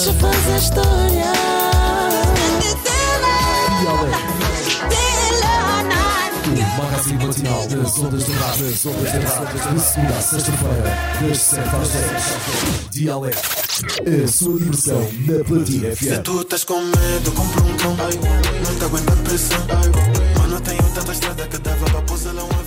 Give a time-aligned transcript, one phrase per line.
[0.00, 1.32] deixa fazer história.
[6.46, 10.98] O magazine matinal das ondas das ondas de rádio, de segunda a sexta-feira,
[11.82, 13.38] às Dialeto.
[14.24, 16.02] A sua diversão na Platina FM.
[16.02, 17.96] Se tu estás com medo, compro um cão.
[17.96, 19.58] Não te aguento a pressão.
[20.38, 22.59] Mano, tenho tanta estrada que dava para pousar lá um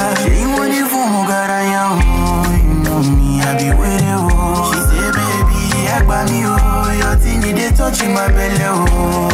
[0.56, 1.94] girl ni fumu gara ya o
[2.60, 5.62] Inomi abi wele o She say baby
[5.94, 6.40] I got me.
[6.46, 9.33] Oh, Your thing dey touching my belly Oh.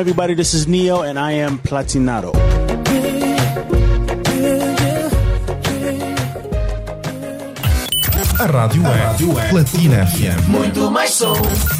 [0.00, 0.32] everybody?
[0.32, 2.32] This is Neo, and I am Platinado.
[8.38, 8.82] A rádio,
[9.38, 10.48] é, Platina FM.
[10.48, 11.34] Muito mais som.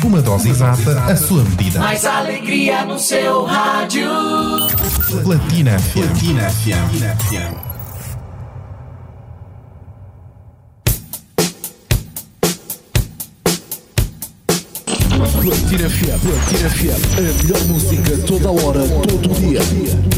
[0.05, 1.81] Uma dose exata, à sua medida.
[1.81, 4.11] Mais alegria no seu rádio.
[5.25, 6.01] Platina FM.
[6.03, 7.60] Platina FM.
[15.71, 20.10] Platina FM, Platina FM, a melhor música toda hora, todo dia.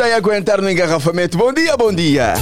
[0.00, 1.36] A aguentar no engarrafamento.
[1.36, 2.32] Bom dia, bom dia.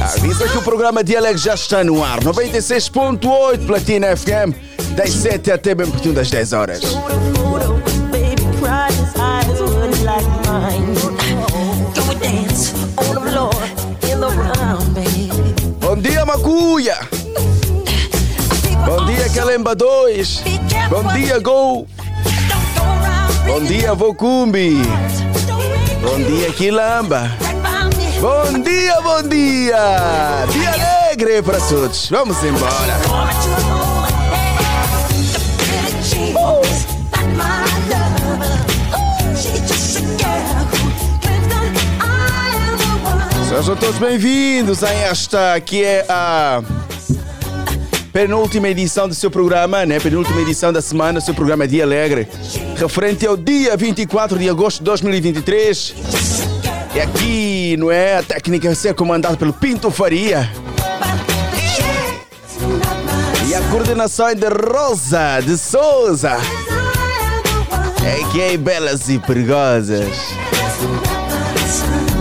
[0.00, 2.20] Avisa que o programa Dialeg já está no ar.
[2.20, 4.54] 96.8 Platina FM,
[4.94, 6.80] das 7 até bem pertinho das 10 horas.
[15.80, 16.98] Bom dia, Macuia.
[18.86, 20.42] Bom dia, Calemba 2.
[20.88, 21.88] Bom dia, Gol.
[23.46, 25.23] Bom dia, Vocumbi.
[26.04, 27.30] Bom dia, Quilamba.
[28.20, 30.46] Bom dia, bom dia.
[30.52, 32.10] Dia alegre para todos.
[32.10, 33.00] Vamos embora.
[43.48, 46.62] Sejam todos bem-vindos a esta que é a
[48.12, 49.98] penúltima edição do seu programa, né?
[49.98, 52.28] Penúltima edição da semana, seu programa Dia Alegre,
[52.76, 55.94] referente ao dia 24 de agosto de 2023.
[56.94, 58.18] E aqui, não é?
[58.18, 60.50] A técnica vai ser comandada pelo Pinto Faria.
[63.48, 66.36] E a coordenação é de Rosa de Souza.
[68.04, 70.16] É que é belas e perigosas.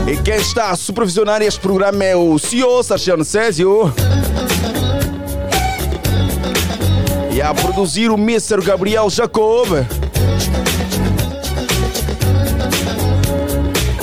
[0.08, 3.94] E quem está a supervisionar este programa é o CEO Sargento Césio.
[7.32, 8.62] E a produzir o Mr.
[8.62, 9.70] Gabriel Jacob.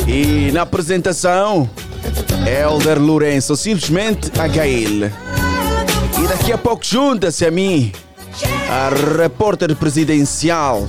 [0.06, 1.70] E na apresentação,
[2.44, 5.04] Elder Lourenço, simplesmente HL.
[6.22, 7.92] E daqui a pouco junta-se a mim,
[8.68, 10.88] a repórter presidencial,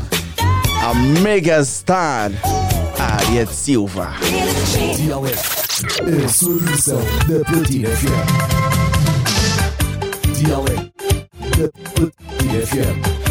[0.83, 2.31] a megastar,
[2.99, 4.15] Ariete Silva.
[4.97, 5.39] Dialeto,
[6.25, 6.59] a sua
[7.27, 8.27] da Platina FM.
[10.33, 10.91] Dialeto
[11.57, 13.30] da Platina FM.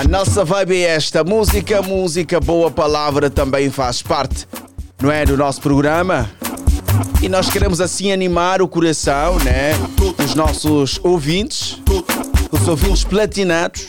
[0.00, 1.22] A nossa vibe é esta.
[1.22, 4.48] Música, música, boa palavra também faz parte,
[4.98, 5.26] não é?
[5.26, 6.30] Do nosso programa.
[7.20, 9.72] E nós queremos assim animar o coração, né?
[10.16, 11.82] Dos nossos ouvintes,
[12.50, 13.88] os ouvintes platinados.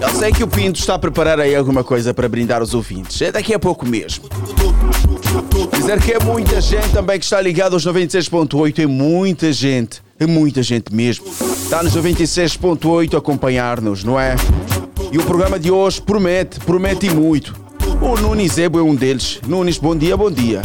[0.00, 3.20] Eu sei que o Pinto está a preparar aí alguma coisa para brindar os ouvintes.
[3.20, 4.24] É daqui a pouco mesmo.
[5.72, 8.78] Dizer que é muita gente também que está ligada aos 96.8.
[8.78, 10.02] É muita gente.
[10.18, 11.26] É muita gente mesmo.
[11.28, 14.36] Está nos 96.8 a acompanhar-nos, não é?
[15.16, 17.56] E o programa de hoje promete, promete muito.
[18.02, 19.40] O Nunes Ebo é um deles.
[19.48, 20.60] Nunes, bom dia, bom dia.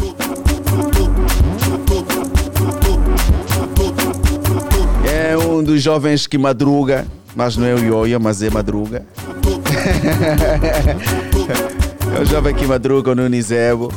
[5.09, 9.05] É um dos jovens que madruga, mas não é o Ioia, mas é madruga.
[12.13, 13.89] é o jovem que madruga, o Nunes Ebo.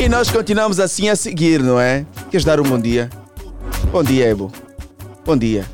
[0.00, 2.04] E nós continuamos assim a seguir, não é?
[2.32, 3.08] Queres dar um bom dia?
[3.92, 4.50] Bom dia, Ebo.
[5.24, 5.64] Bom dia.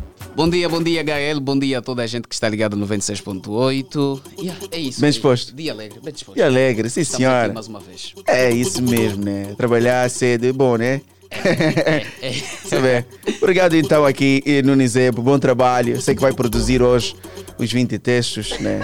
[0.41, 1.39] Bom dia, bom dia, Gael.
[1.39, 4.23] Bom dia a toda a gente que está ligada no 96.8.
[4.39, 4.99] Yeah, é isso.
[4.99, 5.55] Bem disposto.
[5.55, 6.39] Dia alegre, bem disposto.
[6.39, 7.45] E alegre, sim Estamos senhora.
[7.45, 8.15] aqui mais uma vez.
[8.27, 9.55] É isso mesmo, né?
[9.59, 11.03] Trabalhar cedo é bom, né?
[11.31, 12.33] É.
[12.67, 13.05] Sabe?
[13.37, 15.21] Obrigado então aqui, eh, Nunes Ebo.
[15.21, 16.01] Bom trabalho.
[16.01, 17.15] Sei que vai produzir hoje
[17.59, 18.81] os 20 textos, né?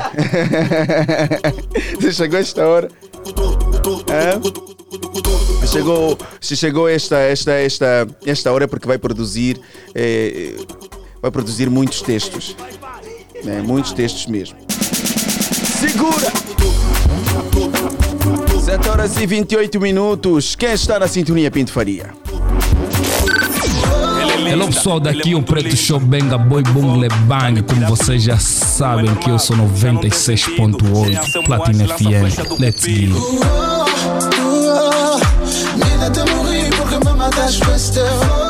[1.98, 2.90] Você chegou esta hora?
[4.10, 5.66] Hã?
[5.66, 9.58] Chegou, se chegou esta, esta, esta, esta hora é porque vai produzir,
[9.94, 10.54] eh,
[11.26, 12.54] vai produzir muitos textos,
[13.44, 13.60] né?
[13.60, 14.56] Muitos textos mesmo.
[15.80, 16.32] Segura!
[18.64, 20.54] 7 horas e 28 minutos.
[20.54, 22.14] Quem está na sintonia Pinto Faria?
[24.48, 27.60] Hello pessoal, daqui o Preto Show Benga Boy Boom Lebang.
[27.62, 32.60] Como vocês já sabem que eu sou 96.8 Platina FM.
[32.60, 32.86] Let's
[37.90, 38.45] get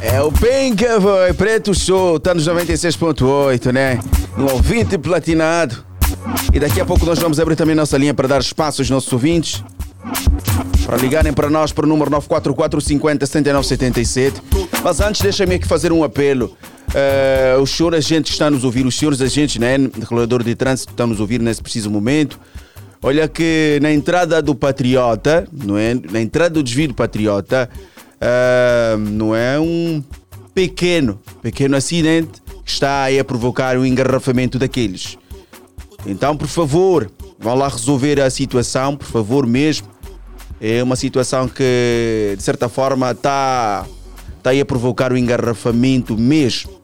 [0.00, 1.32] É o Penca, boy.
[1.34, 2.20] Preto Show.
[2.20, 4.00] Tá nos 96.8, né?
[4.36, 5.84] No ouvinte platinado.
[6.52, 9.12] E daqui a pouco nós vamos abrir também nossa linha para dar espaço aos nossos
[9.12, 9.62] ouvintes.
[10.86, 14.42] Para ligarem para nós para o número 944 50 7977.
[14.82, 16.56] Mas antes, deixa-me aqui fazer um apelo.
[16.94, 20.88] Eh, os senhores agentes que estão nos ouvir, os senhores agentes, né, regulador de trânsito
[20.88, 22.38] que estão nos ouvir nesse preciso momento,
[23.00, 25.94] Olha que na entrada do Patriota, não é?
[25.94, 27.70] Na entrada do desvio do Patriota,
[28.20, 30.02] ah, não é um
[30.54, 35.16] pequeno, pequeno acidente que está aí a provocar o engarrafamento daqueles.
[36.06, 39.88] Então, por favor, vão lá resolver a situação, por favor mesmo.
[40.60, 43.86] É uma situação que, de certa forma, está
[44.42, 46.78] tá aí a provocar o engarrafamento mesmo.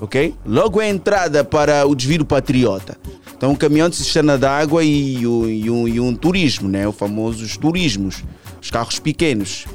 [0.00, 0.34] Ok?
[0.46, 2.96] Logo a entrada para o desvio Patriota.
[3.36, 6.88] Então, um caminhão de cisterna d'água e, e um, e um turismo, né?
[6.88, 8.24] O famosos turismos,
[8.60, 9.66] os carros pequenos.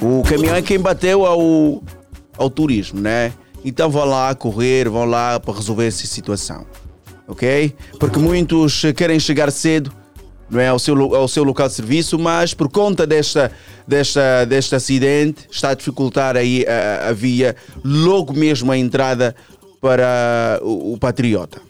[0.00, 1.82] O caminhão é quem bateu ao,
[2.36, 3.32] ao turismo, né?
[3.64, 6.66] Então vão lá correr, vão lá para resolver essa situação.
[7.26, 7.74] Ok?
[7.98, 9.92] Porque muitos querem chegar cedo
[10.48, 13.50] não é, ao, seu, ao seu local de serviço, mas por conta desta,
[13.86, 19.34] desta, deste acidente está a dificultar aí a, a via, logo mesmo a entrada
[19.80, 21.60] para o, o Patriota.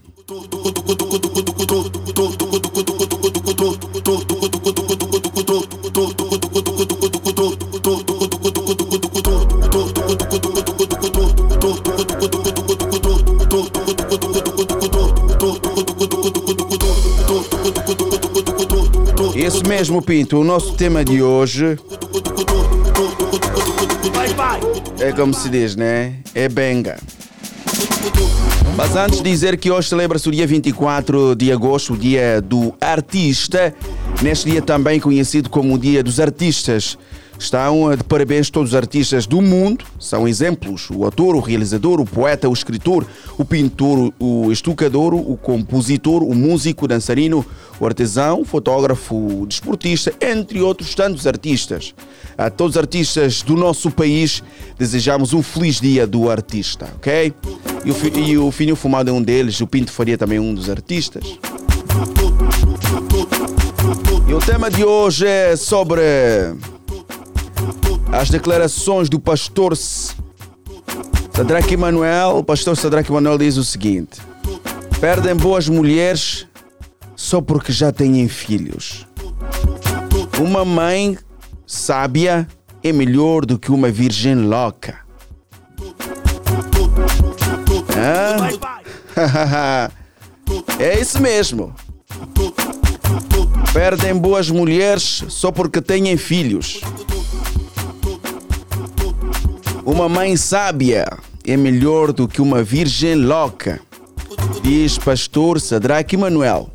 [19.46, 20.40] Isso mesmo, Pinto.
[20.40, 21.78] O nosso tema de hoje
[24.98, 26.14] é como se diz, né?
[26.34, 26.98] É benga.
[28.76, 32.74] Mas antes de dizer que hoje celebra-se o dia 24 de agosto, o dia do
[32.80, 33.72] artista,
[34.20, 36.98] neste dia também conhecido como o dia dos artistas.
[37.38, 42.06] Estão de parabéns todos os artistas do mundo, são exemplos: o ator, o realizador, o
[42.06, 47.44] poeta, o escritor, o pintor, o estucador, o compositor, o músico, o dançarino,
[47.78, 51.94] o artesão, o fotógrafo, o desportista, entre outros tantos artistas.
[52.38, 54.42] A todos os artistas do nosso país
[54.78, 57.32] desejamos um feliz dia do artista, ok?
[57.84, 60.54] E o, e o Finho Fumado é um deles, o Pinto Faria também é um
[60.54, 61.38] dos artistas.
[64.26, 66.02] E o tema de hoje é sobre
[68.12, 72.38] as declarações do pastor Sadraque Emanuel.
[72.38, 74.20] O pastor Sadraque Emanuel diz o seguinte:
[75.00, 76.46] Perdem boas mulheres
[77.14, 79.06] só porque já têm filhos.
[80.40, 81.18] Uma mãe
[81.66, 82.46] sábia
[82.82, 84.98] é melhor do que uma virgem louca.
[87.96, 88.48] Hã?
[90.78, 91.74] é isso mesmo.
[93.72, 96.80] Perdem boas mulheres só porque têm filhos.
[99.86, 101.06] Uma mãe sábia
[101.46, 103.80] é melhor do que uma virgem louca,
[104.60, 106.68] diz pastor Sadraque Manuel.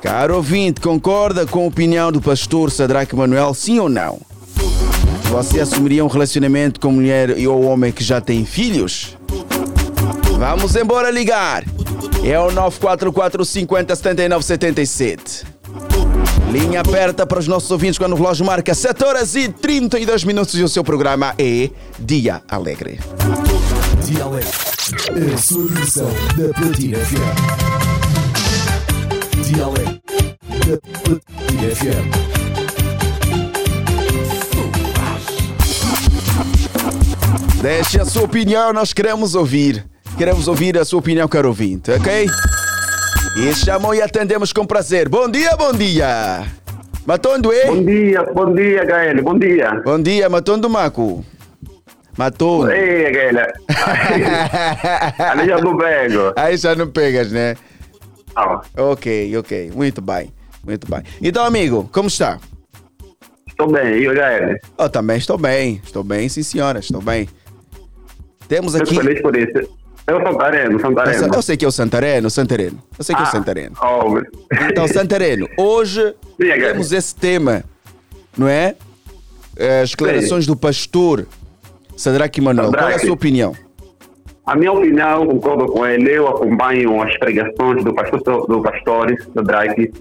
[0.00, 4.20] Caro ouvinte, concorda com a opinião do pastor Sadraque Manuel, sim ou não?
[5.32, 9.18] Você assumiria um relacionamento com mulher ou homem que já tem filhos?
[10.38, 11.64] Vamos embora ligar.
[12.22, 15.51] É o 944 50 79 77.
[16.52, 20.54] Linha aberta para os nossos ouvintes quando o relógio marca 7 horas e 32 minutos
[20.54, 23.00] e o seu programa é Dia Alegre.
[24.04, 24.50] Dia Alegre,
[25.32, 27.38] a sua diversão da Platina FM.
[29.46, 30.02] Dia Alegre,
[30.66, 32.12] da Platina FM.
[37.62, 39.86] Deixe a sua opinião, nós queremos ouvir.
[40.18, 42.28] Queremos ouvir a sua opinião, caro ouvinte, ok?
[43.36, 45.08] E chamou e atendemos com prazer.
[45.08, 46.44] Bom dia, bom dia!
[47.06, 47.66] Matondo, é?
[47.66, 49.82] Bom dia, bom dia, Gael, bom dia.
[49.84, 51.24] Bom dia, Matondo Maco.
[52.16, 52.70] Matondo.
[52.70, 53.52] Ei, Gael.
[55.18, 56.32] Ali já não pego.
[56.36, 57.56] Aí já não pegas, né?
[58.36, 59.72] Ah, Ok, ok.
[59.74, 60.32] Muito bem,
[60.64, 61.02] muito bem.
[61.20, 62.38] Então, amigo, como está?
[63.48, 64.56] estou bem, e o Gael?
[64.78, 65.80] Eu também estou bem.
[65.84, 67.28] Estou bem, sim, senhora, estou bem.
[68.46, 68.90] Temos aqui...
[68.90, 69.81] Estou feliz por isso.
[70.06, 71.34] Eu sou Santareno, Santareno.
[71.34, 72.78] Eu sei que é o Santareno, Santareno.
[72.98, 73.76] Eu sei que é o Ah, Santareno.
[73.80, 74.26] óbvio.
[74.68, 77.62] Então, Santareno, hoje Sim, é, temos esse tema,
[78.36, 78.74] não é?
[79.82, 81.26] As declarações do pastor
[81.96, 82.70] Sadraque Manuel.
[82.70, 83.06] Qual é a Sadraque.
[83.06, 83.54] sua opinião?
[84.44, 89.42] A minha opinião, concordo com ele, eu acompanho as pregações do pastor, do pastor do
[89.42, 89.92] Drake.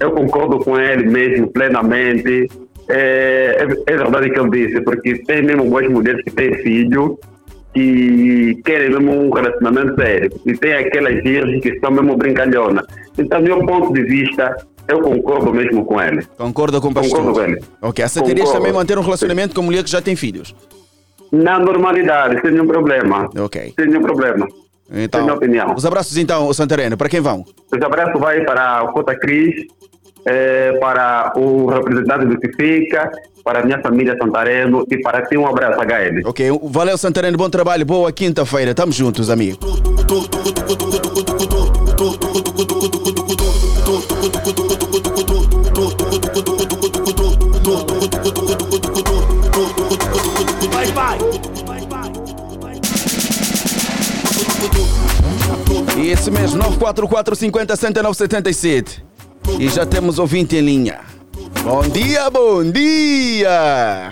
[0.00, 2.48] Eu concordo com ele mesmo plenamente.
[2.88, 7.18] É, é, é verdade que ele disse, porque tem mesmo algumas mulheres que têm filho
[7.74, 10.30] que querem mesmo um relacionamento sério.
[10.46, 12.86] E tem aquelas virgens que são mesmo brincalhona.
[13.18, 14.56] Então, do meu ponto de vista,
[14.88, 16.24] eu concordo mesmo com ele.
[16.38, 17.18] Concorda com o pastor?
[17.18, 17.60] Concordo com ele.
[17.82, 20.54] Ok, aceitarias também manter um relacionamento com mulher que já tem filhos?
[21.32, 23.28] Na normalidade, sem nenhum problema.
[23.36, 23.74] Ok.
[23.78, 24.46] Sem nenhum problema.
[24.92, 25.74] Então, minha opinião.
[25.74, 26.96] Os abraços então, Santareno.
[26.96, 27.44] Para quem vão?
[27.72, 29.66] Os abraços vai para o Cota Cris,
[30.26, 33.10] eh, para o representante do Tifica,
[33.44, 36.26] para a minha família Santareno e para ti um abraço, HL.
[36.26, 38.74] Ok, valeu Santareno, bom trabalho, boa quinta-feira.
[38.74, 39.58] Tamo juntos, amigo.
[55.96, 59.13] Esse mesmo, 944 50 69 77.
[59.58, 61.00] E já temos ouvinte em linha.
[61.62, 64.10] Bom dia, bom dia!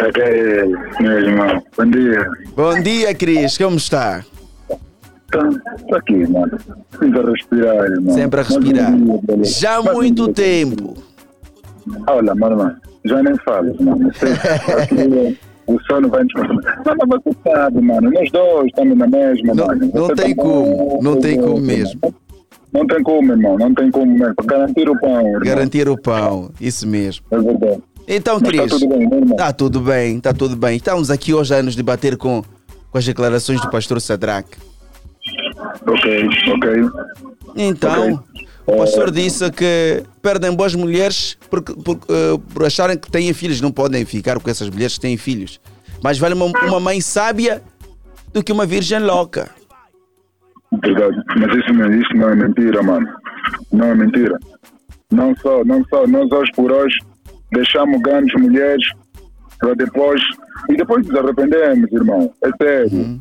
[0.00, 0.22] Ok,
[1.00, 1.62] meu irmão.
[1.76, 2.26] Bom dia.
[2.54, 4.24] Bom dia, Cris, como está?
[5.30, 5.50] Tá,
[5.88, 6.58] tá aqui, mano.
[6.98, 8.14] Sempre a respirar, irmão.
[8.14, 8.92] Sempre a respirar.
[9.42, 10.94] Já há muito tempo.
[12.06, 12.76] Olha, mano.
[13.04, 14.10] Já nem falo, mano.
[14.80, 16.60] Aqui, o sono vai nos consumir.
[16.84, 18.10] Mas você sabe, mano.
[18.10, 19.90] Nós dois estamos na mesma, mano.
[19.92, 22.00] Não tem tá como, não tem como mesmo.
[22.74, 23.56] Não tem como, irmão.
[23.56, 24.34] Não tem como mesmo.
[24.34, 25.40] Para garantir o pão, irmão.
[25.40, 27.24] Garantir o pão, isso mesmo.
[27.30, 27.82] É verdade.
[28.06, 29.36] Então, Mas Cris, tá tudo bem, né, irmão?
[29.36, 30.76] tá tudo bem, tá tudo bem.
[30.76, 32.42] Estamos aqui hoje a nos debater com,
[32.90, 34.58] com as declarações do pastor Sadraque.
[35.86, 36.70] Ok, ok.
[37.56, 38.22] Então,
[38.66, 43.60] o pastor disse que perdem boas mulheres por, por, eh, por acharem que têm filhos.
[43.60, 45.60] Não podem ficar com essas mulheres que têm filhos.
[46.02, 47.62] Mas vale uma, uma mãe sábia
[48.32, 49.50] do que uma virgem louca.
[50.82, 51.16] Verdade.
[51.36, 53.06] Mas isso, não- isso não é mentira, mano.
[53.72, 54.38] Não é mentira.
[55.12, 56.96] Não só, não só, nós hoje por hoje
[57.52, 58.84] deixamos grandes mulheres
[59.58, 60.20] para depois.
[60.70, 62.32] E depois nos arrependemos, irmão.
[62.42, 63.20] É sério.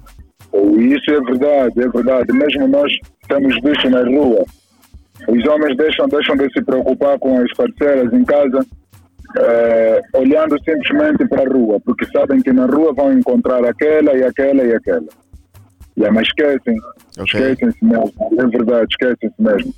[0.78, 2.32] E Isso é verdade, é verdade.
[2.34, 2.92] Mesmo nós
[3.28, 4.44] temos visto na rua.
[5.28, 8.60] Os homens deixam, deixam de se preocupar com as parceiras em casa,
[9.38, 14.24] eh, olhando simplesmente para a rua, porque sabem que na rua vão encontrar aquela e
[14.24, 15.08] aquela e aquela.
[15.98, 16.78] Yeah, mas esquecem.
[17.18, 18.14] Esquecem-se mesmo.
[18.40, 19.74] É verdade, esquecem-se mesmo.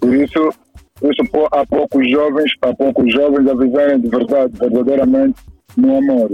[0.00, 0.48] Por isso,
[1.02, 5.38] isso há poucos jovens, há poucos jovens a viverem de verdade, verdadeiramente,
[5.76, 6.30] no amor.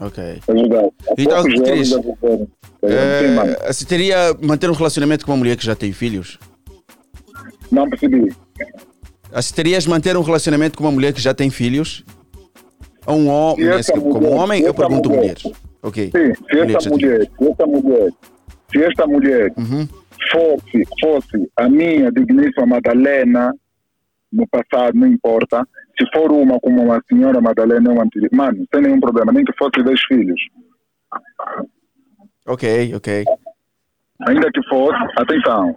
[0.00, 0.22] Ok.
[0.46, 0.90] É verdade.
[1.08, 1.84] Há Então, Cris, viverem.
[1.84, 3.52] Sim, mano.
[3.52, 6.38] Eh, aceitaria manter um relacionamento com uma mulher que já tem filhos?
[7.72, 8.32] Não percebi.
[9.32, 12.04] Aceitarias manter um relacionamento com uma mulher que já tem filhos?
[13.06, 13.68] Ou um homem?
[13.68, 15.42] Essa Como mulher- homem, eu essa pergunto mulher- mulheres.
[15.82, 16.04] Ok.
[16.04, 18.10] Sim, se tem mulher, se esta mulher,
[18.74, 19.86] se esta mulher Uhum.
[20.32, 23.54] fosse, fosse a minha digníssima Madalena,
[24.32, 25.64] no passado, não importa,
[25.98, 28.28] se for uma como uma senhora Madalena, eu manteria.
[28.32, 30.40] Mano, sem nenhum problema, nem que fosse dois filhos.
[32.46, 33.24] Ok, ok.
[34.26, 35.76] Ainda que fosse, atenção,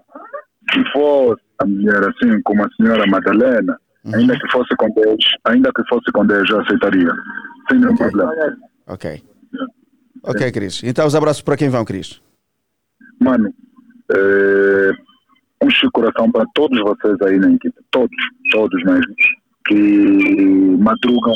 [0.73, 3.79] se fosse a mulher assim como a senhora Madalena,
[4.13, 7.11] ainda que fosse com Deus, ainda que fosse com Deus, eu aceitaria.
[7.69, 8.33] Sem nenhum problema.
[8.87, 9.21] Ok.
[10.23, 10.81] Ok, Cris.
[10.83, 12.21] Então os abraços para quem vão, Cris.
[13.19, 13.53] Mano,
[14.11, 14.91] é,
[15.63, 18.15] um chico coração para todos vocês aí na equipe, todos,
[18.51, 19.13] todos mesmo,
[19.65, 21.35] que madrugam,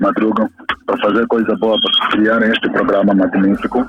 [0.00, 0.48] madrugam
[0.86, 3.84] para fazer coisa boa, para criarem este programa magnífico.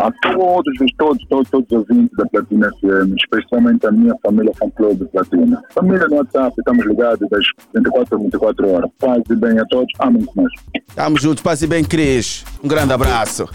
[0.00, 4.68] A todos, todos, todos, todos os ouvintes da Platina FM, especialmente a minha família Fã
[4.70, 5.62] Clube Platina.
[5.72, 8.90] Família no WhatsApp, estamos ligados das 24 a 24 horas.
[8.98, 10.52] Paz e bem a todos, amém mais.
[10.94, 12.44] Tamo juntos, passe bem, Cris.
[12.62, 13.48] Um grande abraço.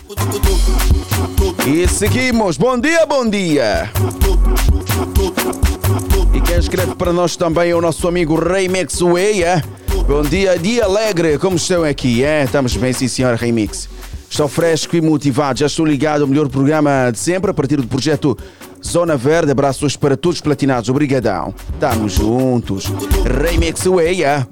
[1.67, 2.57] E seguimos.
[2.57, 3.89] Bom dia, bom dia.
[6.33, 9.61] E quem escreve para nós também é o nosso amigo Remix Weia.
[10.01, 11.37] Bom dia, dia alegre.
[11.37, 12.23] Como estão aqui?
[12.23, 12.43] É?
[12.43, 13.87] Estamos bem, sim, senhora Remix.
[14.29, 15.59] Estou fresco e motivado.
[15.59, 18.37] Já estou ligado ao melhor programa de sempre a partir do projeto
[18.85, 19.51] Zona Verde.
[19.51, 20.89] Abraços para todos os platinados.
[20.89, 21.53] Obrigadão.
[21.73, 22.85] Estamos juntos.
[23.45, 24.47] Remix Weia.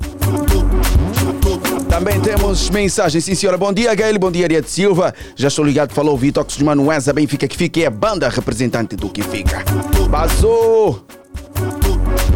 [1.90, 3.58] Também temos mensagens, sim senhora.
[3.58, 4.18] Bom dia, Gael.
[4.18, 5.14] Bom dia, Ariete Silva.
[5.36, 7.12] Já estou ligado, falou Vitox de Manuesa.
[7.12, 9.64] Benfica que fica é a banda representante do que fica.
[10.10, 11.04] Basou!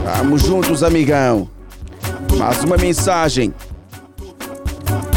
[0.03, 1.54] Vamos juntos, amigão.
[2.37, 3.53] Mais uma mensagem.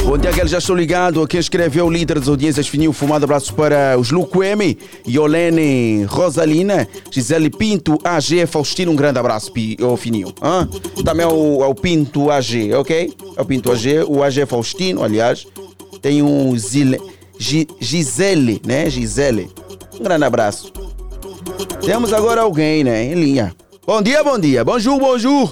[0.05, 0.47] Bom dia, Gael.
[0.49, 1.27] Já estou ligado.
[1.27, 3.25] Quem escreveu o líder das audiências fininho fumado.
[3.25, 8.93] Abraço para os Luquemi, Yolene Rosalina, Gisele Pinto, AG, Faustino.
[8.93, 10.33] Um grande abraço, Pi- ô fininho.
[10.43, 10.67] Hã?
[11.05, 13.13] Também ao, Pinto AG, ok?
[13.37, 15.47] Ao Pinto AG, o AG Faustino, aliás.
[16.01, 16.99] Tem um Zile,
[17.39, 18.89] Gi- Gisele, né?
[18.89, 19.51] Gisele.
[19.99, 20.73] Um grande abraço.
[21.85, 23.05] Temos agora alguém, né?
[23.05, 23.55] Em linha.
[23.87, 24.65] Bom dia, bom dia.
[24.65, 25.51] Bonjour, bonjour.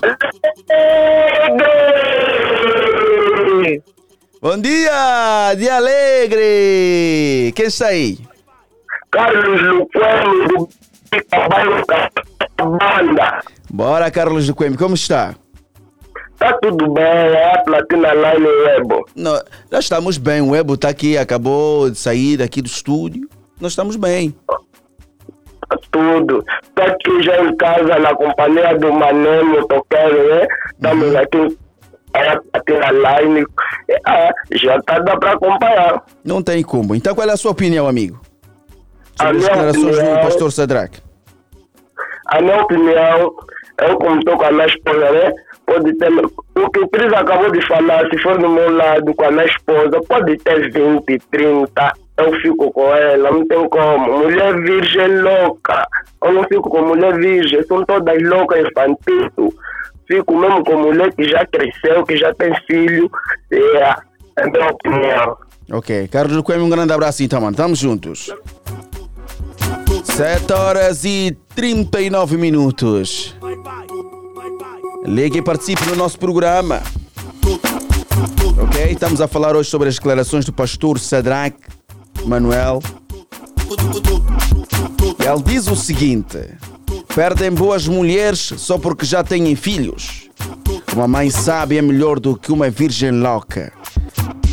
[4.41, 7.53] Bom dia, dia alegre.
[7.55, 8.19] Quem está aí?
[9.13, 10.69] Carlos Luquelo do
[12.57, 13.43] Banda.
[13.71, 15.37] Bora, Carlos Coimbra, como está?
[16.37, 19.05] Tá tudo bem, é a Platina Line Web.
[19.15, 23.29] Nós, nós estamos bem, o Ebo está aqui, acabou de sair daqui do estúdio.
[23.61, 24.35] Nós estamos bem.
[24.47, 24.59] Tá
[25.91, 26.45] tudo.
[26.75, 30.47] Tô aqui já em casa na companhia do Mané Motoqueiro, né?
[30.75, 31.19] Estamos Uhum.
[31.19, 31.59] aqui
[32.15, 33.47] é a Platina Line.
[34.09, 36.03] É, já tá dá pra acompanhar.
[36.25, 36.95] Não tem como.
[36.95, 38.21] Então qual é a sua opinião, amigo?
[39.19, 41.01] A Sobre as declarações do pastor Sadraque.
[42.29, 43.35] A minha opinião,
[43.83, 45.33] eu como estou com a minha esposa, né?
[45.67, 46.11] pode ter.
[46.13, 49.45] O que o Cris acabou de falar, se for do meu lado com a minha
[49.47, 51.93] esposa, pode ter 20, 30.
[52.19, 54.19] Eu fico com ela, não tem como.
[54.19, 55.87] Mulher virgem é louca.
[56.23, 59.55] Eu não fico com mulher virgem, são todas loucas infantis.
[60.07, 63.11] Fico mesmo com mulher que já cresceu, que já tem filho.
[63.51, 65.37] É a minha opinião.
[65.71, 67.57] Ok, Carlos Coelho, um grande abraço então, mano.
[67.57, 68.33] Tamo juntos.
[70.05, 73.37] 7 horas e 39 minutos.
[75.05, 76.81] Ligue e participe no nosso programa.
[78.59, 78.85] Ok?
[78.91, 81.76] Estamos a falar hoje sobre as declarações do pastor Sadraque
[82.27, 82.83] Manuel.
[85.21, 86.39] Ele diz o seguinte:
[87.15, 90.29] perdem boas mulheres só porque já têm filhos.
[90.93, 93.73] Uma mãe sábia é melhor do que uma virgem louca,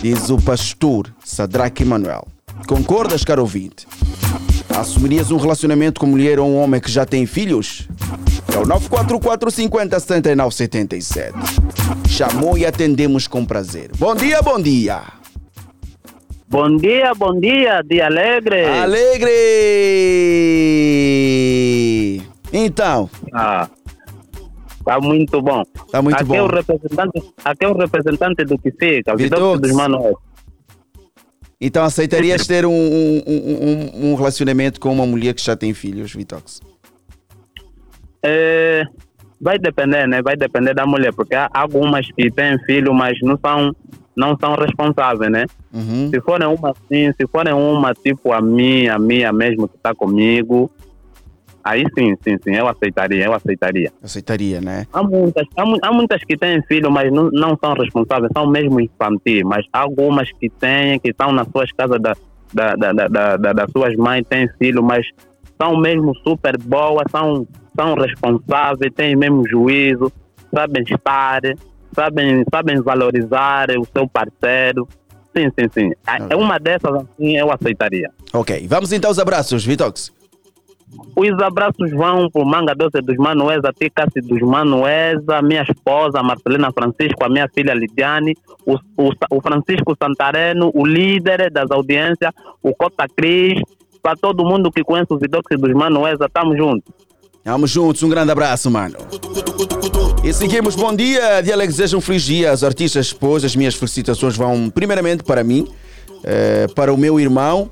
[0.02, 2.28] diz o pastor Sadraque Manuel.
[2.68, 3.88] Concordas, caro ouvinte?
[4.70, 7.88] Assumirias um relacionamento com mulher ou um homem que já tem filhos?
[8.54, 11.34] É o 944 50 79 77.
[12.08, 13.92] Chamou e atendemos com prazer.
[13.98, 15.23] Bom dia, bom dia.
[16.54, 18.64] Bom dia, bom dia, dia alegre.
[18.64, 19.32] Alegre!
[22.54, 23.10] Então.
[23.34, 23.68] Ah,
[24.86, 25.64] tá muito bom.
[25.92, 26.36] Tá muito aqui bom.
[26.36, 29.42] É o representante, aqui é o representante do que fica, o Vitox.
[29.42, 30.20] Vitor dos Manuel.
[31.60, 36.14] Então aceitarias ter um, um- um- um relacionamento com uma mulher que já tem filhos,
[36.14, 36.62] Vitox?
[38.24, 38.84] É,
[39.42, 40.22] vai depender, né?
[40.22, 43.76] Vai depender da mulher, porque há algumas que têm filho, mas não são,
[44.16, 45.46] não são responsáveis, né?
[45.74, 46.10] Uhum.
[46.14, 49.94] Se forem uma assim, se forem uma tipo a minha, a minha mesmo que está
[49.96, 50.70] comigo,
[51.64, 53.92] aí sim, sim, sim, eu aceitaria, eu aceitaria.
[54.04, 54.86] Aceitaria, né?
[54.94, 58.80] Há muitas, há, há muitas que têm filho, mas não, não são responsáveis, são mesmo
[58.82, 62.16] infantis, mas há algumas que têm, que estão nas suas casas da,
[62.54, 65.06] da, da, da, da- da- das suas mães, têm filho, mas
[65.62, 67.48] são mesmo super boas, são,
[67.80, 70.12] são responsáveis, têm mesmo juízo,
[70.54, 71.42] sabem estar,
[71.94, 74.88] sabem, sabem valorizar o seu parceiro.
[75.36, 75.92] Sim, sim, sim.
[76.30, 78.12] É uma dessas assim eu aceitaria.
[78.32, 80.12] Ok, vamos então aos abraços, Vitox.
[81.16, 87.24] Os abraços vão pro Manga Doce dos Manuesa, Ticassi dos Manuesa, minha esposa Marcelina Francisco,
[87.24, 93.08] a minha filha Lidiane, o, o, o Francisco Santareno, o líder das audiências, o Cota
[93.16, 93.60] Cris,
[94.04, 96.94] para todo mundo que conhece os Vidoxi dos Manuesa, tamo juntos.
[97.46, 98.96] Vamos juntos, um grande abraço, mano.
[100.24, 103.44] E seguimos, bom dia, dia alegre, desejo um feliz dia aos artistas expôs.
[103.44, 105.68] As minhas felicitações vão primeiramente para mim,
[106.24, 107.70] eh, para o meu irmão,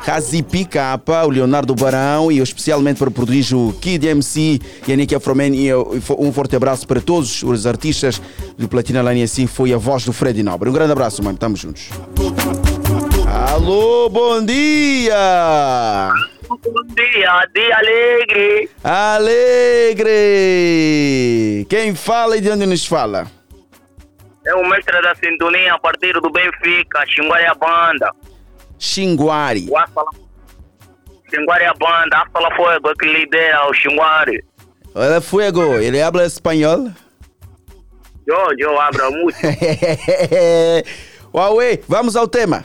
[0.00, 5.14] Razipi Capa, o Leonardo Barão e especialmente para o prodígio Kid MC e a Nicky
[5.14, 5.74] Afroman e e
[6.18, 8.20] um forte abraço para todos os artistas
[8.58, 10.68] do Platina Line assim foi a voz do Fred Nobre.
[10.68, 11.88] Um grande abraço, mano, estamos juntos.
[13.26, 16.12] Alô, bom dia!
[16.48, 16.58] Bom
[16.94, 18.70] dia, dia alegre.
[18.82, 20.14] Alegre!
[21.68, 23.26] Quem fala e de onde nos fala?
[24.46, 28.10] É o mestre da sintonia a partir do Benfica, Xinguaria Banda.
[28.78, 29.66] Xinguari.
[29.70, 30.10] O Asfala...
[31.30, 34.44] Xinguaria Banda, Asfala Fuego, é que lidera o Xinguari.
[34.94, 36.90] Olha, Fuego, ele habla espanhol?
[38.26, 39.38] Eu, eu abro muito.
[41.32, 42.64] Huawei, vamos ao tema.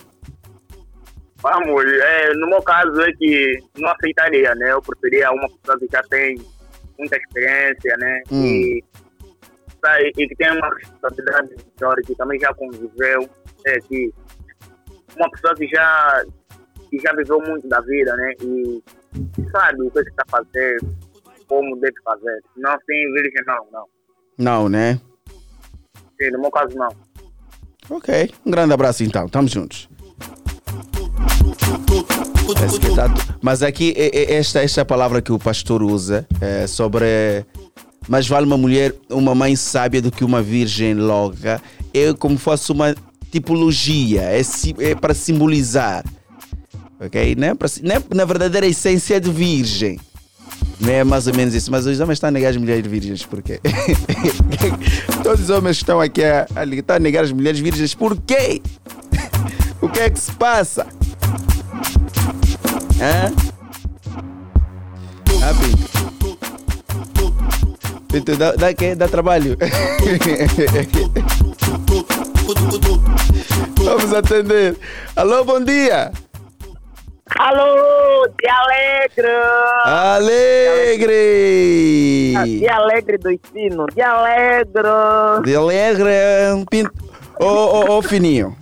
[1.42, 4.74] Vamos, é, no meu caso é que não aceitaria, né?
[4.74, 6.36] Eu preferia uma pessoa que já tem
[6.98, 8.22] muita experiência, né?
[8.30, 8.46] Hum.
[8.46, 8.84] E,
[9.82, 13.30] sabe, e que tem uma responsabilidade maior, que também já conviveu,
[13.66, 14.14] é, que
[15.16, 16.26] uma pessoa que já,
[16.90, 18.34] que já viveu muito da vida, né?
[18.42, 18.84] E
[19.50, 20.78] sabe o que está fazer,
[21.48, 22.42] como deve fazer.
[22.58, 23.86] Não, sim, virgem, não, não.
[24.38, 25.00] Não, né?
[26.22, 26.90] Sim, no meu caso, não.
[27.90, 29.90] Ok, um grande abraço então, estamos juntos.
[33.42, 37.46] Mas aqui, é- é esta, esta palavra que o pastor usa é sobre.
[38.08, 41.62] Mais vale uma mulher, uma mãe sábia do que uma virgem louca.
[41.94, 42.96] É como fosse uma
[43.32, 44.42] tipologia, é,
[44.80, 46.04] é para simbolizar.
[47.00, 47.36] Ok?
[47.36, 50.00] Não é, para, não é na verdadeira essência de virgem.
[50.80, 51.72] Não é mais ou menos isso.
[51.72, 53.60] Mas os homens estão a negar as mulheres virgens, por quê?
[55.24, 58.18] Todos os homens que estão aqui a, a, estão a negar as mulheres virgens, por
[58.22, 58.62] quê?
[59.82, 60.88] o que é que se passa?
[63.02, 63.32] Hã?
[65.42, 66.38] Ah, Pinto.
[68.12, 68.68] Pinto, dá, dá,
[68.98, 69.58] dá trabalho.
[73.84, 74.76] Vamos atender.
[75.16, 76.12] Alô, bom dia.
[77.38, 79.28] Alô, dia alegre!
[79.86, 81.14] Alegre!
[82.60, 84.82] Dia alegre dos sinos, dia alegre!
[85.44, 86.12] De alegre.
[87.40, 88.58] Ô, ô, ô, Fininho.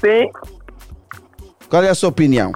[0.00, 0.30] Sim.
[1.70, 2.52] Qual é a sua opinião?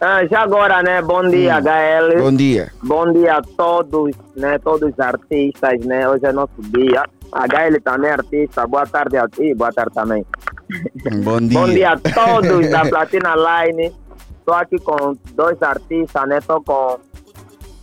[0.00, 1.02] Ah, já agora, né?
[1.02, 2.22] Bom dia, HL.
[2.22, 2.72] Bom dia.
[2.82, 4.58] Bom dia a todos, né?
[4.60, 6.08] Todos os artistas, né?
[6.08, 7.04] Hoje é nosso dia.
[7.32, 8.66] HL também é artista.
[8.66, 10.24] Boa tarde a ti, boa tarde também.
[11.22, 11.58] Bom dia.
[11.60, 13.92] Bom dia a todos da Platina Line.
[14.38, 16.38] Estou aqui com dois artistas, né?
[16.38, 16.98] Estou com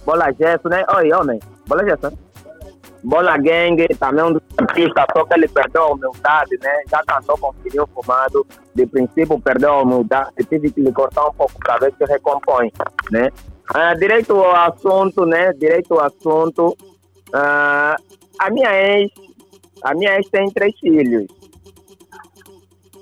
[0.05, 0.83] Bola Gesso, né?
[0.95, 1.39] Oi, homem.
[1.67, 2.09] Bola Gesso.
[2.09, 2.17] né?
[3.05, 6.81] Bola Gang, também um dos artistas, só que ele perdeu a humildade, né?
[6.89, 8.45] Já cantou com o filho fumado.
[8.73, 10.31] De princípio, perdeu a humildade.
[10.49, 12.71] Tive que lhe cortar um pouco para ver se recompõe,
[13.11, 13.29] né?
[13.73, 15.53] Ah, direito ao assunto, né?
[15.53, 16.75] Direito ao assunto.
[17.31, 17.95] Ah,
[18.39, 19.11] a minha ex,
[19.83, 21.27] a minha ex tem três filhos.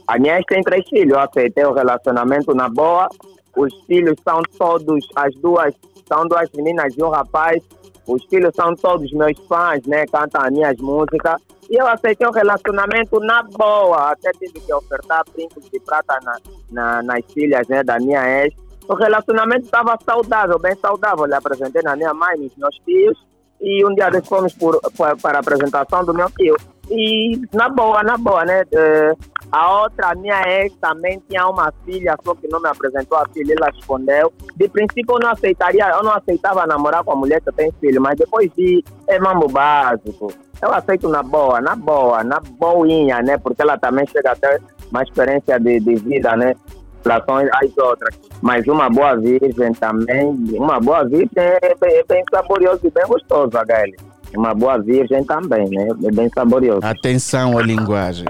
[0.05, 1.13] A minha ex tem três filhos.
[1.13, 3.07] Eu aceitei o relacionamento na boa.
[3.55, 5.73] Os filhos são todos, as duas,
[6.07, 7.63] são duas meninas e um rapaz.
[8.07, 10.05] Os filhos são todos meus fãs, né?
[10.07, 11.41] Cantam as minhas músicas.
[11.69, 14.11] E eu aceitei o relacionamento na boa.
[14.11, 16.35] Até tive que ofertar brincos de prata na,
[16.71, 18.53] na- nas filhas né, da minha ex.
[18.89, 21.25] O relacionamento estava saudável, bem saudável.
[21.25, 23.17] Eu apresentei na minha mãe, nos meus tios.
[23.61, 26.57] E um dia desses fomos por, por- para a apresentação do meu tio.
[26.91, 28.63] E na boa, na boa, né?
[28.73, 29.13] Eh,
[29.53, 33.53] a outra, minha ex, também tinha uma filha, só que não me apresentou a filha,
[33.55, 34.33] ela escondeu.
[34.55, 38.01] De princípio, eu não aceitaria, eu não aceitava namorar com a mulher que tem filho,
[38.01, 40.33] mas depois de é mambo básico.
[40.59, 43.37] Eu aceito na boa, na boa, na boinha, né?
[43.37, 46.55] Porque ela também chega a ter uma experiência de, de vida, né?
[47.05, 48.19] Relação às outras.
[48.41, 52.23] Mas uma boa virgem também, uma boa virgem é bem, é bem
[52.83, 54.12] e bem gostoso, HL.
[54.35, 55.87] Uma boa virgem também, né?
[56.05, 56.79] É bem saborioso.
[56.83, 58.25] Atenção à linguagem.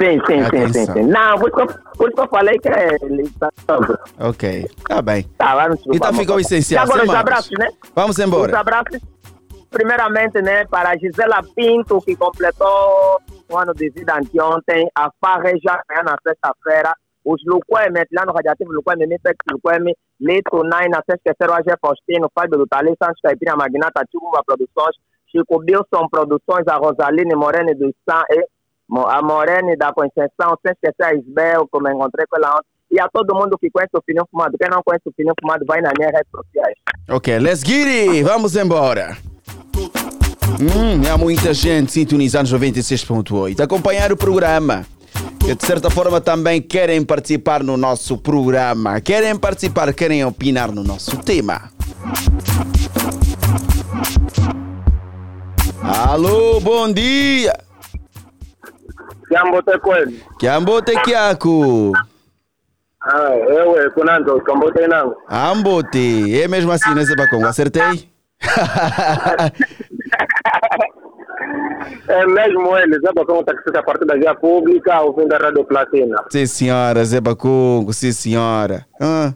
[0.00, 1.02] Sim, sim, sim, sim, sim.
[1.02, 3.80] Não, por isso que eu- por isso que eu falei que é licitação.
[4.20, 5.24] Ok, tá bem.
[5.36, 6.84] Tá, vai me desculpar, Então ficou o essencial.
[6.86, 7.68] E agora sem os abraços, né?
[7.94, 8.52] Vamos embora.
[8.52, 9.00] Os abraços,
[9.70, 15.80] primeiramente, né, para a Gisela Pinto, que completou um ano de vida anteontem, a Farreja,
[15.90, 16.92] né, na sexta-feira,
[17.24, 22.58] os Luqueme, Atlano Radiativo Luqueme, Mifex Luqueme, Lito Nine, na sexta-feira, o AG Faustino, Fábio
[22.58, 24.96] do Tali, Santos Caipira, Magnata, Tchumba Produções,
[25.32, 28.44] Chico Bilson Produções, a Rosaline Morene do Sam, e
[28.88, 33.00] Mo- a Morene da Conceição, sem esquecer a Isbel, como encontrei com ela ontem, e
[33.00, 34.56] a todo mundo que conhece o Fininho Fumado.
[34.58, 36.74] Quem não conhece o Fininho Fumado, vai nas minhas redes sociais.
[37.08, 38.22] Ok, let's get it!
[38.22, 39.16] Vamos embora.
[40.60, 44.84] Hum, há muita gente sintonizando os 96.8, acompanhar o programa.
[45.40, 49.00] Que de certa forma também querem participar no nosso programa.
[49.00, 51.62] Querem participar, querem opinar no nosso tema.
[55.84, 57.52] Alô, bom dia!
[59.28, 60.22] Kiambote kweli?
[60.38, 61.92] Kiambote Kiaku!
[63.00, 65.16] Ah, ewe, kunanzo, Kiambote nangu.
[65.28, 66.40] Ambote!
[66.40, 67.46] É mesmo assim, né, Zebacongo?
[67.46, 68.08] Acertei?
[72.08, 76.16] É mesmo ele, Zé Bacão taxista a partir da via pública, ouvindo a Rádio Platina.
[76.30, 77.02] Sim, senhora,
[77.36, 78.86] Congo, sim, senhora.
[79.00, 79.32] Ah.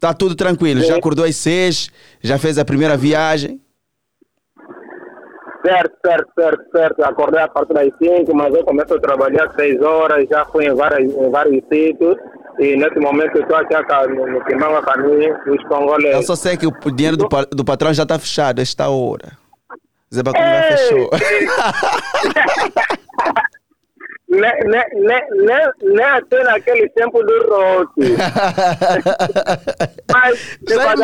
[0.00, 0.80] Tá tudo tranquilo.
[0.82, 1.90] Já acordou às seis,
[2.22, 3.60] já fez a primeira viagem.
[5.64, 7.02] Certo, certo, certo, certo.
[7.04, 10.66] Acordei a partir das 5, mas eu começo a trabalhar às 6 horas, já fui
[10.66, 12.16] em, várias, em vários sítios.
[12.58, 16.26] E nesse momento eu estou aqui a no, no Timão a caminho dos Eu congoleses.
[16.26, 19.32] só sei que o dinheiro do, do patrão já tá fechado a esta hora.
[20.32, 21.10] Congo já fechou.
[24.28, 25.20] Nem, nem, nem,
[25.82, 28.00] nem até naquele tempo do rote.
[30.12, 30.94] mas já,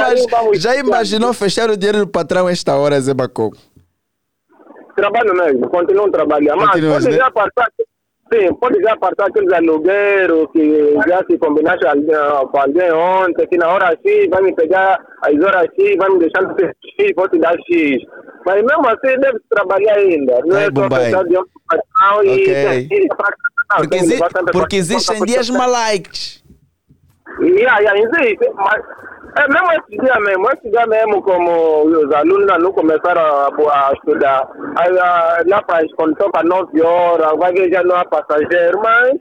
[0.55, 3.57] já imaginou fechar o dinheiro do patrão a esta hora, Zeba Congo?
[5.01, 6.59] Trabalho mesmo, continuo trabalhando.
[6.59, 7.23] Mas Continuas, pode né?
[7.25, 7.67] já passar,
[8.33, 11.85] sim, pode já passar aqueles alugueiros que já se combinaste
[12.51, 16.19] com alguém ontem, que na hora X vai me pegar, às horas X vai me
[16.19, 17.97] deixar no X, vou te dar X.
[18.47, 20.41] Mas mesmo assim deve trabalhar ainda.
[20.47, 21.05] Não Ai, é só Bombay.
[21.05, 23.09] pensar de um patrão e...
[23.77, 24.19] Porque, exi-
[24.53, 26.40] porque existem dias malikes.
[27.39, 28.83] Yeah, yeah, existe, mas
[29.37, 33.93] é mesmo esse dia mesmo, esse dia mesmo como os alunos não começaram a, a
[33.93, 34.49] estudar.
[34.77, 39.13] Aí, ah, lá para quando toca 9 horas, vai ver já não há passageiro, mas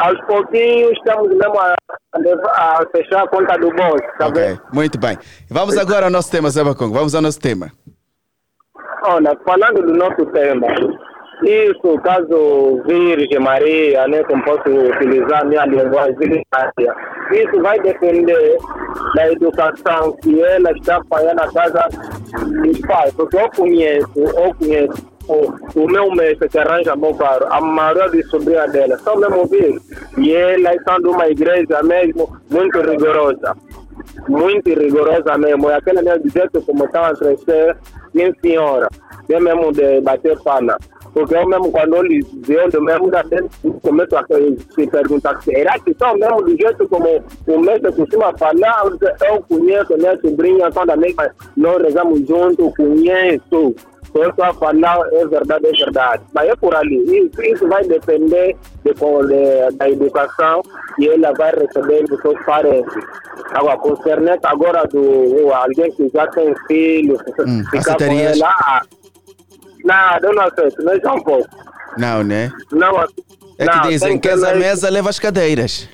[0.00, 1.74] aos pouquinhos estamos mesmo a,
[2.14, 4.54] a a fechar a conta do bolso, tá vendo?
[4.54, 5.18] Ok, muito bem.
[5.50, 6.94] Vamos agora ao nosso tema, Zeba Congo.
[6.94, 7.70] Vamos ao nosso tema.
[9.02, 10.66] Olha, falando do nosso tema,
[11.42, 16.44] isso, caso Virgem Maria, né, como posso utilizar minha linguagem,
[17.32, 18.56] isso vai depender
[19.14, 21.88] da educação que ela está fazendo na casa
[22.32, 27.46] dos pais, porque eu conheço, eu conheço o, o meu mestre que arranja bom caro,
[27.50, 29.78] a maioria de sobrinha dela, só mesmo vir,
[30.18, 33.54] e elas são de uma igreja mesmo muito rigorosa
[34.28, 35.70] muito rigorosa mesmo.
[35.70, 37.76] E aquele meu jeito como estava a crescer,
[38.14, 38.88] minha senhora,
[39.28, 40.76] eu mesmo de bater palma.
[41.16, 43.48] Porque eu mesmo, quando eu lhes olho mesmo, já tenho-
[43.82, 44.22] começo a
[44.74, 48.82] se perguntar, será que são mesmo do jeito como o mestre costuma falar?
[49.26, 53.74] Eu conheço minha sobrinha, quando a mesma nós rezamos juntos, conheço.
[54.14, 56.22] Eu a falar, é verdade, é verdade.
[56.34, 56.96] Mas é por ali.
[57.04, 58.54] Isso, isso vai depender
[58.84, 60.60] de, de- da educação
[60.96, 62.94] que ela vai receber dos seus parentes.
[63.52, 68.04] Agora, concernente agora do alguém que já tem filho, Hum, ficar com
[68.42, 68.82] ela,
[69.86, 71.48] nada, eu não aceito, nem só um pouco.
[71.96, 72.52] Não, né?
[72.72, 73.00] Não,
[73.58, 75.88] É não, que dizem tem que nem- mesa leva as cadeiras.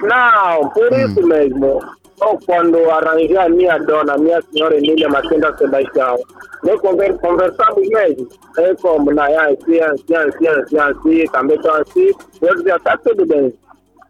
[0.00, 0.96] Não, por Hum.
[1.06, 1.80] isso mesmo.
[2.20, 6.16] Eu, quando arranjei a minha dona, a minha senhora Emília Maquenda Sebastião,
[6.62, 8.28] nós conver- conversamos mesmo.
[8.58, 12.10] É como, na é assim, assim, assim, assim, assim, também estou assim.
[12.40, 13.52] Eu dizia, está tudo bem.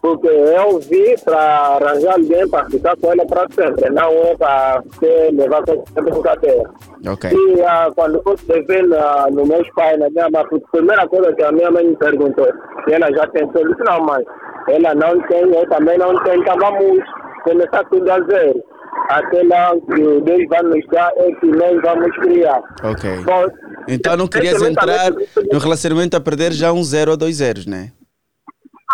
[0.03, 4.82] Porque eu vi para arranjar alguém para ficar com ela para sempre, não é para
[4.98, 6.64] ser levar com sempre com cadeia.
[7.07, 7.30] Ok.
[7.30, 11.32] E ah, quando eu estive na, no meus pais, na minha mãe, a primeira coisa
[11.32, 12.48] que a minha mãe me perguntou,
[12.84, 14.24] se ela já eu disse, não, mãe,
[14.70, 16.98] ela não tem, eu também não tenho, então vamos
[17.44, 18.61] começar tudo a zero.
[19.09, 22.61] Até lá que Deus vai nos dar é que nós vamos criar.
[22.82, 23.22] Ok.
[23.24, 23.46] Bom,
[23.86, 25.12] Então não querias entrar
[25.50, 27.92] no relacionamento a perder já um zero ou dois zeros, né?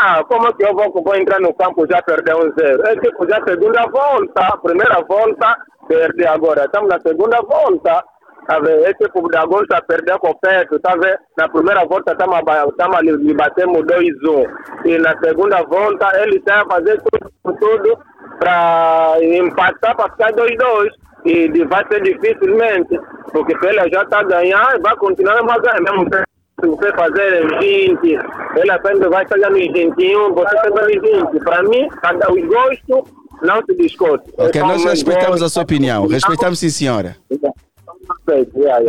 [0.01, 2.83] Ah, como é que eu vou, vou entrar no campo já perder um zero?
[2.87, 5.57] É tipo, já segunda volta, primeira volta,
[5.89, 6.65] perdi agora.
[6.65, 8.05] Estamos na segunda volta.
[8.47, 8.87] Tá vendo?
[8.87, 11.19] É tipo, agora já perder com perto, tá vendo?
[11.37, 14.47] Na primeira volta estamos a ba- estamos a lhe lhe batemos 2-1.
[14.87, 17.99] E na segunda volta ele está a fazer tudo, tudo
[18.39, 20.89] para empatar para ficar 2-2.
[21.27, 22.99] E vai ser dificilmente,
[23.33, 26.25] porque se ele já está a ganhar, vai continuar a ganhar mesmo tempo.
[26.61, 28.15] Se você fazer 20,
[28.57, 31.45] ela sempre vai chegar nos 21, você sempre nos 20.
[31.45, 34.33] Para mim, cada os gostos não se discute.
[34.37, 36.09] Ok, nós respeitamos a sua opinião.
[36.09, 37.17] Respeitamos sim, senhora.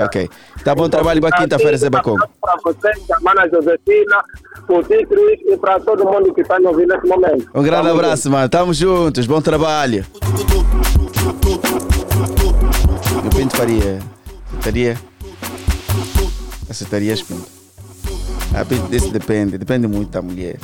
[0.03, 0.29] Ok.
[0.63, 2.15] Tá bom trabalho para quinta-feira, Zé Bacon.
[2.41, 2.91] Para você,
[3.21, 4.23] Mana Josefina,
[4.67, 4.81] o
[5.51, 7.49] e para todo mundo que está me ouvindo nesse momento.
[7.53, 8.49] Um grande abraço, mano.
[8.49, 9.27] Tamo juntos.
[9.27, 10.05] Bom trabalho.
[13.23, 13.99] E o Pinto faria?
[14.51, 14.97] Aceitaria?
[16.69, 17.58] Aceitarias, Pinto?
[18.89, 19.57] Desse depende.
[19.57, 20.57] Depende muito da mulher.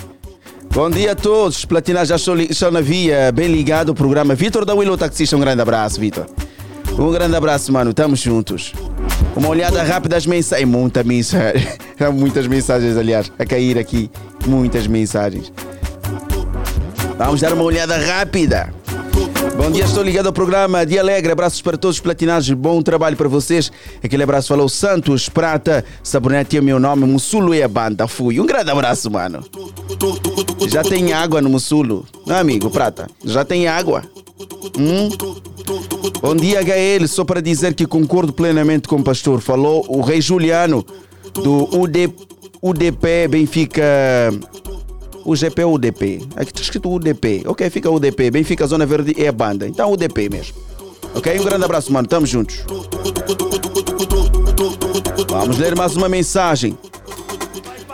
[0.74, 1.60] Bom dia a todos.
[1.60, 3.32] Os Platinas já estão na via.
[3.32, 4.36] Bem ligado ao programa.
[4.36, 6.26] Vitor da Willow Taxista, um grande abraço, Vitor.
[6.98, 7.94] Um grande abraço, mano.
[7.94, 8.74] Tamo juntos.
[9.36, 10.68] Uma olhada rápida às mensagens.
[10.68, 11.68] Muita mensagem.
[12.00, 14.10] Há muitas mensagens, aliás, a cair aqui.
[14.46, 15.52] Muitas mensagens.
[17.18, 18.74] Vamos dar uma olhada rápida.
[19.54, 21.32] Bom dia, estou ligado ao programa Dia Alegre.
[21.32, 22.50] Abraços para todos os platinados.
[22.52, 23.72] Bom trabalho para vocês.
[24.04, 25.86] Aquele abraço falou Santos Prata.
[26.02, 27.06] Sabonete é o meu nome.
[27.06, 28.08] Mussulo é a banda.
[28.08, 28.40] Fui.
[28.40, 29.44] Um grande abraço, mano.
[30.68, 32.06] Já tem água no Mussulo.
[32.26, 33.08] Não, amigo, Prata.
[33.24, 34.04] Já tem água.
[34.78, 35.10] Hum?
[36.22, 37.08] Bom dia, HL.
[37.08, 39.42] Só para dizer que concordo plenamente com o pastor.
[39.42, 40.86] Falou o rei Juliano
[41.34, 42.14] do UD,
[42.62, 43.84] UDP Benfica.
[45.26, 46.22] O GP ou UDP?
[46.36, 47.44] Aqui está escrito UDP.
[47.48, 48.30] Ok, fica UDP.
[48.30, 49.68] Benfica Zona Verde é a banda.
[49.68, 50.56] Então UDP mesmo.
[51.16, 51.40] Ok?
[51.40, 52.08] Um grande abraço, mano.
[52.08, 52.60] Tamo juntos.
[55.28, 56.78] Vamos ler mais uma mensagem.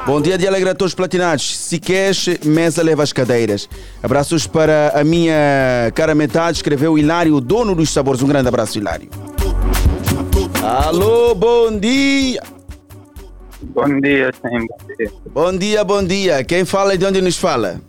[0.05, 1.55] Bom dia de alegre a todos os platinados.
[1.55, 3.69] Se queres, mesa leva as cadeiras.
[4.03, 8.21] Abraços para a minha cara metade, escreveu Hilário, dono dos sabores.
[8.21, 9.09] Um grande abraço, Hilário.
[10.63, 12.41] Alô, bom dia.
[13.73, 15.11] Bom dia, sim, bom dia.
[15.31, 16.43] Bom dia, bom dia.
[16.43, 17.79] Quem fala e de onde nos fala?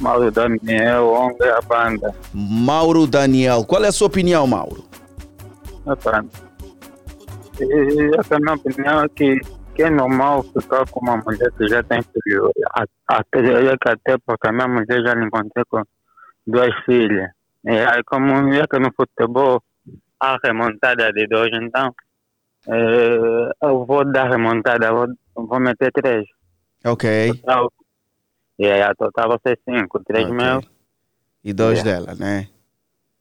[0.00, 2.14] Mauro Daniel, onde é a banda?
[2.32, 3.64] Mauro Daniel.
[3.64, 4.84] Qual é a sua opinião, Mauro?
[5.86, 6.24] Epá,
[7.60, 9.40] e essa minha opinião é que,
[9.74, 12.50] que é normal ficar com uma mulher que já tem filho.
[12.74, 15.82] A- Até, é que até porque a minha mulher já me encontrei com
[16.46, 17.30] duas filhas.
[17.64, 19.62] E aí, como é que no futebol
[20.20, 21.92] há remontada de dois, então
[22.68, 26.24] eh, eu vou dar remontada, vou, vou meter três.
[26.84, 27.32] Ok.
[27.34, 27.72] Total.
[28.58, 30.36] E aí a total vai ser cinco, três Ok.
[30.36, 30.60] mil.
[31.44, 32.04] E dois Yeah.
[32.06, 32.48] dela, né?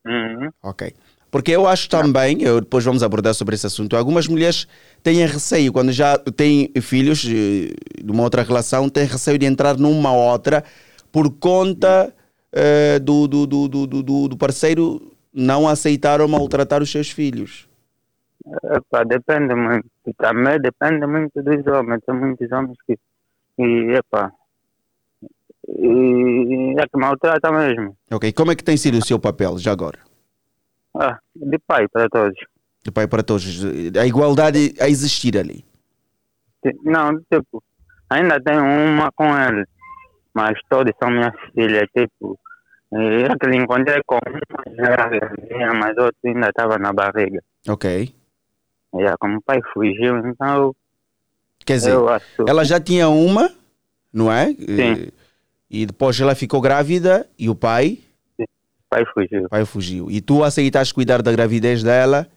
[0.06, 0.50] Uhum.
[0.64, 0.94] Ok.
[1.30, 4.68] Porque eu acho também, eu depois vamos abordar sobre esse assunto, algumas mulheres
[5.04, 7.74] têm receio, quando já têm filhos eh,
[8.04, 10.64] de uma outra relação, têm receio de entrar numa outra
[11.12, 12.14] por conta
[13.04, 17.68] do, do, do, do- do, do parceiro não aceitar ou maltratar os seus filhos.
[18.64, 19.90] Epá, depende muito.
[20.18, 22.02] Também depende muito dos homens.
[22.06, 22.98] Tem muitos homens que.
[23.58, 24.32] E, epá.
[25.68, 27.98] E é que maltrata mesmo.
[28.12, 30.00] Ok, como é que tem sido o seu papel já agora?
[30.96, 32.38] Ah, de pai para todos.
[32.84, 33.66] De pai para todos,
[34.00, 35.66] a igualdade a existir ali.
[36.84, 37.64] Não, tipo,
[38.10, 39.66] ainda tenho uma com ele.
[40.34, 42.38] Mas todos são minhas filhas, tipo.
[42.92, 47.42] É que encontrei com uma já, mas outro ainda estava na barriga.
[47.68, 48.14] Ok.
[49.00, 50.76] Já, como o pai fugiu, então
[51.66, 52.26] Quer dizer, eu acho.
[52.48, 53.52] ela já tinha uma,
[54.14, 54.54] não é?
[54.54, 55.12] Sim.
[55.70, 58.00] E depois ela ficou grávida e o pai?
[58.38, 58.46] O
[58.90, 59.46] pai fugiu.
[59.46, 60.12] O pai fugiu.
[60.12, 62.28] E tu aceitaste cuidar da gravidez dela?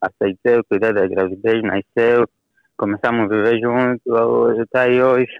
[0.00, 2.28] Aceitei cuidar da gravidez, nasceu,
[2.76, 5.32] começamos a viver juntos, hoje está aí hoje.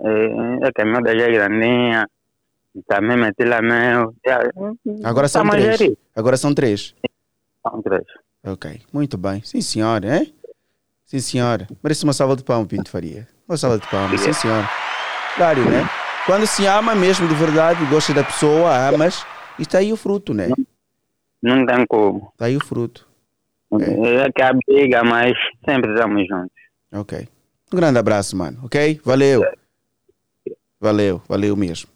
[0.00, 2.08] É, a caminhada já é grandinha,
[2.86, 4.14] também meti lá meu.
[4.24, 4.40] Já,
[5.04, 5.96] Agora são tá três.
[6.14, 6.94] Agora são três.
[7.62, 8.04] São três.
[8.50, 9.42] Ok, muito bem.
[9.44, 10.34] Sim, senhora, hein?
[11.04, 11.68] Sim, senhora.
[11.82, 13.28] Merece uma salva de pão, Pinto Faria.
[13.46, 14.66] Uma salva de palmas, sim, senhora.
[15.36, 15.86] Claro, né?
[16.24, 19.22] Quando se ama mesmo de verdade, gosta da pessoa, amas,
[19.58, 20.48] e está aí o fruto, né?
[21.42, 22.30] Não tem como.
[22.32, 23.06] Está aí o fruto.
[23.80, 25.36] É que a briga, mas
[25.68, 26.52] sempre estamos juntos.
[26.92, 27.28] Ok.
[27.70, 28.98] Um grande abraço, mano, ok?
[29.04, 29.44] Valeu.
[30.80, 31.90] Valeu, valeu mesmo.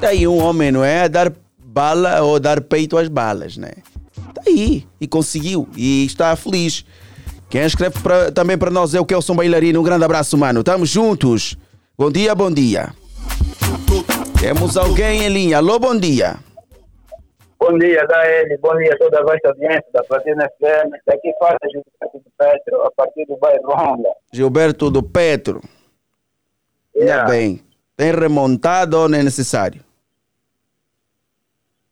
[0.00, 1.02] Tá aí um homem, não é?
[1.02, 3.72] A dar bala ou dar peito às balas, né?
[4.44, 4.86] Tá aí.
[5.00, 5.68] E conseguiu.
[5.76, 6.84] E está feliz.
[7.48, 9.80] Quem escreve pra- também para nós é o Kelson Bailarino.
[9.80, 10.64] Um grande abraço, mano.
[10.64, 11.56] Tamo juntos.
[11.98, 12.92] Bom dia, bom dia.
[14.40, 15.58] Temos alguém em linha.
[15.58, 16.36] Alô, bom dia.
[17.60, 18.58] Bom dia, Gael.
[18.60, 20.90] Bom dia a toda a vasta audiência da Platina FM.
[21.06, 24.08] Daqui fala Gilberto do Petro, a partir do bairro Ronda.
[24.32, 25.60] Gilberto do Petro.
[26.96, 27.28] Yeah.
[27.30, 27.62] bem.
[27.96, 29.80] Tem remontado ou não é necessário?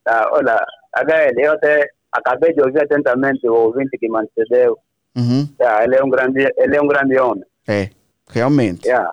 [0.04, 0.58] Tá, olha,
[1.06, 4.78] Gael, eu até acabei de ouvir atentamente o ouvinte que me antecedeu.
[5.16, 5.46] Uhum.
[5.58, 7.44] Tá, ele, é um grande, ele é um grande homem.
[7.68, 7.90] É,
[8.28, 8.86] realmente.
[8.86, 9.12] Yeah.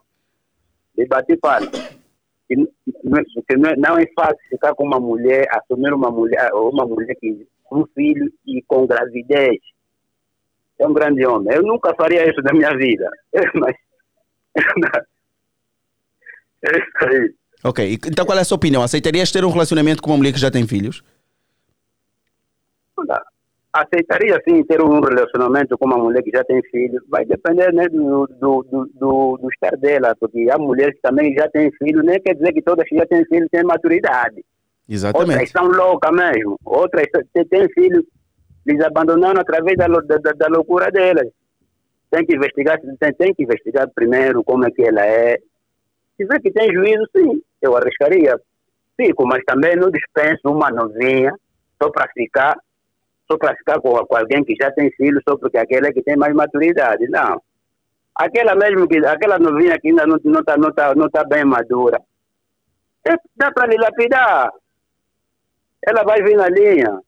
[0.97, 1.67] E bati palma.
[2.47, 7.15] Que que não é- é fácil ficar com uma mulher, assumir uma mulher, uma mulher
[7.19, 9.57] que com um filho e com gravidez.
[10.79, 11.53] É um grande homem.
[11.53, 13.09] Eu nunca faria isso na minha vida.
[13.55, 13.75] Mas.
[16.63, 17.33] é isso aí.
[17.63, 18.83] Ok, então qual é a sua opinião?
[18.83, 21.03] Aceitarias ter um relacionamento com uma mulher que já tem filhos?
[23.73, 26.99] Aceitaria sim ter um relacionamento com uma mulher que já tem filho.
[27.09, 31.33] Vai depender né, do, do, do, do, do estar dela, porque há mulheres que também
[31.35, 34.37] já têm filho, nem quer dizer que todas que já têm filho têm maturidade.
[34.37, 35.51] Outras Exatamente.
[35.51, 36.57] são loucas mesmo.
[36.65, 37.05] Outras
[37.49, 38.03] têm filhos,
[38.65, 41.27] eles abandonaram através da, da- da loucura delas.
[42.09, 45.37] Tem que investigar, tem, tem que investigar primeiro como é que ela é.
[46.15, 48.39] Se vê que tem juízo, sim, eu arriscaria.
[48.95, 51.31] Fico, mas também não dispenso uma novinha
[51.79, 52.57] só para ficar,
[53.29, 56.01] só para ficar com, com alguém que já tem filho, só porque aquela é que
[56.01, 57.07] tem mais maturidade.
[57.09, 57.41] Não.
[58.15, 61.23] Aquela mesmo que, aquela novinha que ainda não está não tá, não tá, não tá
[61.23, 62.01] bem madura.
[63.07, 64.51] É, dá para lhe lapidar
[65.87, 67.01] ela vai vir na linha.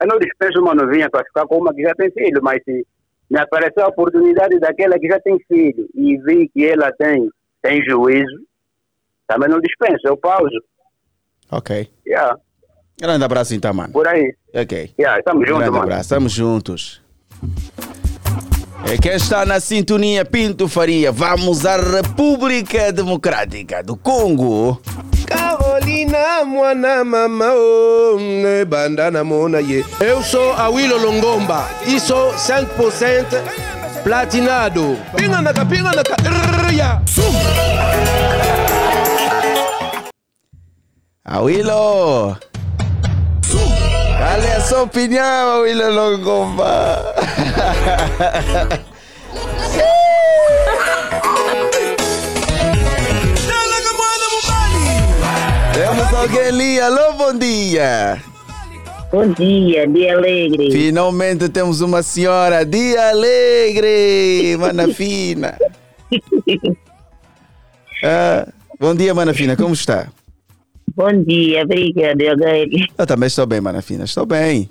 [0.00, 2.86] Eu não dispenso uma novinha para ficar com uma que já tem filho, mas se
[3.30, 7.28] me aparecer a oportunidade daquela que já tem filho e vi que ela tem,
[7.62, 8.46] tem juízo,
[9.26, 10.62] também não dispenso, eu pauso.
[11.50, 11.90] Ok.
[12.06, 12.38] Yeah,
[13.00, 13.92] Grande abraço então, mano.
[13.92, 14.34] por aí.
[14.54, 14.94] Ok.
[14.98, 17.02] Yeah, estamos juntos, Grande abraço, estamos juntos.
[18.90, 21.10] É quem está na sintonia Pinto Faria.
[21.12, 24.80] Vamos à República Democrática do Congo.
[25.26, 27.52] Carolina, mwana mama,
[28.66, 29.84] bandana mona ye.
[30.00, 33.26] Eu sou a Willow Longomba e sou 100%
[34.04, 34.96] platinado.
[35.16, 35.86] Pinga naka, pinga!
[44.18, 47.14] Qual é a sua opinião, Awilo Longomba?
[55.72, 56.80] Temos alguém ali.
[56.80, 58.22] Alô, bom dia.
[59.12, 60.70] Bom dia, dia alegre.
[60.72, 62.64] Finalmente temos uma senhora.
[62.64, 65.56] Dia alegre, mana fina.
[68.04, 68.46] Ah,
[68.78, 69.56] bom dia, mana fina.
[69.56, 70.08] Como está?
[70.96, 72.68] Bom dia, obrigada, Gael.
[72.96, 74.04] Eu também estou bem, mana fina.
[74.04, 74.70] Estou bem.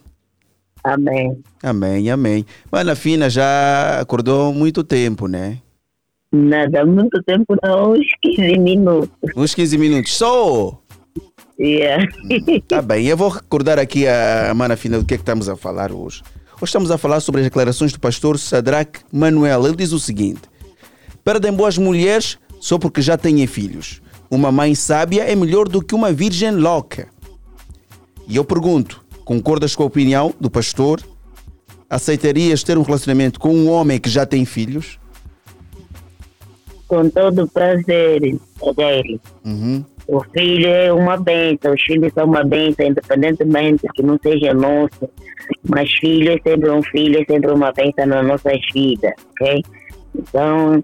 [0.84, 1.40] Amém.
[1.62, 2.44] Amém, amém.
[2.72, 5.60] Mana fina já acordou muito tempo, né?
[6.32, 9.32] Nada, muito tempo não, uns 15 minutos.
[9.38, 10.18] Uns 15 minutos.
[10.18, 10.82] Só!
[11.60, 12.04] Yeah.
[12.68, 15.48] Tá bem, eu vou recordar aqui a, a Mana Fina do que é que estamos
[15.48, 16.24] a falar hoje.
[16.56, 19.64] Hoje estamos a falar sobre as declarações do pastor Sadraque Manuel.
[19.68, 20.42] Ele diz o seguinte:
[21.24, 24.02] Perdem boas mulheres só porque já têm filhos.
[24.30, 27.08] Uma mãe sábia é melhor do que uma virgem louca.
[28.28, 31.02] E eu pergunto: concordas com a opinião do pastor?
[31.90, 35.00] Aceitarias ter um relacionamento com um homem que já tem filhos?
[36.88, 38.40] Com todo prazer,
[38.76, 39.20] Gael.
[39.44, 39.84] Uhum.
[40.08, 45.10] O filho é uma bênção, os filhos são uma bênção, independentemente que não seja nosso.
[45.68, 49.64] Mas filho é sempre um filho, é sempre uma bênção nas nossas vidas, ok?
[50.16, 50.84] Então,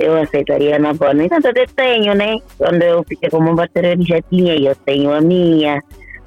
[0.00, 1.14] eu aceitaria na boa.
[1.14, 2.36] No entanto, eu tenho, né?
[2.56, 5.82] Quando eu fiquei como bateria, já tinha, eu tenho a minha.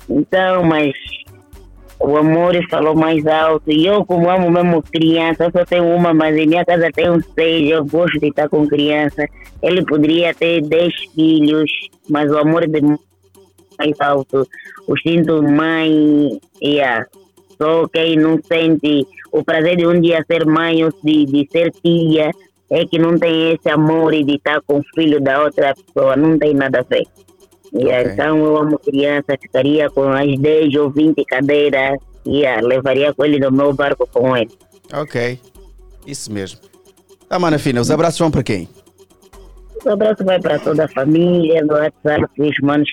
[0.09, 0.93] Então, mas
[1.99, 3.71] o amor falou mais alto.
[3.71, 7.09] E eu, como amo mesmo criança, eu só tenho uma, mas em minha casa tem
[7.09, 9.28] uns seis, eu gosto de estar com criança.
[9.61, 11.71] Ele poderia ter dez filhos,
[12.09, 12.97] mas o amor de mãe
[13.80, 14.47] mais alto.
[14.88, 17.05] O instinto mãe, yeah.
[17.57, 21.71] só quem não sente o prazer de um dia ser mãe ou de, de ser
[21.71, 22.30] tia
[22.74, 26.15] é que não tem esse amor e de estar com o filho da outra pessoa,
[26.15, 27.05] não tem nada a ver.
[27.74, 33.26] Yeah, Então eu amo criança, ficaria com as 10 ou 20 cadeiras e levaria com
[33.26, 34.51] ele no meu barco com ele.
[34.91, 35.39] Ok.
[36.05, 36.59] Isso mesmo.
[37.30, 38.67] Tá, mana fina, os abraços vão para quem?
[39.86, 42.89] O abraço vai para toda a família, do WhatsApp, os manos.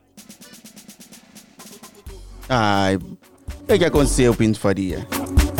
[2.49, 5.07] Ai, o que é que aconteceu, Pinto Faria?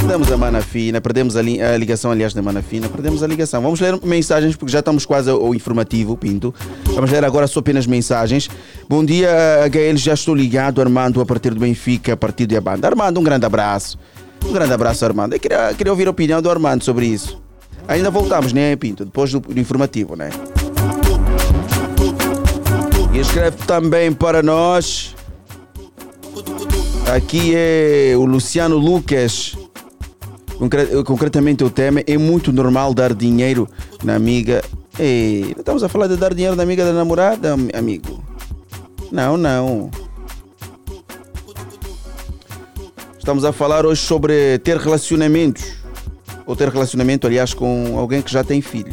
[0.01, 3.26] Perdemos a mana fina, perdemos a, li- a ligação, aliás, da mana fina, perdemos a
[3.26, 3.61] ligação.
[3.62, 6.55] Vamos ler mensagens porque já estamos quase ao, informativo, Pinto.
[6.86, 8.48] Vamos ler agora só apenas mensagens.
[8.88, 9.30] Bom dia,
[9.66, 12.88] HL, já estou ligado, Armando, a partir do Benfica, partido e a banda.
[12.88, 13.98] Armando, um grande abraço.
[14.44, 15.34] Um grande abraço, Armando.
[15.34, 17.40] Eu queria, queria ouvir a opinião do Armando sobre isso.
[17.86, 19.05] Ainda voltamos, né, Pinto?
[19.05, 20.30] Depois do, do informativo, né?
[23.12, 25.14] E escreve também para nós.
[27.14, 29.57] Aqui é o Luciano Lucas.
[30.61, 33.66] Concre- Concretamente o tema é muito normal dar dinheiro
[34.04, 34.62] na amiga.
[35.56, 38.22] Estamos a falar de dar dinheiro na amiga da namorada, am- amigo.
[39.11, 39.90] Não, não.
[43.18, 45.64] Estamos a falar hoje sobre ter relacionamentos.
[46.44, 48.92] Ou ter relacionamento, aliás, com alguém que já tem filho.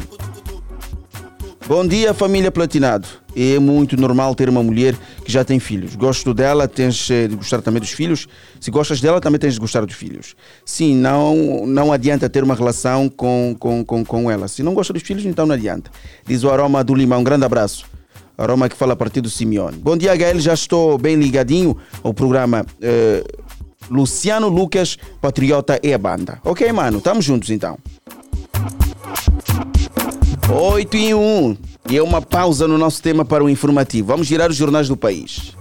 [1.68, 3.06] Bom dia, família Platinado.
[3.36, 5.94] É muito normal ter uma mulher que já tem filhos.
[5.94, 8.26] Gosto dela, tens eh, de gostar também dos filhos.
[8.58, 10.34] Se gostas dela, também tens de gostar dos filhos.
[10.64, 14.48] Sim, não, não adianta ter uma relação com, com, com, com ela.
[14.48, 15.90] Se não gosta dos filhos, então não adianta.
[16.26, 17.20] Diz o Aroma do Limão.
[17.20, 17.84] Um grande abraço.
[18.38, 19.76] Aroma que fala a partir do Simeone.
[19.76, 20.40] Bom dia, Gael.
[20.40, 23.22] Já estou bem ligadinho ao programa eh,
[23.90, 26.40] Luciano Lucas, Patriota e a Banda.
[26.46, 26.98] Ok, mano?
[27.02, 27.78] Tamo juntos então.
[30.50, 31.56] 8 em 1.
[31.90, 34.08] E é uma pausa no nosso tema para o informativo.
[34.08, 35.54] Vamos girar os jornais do país.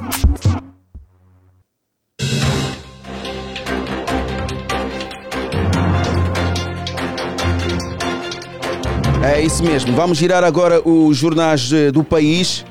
[9.23, 9.93] É isso mesmo.
[9.93, 12.65] Vamos girar agora os jornais eh, do país.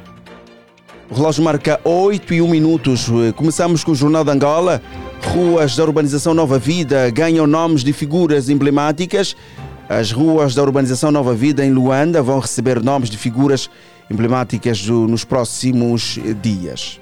[1.11, 3.09] O relógio marca 8 e 1 minutos.
[3.09, 4.81] Eh, Começamos com o Jornal de Angola.
[5.35, 9.37] Ruas da urbanização Nova Vida ganham nomes de figuras emblemáticas.
[9.89, 13.70] As ruas da urbanização Nova Vida em Luanda vão receber nomes de figuras
[14.11, 17.01] emblemáticas do- nos próximos dias.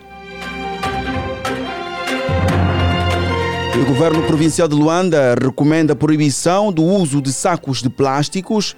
[3.80, 8.76] O governo provincial de Luanda recomenda a proibição do uso de sacos de plásticos.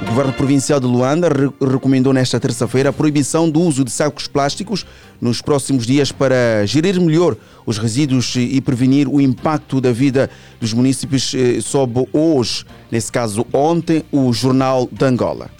[0.00, 4.26] O governo provincial de Luanda re- recomendou nesta terça-feira a proibição do uso de sacos
[4.26, 4.86] plásticos
[5.20, 7.36] nos próximos dias para gerir melhor
[7.68, 13.44] os resíduos e prevenir o impacto da vida dos municípios, eh, sob hoje, nesse caso
[13.52, 15.50] ontem, o Jornal de Angola.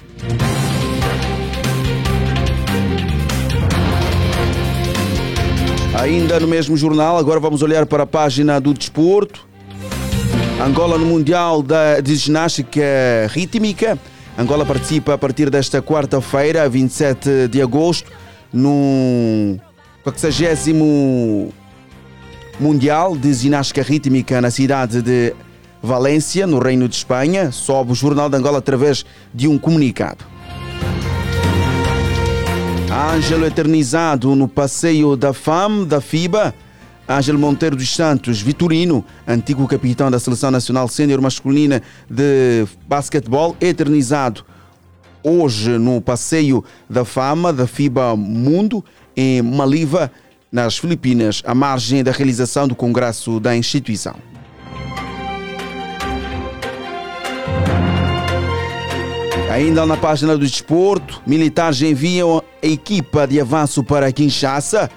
[6.00, 9.46] Ainda no mesmo jornal, agora vamos olhar para a página do desporto.
[10.64, 11.62] Angola no Mundial
[12.02, 12.80] de Ginástica
[13.28, 13.98] Rítmica.
[14.38, 18.10] Angola participa a partir desta quarta-feira, 27 de agosto,
[18.50, 19.60] no
[20.02, 21.67] 40
[22.60, 25.32] Mundial de Ginástica Rítmica na cidade de
[25.80, 30.24] Valência, no Reino de Espanha, sobe o Jornal de Angola através de um comunicado.
[32.90, 36.52] Ângelo eternizado no passeio da FAM, da FIBA.
[37.08, 41.80] Ângelo Monteiro dos Santos, Vitorino, antigo capitão da Seleção Nacional Sénior Masculina
[42.10, 44.44] de Basquetebol, eternizado
[45.22, 48.84] hoje no passeio da fama da FIBA Mundo,
[49.16, 50.10] em Maliva,
[50.50, 54.14] nas Filipinas, à margem da realização do congresso da instituição.
[59.50, 64.90] Ainda na página do desporto, militares enviam a equipa de avanço para Kinshasa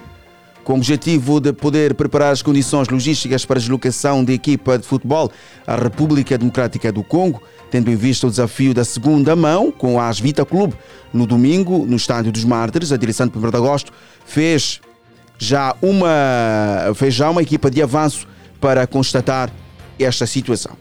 [0.64, 4.86] com o objetivo de poder preparar as condições logísticas para a deslocação da equipa de
[4.86, 5.32] futebol
[5.66, 10.08] à República Democrática do Congo, tendo em vista o desafio da segunda mão com a
[10.08, 10.76] Asvita Clube
[11.14, 12.91] no domingo no Estádio dos Mártires.
[12.91, 13.91] A direção de 1 de agosto
[14.26, 14.80] fez
[15.42, 18.28] já uma fez já uma equipa de avanço
[18.60, 19.50] para constatar
[20.00, 20.78] esta situação.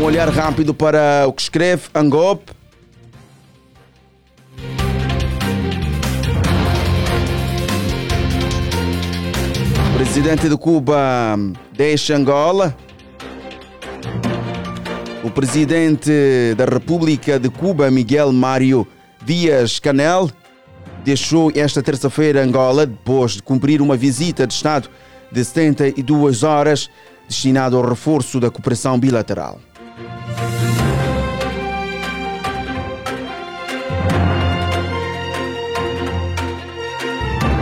[0.00, 2.50] Um olhar rápido para o que escreve Angop.
[9.94, 11.36] Presidente de Cuba
[11.76, 12.74] deixa Angola.
[15.22, 16.10] O presidente
[16.56, 18.86] da República de Cuba, Miguel Mário
[19.24, 20.30] Dias Canel,
[21.04, 24.88] deixou esta terça-feira Angola depois de cumprir uma visita de Estado
[25.32, 26.90] de 72 horas
[27.28, 29.58] destinada ao reforço da cooperação bilateral.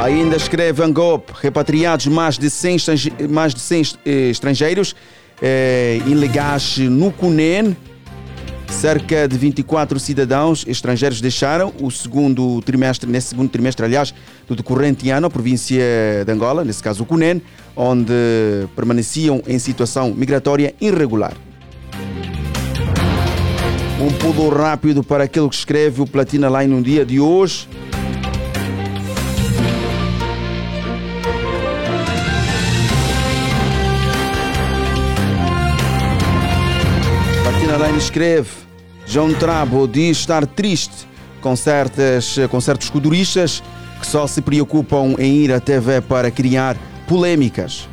[0.03, 4.97] Ainda escreve Angop, repatriados mais de 100, estrange- mais de 100 eh, estrangeiros
[5.41, 7.77] eh, ilegais no Cunene.
[8.81, 14.13] Cerca de 24 cidadãos estrangeiros deixaram o segundo trimestre, nesse segundo trimestre, aliás,
[14.49, 15.85] do decorrente ano, a província
[16.27, 17.43] de Angola, nesse caso o Cunene,
[17.77, 18.13] onde
[18.75, 21.35] permaneciam em situação migratória irregular.
[24.01, 27.69] Um pulo rápido para aquilo que escreve o Platina Line no dia de hoje.
[38.03, 38.49] Escreve:
[39.07, 41.07] João Trabo diz estar triste
[41.41, 43.63] com, certas, com certos coduristas
[44.01, 46.77] que só se preocupam em ir à TV para criar
[47.07, 47.89] polêmicas.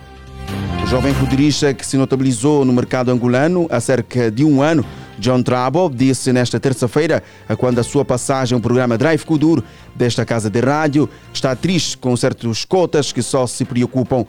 [0.83, 4.83] O jovem codurista que se notabilizou no mercado angolano há cerca de um ano,
[5.19, 7.21] John Trabo, disse nesta terça-feira,
[7.57, 9.63] quando a sua passagem ao programa Drive Kuduro
[9.95, 14.25] desta casa de rádio, está triste com certos cotas que só se preocupam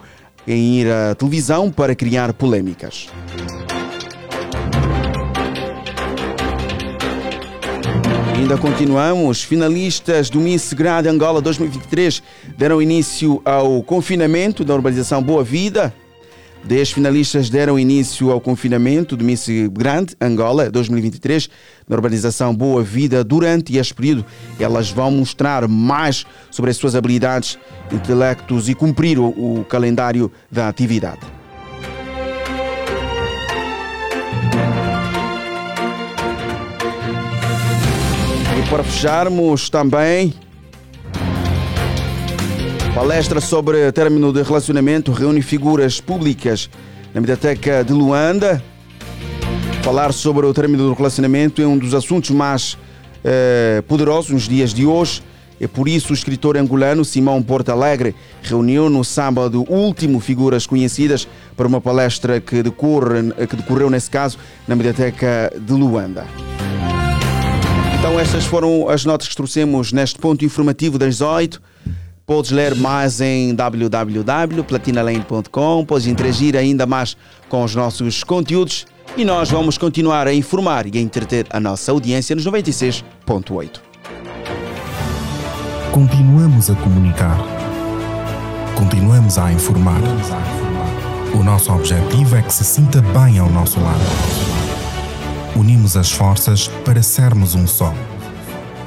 [0.46, 3.08] em ir à televisão para criar polêmicas.
[8.40, 9.42] Ainda continuamos.
[9.42, 12.22] Finalistas do Miss Grande Angola 2023
[12.56, 15.94] deram início ao confinamento da urbanização Boa Vida.
[16.64, 21.50] Dez finalistas deram início ao confinamento do Miss Grande Angola 2023
[21.86, 23.22] na urbanização Boa Vida.
[23.22, 24.24] Durante este período,
[24.58, 27.58] elas vão mostrar mais sobre as suas habilidades,
[27.92, 31.39] intelectos e cumprir o, o calendário da atividade.
[38.70, 40.32] Para fecharmos também,
[42.94, 46.70] palestra sobre término de relacionamento reúne figuras públicas
[47.12, 48.62] na Mediateca de Luanda.
[49.82, 52.78] Falar sobre o término do relacionamento é um dos assuntos mais
[53.24, 55.20] eh, poderosos nos dias de hoje.
[55.60, 61.26] É por isso o escritor angolano Simão Porto Alegre reuniu no sábado último figuras conhecidas
[61.56, 66.24] para uma palestra que, decorre, que decorreu, nesse caso, na Mediateca de Luanda.
[68.00, 71.60] Então estas foram as notas que trouxemos neste ponto informativo das 8.
[72.24, 77.14] Podes ler mais em www.platinalane.com, podes interagir ainda mais
[77.50, 78.86] com os nossos conteúdos
[79.18, 83.82] e nós vamos continuar a informar e a entreter a nossa audiência nos 96.8.
[85.92, 87.36] Continuamos a comunicar.
[88.76, 90.00] Continuamos a informar.
[91.38, 94.79] O nosso objetivo é que se sinta bem ao nosso lado.
[95.56, 97.92] Unimos as forças para sermos um só.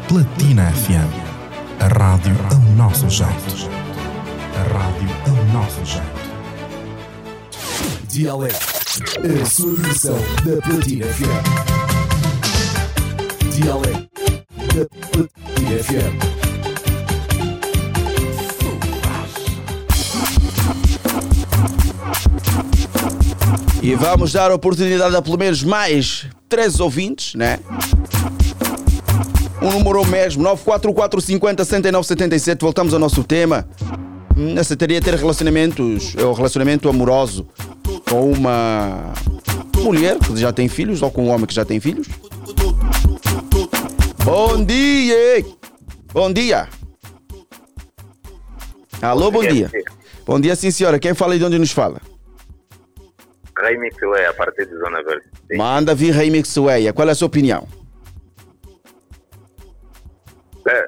[0.07, 1.13] Platina FM.
[1.79, 3.69] A rádio ao nosso jeito.
[4.55, 6.23] A rádio ao nosso jeito.
[8.07, 8.57] Dialeto,
[9.41, 9.75] a sua
[10.45, 11.43] da Platina FM.
[13.55, 14.09] Dialeto
[14.73, 16.52] da Platina FM.
[23.81, 27.59] E vamos dar a oportunidade a pelo menos mais três ouvintes, né?
[29.61, 32.61] O número mesmo, 944 50 69 77.
[32.61, 33.67] Voltamos ao nosso tema.
[34.35, 37.47] Hum, Aceitaria ter relacionamentos, ou relacionamento amoroso
[38.09, 39.13] com uma
[39.77, 42.07] mulher que já tem filhos ou com um homem que já tem filhos?
[44.23, 45.45] Bom dia!
[46.13, 46.67] Bom dia!
[49.01, 49.69] Alô, bom dia.
[50.25, 50.97] Bom dia, sim senhora.
[50.97, 51.99] Quem fala e de onde nos fala?
[53.57, 55.25] Raimi Filet, a partir de Zona Verde.
[55.55, 56.93] Manda vir Remix Weia.
[56.93, 57.67] Qual é a sua opinião?
[60.67, 60.87] É,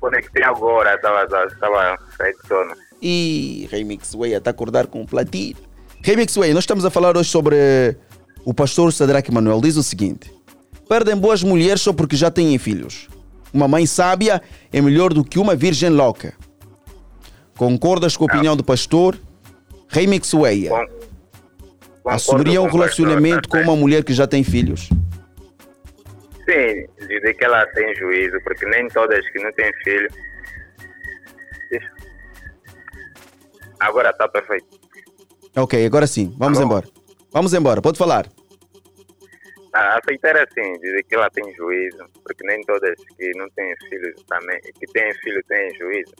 [0.00, 2.74] conectei agora, estava de sono.
[3.00, 5.58] E Remix Weia está a acordar com platina.
[6.02, 7.96] Remix Weia, nós estamos a falar hoje sobre
[8.44, 9.60] o pastor Sadraque Manuel.
[9.60, 10.32] Diz o seguinte:
[10.88, 13.08] perdem boas mulheres só porque já têm filhos.
[13.52, 14.40] Uma mãe sábia
[14.72, 16.32] é melhor do que uma virgem louca.
[17.56, 19.18] Concordas com a opinião do pastor?
[19.88, 20.70] Remix Weia.
[22.04, 24.88] Assumiria um relacionamento com uma mulher que já tem filhos?
[26.44, 30.08] Sim, dizer que ela tem juízo, porque nem todas que não têm filho.
[33.80, 34.66] Agora está perfeito.
[35.56, 36.34] Ok, agora sim.
[36.38, 36.86] Vamos embora.
[37.32, 37.80] Vamos embora.
[37.80, 38.26] Pode falar.
[39.72, 44.22] Ah, aceitar assim, dizer que ela tem juízo, porque nem todas que não têm filhos
[44.28, 46.12] também, que têm filho têm juízo.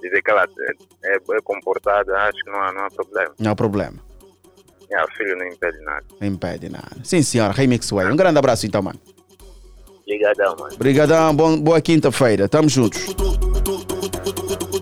[0.00, 3.34] Dizer que ela é, é, é comportada, acho que não há, não há problema.
[3.38, 4.05] Não há problema.
[4.90, 6.04] É, o filho não impede nada.
[6.20, 6.96] Não impede nada.
[7.02, 7.52] Sim, senhora.
[7.52, 8.06] Remix Way.
[8.06, 8.98] Um grande abraço então, mano.
[10.06, 10.74] Ligadão, mano.
[10.74, 11.34] Obrigadão.
[11.34, 12.48] Bom, boa quinta-feira.
[12.48, 13.04] Tamo juntos.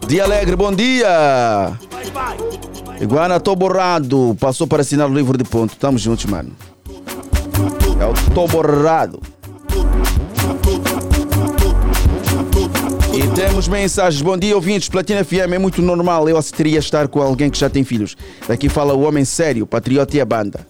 [0.07, 1.73] Dia Alegre, bom dia!
[3.01, 4.37] Iguana, tô borrado.
[4.39, 5.77] Passou para assinar o livro de ponto.
[5.77, 6.55] Tamo juntos, mano.
[7.99, 9.21] É o tô borrado.
[13.17, 14.21] E temos mensagens.
[14.21, 14.89] Bom dia, ouvintes.
[14.89, 16.29] Platina FM é muito normal.
[16.29, 18.17] Eu aceitaria estar com alguém que já tem filhos.
[18.49, 20.67] Daqui fala o homem sério, patriota e a banda.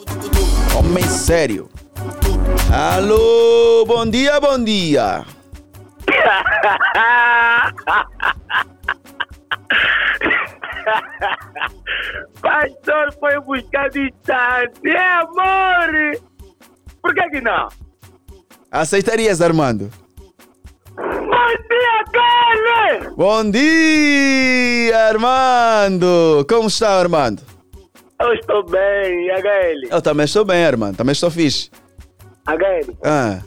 [0.77, 1.71] Homem sério.
[2.71, 5.25] Alô, bom dia, bom dia.
[12.43, 15.89] Pastor foi buscar distância, é amor!
[17.01, 17.69] Por que que não?
[18.71, 19.91] Aceitarias, Armando?
[21.35, 23.17] Bom dia, Carlos!
[23.17, 26.47] Bom dia, Armando!
[26.49, 27.43] Como está, Armando?
[28.21, 29.89] Eu estou bem, HL?
[29.91, 30.97] Eu também estou bem, Armando.
[30.97, 31.71] Também estou fixe.
[32.47, 33.41] HL, Ah,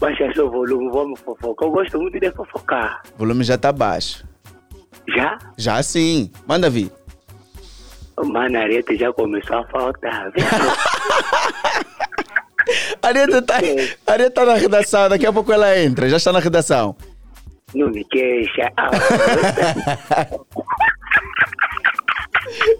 [0.00, 1.68] baixa seu volume, vamos fofocar.
[1.68, 3.00] Eu gosto muito de fofocar.
[3.14, 4.24] o volume já está baixo.
[5.14, 5.38] Já?
[5.56, 6.32] Já sim.
[6.48, 6.90] Manda vir.
[8.24, 10.32] Mano, a areta já começou a faltar.
[13.02, 13.60] A Areta tá,
[14.34, 16.94] tá na redação, daqui a pouco ela entra, já está na redação.
[17.74, 18.72] Não me queixa.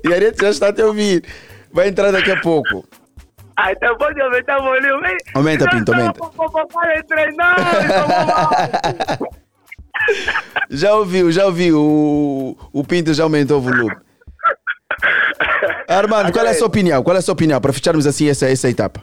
[0.05, 1.24] E a Areta já está a te ouvir.
[1.72, 2.86] Vai entrar daqui a pouco.
[3.57, 5.16] Ah, então pode aumentar o volume.
[5.34, 6.20] Aumenta, Pinto, aumenta.
[6.97, 7.59] Entre nós.
[10.70, 11.78] Já ouviu, já ouviu.
[11.80, 13.97] O, o Pinto já aumentou o volume.
[15.89, 17.03] Armando, qual é a sua opinião?
[17.03, 19.03] Qual é a sua opinião para fecharmos assim essa, essa etapa?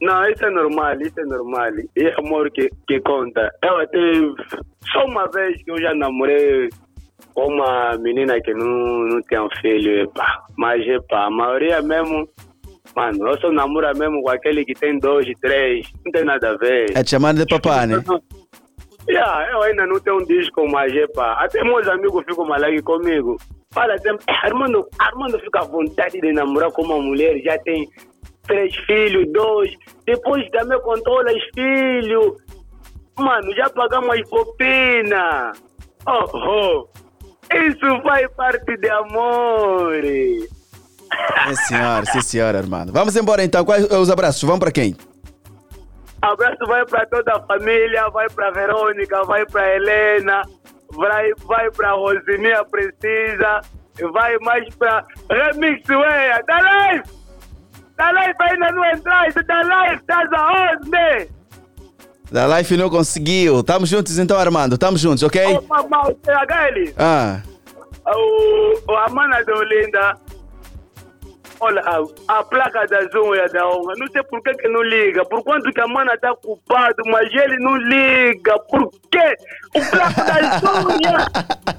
[0.00, 1.70] Não, isso é normal, isso é normal.
[1.96, 3.50] É amor que, que conta.
[3.62, 3.98] Eu até.
[4.92, 6.68] Só uma vez que eu já namorei
[7.34, 10.44] com uma menina que não, não tinha um filho, epá.
[10.56, 12.28] Mas, epá, a maioria mesmo.
[12.96, 15.86] Mano, eu só namoro mesmo com aquele que tem dois, três.
[16.04, 16.96] Não tem nada a ver.
[16.96, 18.02] É te chamando de papá, né?
[19.08, 21.34] Yeah, eu ainda não tenho um disco, mas epá.
[21.34, 23.36] Até meus amigos ficam malucos comigo.
[23.72, 27.86] Fala sempre, "Eh, Armando, Armando fica à vontade de namorar com uma mulher, já tem
[28.48, 29.70] três filhos, dois,
[30.04, 32.36] depois também controla os filhos.
[33.16, 35.62] Mano, já pagamos as propinas.
[36.06, 36.88] Oh, oh.
[37.54, 40.02] Isso faz parte de amor.
[41.46, 42.92] Sim, senhora, sim, senhora, Armando.
[42.92, 43.64] Vamos embora então.
[43.64, 44.42] Quais os abraços?
[44.42, 44.96] Vamos para quem?
[46.20, 50.42] Abraço vai para toda a família, vai para Verônica, vai para Helena,
[50.90, 53.60] vai, vai para Rosininha Precisa,
[54.12, 56.42] vai mais para Remix Weia.
[56.46, 57.27] Da live!
[57.98, 61.28] Da live ainda não entraste, da live, estás aonde?
[62.30, 63.64] Da Life não conseguiu.
[63.64, 64.76] Tamo juntos então, Armando.
[64.78, 65.42] Tamo juntos, ok?
[65.56, 67.40] Ô, mamãe, HL, Ah,
[68.06, 70.14] o, o, a mana da Olinda,
[71.58, 75.24] olha, a, a placa da Zunha da honra, não sei por que, que não liga,
[75.24, 79.34] por quanto que a mana está culpado, mas ele não liga, por quê?
[79.74, 81.26] O placa da Zunha,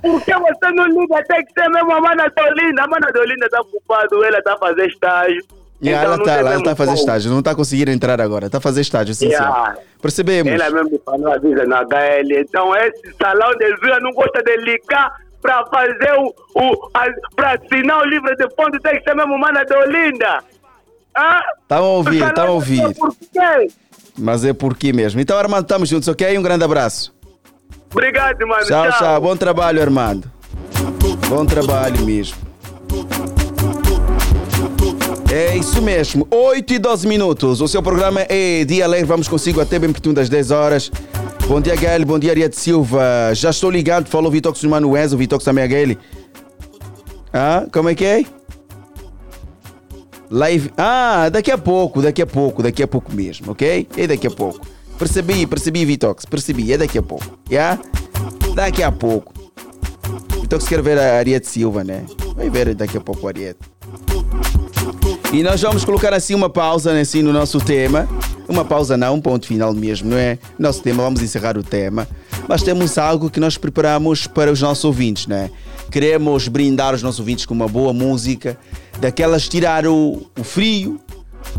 [0.01, 1.23] por que você não liga?
[1.27, 4.39] Tem que ser mesmo a mana da Olinda, a mana da Olinda está culpado, ela
[4.39, 5.58] está a fazer estágio.
[5.81, 6.99] E Então ela tá, tem ela tá a fazer como.
[6.99, 7.31] estágio.
[7.31, 8.49] Não tá conseguindo entrar agora.
[8.49, 9.75] Tá a fazer estágio, sim, Yeah.
[10.01, 10.51] Percebemos.
[10.51, 12.31] Ela mesmo falou avisa na HL.
[12.39, 16.89] Então esse salão de Zunha não gosta de ligar para fazer o, o
[17.35, 20.43] para assinar o livro de ponto tem que ser mesmo mana da Olinda.
[21.17, 21.39] Hã?
[21.67, 22.93] Tá a ouvir, tá a ouvir.
[22.95, 23.67] Por quê?
[24.17, 25.19] Mas é por quê mesmo.
[25.21, 26.37] Então, Armando, tamo juntos, ok?
[26.37, 27.13] Um grande abraço.
[27.91, 28.65] Obrigado, mano.
[28.65, 29.21] Tchau, tchau.
[29.21, 30.29] Bom trabalho, Armando.
[31.29, 32.48] Bom trabalho mesmo.
[35.31, 37.61] É isso mesmo, 8 e 12 minutos.
[37.61, 39.05] O seu programa é Dia Alegre.
[39.05, 40.91] Vamos consigo até bem pertinho das 10 horas.
[41.47, 42.03] Bom dia, Gael.
[42.03, 43.31] Bom dia, Ariete Silva.
[43.35, 44.09] Já estou ligado.
[44.09, 45.07] Falou Vitox Manuel.
[45.13, 45.97] O Vitox também é Gael.
[47.31, 48.25] Ah, como é que é?
[50.31, 50.71] Live.
[50.75, 53.87] Ah, daqui a pouco, daqui a pouco, daqui a pouco mesmo, ok?
[53.97, 54.65] É daqui a pouco.
[54.97, 56.25] Percebi, percebi, Vitox.
[56.25, 57.37] Percebi, é daqui a pouco.
[57.51, 57.79] Yeah?
[58.55, 59.31] Daqui a pouco.
[60.41, 62.03] Vitox quer ver a Ariete Silva, né?
[62.35, 63.59] Vai ver daqui a pouco a Ariete.
[65.31, 68.09] E nós vamos colocar assim uma pausa né, assim, no nosso tema.
[68.47, 70.39] Uma pausa não, um ponto final mesmo, não é?
[70.57, 72.07] Nosso tema, vamos encerrar o tema.
[72.47, 75.51] Mas temos algo que nós preparamos para os nossos ouvintes, né?
[75.91, 78.57] Queremos brindar os nossos ouvintes com uma boa música,
[78.99, 80.99] daquelas tirar o, o frio,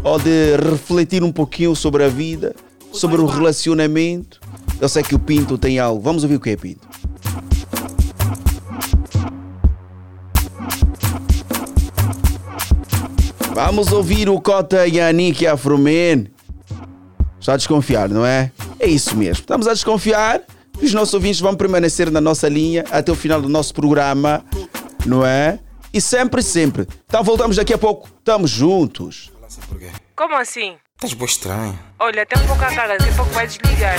[0.03, 2.57] ou de refletir um pouquinho sobre a vida,
[2.93, 4.41] sobre o relacionamento.
[4.81, 6.03] Eu sei que o Pinto tem algo.
[6.03, 6.90] Vamos ouvir o que é Pinto.
[13.53, 16.27] Vamos ouvir o Cota e a Nick Afroman.
[17.39, 18.53] Está a desconfiar, não é?
[18.79, 19.41] É isso mesmo.
[19.43, 20.43] Estamos a desconfiar.
[20.81, 24.45] Os nossos ouvintes vão permanecer na nossa linha até o final do nosso programa,
[25.05, 25.59] não é?
[25.93, 26.87] E sempre, sempre.
[27.07, 28.09] Então voltamos daqui a pouco.
[28.19, 29.31] Estamos juntos.
[30.15, 30.77] Como assim?
[30.97, 31.90] Estás boa estranho.
[32.03, 33.95] Olha, tem um pouco a cara, daqui a pouco vai desligar.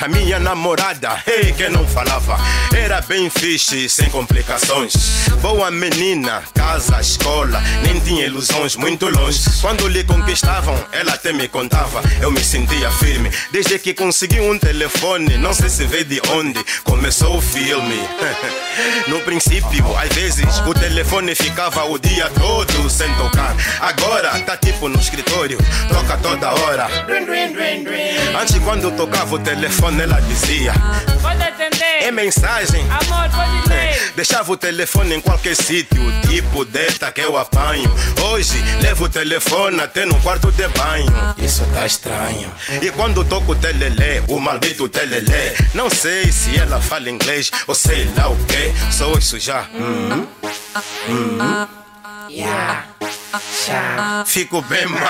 [0.00, 2.38] A minha namorada, ei, que não falava,
[2.74, 4.94] era bem fixe, sem complicações.
[5.42, 9.42] Boa menina, casa, escola, nem tinha ilusões, muito longe.
[9.60, 13.30] Quando lhe conquistavam, ela até me contava, eu me sentia firme.
[13.52, 18.00] Desde que consegui um telefone, não sei se veio de onde, começou o filme.
[19.08, 23.54] No princípio, às vezes, o telefone ficava o dia todo sem tocar.
[23.80, 25.58] Agora, tá tipo no escritório,
[25.88, 26.88] toca toda hora.
[28.40, 30.72] Antes, quando tocava o telefone, ela dizia:
[31.20, 32.02] Pode atender.
[32.02, 32.82] É mensagem.
[32.82, 34.12] Amor, pode ler.
[34.14, 37.90] Deixava o telefone em qualquer sítio, tipo desta que eu apanho.
[38.30, 41.12] Hoje, levo o telefone até no quarto de banho.
[41.38, 42.50] Isso tá estranho.
[42.80, 47.74] E quando toco o telelé, o maldito telelé, não sei se ela fala inglês ou
[47.74, 48.92] sei lá o que.
[48.92, 49.66] Sou isso já.
[49.74, 50.26] Uhum.
[51.08, 51.68] Uhum.
[52.30, 52.84] Yeah.
[54.24, 55.00] Fico bem mal.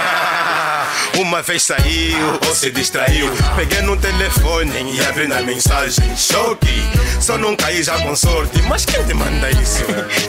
[1.18, 3.31] Uma vez saiu ou se distraiu.
[3.57, 6.16] Peguei no telefone e abri na mensagem.
[6.16, 6.83] Choque.
[7.21, 8.62] Só não caí já com sorte.
[8.62, 9.85] Mas quem te manda isso?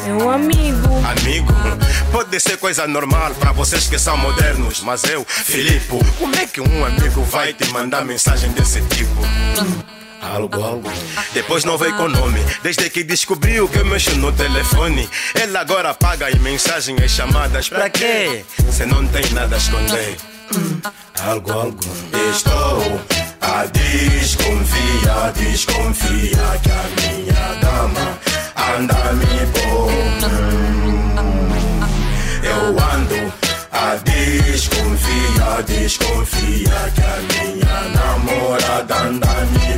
[0.06, 0.90] É um amigo.
[1.22, 1.54] Amigo?
[2.12, 4.82] Pode ser coisa normal para vocês que são modernos.
[4.82, 5.88] Mas eu, Filipe,
[6.20, 9.22] como é que um amigo vai te mandar mensagem desse tipo?
[10.22, 10.92] Algo, algo.
[11.34, 12.40] Depois não veio com nome.
[12.62, 15.10] Desde que descobriu que eu mexo no telefone.
[15.34, 17.70] Ela agora paga em mensagens e chamadas.
[17.70, 18.46] Pra quê?
[18.72, 20.18] Cê não tem nada a esconder.
[21.24, 21.80] Algo, algo.
[22.30, 23.02] Estou
[23.42, 28.20] a desconfiar, desconfia que a minha dama
[28.78, 29.92] anda me pôr.
[32.44, 33.34] Eu ando
[33.72, 39.72] a desconfia, desconfia que a minha namorada anda me.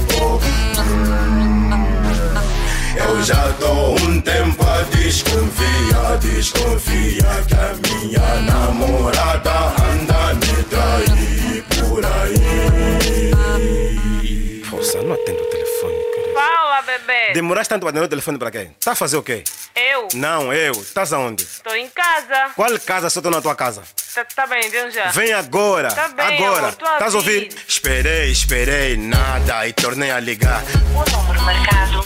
[2.96, 11.64] Eu já dou um tempo a desconfia, desconfia que a minha namorada anda me trair
[11.70, 12.33] por aí.
[16.34, 17.34] Fala, bebê.
[17.34, 18.72] Demoraste tanto para atender o telefone para quê?
[18.84, 19.44] Tá a fazer o quê?
[19.76, 20.08] Eu?
[20.14, 20.72] Não, eu.
[20.74, 21.46] Estás aonde?
[21.64, 22.52] Tô em casa.
[22.56, 23.84] Qual casa se eu tô na tua casa?
[24.14, 25.10] Tá, tá bem, vem já.
[25.12, 26.68] Vem agora, Tá bem, agora.
[26.68, 27.50] a Estás a ouvir?
[27.68, 30.62] Esperei, esperei, nada e tornei a ligar.
[30.96, 32.06] O número marcado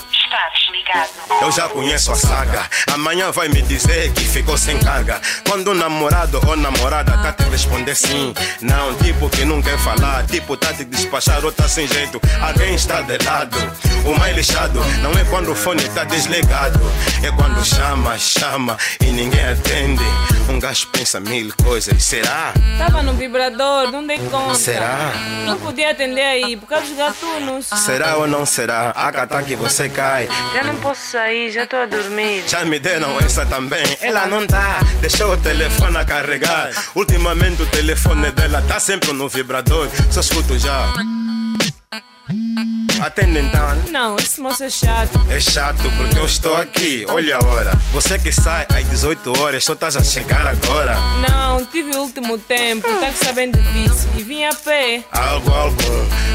[1.41, 2.69] Eu já conheço a saga.
[2.93, 5.21] Amanhã vai me dizer que ficou sem carga.
[5.47, 10.25] Quando o namorado ou namorada tá te responder sim, não, tipo que não quer falar,
[10.25, 12.19] tipo tá te despachar ou tá sem jeito.
[12.41, 13.57] Alguém está de lado.
[14.05, 16.79] O mais lixado não é quando o fone tá desligado,
[17.23, 20.03] é quando chama, chama e ninguém atende.
[20.49, 22.03] Um gajo pensa mil coisas.
[22.03, 22.53] Será?
[22.77, 24.55] Tava no vibrador, não dei conta.
[24.55, 25.11] Será?
[25.45, 27.67] Não podia atender aí, por causa dos gatunos.
[27.67, 28.91] Será ou não será?
[28.95, 30.26] A que você cai.
[30.53, 32.43] Já não posso sair, já tô a dormir.
[32.47, 33.84] Já me deram essa também.
[34.01, 36.71] Ela não tá, deixou o telefone a carregar.
[36.95, 39.88] Ultimamente o telefone dela tá sempre no vibrador.
[40.11, 40.93] Só escuto já.
[43.01, 43.75] Atende então.
[43.91, 45.19] Não, esse moço é chato.
[45.30, 47.05] É chato porque eu estou aqui.
[47.07, 47.71] Olha a hora.
[47.93, 50.97] Você que sai às 18 horas, só estás a chegar agora.
[51.30, 54.09] Não, tive o último tempo, tá que sabendo difícil.
[54.17, 55.03] E vim a pé.
[55.11, 55.78] Algo, algo.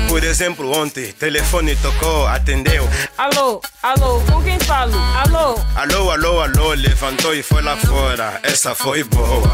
[0.08, 2.88] Por exemplo, ontem, telefone tocou, atendeu.
[3.18, 4.96] Alô, alô, com quem falo?
[4.96, 5.58] Alô?
[5.74, 8.40] Alô, alô, alô, levantou e foi lá fora.
[8.42, 9.50] Essa foi boa.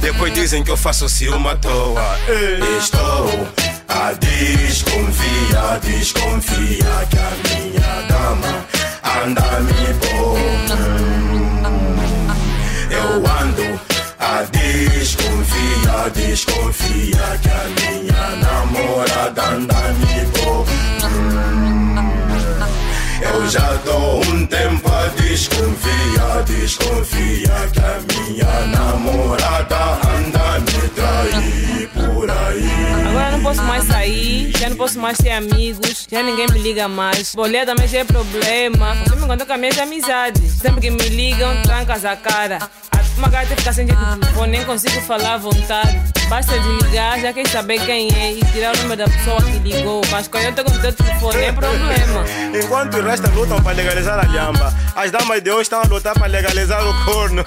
[0.00, 2.18] Depois dizem que eu faço ciúme à toa.
[2.78, 3.65] Estou
[3.96, 8.54] a desconfiar, desconfia que a minha dama
[9.24, 10.38] anda me pôr.
[12.90, 13.80] Eu ando
[14.18, 20.95] a desconfia, desconfia que a minha namorada anda me pôr.
[23.32, 29.76] Eu já dou um tempo a desconfia, desconfia que a minha namorada
[30.08, 33.08] anda me trair por aí.
[33.08, 36.88] Agora não posso mais sair, já não posso mais ter amigos, já ninguém me liga
[36.88, 37.34] mais.
[37.34, 38.94] Bolé também já é problema.
[38.94, 40.52] Você me encontrou com as minhas amizades.
[40.52, 42.58] Sempre que me ligam, trancas a cara.
[43.16, 45.98] Uma gata fica sem jeito de telefone, nem consigo falar à vontade.
[46.28, 50.02] Basta desligar, já quer saber quem é e tirar o número da pessoa que ligou.
[50.10, 52.24] Mas quando eu tô com o teu telefone, é problema.
[52.62, 56.14] Enquanto o resto lutam para legalizar a lhamba, as damas de hoje estão a lutar
[56.14, 57.44] para legalizar o corno.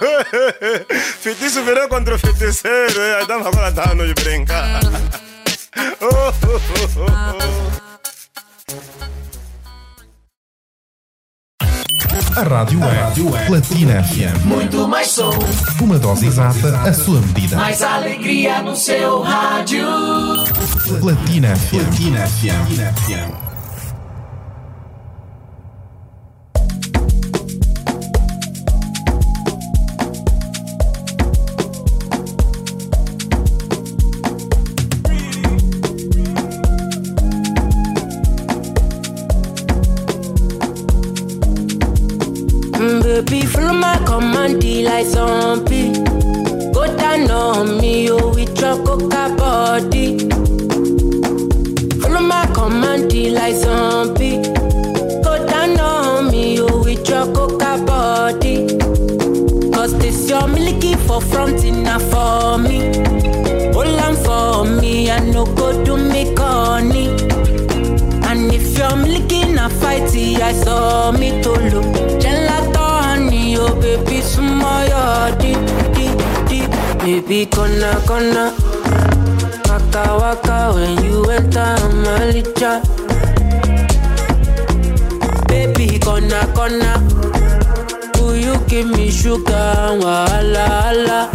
[1.22, 4.80] Feitiço virou contra o feiticeiro, as damas agora estão a nos brincar.
[6.01, 6.59] Oh, oh,
[6.97, 7.11] oh,
[8.74, 9.18] oh.
[12.36, 14.45] A rádio é Platina FM.
[14.45, 15.32] Muito mais som,
[15.82, 17.55] Uma dose exata, a sua medida.
[17.55, 19.86] mais alegria no seu rádio.
[20.99, 21.70] Platina FM.
[21.86, 23.48] Platina FM.
[43.30, 45.93] Baby, follow my command, like zombie.
[46.73, 50.17] Go down on me, oh, with your coca body.
[51.99, 54.41] Follow my command, like zombie.
[55.21, 58.67] Go down on me, oh, with your coca body.
[59.73, 62.80] Cause this your milky for front enough for me.
[63.73, 67.09] Hold on for me, I no go do me corny.
[68.25, 71.98] And if you're milky na fighty, I saw me to look.
[74.20, 75.57] Oh smile, deep,
[75.95, 76.70] deep.
[76.99, 78.51] Baby, kona kona
[79.70, 82.84] Waka waka when you enter Malicha.
[85.47, 86.99] Baby, kona kona
[88.20, 89.97] Will you give me sugar?
[90.01, 91.32] Wala, wala.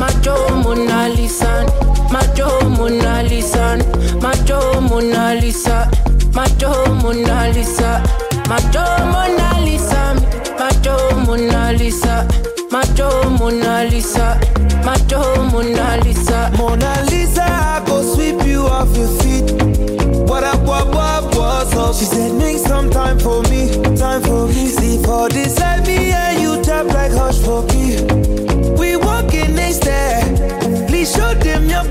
[0.00, 1.66] Macho Mona Lisa,
[2.10, 3.76] Macho Mona Lisa,
[4.22, 5.90] Macho Mona Lisa,
[6.34, 6.72] Macho
[7.02, 8.02] Mona Lisa,
[8.48, 10.14] Macho Mona Lisa,
[10.58, 12.28] Macho Mona Lisa,
[12.70, 14.38] Macho Mona Lisa,
[14.84, 16.52] Macho Mona Lisa.
[16.56, 19.50] Mona Lisa, I go sweep you off your feet.
[20.28, 21.94] What up, what, what, what's up?
[21.96, 24.68] She said, make some time for me, time for me.
[24.68, 28.00] See for this life, me and you tap like hush for me.
[28.78, 30.22] We walking next there.
[30.86, 31.84] Please show them your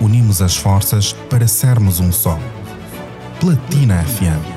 [0.00, 2.38] Unimos as forças para sermos um só.
[3.40, 4.54] Platina FM.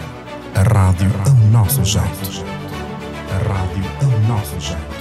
[0.55, 2.45] A rádio ao nosso jeito.
[3.29, 4.97] A rádio ao nosso jeito.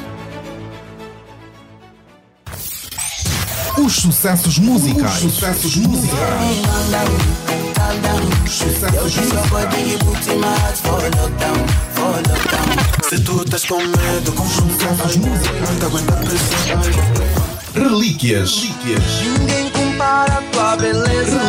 [3.78, 5.22] Os sucessos musicais.
[5.24, 6.18] Os sucessos musicais.
[13.08, 16.16] Se tu estás com medo, com sucessos musicais, aguenta.
[17.74, 18.70] Relíquias.
[19.38, 19.65] Ninguém
[20.16, 21.40] compara a tua beleza.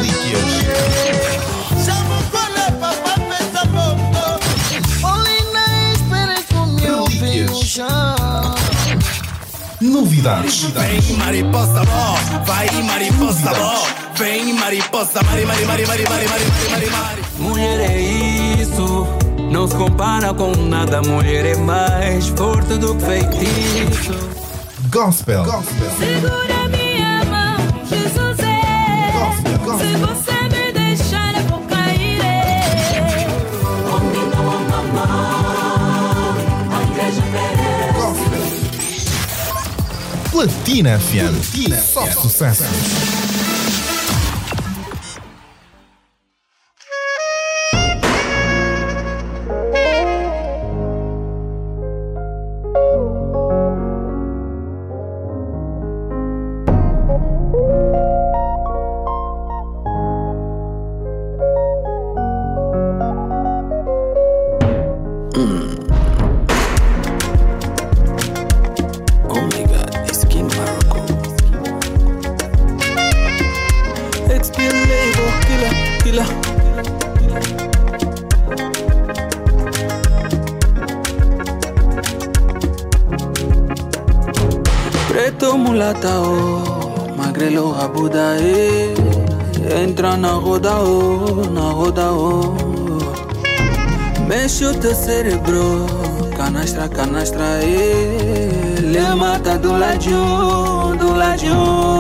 [9.79, 10.63] Novidades.
[10.63, 13.87] Vem mariposa bom, vai mariposa bom.
[14.15, 17.21] Vem mariposa, mari, mari, mari, mari, mari, mari, mari, mari.
[17.37, 19.07] Mulher é isso,
[19.51, 21.01] não se compara com nada.
[21.03, 24.13] Mulher é mais forte do que feitiço.
[24.89, 25.45] Gospel.
[25.99, 26.86] Segura minha mão, Jesus
[29.75, 32.21] Se você me deixar, eu vou cair.
[33.89, 36.37] Combina uma mamãe,
[36.71, 37.67] a igreja merece.
[40.31, 41.35] Platina FM.
[41.93, 43.26] Só sucesso.
[90.57, 92.55] Roda, oh, na roda, oh.
[94.27, 95.85] Mexe o teu cérebro,
[96.35, 97.59] canastra, canastra.
[98.81, 101.96] Lhe mata do ladinho, do ladinho.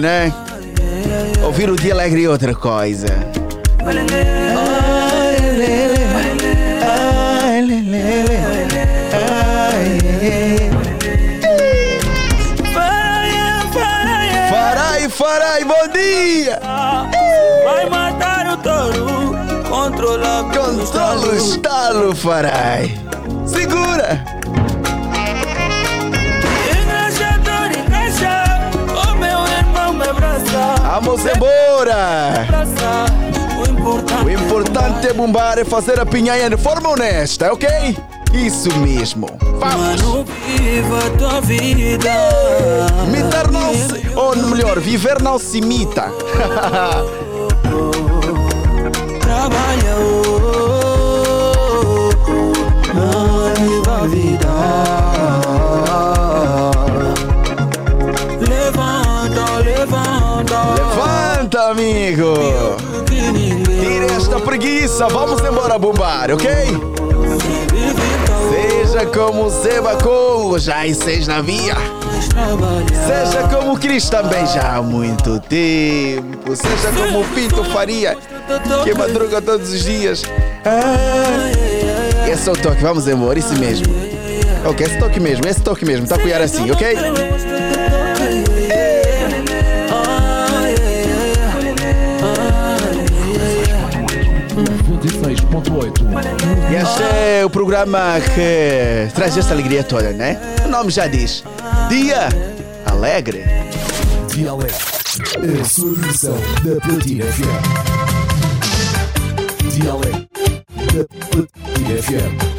[0.00, 0.32] Né?
[1.44, 3.06] Ouvir o dia alegre é outra coisa.
[14.50, 16.60] Farai, farai, bom dia!
[17.64, 19.36] Vai matar o touro,
[19.68, 23.01] Controla o estalo, farai.
[31.22, 31.82] Vamos!
[32.48, 33.06] Abraça,
[34.24, 37.68] o importante é bombar e fazer a pinhanha de forma honesta, ok?
[38.32, 39.28] Isso mesmo.
[39.60, 42.10] Mano, viva a tua vida.
[43.08, 44.08] Mitar não se...
[44.16, 46.10] Ou melhor, viver não se imita.
[49.20, 50.50] Trabalha, oh,
[52.94, 54.48] oh, viva a vida.
[54.48, 55.01] Levanta,
[61.92, 62.34] amigo!
[63.06, 66.48] Tire esta preguiça, vamos embora bombar, ok?
[68.50, 69.50] Seja como
[70.02, 71.76] Congo, já em seis na via.
[73.06, 76.56] Seja como Cris também já há muito tempo.
[76.56, 78.16] Seja como Pinto Faria,
[78.84, 80.22] que madruga todos os dias.
[80.64, 83.86] Ah, esse é o toque, vamos embora, isso mesmo.
[84.64, 86.96] Ok, esse toque mesmo, esse toque mesmo, tá a cuidar assim, ok?
[95.52, 96.00] 26.8.
[96.70, 100.40] E este é o programa que traz esta alegria toda, né?
[100.64, 101.44] O nome já diz.
[101.90, 102.28] Dia
[102.86, 103.44] Alegre.
[104.28, 104.74] Dia Alegre.
[105.60, 107.42] A sua versão da Platina FM.
[109.68, 110.26] Dia Alegre.
[110.94, 112.52] Da Platina FM.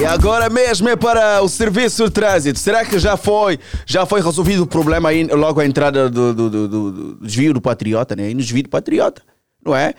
[0.00, 2.58] E agora mesmo é para o serviço de trânsito.
[2.58, 3.58] Será que já foi,
[3.94, 7.60] já foi resolvido o problema aí logo à entrada do, do- do- do- desvio do
[7.60, 8.24] Patriota, né?
[8.24, 9.22] Aí no desvio do Patriota,
[9.64, 9.94] não é?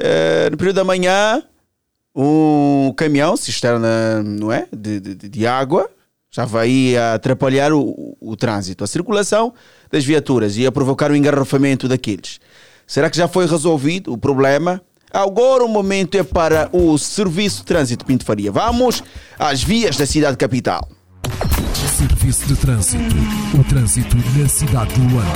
[0.00, 1.42] Eh, no período da manhã,
[2.14, 4.66] um caminhão, cisterna, não é?
[4.74, 5.90] De, de, de- água,
[6.30, 9.52] estava aí a atrapalhar o, o- o trânsito, a circulação
[9.90, 12.40] das viaturas e a provocar o engarrafamento daqueles.
[12.86, 14.80] Será que já foi resolvido o problema?
[15.12, 18.50] Agora o momento é para o Serviço de Trânsito Pinto Faria.
[18.50, 19.02] Vamos
[19.38, 20.88] às vias da cidade capital.
[21.96, 23.14] Serviço de Trânsito.
[23.58, 25.30] O trânsito na cidade de Luanda.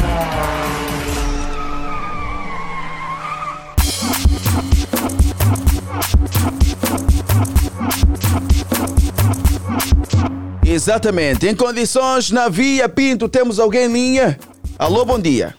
[10.65, 11.49] Exatamente.
[11.49, 14.39] Em condições na via Pinto, temos alguém em linha?
[14.79, 15.55] Alô, bom dia.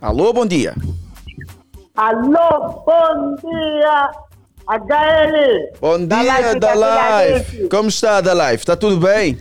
[0.00, 0.74] Alô, bom dia.
[1.96, 4.10] Alô, bom dia,
[4.70, 5.80] HL.
[5.80, 6.68] Bom dia da.
[6.68, 7.68] Capitalmente.
[7.68, 8.60] Como está da Live?
[8.60, 9.36] Está tudo bem?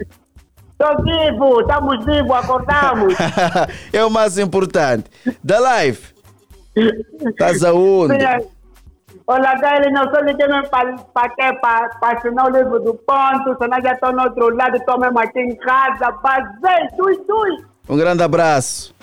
[0.71, 3.13] Estou vivo, estamos vivos, acordamos.
[3.93, 5.05] é o mais importante.
[5.43, 5.99] Da Live.
[6.75, 8.15] Estás aonde?
[8.15, 8.47] Sim,
[9.27, 14.11] Olha, Gayle, não só liguei mesmo para assinar o livro do ponto, senão já estou
[14.11, 17.65] no outro lado, estou mesmo aqui em casa, basei, tui, tui.
[17.87, 18.95] Um grande abraço.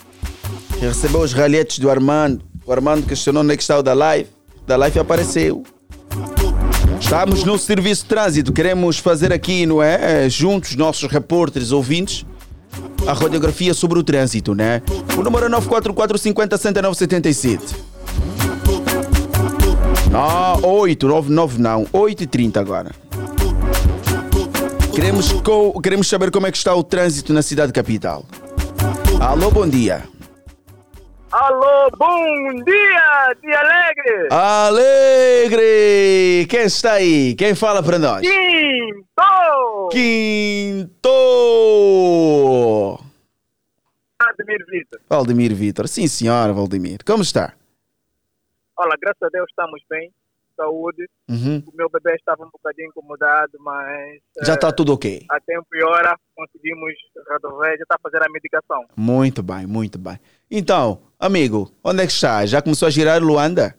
[0.80, 2.44] Recebeu os ralhetes do Armando.
[2.66, 4.28] O Armando questionou onde é que está o da live.
[4.66, 5.62] Da live apareceu.
[7.06, 8.52] Estamos no serviço de trânsito.
[8.52, 10.28] Queremos fazer aqui, não é?
[10.28, 12.26] Juntos, nossos repórteres, ouvintes,
[13.06, 14.82] a radiografia sobre o trânsito, né?
[15.16, 17.76] O número é 944 50 6977.
[20.10, 22.90] Não, 8, 9, 9 não, 8 e 30 agora.
[24.92, 28.24] Queremos, co- queremos saber como é que está o trânsito na cidade capital.
[29.20, 30.02] Alô, bom dia.
[31.32, 34.28] Alô, bom dia, dia alegre!
[34.30, 35.66] Alegre!
[36.48, 37.34] Quem está aí?
[37.34, 38.20] Quem fala para nós?
[38.20, 39.88] Quinto!
[39.90, 41.10] Quinto!
[44.20, 45.00] Admir Vitor.
[45.08, 45.88] Valdemir Vitor.
[45.88, 47.00] Sim, senhora, Valdemir.
[47.04, 47.54] Como está?
[48.78, 50.12] Olha, graças a Deus estamos bem,
[50.56, 51.06] saúde.
[51.28, 51.62] Uhum.
[51.66, 54.20] O meu bebê estava um bocadinho incomodado, mas.
[54.42, 55.24] Já eh, está tudo ok.
[55.30, 56.92] A tempo e hora conseguimos
[57.28, 58.84] resolver, já está a fazer a medicação.
[58.96, 60.18] Muito bem, muito bem.
[60.50, 62.44] Então, amigo, onde é que está?
[62.46, 63.76] Já começou a girar Luanda?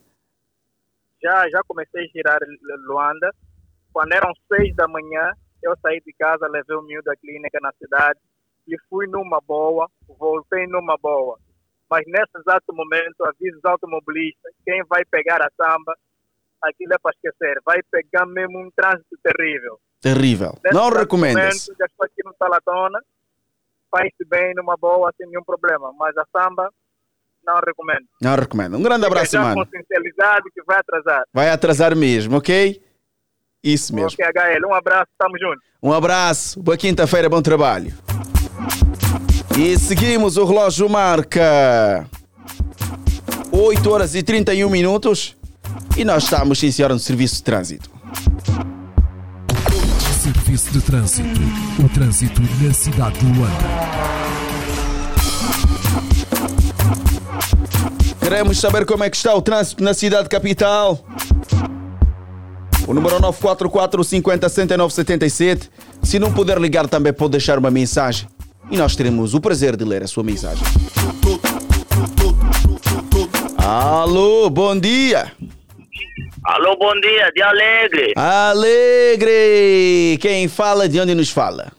[1.21, 3.33] Já, já comecei a girar Lu- Luanda.
[3.91, 5.31] Quando eram seis da manhã,
[5.63, 8.19] eu saí de casa, levei o miúdo à clínica na cidade
[8.67, 9.89] e fui numa boa,
[10.19, 11.39] voltei numa boa.
[11.89, 15.97] Mas nesse exato momento, aviso os automobilistas, quem vai pegar a samba,
[16.63, 19.79] aquilo é para esquecer, vai pegar mesmo um trânsito terrível.
[20.01, 20.57] Terrível.
[20.63, 21.43] Nesse Não recomendas?
[21.67, 22.99] momento, Já estou aqui no Salatona,
[23.91, 26.69] faz-se bem numa boa, sem nenhum problema, mas a samba
[27.45, 28.05] não recomendo.
[28.21, 28.77] Não recomendo.
[28.77, 29.63] Um grande abraço, já mano.
[29.63, 31.23] consciencializado que vai atrasar.
[31.34, 32.81] Vai atrasar mesmo, ok?
[33.63, 34.09] Isso mesmo.
[34.11, 35.59] Ok, HL, um abraço, tamo junto.
[35.81, 37.93] Um abraço, boa quinta-feira, bom trabalho.
[39.57, 42.05] E seguimos, o relógio marca
[43.51, 45.35] 8 horas e 31 minutos
[45.98, 47.89] e nós estamos, sim senhora, no serviço de trânsito.
[50.22, 51.39] Serviço de Trânsito.
[51.84, 53.53] O trânsito na cidade de Luanda.
[58.19, 60.99] Queremos saber como é que está o trânsito na cidade capital.
[62.85, 65.72] O número é 944 50 69 77.
[66.03, 68.27] Se não puder ligar, também pode deixar uma mensagem.
[68.69, 70.64] E nós teremos o prazer de ler a sua mensagem.
[73.57, 75.31] Alô, bom dia.
[76.45, 78.14] Alô, bom dia, de Alegre.
[78.15, 80.18] Alegre!
[80.22, 81.72] Quem fala, de onde nos fala?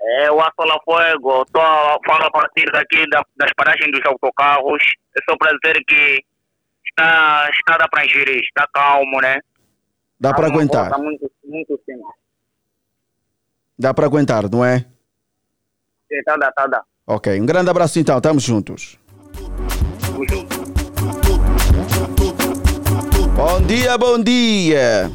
[0.00, 1.44] É o Assola Fuego.
[1.52, 4.82] Tô falo a partir daqui da- das paragens dos autocarros.
[5.16, 6.22] É só para dizer que
[6.88, 9.40] está, está dá para gerir, está calmo, né?
[10.18, 10.86] Dá para aguentar.
[10.86, 12.14] Está muito, muito simples.
[13.78, 14.80] Dá para aguentar, não é?
[14.80, 16.82] Sim, Tá, dá, tá, dá.
[17.06, 18.98] Ok, um grande abraço então, estamos juntos.
[20.00, 20.79] Tamo junto.
[23.42, 25.10] Bom dia, bom dia.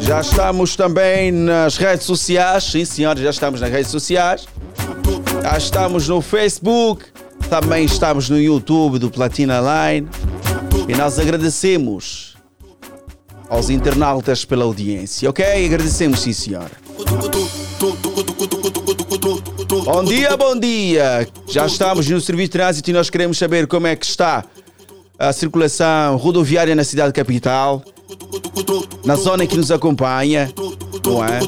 [0.00, 2.64] Já estamos também nas redes sociais.
[2.64, 4.48] Sim, senhores, já estamos nas redes sociais.
[5.42, 7.04] Já estamos no Facebook.
[7.50, 10.08] Também estamos no YouTube do Platina Line.
[10.88, 12.38] E nós agradecemos
[13.50, 15.44] aos internautas pela audiência, ok?
[15.66, 16.70] Agradecemos, sim, senhora.
[19.84, 21.28] Bom dia, bom dia.
[21.46, 24.42] Já estamos no serviço de trânsito e nós queremos saber como é que está
[25.18, 27.82] a circulação rodoviária na cidade capital,
[29.04, 30.50] na zona que nos acompanha,
[31.04, 31.40] não é?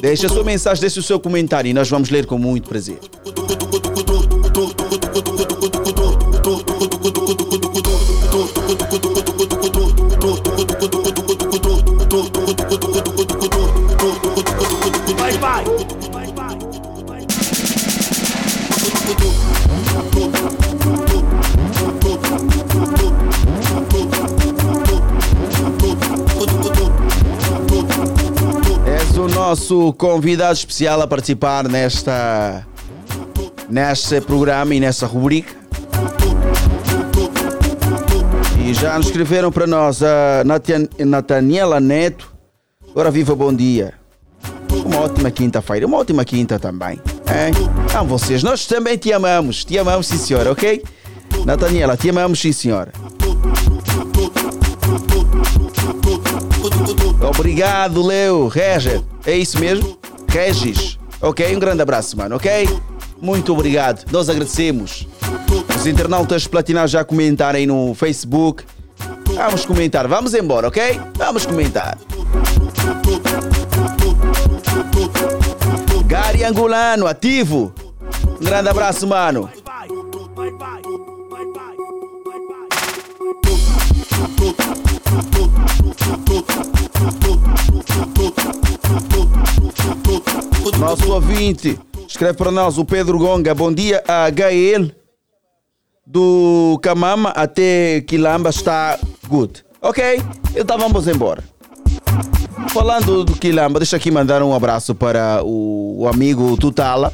[0.00, 2.98] Deixa a sua mensagem, deixa o seu comentário e nós vamos ler com muito prazer.
[28.86, 32.66] És o nosso convidado especial a participar nesta
[33.68, 35.54] neste programa e nessa rubrica.
[38.64, 42.32] E já nos escreveram para nós a Natan- Nataniela Neto.
[42.94, 43.94] Ora viva, bom dia.
[44.84, 46.98] Uma ótima quinta-feira, uma ótima quinta também.
[47.28, 47.52] Hein?
[47.94, 49.64] Ah, vocês, nós também te amamos.
[49.64, 50.82] Te amamos, sim senhora, ok?
[51.44, 52.92] Nataniela, te amamos, sim senhora.
[57.28, 58.48] Obrigado, Leo.
[58.48, 59.02] Regis.
[59.26, 59.98] É isso mesmo?
[60.28, 60.98] Regis.
[61.20, 61.54] Ok?
[61.54, 62.68] Um grande abraço, mano, ok?
[63.20, 64.04] Muito obrigado.
[64.10, 65.06] Nós agradecemos.
[65.76, 68.64] Os internautas platinados já comentaram aí no Facebook.
[69.34, 70.06] Vamos comentar.
[70.06, 71.00] Vamos embora, ok?
[71.16, 71.98] Vamos comentar.
[76.06, 77.72] Gary Angolano, ativo.
[78.40, 79.50] Um grande abraço, mano.
[90.78, 93.54] Nosso ouvinte escreve para nós o Pedro Gonga.
[93.54, 94.90] Bom dia a Gael
[96.06, 99.64] do Camama até Quilamba está good.
[99.82, 100.22] Ok,
[100.56, 101.44] então vamos embora.
[102.68, 107.12] Falando do Quilamba, deixa aqui mandar um abraço para o, o amigo Tutala.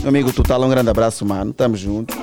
[0.00, 1.52] Meu amigo Tutala, um grande abraço, mano.
[1.52, 2.16] Tamo juntos.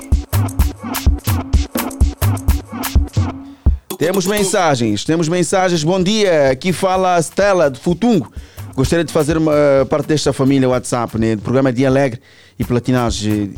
[3.98, 5.82] Temos mensagens, temos mensagens.
[5.82, 8.32] Bom dia, aqui fala a Stella de Futungo.
[8.76, 9.52] Gostaria de fazer uma,
[9.90, 11.34] parte desta família WhatsApp, né?
[11.34, 12.20] Do programa Dia Alegre
[12.56, 13.54] e Platinagem.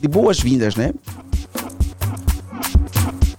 [0.00, 0.92] De boas-vindas, né?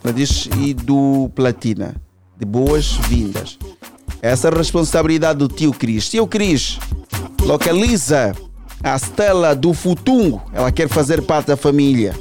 [0.01, 1.97] Ela diz e do Platina.
[2.39, 3.59] De boas-vindas.
[4.21, 6.09] Essa é a responsabilidade do tio Cris.
[6.09, 6.79] Tio Cris,
[7.41, 8.33] localiza
[8.81, 10.41] a Stella do Futungo.
[10.53, 12.15] Ela quer fazer parte da família.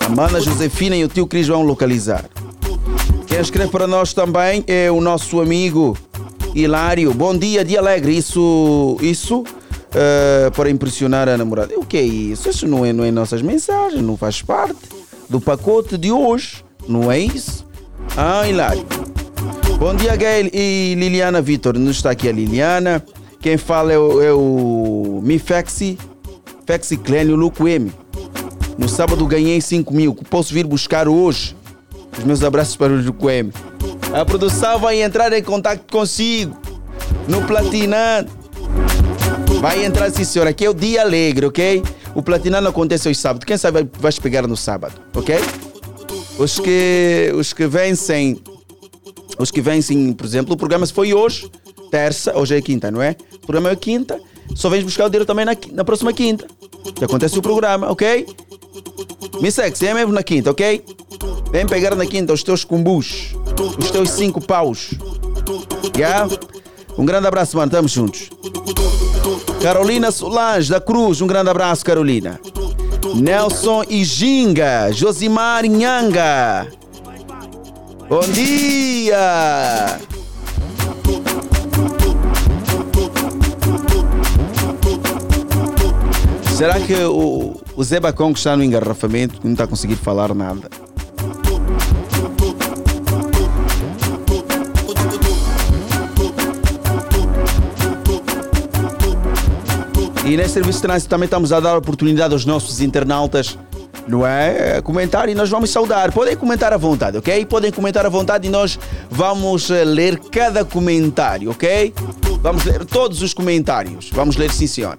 [0.00, 2.24] A mana Josefina e o tio Cris vão localizar.
[3.26, 5.96] Quem escreve para nós também é o nosso amigo
[6.54, 7.14] Hilário.
[7.14, 8.16] Bom dia, dia alegre.
[8.16, 9.44] Isso, isso
[9.94, 11.74] eh, para impressionar a namorada.
[11.78, 12.48] O que é isso?
[12.48, 14.78] Isso não é, não é nossas mensagens, não faz parte
[15.28, 16.64] do pacote de hoje.
[16.88, 17.66] Não é isso?
[18.16, 18.84] Ah, Hilário.
[19.78, 21.78] Bom dia, Gail e Liliana Vitor.
[21.78, 23.04] Não está aqui a Liliana.
[23.40, 25.98] Quem fala é o, é o Mifexi,
[26.64, 27.92] Fexi Clênio Luco M.
[28.78, 30.14] No sábado ganhei 5 mil.
[30.14, 31.56] Posso vir buscar hoje?
[32.18, 33.52] Os meus abraços para o Luco M.
[34.12, 36.56] A produção vai entrar em contato consigo.
[37.28, 38.30] No Platinando.
[39.60, 40.50] Vai entrar sim, senhora.
[40.50, 41.82] Aqui é o dia alegre, ok?
[42.14, 43.44] O Platinando acontece aos sábados.
[43.44, 45.36] Quem sabe vai pegar no sábado, ok?
[46.38, 48.42] Os que, os que vencem,
[49.38, 51.50] os que vencem, por exemplo, o programa se foi hoje,
[51.90, 53.16] terça, hoje é quinta, não é?
[53.34, 54.18] O programa é quinta,
[54.54, 56.46] só vens buscar o dinheiro também na, na próxima quinta.
[56.94, 58.26] Que acontece o programa, ok?
[59.50, 60.84] Segue, é mesmo na quinta, ok?
[61.50, 63.34] Vem pegar na quinta os teus cumbus,
[63.78, 64.94] os teus cinco paus.
[65.96, 66.28] Yeah?
[66.96, 68.30] Um grande abraço, mano, estamos juntos.
[69.62, 72.40] Carolina Solange da Cruz, um grande abraço, Carolina.
[73.14, 76.66] Nelson Ijinga, Josimar Nhanga.
[78.08, 79.98] Bom dia!
[86.56, 90.32] Será que o, o Zé Bacon que está no engarrafamento não está a conseguir falar
[90.32, 90.70] nada?
[100.24, 103.58] E neste serviço de trânsito também estamos a dar oportunidade aos nossos internautas,
[104.06, 104.80] não é?
[104.80, 106.12] Comentar e nós vamos saudar.
[106.12, 107.44] Podem comentar à vontade, ok?
[107.46, 108.78] Podem comentar à vontade e nós
[109.10, 111.92] vamos eh, ler cada comentário, ok?
[112.40, 114.08] Vamos ler todos os comentários.
[114.12, 114.98] Vamos ler, sim, senhora.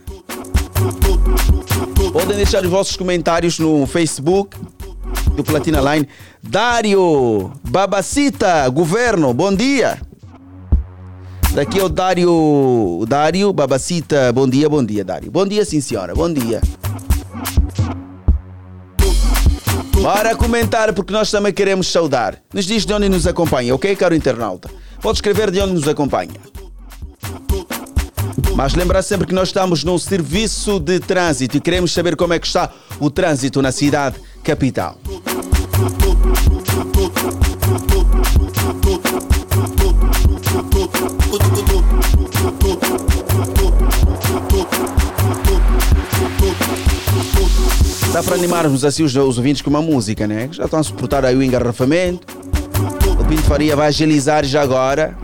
[2.11, 4.57] Podem deixar os vossos comentários no Facebook
[5.35, 6.07] do Platina Line.
[6.41, 9.99] Dário Babacita, governo, bom dia.
[11.53, 14.31] Daqui é o Dário, Dário Babacita.
[14.33, 15.31] Bom dia, bom dia, Dário.
[15.31, 16.15] Bom dia, sim, senhora.
[16.15, 16.61] Bom dia.
[20.01, 22.37] Bora comentar, porque nós também queremos saudar.
[22.53, 24.69] Nos diz de onde nos acompanha, ok, caro internauta?
[25.01, 26.33] Pode escrever de onde nos acompanha.
[28.55, 32.39] Mas lembrar sempre que nós estamos num serviço de trânsito e queremos saber como é
[32.39, 32.69] que está
[32.99, 34.97] o trânsito na cidade capital.
[48.13, 50.47] Dá para animarmos assim os, os ouvintes com uma música, né?
[50.51, 52.27] Já estão a suportar aí o engarrafamento.
[53.19, 55.17] O Pinto Faria vai agilizar já agora.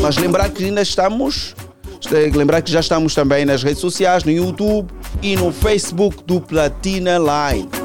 [0.00, 1.54] Mas lembrar que ainda estamos.
[2.10, 4.90] Lembrar que já estamos também nas redes sociais, no YouTube
[5.22, 7.83] e no Facebook do Platina Line.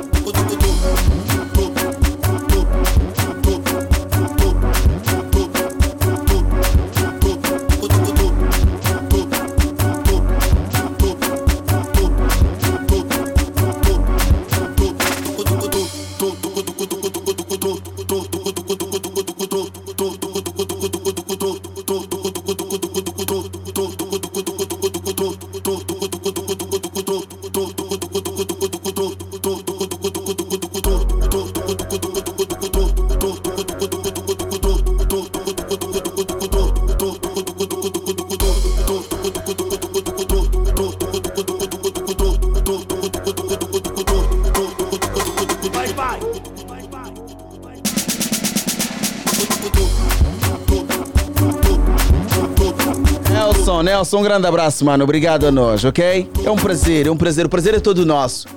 [54.10, 55.04] Nelson, um grande abraço, mano.
[55.04, 56.28] Obrigado a nós, ok?
[56.44, 57.46] É um prazer, é um prazer.
[57.46, 58.48] O prazer é todo nosso.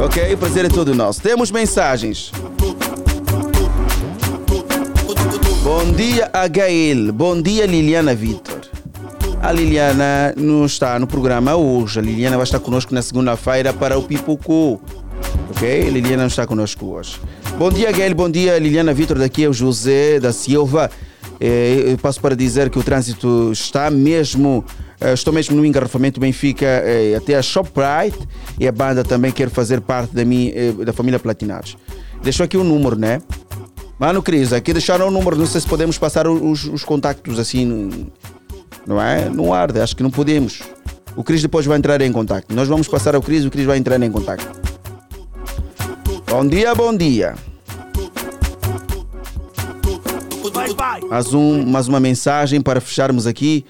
[0.00, 0.34] Ok?
[0.34, 1.22] O prazer é todo nosso.
[1.22, 2.32] Temos mensagens.
[5.62, 7.12] Bom dia, Gael.
[7.12, 8.60] Bom dia, Liliana Vitor.
[9.40, 12.00] A Liliana não está no programa hoje.
[12.00, 14.80] A Liliana vai estar conosco na segunda-feira para o Pipoco.
[15.50, 15.86] Ok?
[15.86, 17.20] A Liliana não está conosco hoje.
[17.56, 18.16] Bom dia, Gael.
[18.16, 19.18] Bom dia, Liliana Vitor.
[19.18, 20.90] Daqui é o José da Silva.
[21.40, 24.64] Eh, Eu passo para dizer que o trânsito está mesmo.
[25.00, 28.18] eh, Estou mesmo no engarrafamento Benfica eh, até a Shoprite
[28.58, 31.76] e a banda também quer fazer parte da, minha, da família Platinados.
[32.22, 33.20] Deixou aqui o número, né?
[33.98, 35.36] Mano, Cris, aqui deixaram o número.
[35.36, 38.08] Não sei se podemos passar os, os contactos assim,
[38.86, 39.28] não é?
[39.28, 40.60] No ar, acho que não podemos.
[41.14, 42.54] O Cris depois vai entrar em contato.
[42.54, 44.46] Nós vamos passar ao Cris, o Cris vai entrar em contato.
[46.28, 47.34] Bom dia, bom dia.
[51.08, 53.64] Mais, um, mais uma mensagem para fecharmos aqui.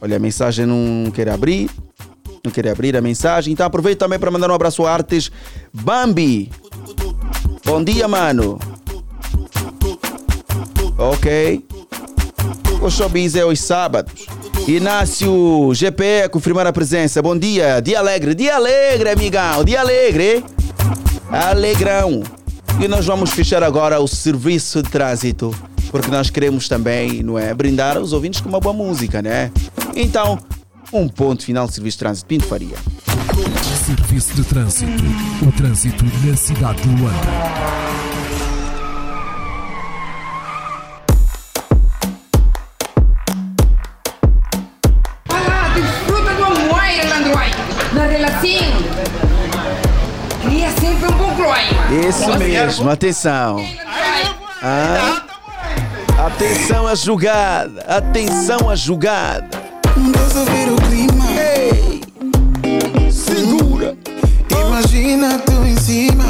[0.00, 1.70] Olha, a mensagem não quer abrir.
[2.44, 3.52] Não quer abrir a mensagem.
[3.52, 5.30] Então aproveito também para mandar um abraço a Artes
[5.72, 6.50] Bambi.
[7.64, 8.58] Bom dia, mano.
[10.98, 11.64] Ok.
[12.80, 14.26] O showbiz é aos sábados.
[14.66, 17.22] Inácio GP a confirmar a presença.
[17.22, 17.80] Bom dia.
[17.80, 18.34] Dia alegre.
[18.34, 19.64] Dia alegre, amigão.
[19.64, 20.44] Dia alegre.
[21.30, 22.22] Alegrão.
[22.80, 25.54] E nós vamos fechar agora o serviço de trânsito.
[25.90, 27.52] Porque nós queremos também, não é?
[27.52, 29.50] Brindar os ouvintes com uma boa música, né?
[29.94, 30.38] Então,
[30.92, 32.26] um ponto final serviço de trânsito.
[32.26, 32.76] Pinto Faria.
[33.84, 35.02] Serviço de trânsito.
[35.46, 37.81] O trânsito na cidade de Luanda.
[51.92, 53.62] Isso mesmo, atenção.
[54.62, 55.22] Ah,
[56.26, 59.48] atenção à jogada, atenção à jogada.
[59.94, 61.24] Vamos ouvir o clima.
[61.38, 63.94] Ei, segura.
[64.50, 66.24] Imagina tu em cima.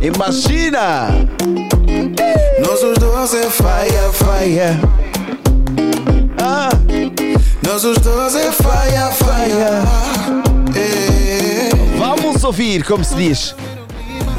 [0.00, 1.08] Imagina.
[2.66, 4.80] Nós os dois é faia, faia.
[6.42, 6.70] Ah.
[7.66, 9.82] Nós os dois é faia, faia.
[11.98, 13.54] Vamos ouvir como se diz.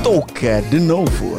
[0.06, 1.36] Toca de novo.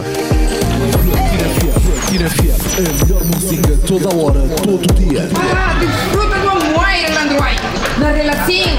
[2.11, 5.29] Kira FM, a melhor música toda hora, todo dia.
[5.55, 6.85] Ah, desfruta do amor,
[7.15, 7.55] Landroy.
[7.99, 8.77] Na relação,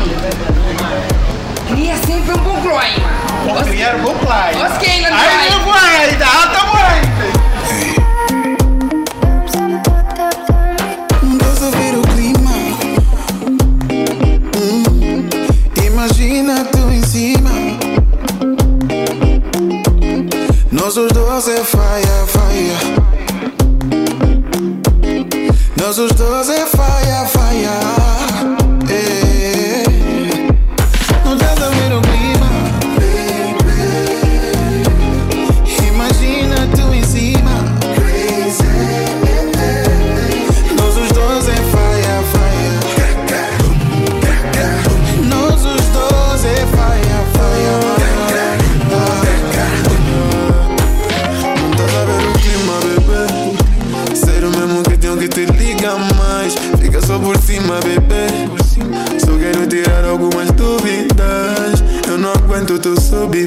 [1.70, 3.08] cria sempre um bom clima.
[3.46, 4.76] Vou criar um bom clima.
[4.76, 5.22] Ok, Landroy.
[5.22, 6.58] Ai, meu pai, da alta
[12.14, 12.52] clima.
[14.58, 15.30] Hum,
[15.82, 17.67] Imagina tu em cima.
[20.88, 22.78] Nós os dois é faia, faia.
[25.86, 28.17] Os dois é faia, faia.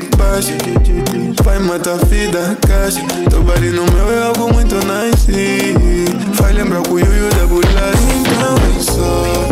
[0.06, 0.52] E baixa.
[1.42, 3.00] Vai matar a vida, caixa.
[3.28, 5.74] Teu body no meu é algo muito nice.
[6.34, 7.98] Vai lembrar o Yuyu da bolacha.
[8.20, 9.49] Então é só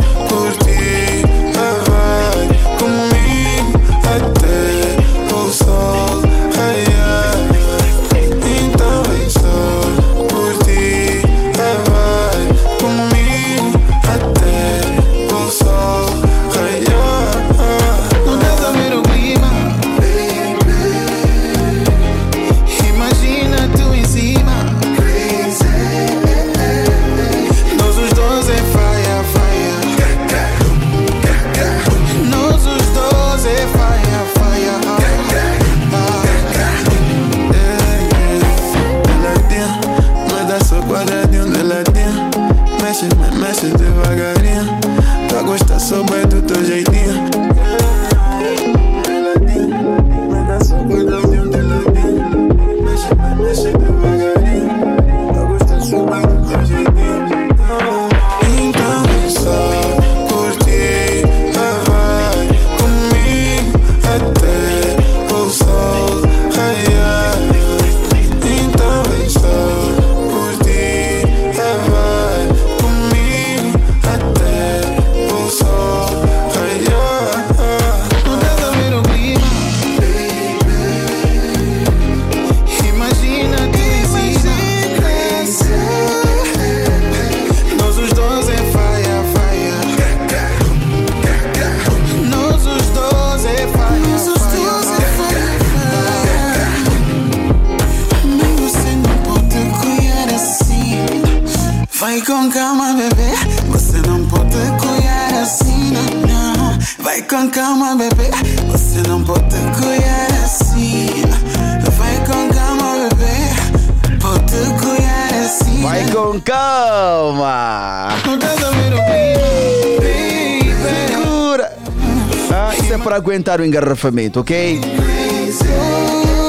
[123.58, 124.80] aguentar o engarrafamento, ok?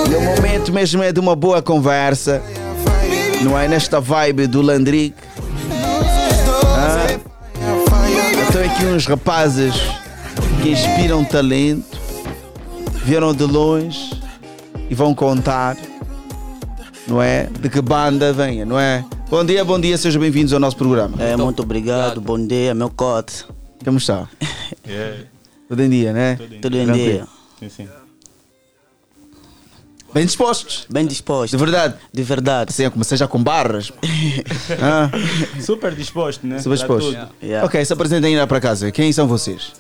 [0.10, 2.42] E o momento mesmo é de uma boa conversa.
[3.42, 5.16] Não é nesta vibe do Landrick.
[6.76, 7.08] Ah,
[8.48, 9.76] estão aqui uns rapazes
[10.62, 11.98] que inspiram talento,
[13.06, 14.12] vieram de longe
[14.90, 15.78] e vão contar,
[17.08, 17.48] não é?
[17.60, 19.06] De que banda venha, não é?
[19.30, 21.16] Bom dia, bom dia, sejam bem-vindos ao nosso programa.
[21.20, 23.46] É, muito obrigado, bom dia, meu cote.
[23.84, 24.28] Como está?
[25.70, 26.36] Tudo em dia, né?
[26.62, 26.94] Tudo em Tranquilo.
[26.96, 27.28] dia.
[27.60, 27.88] Sim, sim.
[30.12, 30.88] Bem dispostos?
[30.90, 31.52] Bem dispostos.
[31.52, 31.94] De verdade?
[32.12, 32.72] De verdade.
[32.72, 33.92] Assim, comecei já com barras.
[34.82, 35.12] ah,
[35.62, 36.58] Super disposto, né?
[36.58, 37.16] super Pra dispostos.
[37.16, 37.30] tudo.
[37.44, 37.66] Yeah.
[37.68, 38.92] Ok, se apresentem aí para casa.
[38.92, 39.74] Quem são vocês?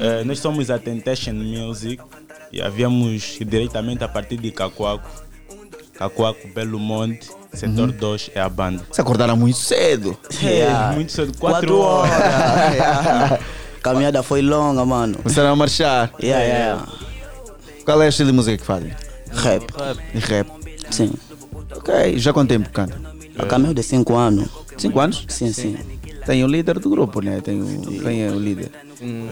[0.00, 2.02] Eh, nós somos a Temptation Music
[2.50, 5.06] e havíamos diretamente a partir de Cacoaco.
[5.92, 8.82] Cacoaco, Belo Monte, setor 2 é a banda.
[8.90, 10.16] Se acordaram muito cedo.
[10.42, 12.10] É, muito cedo, 4 Quatro horas.
[13.86, 15.16] Caminhada foi longa, mano.
[15.18, 16.10] Começaram a marchar.
[16.20, 16.86] Yeah, yeah.
[17.84, 18.90] Qual é o estilo de música que fazem?
[19.30, 19.64] Rap.
[20.12, 20.50] Rap.
[20.90, 21.12] Sim.
[21.70, 23.00] Ok, já quanto tempo canta?
[23.38, 24.48] A caminho de 5 anos.
[24.76, 25.24] 5 anos?
[25.28, 25.76] Sim, sim.
[26.26, 27.40] Tem o líder do grupo, né?
[27.40, 28.02] Tem o...
[28.02, 28.72] Quem é o líder?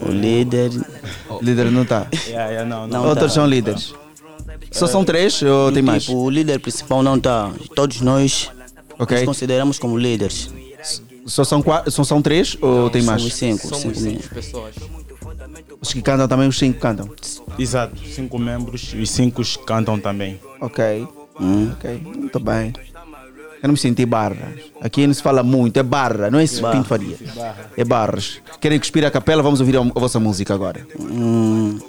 [0.01, 0.71] O líder.
[1.29, 2.07] O líder não está.
[2.25, 3.01] Yeah, yeah, não, não.
[3.01, 3.41] Não Outros tá.
[3.41, 3.93] são líderes.
[4.71, 6.05] Só são três ou tem mais?
[6.05, 7.51] Tipo, o líder principal não está.
[7.75, 8.49] Todos nós
[8.97, 9.17] Ok.
[9.17, 10.49] nos consideramos como líderes.
[11.25, 13.21] Só são, quatro, só são três ou tem mais?
[13.21, 13.67] Somos cinco.
[13.67, 14.75] Somos cinco cinco pessoas.
[15.81, 17.09] Os que cantam também, os cinco cantam.
[17.57, 20.39] Exato, cinco membros e cinco cantam também.
[20.61, 21.07] Ok.
[21.73, 22.73] Ok, muito bem.
[23.61, 24.53] Eu não me senti barra.
[24.81, 26.75] Aqui não se fala muito, é barra, não é esse Barra.
[26.75, 27.17] Pinto Faria.
[27.75, 28.39] É barras.
[28.61, 29.41] Querem cuspir a capela?
[29.41, 30.85] Vamos ouvir a, a vossa música agora.
[30.99, 31.79] Hum,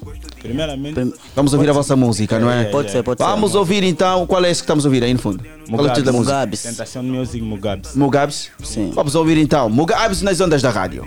[0.41, 2.65] Primeiramente, Vamos ouvir a vossa música, não é?
[2.67, 3.29] Pode ser, pode ser.
[3.29, 4.27] Vamos ouvir então.
[4.27, 5.45] Qual é esse que estamos a ouvir aí no fundo?
[5.69, 6.35] Qual é o título da música?
[6.35, 6.63] Mugabes.
[6.63, 7.95] Tentação Music Mugabes.
[7.97, 8.51] Mugabes?
[8.63, 8.93] Sim.
[8.95, 9.69] Vamos ouvir então.
[9.69, 11.05] Mugabes nas ondas da rádio.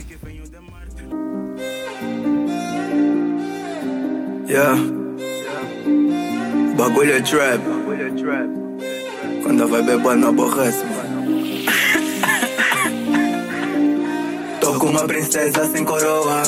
[4.48, 4.76] Yeah.
[6.76, 7.62] Bagulho é trap.
[7.86, 8.69] Quando a
[9.48, 11.10] vibe é boa, não aborrece, mano.
[14.60, 16.44] Tô com uma princesa sem coroa.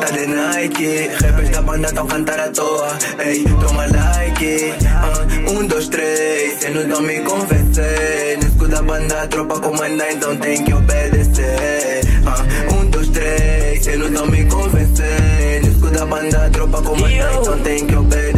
[0.00, 1.08] Tá de Nike.
[1.22, 2.98] Rappers da banda tão cantar à toa.
[3.24, 4.74] Ei, toma like.
[4.86, 6.60] Ah, um, dois, três.
[6.60, 8.38] Cê não tão me convencer.
[8.38, 12.00] No escudo da banda, a tropa comanda, então tem que obedecer.
[12.26, 13.84] Ah, um, dois, três.
[13.84, 15.62] Cê não tão me convencer.
[15.62, 18.33] No escudo da banda, a tropa comanda, então tem que obedecer.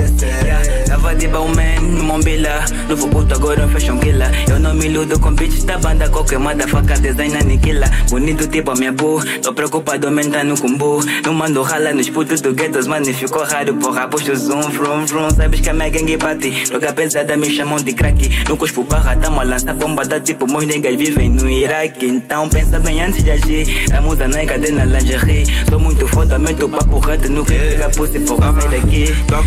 [1.06, 2.64] Tava de no Mombila.
[2.88, 4.28] Novo puto agora um fashion killer.
[4.50, 8.74] Eu não me iludo com bitches da banda Qualquer motherfucker design aniquila Bonito tipo a
[8.74, 13.06] minha boo Tô preocupado aumentando com boo Não mando rala nos putos do guetos Mano
[13.14, 13.74] ficou raro.
[13.74, 15.30] Porra Posto zoom, vroom, vroom.
[15.30, 18.28] Sabes que a minha gangue bate Droga pesada me chamam de crack.
[18.48, 22.06] No cuspo barra Tamo a lançar bomba da tipo Meus niggas vivem no Iraque.
[22.06, 23.86] Então pensa bem antes de agir.
[23.92, 25.46] A musa não é cadena lingerie.
[25.68, 29.14] Sou muito foda, meto papo reto No que fica pussy porra sai daqui.
[29.28, 29.42] Tá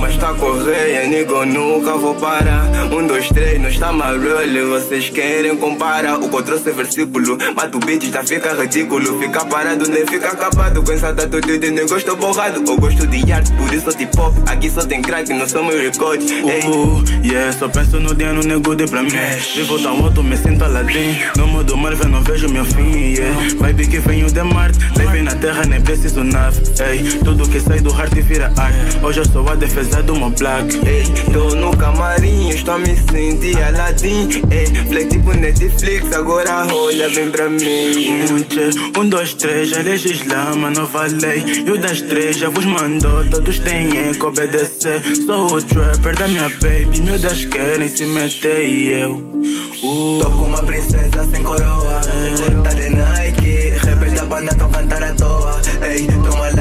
[0.00, 2.64] mas tá a correr, é nego, nunca vou parar.
[2.92, 6.18] Um, dois, três, nós tá marolho, vocês querem comparar.
[6.18, 9.18] O que eu trouxe versículo, mata o beat, já fica ridículo.
[9.18, 10.82] Fica parado, nem fica acabado.
[10.82, 12.62] Com essa tatu de negócio, borrado.
[12.66, 14.36] Eu gosto de arte, por isso tipo pop.
[14.46, 16.30] Aqui só tem crack, não são meus recordes.
[16.30, 16.60] Ei.
[16.66, 19.10] Uh, yeah, só penso no no nego de pra mim.
[19.56, 21.18] Vivo tão alto, me sinto Aladdin.
[21.36, 23.14] No modo Marvel, não vejo meu fim.
[23.14, 23.40] Yeah.
[23.58, 24.78] Vibe que venho de Marte.
[24.96, 26.62] Levei na terra, nem preciso nave.
[26.80, 28.98] Ei, tudo que sai do heart vira arte.
[29.02, 30.81] Hoje eu sou a defesa do meu black.
[30.86, 34.28] Ei, tô no camarim, estou me sentir Aladdin.
[34.50, 38.22] Ei, flex tipo Netflix, agora olha bem pra mim.
[38.98, 41.44] Um, dois, três, já legislama, nova lei.
[41.66, 45.02] E o das três já vos mandou, todos têm que obedecer.
[45.26, 49.12] Sou o trapper da minha baby, miúdas querem se meter e eu.
[49.82, 52.00] Uh, Tô com uma princesa sem coroa.
[52.62, 55.60] Tá de Nike, rappers da banda tão cantar à toa.
[55.82, 56.51] Ei, toma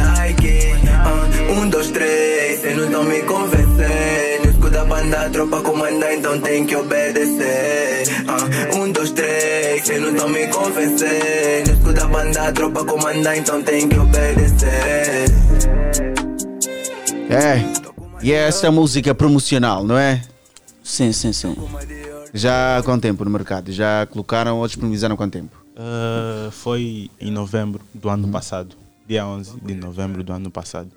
[5.01, 8.03] No escudo da banda, a tropa comanda, então tem que obedecer.
[8.27, 11.67] Ah, um, dois, três, cê não tão me convencer.
[11.67, 15.25] No escudo da banda, a tropa comanda, então tem que obedecer.
[17.29, 17.81] É.
[18.21, 20.21] E é essa música promocional, não é?
[20.83, 21.55] Sim, sim, sim.
[22.33, 23.71] Já há quanto tempo no mercado?
[23.71, 25.61] Já colocaram ou disponibilizaram há quanto tempo?
[25.81, 28.75] uh, foi em novembro do ano passado.
[29.07, 30.89] Dia 11 de novembro do ano passado.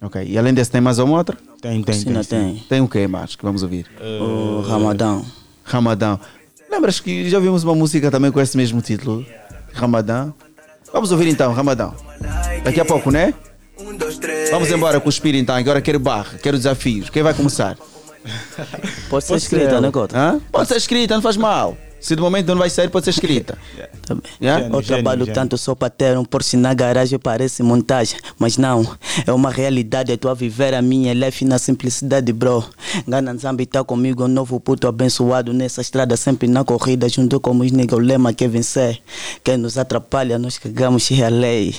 [0.00, 0.24] Ok.
[0.24, 1.36] E além desse, tem mais alguma outra?
[1.60, 2.22] Tem, tem, Sim, tem.
[2.22, 2.64] tem.
[2.68, 3.86] Tem o que mais que vamos ouvir?
[4.20, 5.24] O Ramadão.
[5.64, 6.20] Ramadão.
[6.70, 9.24] Lembras que já vimos uma música também com esse mesmo título?
[9.72, 10.32] Ramadão?
[10.92, 11.94] Vamos ouvir então, Ramadão.
[12.62, 13.34] Daqui a pouco, né?
[14.50, 15.56] Vamos embora com o Espírito então.
[15.56, 17.10] Agora quero barra, quero desafios.
[17.10, 17.76] Quem vai começar?
[19.08, 20.18] Pode ser escrita, né, Cota?
[20.18, 20.40] Hã?
[20.50, 21.76] Pode ser escrita, não faz mal.
[22.00, 23.58] Se de momento não vai sair, pode ser escrita.
[24.40, 24.68] Yeah?
[24.68, 28.18] Eu trabalho tanto só para ter um Porsche na garagem, parece montagem.
[28.38, 28.86] Mas não,
[29.26, 30.12] é uma realidade.
[30.12, 32.64] Estou a viver a minha life na simplicidade, bro.
[33.06, 37.56] Gana Zambi tá comigo, um novo puto abençoado nessa estrada, sempre na corrida, junto com
[37.58, 37.98] os niggas.
[37.98, 39.00] O lema que é vencer.
[39.42, 41.74] Quem nos atrapalha, nós cagamos e a lei.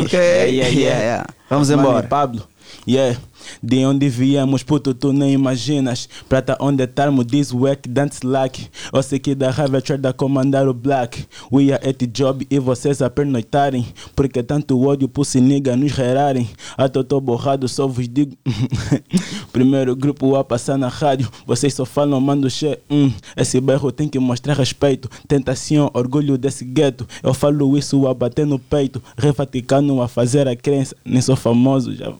[0.00, 1.26] Ok, yeah, yeah, yeah.
[1.48, 2.06] Vamos Mano, embora.
[2.06, 2.46] Pablo,
[2.86, 3.16] yeah.
[3.62, 6.08] De onde viemos, puto, tu nem imaginas.
[6.28, 8.68] Prata onde estarmos, this work, dance like.
[8.92, 11.26] Eu sei que da raiva da comandar o black.
[11.50, 13.86] We are at job e vocês a pernoitarem.
[14.14, 16.48] Porque tanto ódio por se nigga nos gerarem.
[16.76, 18.36] Até eu tô borrado, só vos digo.
[19.52, 21.28] Primeiro grupo a passar na rádio.
[21.46, 22.78] Vocês só falam, mando che.
[22.90, 25.08] Hum, esse bairro tem que mostrar respeito.
[25.26, 27.06] Tentação, orgulho desse gueto.
[27.22, 29.02] Eu falo isso a bater no peito.
[29.16, 30.94] Revaticano a fazer a crença.
[31.04, 32.12] Nem sou famoso, já.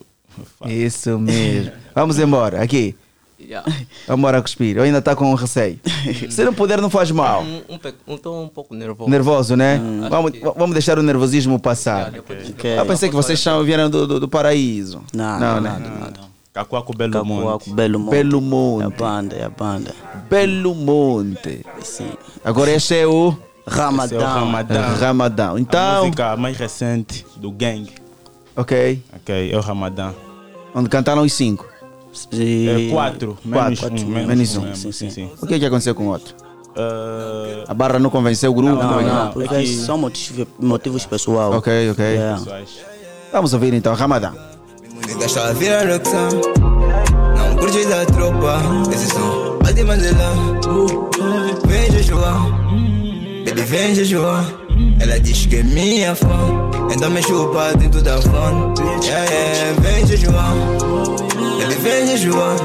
[0.67, 1.71] Isso mesmo.
[1.95, 2.95] Vamos embora, aqui.
[4.07, 4.77] Vamos embora cuspir.
[4.77, 5.79] Eu ainda está com receio.
[6.29, 7.41] Se não puder, não faz mal.
[7.41, 9.09] Um, um, um, tô um pouco nervoso.
[9.09, 9.81] Nervoso, né?
[10.01, 12.13] Acho Vamos, que- vamos deixar o nervosismo passar.
[12.49, 12.77] Ok.
[12.79, 15.01] Eu pensei que vocês são, vieram do, do, do paraíso.
[15.13, 16.11] Não, não, não, né?
[16.53, 18.11] Cacoaco Belo Cacoaco, Belo Monte.
[18.11, 18.83] Belo Monte.
[18.83, 19.95] É a banda, é a banda.
[20.29, 21.65] Belo Monte.
[21.81, 22.09] Sim.
[22.43, 23.35] Agora este é o
[23.65, 24.17] Ramadão.
[24.17, 24.95] Esse é o Ramadão.
[24.97, 25.55] Ramadão.
[25.55, 27.89] A Então, música mais recente do Gang.
[28.55, 29.01] Ok.
[29.15, 30.13] Ok, é o Ramadão.
[30.73, 31.65] Onde cantaram os cinco.
[32.33, 33.97] É quatro, menos Quatro.
[34.05, 34.63] um, menos Menos um um.
[34.65, 35.29] mesmo, sim, sim.
[35.41, 36.35] O que é que aconteceu com o outro?
[36.71, 38.75] Uh, A barra não convenceu o grupo?
[38.75, 41.55] Não, é que- não, porque são motivos, motivos pessoais.
[41.55, 42.05] Ok, ok.
[42.05, 42.41] Yeah.
[43.31, 43.95] Vamos ouvir então.
[45.19, 48.59] Deixa ela virar Não curte da tropa
[48.93, 50.33] Esse som Pode Mandela
[51.65, 52.33] Vem Joshua
[53.45, 53.93] Baby vem
[54.81, 59.81] Joshua Ela diz que é minha fã Então me chupa dentro da van Yeah, yeah,
[59.81, 60.43] vem Joshua
[61.59, 62.55] Baby vem Joshua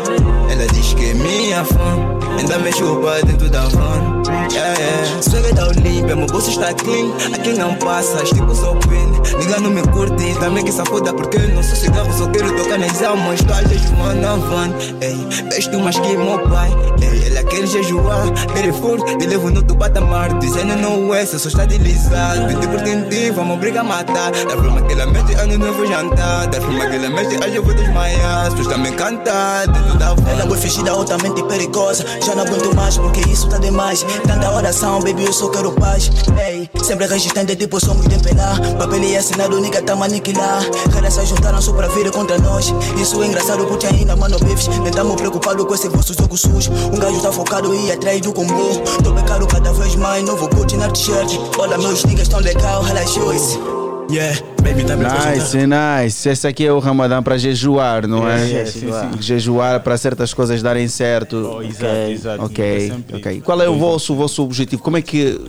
[0.51, 1.97] Ela diz que é minha fã
[2.43, 4.16] Então me chupa dentro da van
[4.53, 7.11] Yeah, yeah Swag da Olímpia, meu bolso está clean.
[7.35, 9.07] Aqui não passa, tipo sou pin
[9.39, 12.55] Liga não me curte, também que se foda Porque eu não sou cigarro, só quero
[12.57, 13.41] tocar nas almas.
[13.43, 14.71] Tô a jejuar na van
[15.01, 15.17] Ei,
[15.51, 16.71] veste mais que meu pai
[17.03, 20.39] Ei, ela quer jejuar Ele for, te levo no teu patamar.
[20.39, 24.31] Dizendo não é, só está deslizado Tente por tente, vamos brigar matar.
[24.31, 26.47] Da forma que ela mete, ano novo jantar.
[26.47, 28.47] Da forma que ela mete, hoje eu vou desmaiar.
[28.47, 32.05] As pessoas também cantar dentro da van Ela foi fingida altamente perigosa.
[32.25, 34.05] Já não aguento mais porque isso tá demais
[34.37, 36.11] Tanta oração, baby, eu só quero paz.
[36.39, 41.25] Ei, sempre resistente, tipo somos de pelar Papel e assinado, nigga, tá aniquilar Caras se
[41.25, 42.67] juntaram só pra vir contra nós.
[43.01, 44.69] Isso é engraçado porque ainda, mano, bifes.
[44.69, 46.71] Nem tamo preocupado com esse vosso jogo sujo.
[46.71, 48.79] Um gajo tá focado e atrás do combo.
[49.03, 51.41] Tô bem caro cada vez mais, novo Gucci na t-shirt.
[51.59, 56.29] Olha, meus niggas tão legal, relaxou-se Yeah, baby, tá Nice, nice.
[56.29, 58.47] Esse aqui é o Ramadão para jejuar, não é?
[58.47, 59.11] Yeah.
[59.21, 61.37] Jejuar para certas coisas darem certo.
[61.57, 62.45] Oh, exato, exato.
[62.45, 63.41] Ok, É ok.
[63.41, 64.81] Qual é o vosso, o vosso objetivo?
[64.83, 65.41] Como é que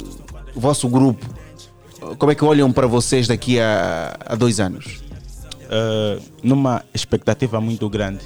[0.55, 1.23] o vosso grupo,
[2.17, 5.01] como é que olham para vocês daqui a, a dois anos?
[5.67, 8.21] Uh, numa expectativa muito grande.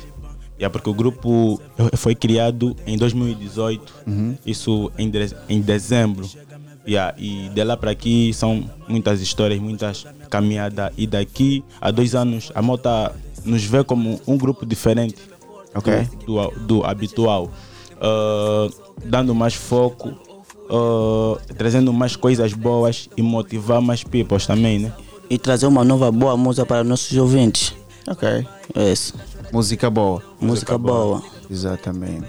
[0.58, 1.60] Yeah, porque o grupo
[1.98, 4.38] foi criado em 2018, Uhum.
[4.45, 6.30] isso em, de- em dezembro.
[6.88, 10.91] Yeah, e de lá para aqui são muitas histórias, muitas caminhadas.
[10.98, 13.14] E daqui a dois anos a Mota
[13.45, 15.18] nos vê como um grupo diferente
[15.76, 16.08] Ok.
[16.26, 17.52] do, do, do habitual,
[18.03, 18.74] Uh,
[19.06, 20.10] dando mais foco,
[20.72, 24.91] uh, trazendo mais coisas boas e motivar mais people também, né?
[25.30, 27.76] E trazer uma nova boa música para nossos ouvintes.
[28.08, 28.44] Ok.
[28.91, 29.14] Isso.
[29.53, 30.24] Música boa.
[30.40, 31.22] Música boa.
[31.48, 32.26] Exatamente.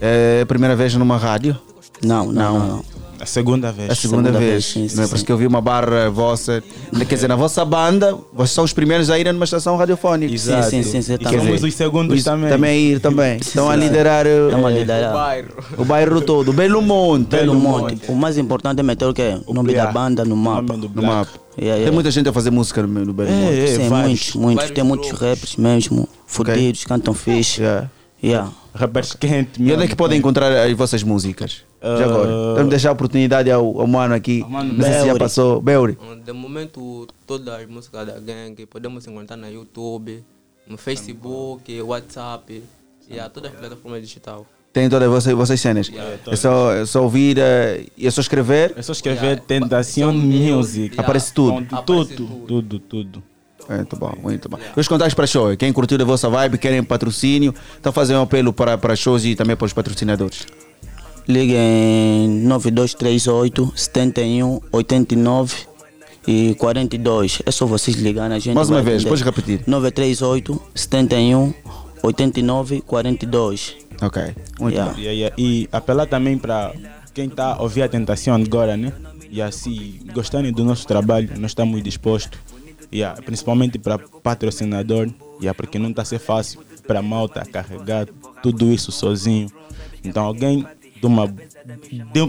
[0.00, 1.56] É a primeira vez numa rádio?
[2.02, 2.84] Não, não, não.
[3.22, 3.88] A segunda vez.
[3.88, 4.50] A segunda, Segunda vez.
[4.50, 5.06] vez, sim, sim, não é?
[5.06, 5.14] sim.
[5.14, 6.60] Porque eu vi uma barra vossa.
[7.08, 10.34] Quer dizer, na vossa banda, vocês são os primeiros a irem numa estação radiofónica.
[10.34, 10.68] Exato.
[10.70, 11.44] Sim, sim, sim, E quer também.
[11.46, 12.50] Somos os segundos os- também.
[12.50, 13.36] Também a ir também.
[13.40, 13.80] Estão a sim.
[13.80, 15.10] liderar, Estamos a liderar.
[15.10, 15.48] o bairro.
[15.78, 16.52] O bairro todo.
[16.52, 17.28] Belo Monte.
[17.36, 18.10] Belo Monte.
[18.10, 19.40] O mais importante é meter o quê?
[19.46, 20.76] O nome da banda no mapa.
[20.76, 21.30] No mapa.
[21.56, 21.84] Yeah, yeah.
[21.84, 23.60] Tem muita gente a fazer música no, no Belo É, Monte.
[23.60, 24.70] é, Sim, muitos, muitos.
[24.72, 27.62] Tem muitos rappers mesmo, fudidos, cantam fixe.
[28.24, 28.50] Yeah.
[28.74, 29.54] Rappers quentes.
[29.64, 31.58] E onde é que podem encontrar as vossas músicas?
[31.82, 32.54] Já agora.
[32.54, 34.44] Vamos deixar a oportunidade ao, ao mano aqui.
[34.48, 35.60] Mano Não sei se já passou.
[35.60, 35.98] Beuri.
[36.24, 40.24] De momento, todas as músicas da gangue podemos encontrar no YouTube,
[40.66, 42.62] no Facebook, WhatsApp
[43.10, 44.42] e a todas as plataformas digitais.
[44.72, 45.88] Tem todas vocês, vocês cenas.
[45.88, 47.36] Yeah, é, só, é só ouvir
[47.96, 48.72] e é só escrever.
[48.74, 50.98] É só escrever Tentação Music.
[50.98, 51.52] Aparece tudo.
[51.52, 53.22] Ponto, Tudo, tudo, tudo.
[53.68, 54.58] Muito bom, muito bom.
[54.76, 55.56] Os contatos para show?
[55.56, 59.34] Quem curtiu a vossa vibe, querem patrocínio, então fazer um apelo para, para shows e
[59.36, 60.46] também para os patrocinadores.
[61.28, 65.56] Liga em 9238 71 89
[66.26, 67.42] e 42.
[67.44, 68.54] É só vocês ligarem a gente.
[68.54, 69.08] Mais uma vez, atender.
[69.08, 69.60] pode repetir.
[69.66, 71.54] 938 71
[72.02, 73.76] 89 42.
[74.02, 74.22] Ok,
[74.58, 74.98] muito Yeah.
[74.98, 75.36] Yeah, yeah.
[75.38, 76.72] E apelar também para
[77.14, 78.92] quem está a ouvir a tentação agora, né?
[79.30, 82.38] E assim, gostarem do nosso trabalho, nós estamos dispostos.
[82.92, 85.08] Yeah, principalmente para patrocinador,
[85.40, 88.06] yeah, porque não está a ser fácil para a malta carregar
[88.42, 89.48] tudo isso sozinho.
[90.04, 90.66] Então, alguém
[91.02, 92.26] de, uma, de,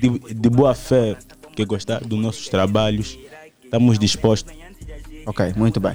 [0.00, 1.16] de, de boa fé
[1.54, 3.18] que gostar dos nossos trabalhos,
[3.62, 4.52] estamos dispostos.
[5.26, 5.94] Ok, muito bem.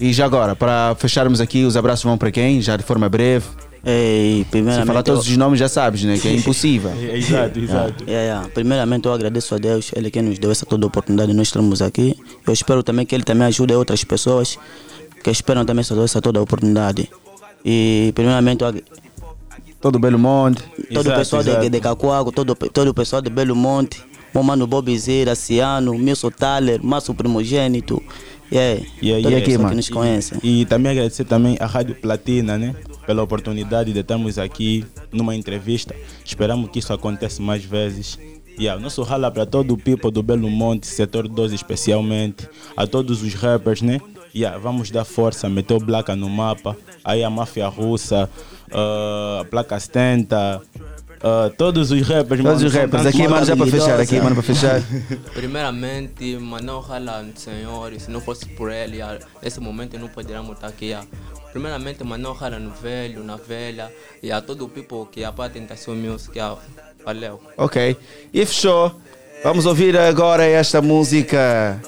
[0.00, 2.60] E já agora, para fecharmos aqui, os abraços vão para quem?
[2.60, 3.46] Já de forma breve.
[3.84, 4.86] Ei, Se primeiramente.
[4.86, 6.18] falar todos os nomes, já sabes, né?
[6.18, 6.90] Que é impossível.
[7.14, 8.48] exato, Yeah, yeah, yeah.
[8.48, 11.80] Primeiramente, eu agradeço a Deus, Ele que nos deu essa toda oportunidade de nós estarmos
[11.82, 12.16] aqui.
[12.46, 14.58] Eu espero também que Ele também ajude outras pessoas
[15.22, 17.08] que esperam também essa, essa toda oportunidade.
[17.64, 18.68] E, primeiramente, eu
[19.82, 20.62] Todo Belo Monte.
[20.94, 24.00] todo o pessoal de, de Cacoago, todo, todo o pessoal de Belo Monte,
[24.32, 28.00] meu mano Bobizera, Ciano, Milson Thaler, Márcio Primogênito.
[28.50, 29.44] Yeah, Yeah, todo yeah.
[29.44, 30.38] pessoal que nos conhece.
[30.42, 32.76] E, e também agradecer também à Rádio Platina, né?
[33.04, 35.96] Pela oportunidade de estarmos aqui numa entrevista.
[36.24, 38.18] Esperamos que isso aconteça mais vezes.
[38.56, 43.22] Yeah, nosso rala para todo o people do Belo Monte, setor 12 especialmente, a todos
[43.22, 43.98] os rappers, né?
[44.34, 48.30] Yeah, vamos dar força, meter o Blaca no mapa, aí a máfia russa,
[48.72, 50.62] ah, a placa 70,
[51.22, 52.42] ah, todos os rappers.
[52.42, 53.06] Todos mano, os rappers.
[53.06, 54.82] Aqui, mano, já para fechar, aqui, mano, para fechar.
[55.32, 58.98] Primeiramente, Manão Rala no Senhor, se não fosse por ele,
[59.42, 60.96] nesse momento não poderíamos estar aqui.
[61.52, 63.92] Primeiramente, Manão Rala no velho, na velha,
[64.22, 66.36] e a todo o people que é para a Tentação Music.
[67.04, 67.40] Valeu.
[67.56, 67.96] Ok.
[68.32, 68.92] E fechou.
[69.44, 71.80] Vamos ouvir agora esta música.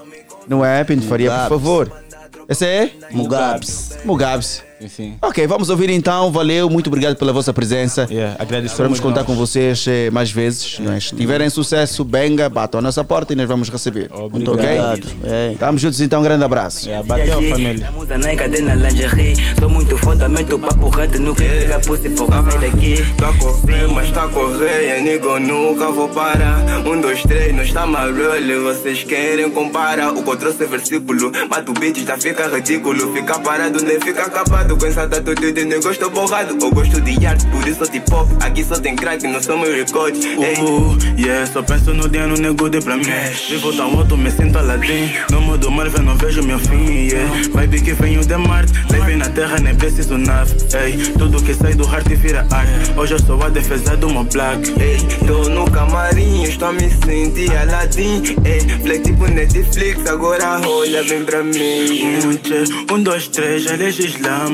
[0.46, 2.03] Não é, Pinto Faria, por favor.
[2.48, 2.92] Esse é?
[3.10, 3.98] Mugabs.
[4.04, 4.62] Mugabs.
[4.88, 5.14] Sim.
[5.22, 6.30] Ok, vamos ouvir então.
[6.30, 8.02] Valeu, muito obrigado pela vossa presença.
[8.38, 9.26] agradecemos Esperamos contar nós.
[9.26, 10.78] com vocês eh, mais vezes.
[10.94, 11.00] é?
[11.00, 14.10] Se tiverem sucesso, benga, batam a nossa porta e nós vamos receber.
[14.32, 14.64] Muito ok?
[14.64, 15.06] obrigado.
[15.52, 16.88] Estamos juntos então, um grande abraço.
[17.06, 17.90] bateu, família.
[17.92, 22.50] Muda na cadena lingerie Sou muito foda, meto papo reto No que pega pussy, porra,
[22.50, 26.62] sai daqui Tá correr, mas tá correr, amigo, nunca vou parar.
[26.86, 28.64] Um, dois, três, nós tá marolho.
[28.64, 31.32] Vocês querem comparar o que eu trouxe é versículo.
[31.48, 33.12] Mas o beat já fica ridículo.
[33.12, 34.73] Fica parado, nem fica acabado.
[34.78, 36.58] Com essa de negócio borrado.
[36.60, 38.30] Eu gosto de arte, por isso tipo pop.
[38.40, 40.24] Aqui só tem crack, não somos recordes.
[40.24, 40.54] Ei.
[40.60, 43.04] Uh, yeah, só penso no dia no nego de pra mim.
[43.48, 45.10] Vivo tão alto, me sinto Aladdin.
[45.30, 47.34] No mundo Marvel não vejo meu fim, yeah.
[47.54, 50.54] Vibe que venho de Marte, levei na terra, nem preciso nave.
[50.74, 52.98] Ei, tudo que sai do heart vira arte.
[52.98, 54.68] Hoje eu sou a defesa do meu black.
[54.80, 58.22] Ei, tô no camarim, estou a me sentir Aladdin.
[58.44, 62.18] Ei, flex tipo Netflix, agora olha bem pra mim.
[62.92, 63.76] Um, dois, três, já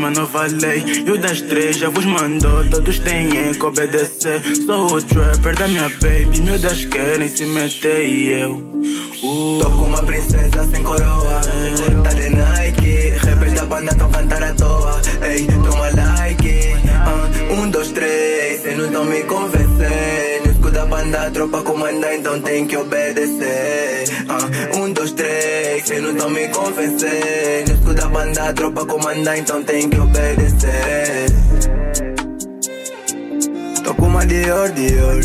[0.01, 0.82] legislama, nova lei.
[1.06, 4.40] E o das três já vos mandou, todos têm que obedecer.
[4.66, 8.52] Sou o trapper da minha baby, miúdas querem se meter e eu.
[9.22, 11.40] Uh, Tô com uma princesa sem coroa.
[12.02, 15.01] Tá de Nike, rappers da banda tão cantar à toa.
[15.22, 16.72] Ei, toma like.
[17.02, 20.51] Ah, um, dois, três, cê não tão me convencendo.
[20.51, 24.05] Escudo da banda, a tropa comanda, então tem que obedecer.
[24.28, 24.90] Ah, um,
[25.91, 27.73] cê não tão me convencendo.
[27.73, 31.27] Escudo da banda, a tropa comanda, então tem que obedecer.
[33.83, 35.21] Tô com uma Dior, Dior.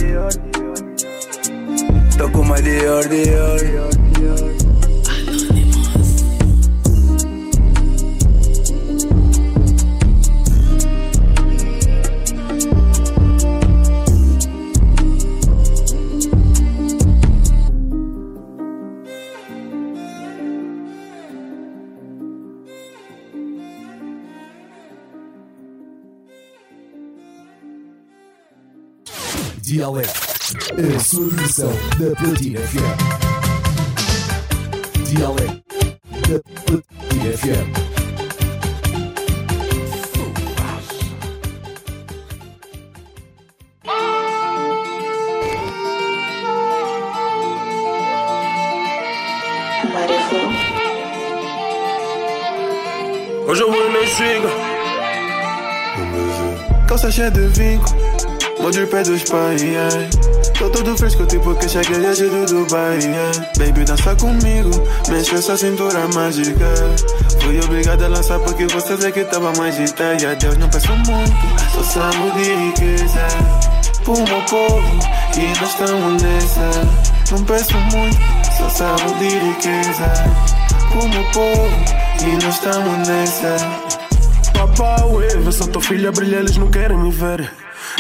[2.18, 4.55] Tô com uma Dior, Dior.
[29.66, 30.12] Dialeto,
[30.96, 32.98] a sua diversão da Platina FM.
[35.10, 35.64] Dialeto
[36.30, 37.74] da Platina FM.
[53.48, 54.50] Hoje eu vou na siga.
[56.88, 58.05] Calça cheia de vinco.
[58.60, 59.61] Molde o pé dos pais.
[59.61, 59.90] yeah.
[60.57, 62.99] Tô todo fresco, tipo que cheguei desde do Dubai.
[62.99, 63.52] yeah.
[63.57, 64.72] Baby, dança comigo.
[65.10, 66.65] Mexe essa cintura mágica.
[67.41, 70.69] Fui obrigado a lançar porque você vê que tava mais de E a Deus não
[70.69, 71.36] peço muito.
[71.73, 73.27] Só salvo de riqueza.
[74.03, 74.99] Pro meu povo.
[75.38, 77.32] E nós estamos nessa.
[77.32, 78.18] Não peço muito.
[78.57, 80.14] Só salvo de riqueza.
[80.91, 82.06] Pro meu povo.
[82.26, 83.57] E nós estamos nessa.
[84.53, 87.52] Papá, ué, vê só tua filha brilha, eles não querem me ver.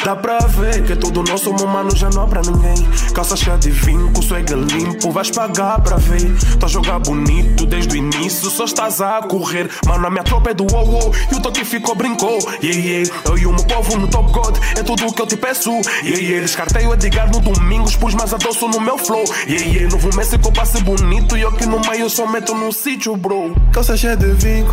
[0.05, 2.75] Dá pra ver que é tudo nosso, mano, já não há pra ninguém.
[3.11, 6.31] Calça cheia de vinco, swag limpo, vais pagar pra ver.
[6.59, 9.67] Tá a jogar bonito desde o início, só estás a correr.
[9.83, 12.37] Mano, a minha tropa é do wow wow, e o toque ficou brincou.
[12.61, 13.11] Yeah, yeah.
[13.25, 15.71] Eu e o meu povo no Top God, é tudo o que eu te peço.
[16.03, 16.41] Yeah, yeah.
[16.41, 19.23] Descartei o Edgar no domingo, pus mais adoço no meu flow.
[19.47, 19.89] Yeah, yeah.
[19.89, 23.55] Novo Messi com passe bonito, e eu que no meio só meto no sítio, bro.
[23.73, 24.69] Calça cheia de vinco,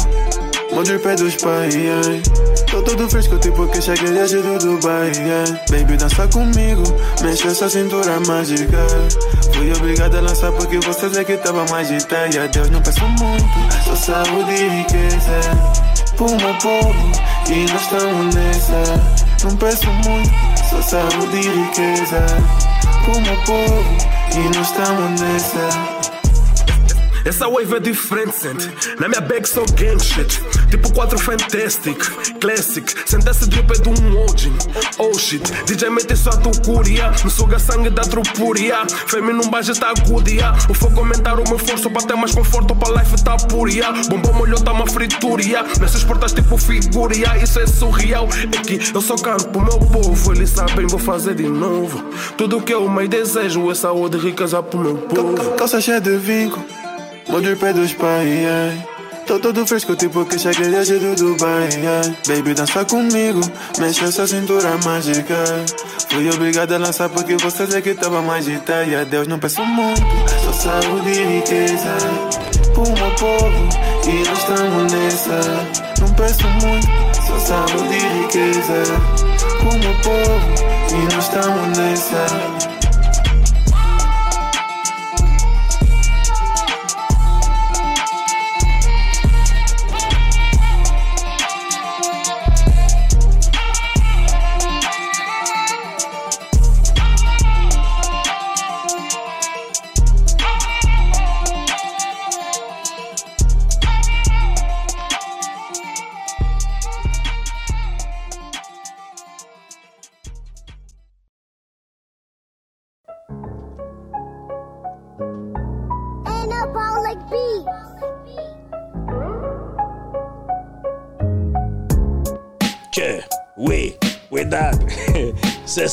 [0.73, 1.74] meu drip é dos pais.
[2.70, 5.12] Tô todo fresco, tipo que cheguei desde do Dubai.
[5.70, 6.82] Baby, dança comigo,
[7.23, 8.78] mexe essa cintura mágica.
[9.55, 12.35] Fui obrigado a lançar porque vocês é que tava mais agitada.
[12.35, 13.44] E a Deus não peço muito,
[13.85, 15.93] só saúde e riqueza.
[16.19, 16.94] Meu povo,
[17.51, 19.01] e nós estamos nessa.
[19.44, 20.31] Não peço muito,
[20.70, 22.27] só saúde e riqueza.
[23.07, 23.97] Meu povo,
[24.35, 26.01] e nós estamos nessa.
[27.24, 28.69] Essa wave é diferente, sente.
[28.99, 30.40] Na minha bag só gang shit.
[30.70, 31.99] Tipo 4 Fantastic,
[32.40, 32.94] Classic.
[33.07, 34.53] Sente esse drip é de um OG.
[34.99, 35.43] Oh shit.
[35.65, 37.11] DJ mete só a tucuria.
[37.24, 38.85] Me suga sangue da trupuria.
[39.07, 40.53] Fêmea num baixo está agudia.
[40.69, 42.74] O foco aumentar o meu esforço para ter mais conforto.
[42.74, 43.93] Para life tá puria.
[44.09, 45.62] Bombom molhou tá uma frituria.
[45.81, 47.36] Nessas portas tipo figuria.
[47.43, 48.28] Isso é surreal.
[48.53, 50.32] É que eu só canto pro meu povo.
[50.32, 52.03] Eles sabem, vou fazer de novo.
[52.36, 55.53] Tudo que eu mais desejo é saúde e riqueza pro meu povo.
[55.53, 56.65] Calça cheia de vinco,
[57.32, 58.74] meu drip é dos pais, yeah.
[59.26, 62.14] Tô todo fresco, tipo que cheguei desde do Dubai, yeah.
[62.28, 63.40] Baby, dança comigo,
[63.78, 65.34] mexe essa cintura mágica.
[66.10, 68.84] Fui obrigado a lançar porque vocês é que tava mais agitada.
[68.84, 70.02] E Deus não peço muito,
[70.44, 71.96] só saúde e riqueza.
[72.74, 73.68] Pro meu povo,
[74.06, 75.40] e nós estamos nessa.
[76.02, 76.86] Não peço muito,
[77.26, 78.84] só saúde e riqueza.
[79.59, 80.54] Pro meu povo,
[80.90, 82.81] e nós estamos nessa.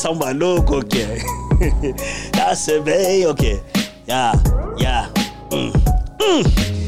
[0.00, 1.06] são malucos o quê?
[2.34, 3.60] Já se bem o quê?
[4.08, 4.32] Já,
[4.78, 5.10] já.
[5.52, 5.70] Hum,
[6.22, 6.79] hum.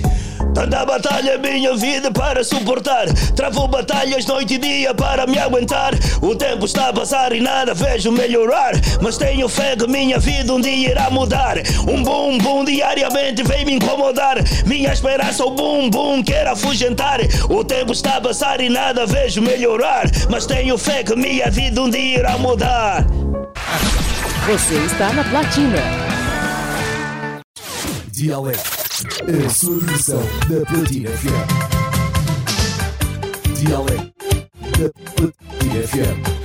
[0.54, 3.06] Tanta batalha é minha vida para suportar.
[3.34, 5.92] Travo batalhas noite e dia para me aguentar.
[6.20, 8.72] O tempo está a passar e nada vejo melhorar.
[9.00, 11.56] Mas tenho fé que minha vida um dia irá mudar.
[11.88, 14.36] Um bum bum diariamente vem me incomodar.
[14.66, 17.20] Minha esperança, o bum bum quer afugentar.
[17.48, 20.04] O tempo está a passar e nada vejo melhorar.
[20.30, 23.06] Mas tenho fé que minha vida um dia irá mudar.
[24.46, 25.78] Você está na platina.
[28.12, 31.48] Dialeto, a sua versão da Platina FM.
[33.54, 34.12] Dialeto
[34.78, 36.41] da Platina FM.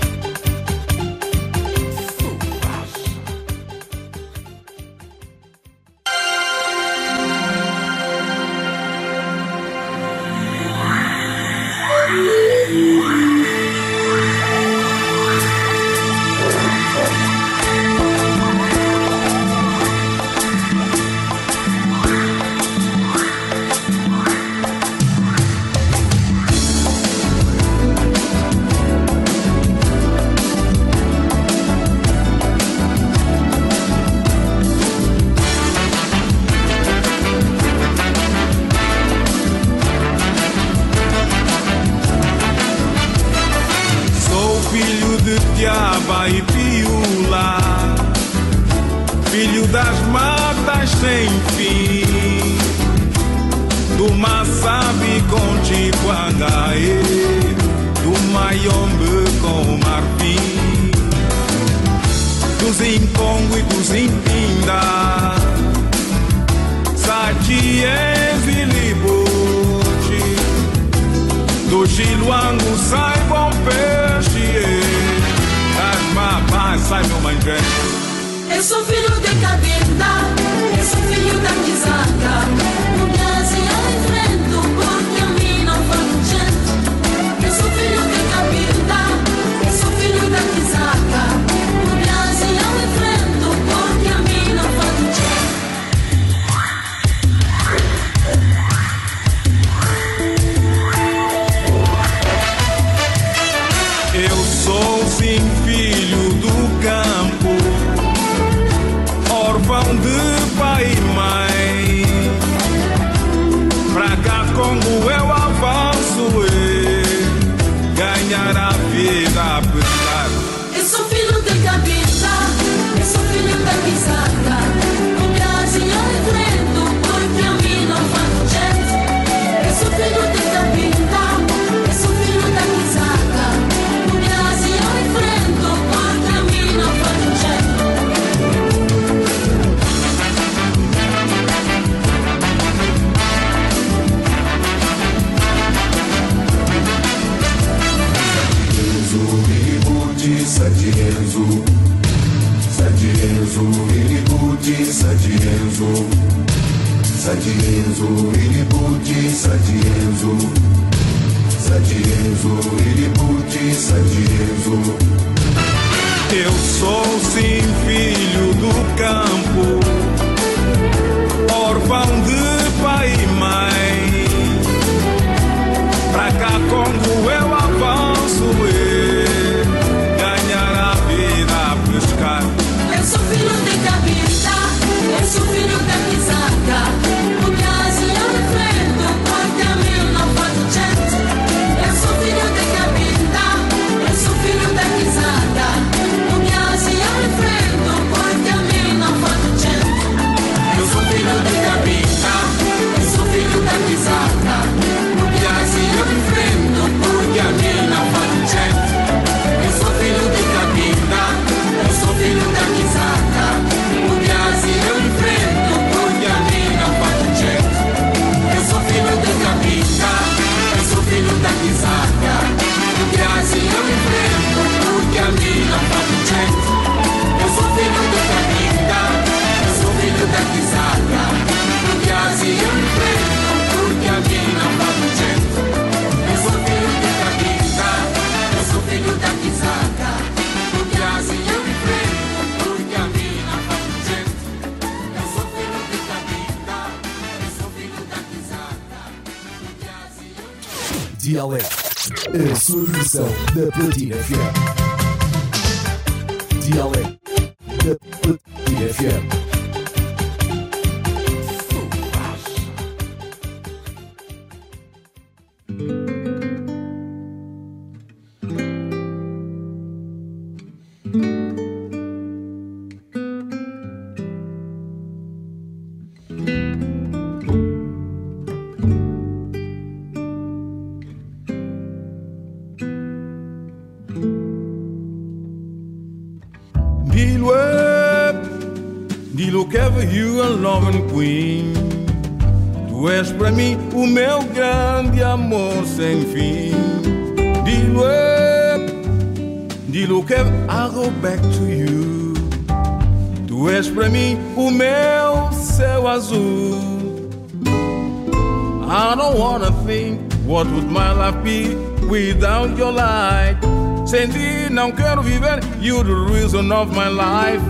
[315.88, 317.64] You're the reason of my life.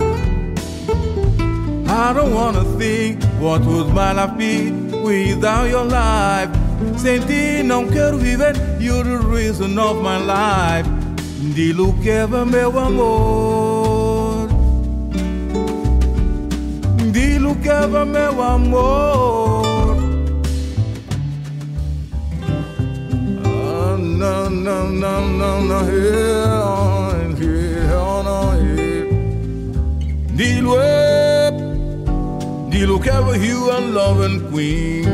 [1.88, 4.72] I don't wanna think what would my life be
[5.06, 6.50] without your life.
[6.96, 10.88] Sem ti não quero viver, you're the reason of my life.
[11.54, 14.48] Dilo que é meu amor.
[17.12, 19.96] Dilo que é meu amor.
[23.44, 26.97] Ah, não, não, não, não, não, yeah.
[30.68, 31.54] you up.
[32.70, 35.04] Dilo que eu love and loving queen.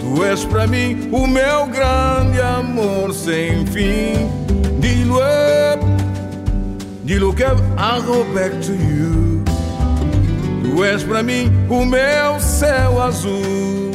[0.00, 4.28] Tu és pra mim o meu grande amor sem fim.
[4.80, 5.84] De up.
[7.04, 9.44] Dilo que I'll go back to you.
[10.62, 13.88] Tu és pra mim o meu céu azul.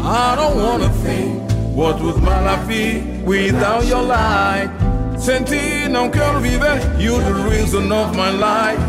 [0.00, 1.42] I don't wanna think
[1.74, 4.85] what would my life be without your light.
[5.18, 6.80] Senti não quero viver.
[6.98, 8.80] You're the reason of my life.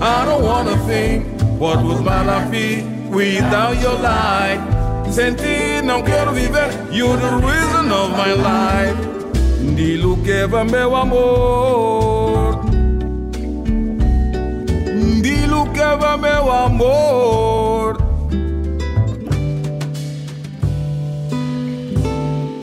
[0.00, 1.24] I don't wanna think
[1.58, 4.60] what would my life be without your light.
[5.10, 6.70] Senti não quero viver.
[6.90, 8.96] You're the reason of my life.
[9.74, 12.60] Dilo que Diluqueva meu amor.
[15.22, 17.96] Dilo que Diluqueva meu amor.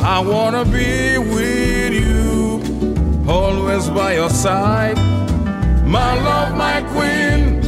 [0.06, 1.63] I wanna be with
[3.54, 4.98] always by your side.
[5.86, 7.62] My love, my queen,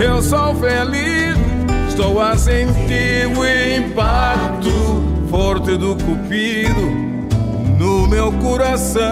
[0.00, 1.36] eu sou feliz.
[1.88, 6.90] Estou a sentir o impacto forte do cupido
[7.78, 9.02] no meu coração.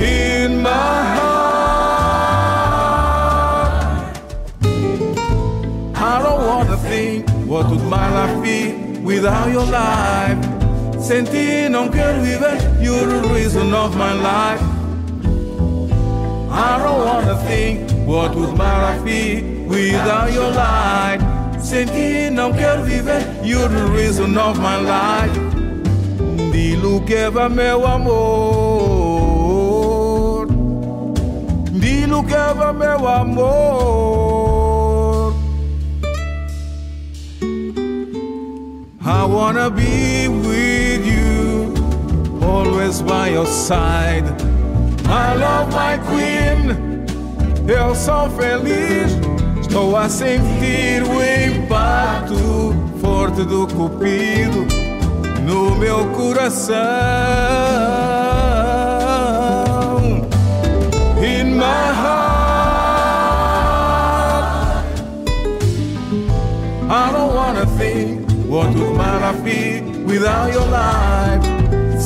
[0.00, 1.36] In my heart,
[5.94, 8.74] I don't wanna think what would my life be
[9.04, 10.45] without your life.
[11.06, 14.60] Senti, não quero viver, you're the reason of my life.
[16.50, 21.20] I don't wanna think what would my life be without your light.
[21.60, 25.30] Senti, não quero viver, you're the reason of my life.
[26.50, 28.16] Dilo que va meu amor.
[31.70, 34.26] Dilo que va meu amor.
[39.04, 40.75] I wanna be with
[42.56, 44.24] always by your side.
[45.06, 47.04] I love my queen,
[47.68, 49.12] eu sou feliz.
[49.60, 54.66] Estou a sentir o impacto forte do cupido
[55.44, 56.76] no meu coração.
[61.18, 62.86] In my heart,
[66.88, 71.55] I don't wanna think what would life be without your life.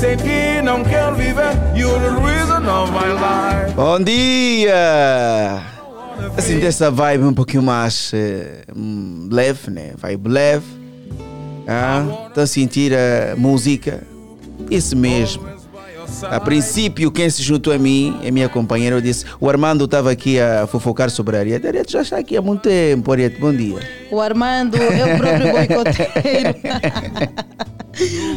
[0.01, 3.75] Sei que não quero viver, you're the reason of my life.
[3.75, 5.63] Bom dia!
[6.39, 8.11] Assim, dessa vibe um pouquinho mais
[8.75, 9.93] hum, leve, né?
[9.99, 10.65] Vibe leve.
[11.69, 14.03] Ah, Estou a sentir a música.
[14.71, 15.47] Isso mesmo.
[16.31, 20.11] A princípio, quem se juntou a mim, é minha companheira, eu disse: o Armando estava
[20.11, 21.67] aqui a fofocar sobre a Ariete.
[21.67, 23.81] A Ariete já está aqui há muito tempo, Ariete, bom dia.
[24.11, 26.55] O Armando é o próprio boicoteiro.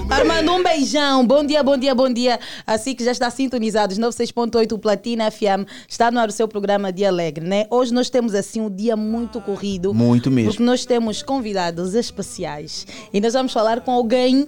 [0.09, 1.25] Armando, um beijão.
[1.25, 2.39] Bom dia, bom dia, bom dia.
[2.65, 5.65] Assim que já está sintonizados, 96.8 Platina FM.
[5.87, 7.65] Está no ar o seu programa Dia Alegre, né?
[7.69, 9.93] Hoje nós temos assim um dia muito corrido.
[9.93, 10.51] Muito mesmo.
[10.51, 12.85] Porque nós temos convidados especiais.
[13.13, 14.47] E nós vamos falar com alguém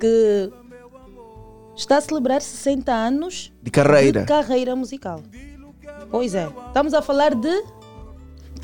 [0.00, 0.50] que
[1.76, 4.20] está a celebrar 60 anos De carreira.
[4.22, 5.22] de carreira musical.
[6.10, 6.48] Pois é.
[6.68, 7.62] Estamos a falar de.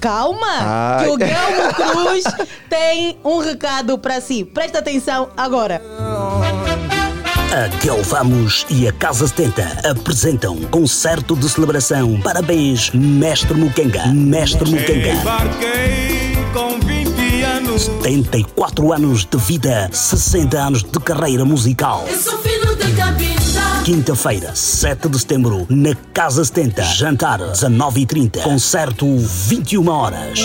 [0.00, 0.46] Calma!
[0.60, 1.04] Ai.
[1.04, 2.24] Que o Guilherme Cruz
[2.68, 4.44] tem um recado para si.
[4.44, 5.80] Presta atenção agora.
[7.52, 12.20] A Vamos e a Casa 70 apresentam concerto de celebração.
[12.20, 14.06] Parabéns, Mestre Mukenga.
[14.06, 15.10] Mestre Mukenga.
[15.14, 17.82] Embarquei com 20 anos.
[17.82, 22.04] 74 anos de vida, 60 anos de carreira musical.
[22.08, 23.39] Eu sou filho de cabinda.
[23.84, 26.82] Quinta-feira, 7 de setembro, na Casa 70.
[26.82, 28.42] Jantar, 19h30.
[28.42, 30.38] Concerto, 21 horas.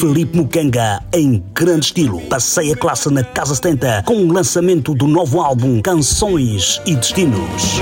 [0.00, 5.06] Felipe Mukenga, em grande estilo, passeia a classe na Casa 70 com o lançamento do
[5.06, 7.80] novo álbum Canções e Destinos.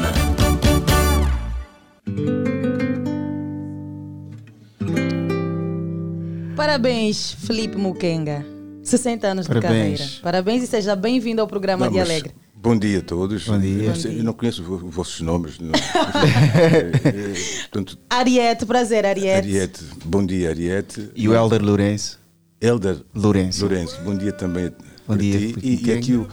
[6.56, 8.45] Parabéns, Felipe Mukenga.
[8.84, 9.99] 60 anos de Parabéns.
[9.99, 10.22] carreira.
[10.22, 12.34] Parabéns e seja bem-vindo ao programa Dia mas Alegre.
[12.60, 13.46] Bom dia a todos.
[13.48, 13.84] Bom dia.
[13.84, 14.20] Eu, Bom sei- dia.
[14.20, 15.60] eu não conheço vo- vossos nomes.
[15.60, 15.72] Não.
[17.72, 19.38] Portanto, Ariete, prazer, Ariete.
[19.48, 21.10] Ariete, bom dia, Ariete.
[21.16, 22.20] E o Elder Lourenço.
[22.60, 23.62] Elder Lourenço.
[23.62, 24.72] Lourenço, bom dia também.
[25.08, 25.56] Bom dia, ti.
[25.62, 26.28] E, e aqui o,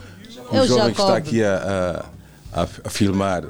[0.50, 1.16] o jovem que está Jacob.
[1.16, 2.06] aqui a,
[2.52, 3.44] a, a, a filmar.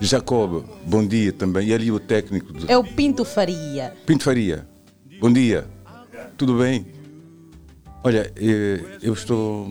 [0.00, 1.68] Jacob, bom dia também.
[1.68, 3.94] E ali o técnico do É o Pinto Faria.
[4.06, 4.66] Pinto Faria,
[5.20, 5.66] bom dia.
[6.36, 6.86] Tudo bem?
[8.04, 9.66] Olha, eh, eu estou,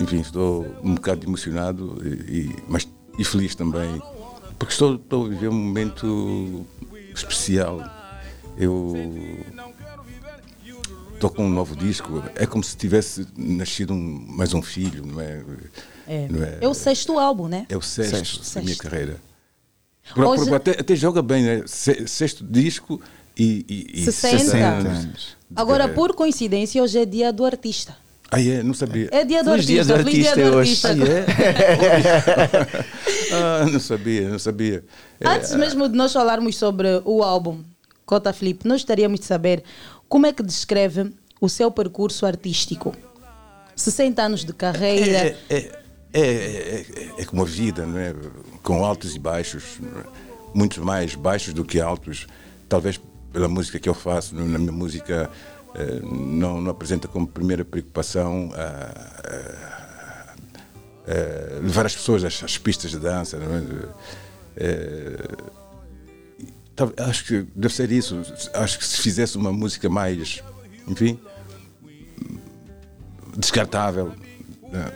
[0.00, 4.00] enfim, estou um bocado emocionado e, mas, e feliz também,
[4.58, 6.66] porque estou, estou a viver um momento
[7.14, 7.80] especial.
[8.56, 8.94] Eu
[11.14, 15.20] estou com um novo disco, é como se tivesse nascido um- mais um filho, não
[15.20, 15.42] é?
[16.06, 16.28] É.
[16.28, 16.58] Não é?
[16.62, 17.66] É o sexto álbum, né?
[17.68, 18.14] É o sexto,
[18.54, 18.82] da minha Sexto.
[18.82, 19.16] carreira.
[20.14, 21.62] Por- Hoje- por- até, até joga bem, né?
[21.66, 23.00] Se- Sexto disco
[23.38, 23.64] e,
[23.94, 24.56] e, e 60.
[24.56, 25.36] anos.
[25.50, 27.96] de Agora, por coincidência, hoje é dia do artista.
[28.30, 28.62] Ah, é?
[28.62, 29.08] Não sabia.
[29.10, 29.98] É dia do dia artista.
[29.98, 30.86] do Feliz dia artista do hoje.
[30.86, 32.84] artista.
[33.34, 34.84] ah, não sabia, não sabia.
[35.18, 37.62] É, Antes mesmo de nós falarmos sobre o álbum
[38.06, 39.64] Cota Felipe, nós gostaríamos de saber
[40.08, 42.94] como é que descreve o seu percurso artístico.
[43.74, 45.36] 60 anos de carreira.
[45.48, 45.70] É, é,
[46.12, 46.86] é, é,
[47.18, 48.14] é como a vida, não é?
[48.62, 50.04] Com altos e baixos, não é?
[50.54, 52.26] muitos mais baixos do que altos.
[52.68, 53.00] Talvez
[53.32, 55.30] pela música que eu faço, na minha música
[56.02, 60.34] não, não apresenta como primeira preocupação a, a-
[61.06, 63.38] a levar as pessoas às, às pistas de dança.
[63.38, 63.62] não é?
[64.56, 65.28] Eh,
[67.08, 68.20] acho que deve ser isso.
[68.54, 70.42] Acho que se fizesse uma música mais,
[70.86, 71.18] enfim,
[73.36, 74.12] descartável.
[74.70, 74.92] né?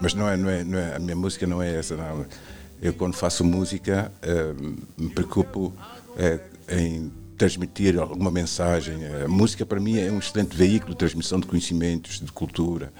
[0.00, 1.96] Mas não é, não é, não é, a minha música não é essa.
[1.96, 2.24] Não.
[2.80, 4.54] Eu, quando faço música, eh,
[4.96, 5.74] me preocupo
[6.16, 6.40] eh,
[6.70, 8.96] em transmitir alguma mensagem.
[9.24, 12.92] A música, para mim, é um excelente veículo de transmissão de conhecimentos, de cultura.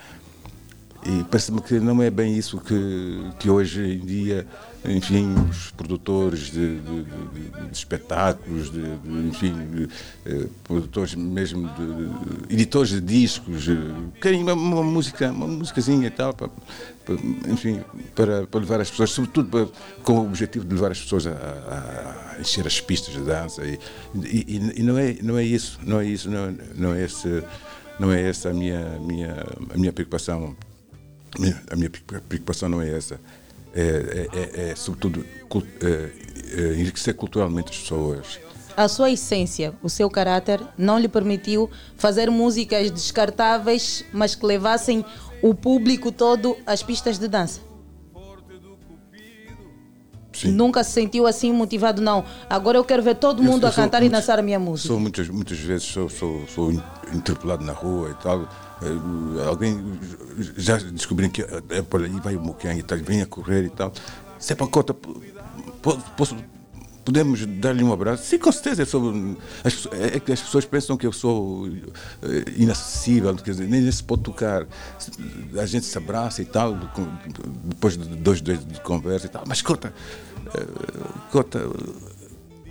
[1.03, 4.47] E parece-me que não é bem isso que, que hoje em dia,
[4.85, 8.83] enfim, os produtores de, de- de- de espetáculos, de,
[9.29, 9.89] enfim,
[10.27, 16.11] eh, produtores mesmo de, editores de discos, eh, querem uma, uma música, uma musicazinha e
[16.11, 16.51] tal, para,
[17.07, 17.15] para-
[17.51, 17.81] enfim,
[18.15, 19.69] para, para levar as pessoas, sobretudo para-
[20.03, 21.31] com o objetivo de levar as pessoas a-
[22.37, 23.65] a encher as pistas de dança.
[23.65, 23.79] E,
[24.15, 27.43] e- e não, é, não é isso, não é isso, não, não é esse,
[27.99, 30.55] não é essa a minha, minha, a minha preocupação.
[31.71, 33.21] A minha- preocupação não é essa.
[33.75, 33.81] É,
[34.33, 35.25] é- é- é, sobretudo,
[35.83, 36.11] é,
[36.61, 38.41] é, enriquecer culturalmente as pessoas.
[38.77, 45.05] A sua essência, o seu caráter, não lhe permitiu fazer músicas descartáveis, mas que levassem
[45.43, 47.61] o público todo às pistas de dança.
[50.45, 52.25] Nunca se sentiu assim motivado, não.
[52.49, 54.89] Agora eu quero ver todo mundo eu a sou cantar e dançar a minha música.
[54.89, 56.83] Sou muitas, muitas vezes sou, sou, sou in-
[57.13, 58.49] interpelado na rua e tal.
[58.83, 59.99] Eh, Alguém
[60.57, 63.71] já descobriu que é por aí vai o Mukang e tal, vem a correr e
[63.71, 63.93] tal.
[64.39, 64.67] Se é para
[66.17, 66.37] posso,
[67.05, 68.25] podemos dar-lhe um abraço?
[68.25, 68.85] Sim, com certeza.
[68.87, 69.13] Sou,
[69.65, 73.91] as, pessoas- é que as pessoas pensam que eu sou eh, inacessível, quer dizer, nem
[73.91, 74.67] se pode tocar.
[75.59, 76.79] A gente se abraça e tal,
[77.65, 79.45] depois de dois dias de conversa e tal.
[79.47, 79.93] Mas Cota,
[81.31, 81.61] Cota,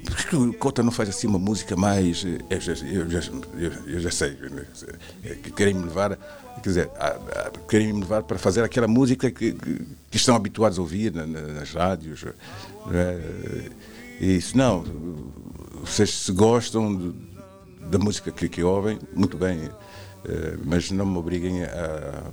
[0.09, 2.23] por que o Cota não faz assim uma música mais.
[2.25, 3.21] eh, Eu já, eu já,
[3.87, 4.31] eu, já sei.
[4.31, 4.65] né?
[5.23, 6.17] É que Querem me levar.
[6.61, 6.89] Quer dizer,
[7.69, 9.81] querem me levar para fazer aquela música que, que,
[10.11, 12.25] que estão habituados a ouvir na- na- nas rádios.
[12.85, 13.17] não é?
[14.19, 14.83] E isso não.
[15.85, 17.15] Vocês se gostam de-
[17.89, 19.69] da música que, que ouvem, muito bem.
[20.25, 22.23] eh, Mas não me obriguem a,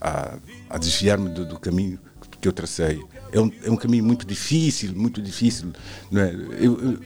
[0.00, 0.34] a,
[0.70, 1.98] a desviar-me do, do caminho
[2.42, 3.00] que eu tracei.
[3.32, 5.72] É um, é um caminho muito difícil, muito difícil.
[6.10, 6.34] Não é?
[6.60, 7.00] Eu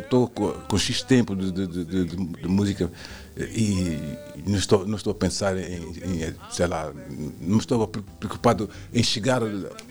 [0.00, 2.90] estou com, X tempo de, de, de, de- música
[3.36, 3.98] e
[4.46, 6.92] não estou, não estou a pensar em, em, sei lá,
[7.40, 9.48] não estou preocupado em chegar ao,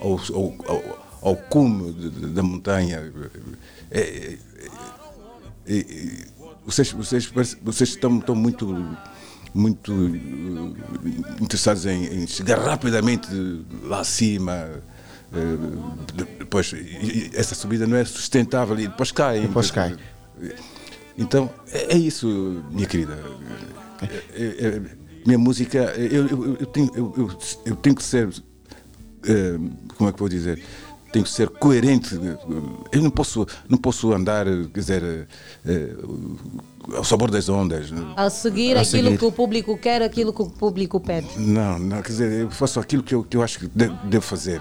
[0.09, 1.93] ao, ao, ao cume
[2.33, 3.11] da montanha.
[3.89, 4.37] É, é,
[5.67, 6.25] é, é,
[6.65, 7.31] vocês, vocês,
[7.61, 8.65] vocês estão, estão muito
[9.53, 13.27] muito eh, interessados em, em chegar rapidamente
[13.83, 14.53] lá acima.
[15.33, 15.57] eh,
[16.15, 16.73] de- Depois,
[17.33, 19.41] essa subida não é sustentável e depois cai.
[19.41, 19.95] Depois cai.
[21.17, 23.17] Então, é, é isso, minha querida.
[24.01, 24.81] É- é- é-
[25.25, 26.91] minha música, eu, eu, eu tenho,
[27.65, 28.27] eu tenho que ser,
[29.25, 29.57] eh,
[29.95, 30.61] como é que vou dizer?
[31.13, 32.19] Tenho que ser coerente.
[32.91, 35.27] Eu não posso, não posso andar, quer dizer,
[35.63, 35.93] eh,
[36.91, 37.93] ao sabor das ondas.
[38.17, 39.17] A seguir A aquilo seguir.
[39.19, 41.27] que o público quer, aquilo que o público pede.
[41.37, 44.25] Não, não, quer dizer, eu faço aquilo que eu, que eu acho que de- devo
[44.25, 44.59] fazer.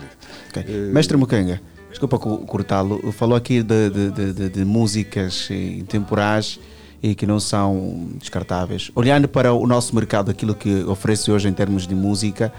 [0.55, 1.59] Eh, Mestre Mukanga,
[1.89, 6.61] desculpa co- cortá-lo, falou aqui de, de, de- de- de músicas eh, temporais
[7.03, 8.91] e que não são descartáveis.
[8.95, 12.53] Olhando para o nosso mercado, aquilo que oferece hoje em termos de música,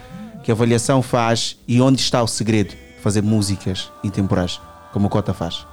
[0.44, 4.59] que avaliação faz e onde está o segredo fazer músicas intemporais,
[4.93, 5.67] como o Cota faz?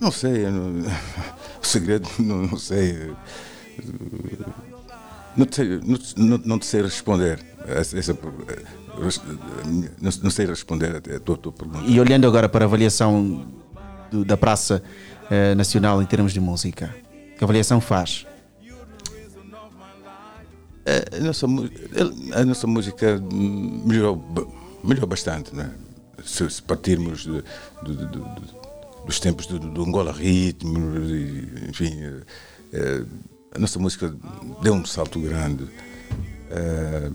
[0.00, 0.80] Não sei, não-
[1.60, 2.92] o segredo, não, não sei.
[2.92, 3.10] eh,
[5.36, 5.80] Não sei,
[6.16, 7.40] não, não, sei responder.
[7.66, 8.62] Essa, essa, eh,
[10.00, 11.84] não, não sei responder a tua, tua pergunta.
[11.86, 13.46] E olhando agora para a avaliação
[14.10, 14.82] do- da Praça
[15.30, 16.94] eh, Nacional em termos de música,
[17.36, 18.24] que avaliação faz?
[20.86, 21.46] A- A nossa,
[22.34, 24.16] a nossa música melhorou,
[24.84, 25.70] melhorou bastante, não é?
[26.24, 27.42] Se, se partirmos de-
[27.84, 28.58] de- de-
[29.06, 30.78] dos tempos do, do Angola Ritmo,
[31.68, 31.92] enfim,
[32.72, 33.02] eh,
[33.54, 34.14] a nossa música
[34.62, 35.64] deu um salto grande.
[36.50, 37.10] Eh,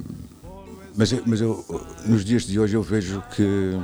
[0.95, 1.65] mas eu- mas eu,
[2.05, 3.77] nos dias de hoje eu vejo que,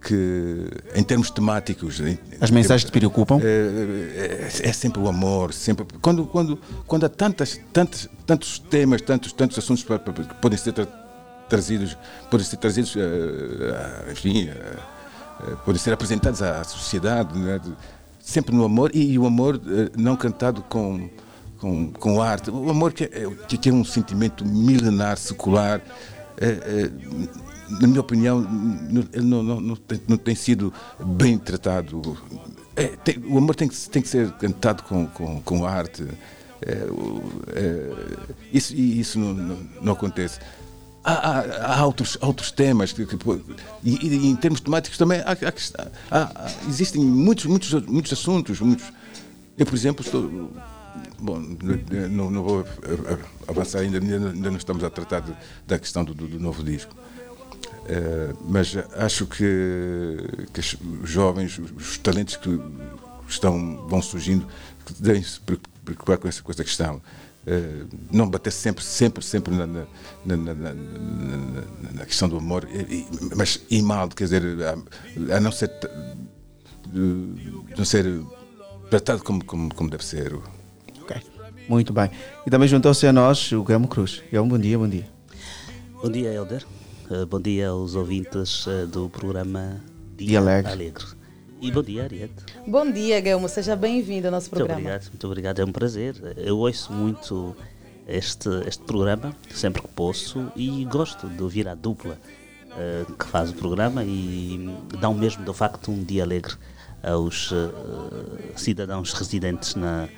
[0.00, 2.00] que em termos temáticos.
[2.00, 3.38] em- As mensagens te preocupam?
[3.42, 9.00] é, é- é sempre o amor, sempre quando quando quando há tantas tantos tantos temas,
[9.02, 11.07] tantos tantos assuntos que podem ser tra-
[11.48, 11.96] trazidos,
[12.30, 14.76] podem ser trazidos, eh, eh, enfim, eh,
[15.64, 17.60] podem ser apresentados à sociedade, né,
[18.20, 19.60] sempre no amor e, o amor
[19.96, 21.08] não cantado com
[21.60, 25.80] com, com arte, o amor que é, que- que é um sentimento milenar, secular.
[26.40, 26.90] eh, eh,
[27.80, 30.72] na minha opinião, não, não, não, tem, não tem sido
[31.04, 32.16] bem tratado.
[32.76, 36.06] É, tem- o amor tem que, tem que ser cantado com, com, com arte.
[36.62, 36.86] É,
[37.56, 37.92] é,
[38.52, 40.38] isso isso não, não, não acontece.
[41.08, 43.16] Há, há- outros, outros temas que, que
[43.82, 45.36] e, e em termos temáticos também há,
[46.10, 48.60] há- existem muitos, muitos, muitos assuntos.
[48.60, 48.84] Muitos.
[49.56, 50.52] Eu, por exemplo, estou.
[51.20, 51.40] Bom,
[52.10, 52.64] não, não vou
[53.46, 54.18] avançar ainda, ainda
[54.50, 55.34] não estamos a tratar de-
[55.66, 56.94] da questão do, do- novo disco.
[57.86, 59.44] Eh, mas acho que,
[60.52, 60.76] que os
[61.10, 62.60] jovens, os- os talentos que
[63.28, 64.46] estão, vão surgindo,
[65.00, 67.00] devem se pre- preocupar com essa, com essa questão.
[67.50, 69.86] Eh, não bater sempre, sempre, sempre na, na,
[70.26, 74.42] na, na- na- na- na questão do amor, e- e- mas ir mal, quer dizer,
[74.62, 75.70] a, a não ser,
[76.92, 78.04] de- não ser
[78.90, 80.36] tratado como, como, como deve ser.
[81.68, 82.10] Muito bem.
[82.46, 84.22] E também juntou-se a nós o Guilherme Cruz.
[84.30, 85.06] Guilherme, bom dia, bom dia.
[86.02, 86.64] Bom dia, Helder.
[87.10, 89.80] Eh, bom dia aos ouvintes eh, do programa
[90.16, 90.72] Dia, Dia Alegre.
[90.72, 91.04] Alegre.
[91.60, 92.44] E bom dia, Ariete.
[92.66, 93.48] Bom dia, Guilherme.
[93.48, 94.80] Seja bem-vindo ao nosso Muito programa.
[94.80, 95.58] obrigado, muito obrigado.
[95.60, 96.14] É um prazer.
[96.36, 97.56] Eu ouço muito
[98.06, 102.18] este, este programa, sempre que posso, e gosto de ouvir a dupla
[102.76, 104.70] eh, que faz o programa e
[105.00, 106.54] dá o mesmo do facto um dia alegre
[107.02, 110.08] aos eh, cidadãos residentes na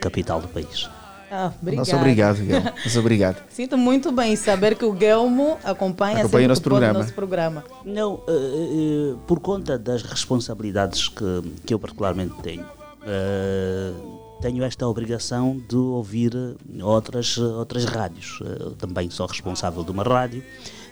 [0.00, 0.88] capital do país.
[1.30, 1.78] Ah, obrigado.
[1.86, 2.72] Nosso obrigado, Guilherme.
[2.84, 3.42] Nosso obrigado.
[3.50, 6.98] Sinto muito bem saber que o Guilherme acompanha, Acompanha sempre o nosso programa.
[6.98, 7.64] nosso programa.
[7.84, 12.66] Não, eh, eh, por conta das responsabilidades que, que eu particularmente tenho,
[13.06, 13.92] eh,
[14.40, 16.32] tenho esta obrigação de ouvir
[16.82, 18.40] outras, outras rádios.
[18.60, 20.42] Eu também sou responsável de uma rádio,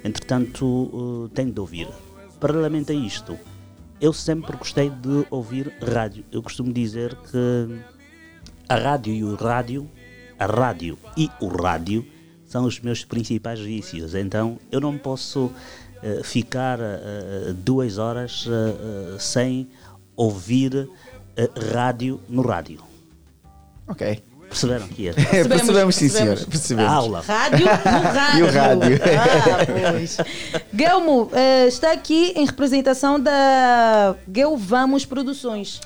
[0.04, 1.88] entretanto, tenho de ouvir.
[2.38, 3.36] Paralelamente a isto,
[4.00, 6.24] eu sempre gostei de ouvir rádio.
[6.30, 7.80] Eu costumo dizer que
[8.68, 9.88] a rádio e o rádio,
[10.38, 12.06] a rádio e o rádio
[12.46, 14.14] são os meus principais vícios.
[14.14, 15.52] Então eu não posso
[16.02, 19.68] eh, ficar eh, duas horas eh, sem
[20.16, 20.88] ouvir
[21.72, 22.82] rádio no rádio.
[23.86, 24.22] Ok.
[24.48, 25.12] Perceberam que é?
[25.12, 26.46] Percebemos, Percebemos, sim, senhor.
[26.46, 26.90] Percebemos.
[26.90, 27.20] A aula.
[27.20, 28.38] Rádio no rádio.
[28.38, 29.00] E o rádio.
[29.04, 30.18] Ah, pois.
[31.34, 35.80] Eh, está aqui em representação da Guel Vamos Produções.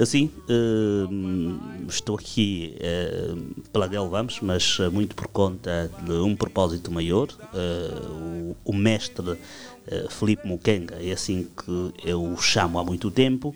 [0.00, 3.34] Assim, eh, estou aqui eh,
[3.70, 7.28] pela Del Vamos, mas eh, muito por conta de um propósito maior.
[7.52, 9.38] Eh, o, o mestre
[9.86, 13.54] eh, Felipe Mukenga, é assim que eu o chamo há muito tempo,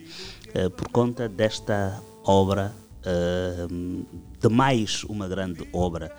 [0.76, 2.74] por conta desta obra,
[3.06, 3.66] eh,
[4.38, 6.14] de mais uma grande obra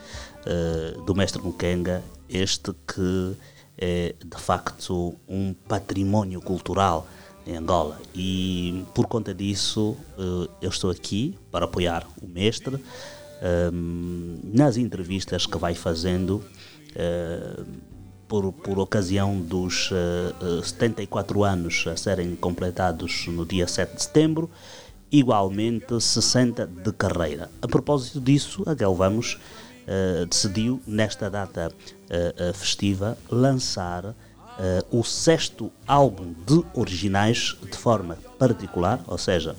[1.05, 3.35] do mestre Mukenga, este que
[3.77, 7.07] é de facto um património cultural
[7.45, 7.99] em Angola.
[8.13, 12.77] E por conta disso, eh, eu estou aqui para apoiar o mestre
[13.41, 16.43] ehm, nas entrevistas que vai fazendo.
[16.95, 17.63] eh,
[18.27, 24.03] por, por ocasião dos eh, eh, 74 anos a serem completados no dia 7 de
[24.03, 24.49] setembro,
[25.11, 27.49] igualmente 60 de carreira.
[27.61, 29.37] A propósito disso, a Galvamos
[29.87, 31.71] eh, decidiu, nesta data
[32.09, 34.13] eh, eh, festiva, lançar eh,
[34.91, 39.55] o sexto álbum de originais de forma particular, ou seja,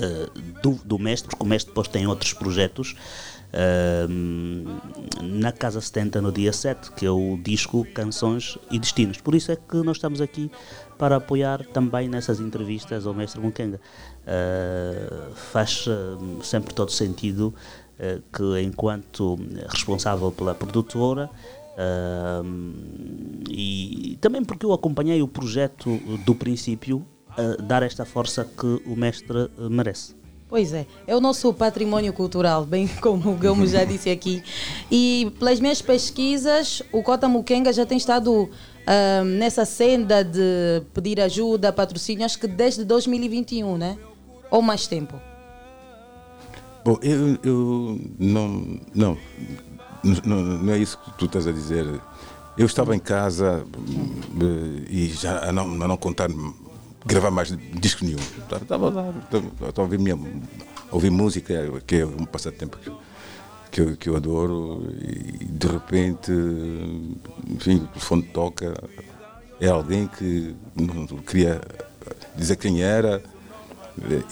[0.00, 0.28] eh,
[0.62, 2.94] do, do mestre, porque o mestre depois tem outros projetos.
[3.52, 4.06] eh,
[5.22, 9.18] na Casa 70 no dia 7, que é o disco Canções e Destinos.
[9.20, 10.50] Por isso é que nós estamos aqui
[10.98, 13.80] para apoiar também nessas entrevistas ao mestre Munkenga.
[14.26, 17.54] Eh, faz eh, sempre todo sentido
[17.98, 19.38] eh, que enquanto
[19.68, 21.30] responsável pela produtora
[21.76, 28.82] Ahm, e também porque eu acompanhei o projeto do princípio a dar esta força que
[28.86, 30.14] o mestre eh, merece.
[30.48, 34.42] Pois é, é o nosso património cultural, bem como o Guilherme já disse aqui.
[34.90, 38.48] E pelas minhas pesquisas, o Cota Mukenga já tem estado
[38.86, 43.98] ah, nessa senda de pedir ajuda, patrocínio, acho que desde 2021, né?
[44.50, 45.20] Ou mais tempo.
[46.84, 49.18] Bom, eu, eu não, não,
[50.24, 51.86] não, não é isso que tu estás a dizer.
[52.56, 53.66] Eu estava em casa
[54.40, 56.28] eh, e já a não, a não contar
[57.04, 58.18] gravar mais disco nenhum.
[58.18, 60.18] Estava lá, estava a ouvir, minha,
[60.90, 61.54] ouvir música,
[61.86, 62.90] que é um passatempo que,
[63.70, 66.32] que, eu, que eu adoro, e de repente,
[67.48, 68.74] enfim, o telefone toca,
[69.60, 71.60] é alguém que não queria
[72.36, 73.22] dizer quem era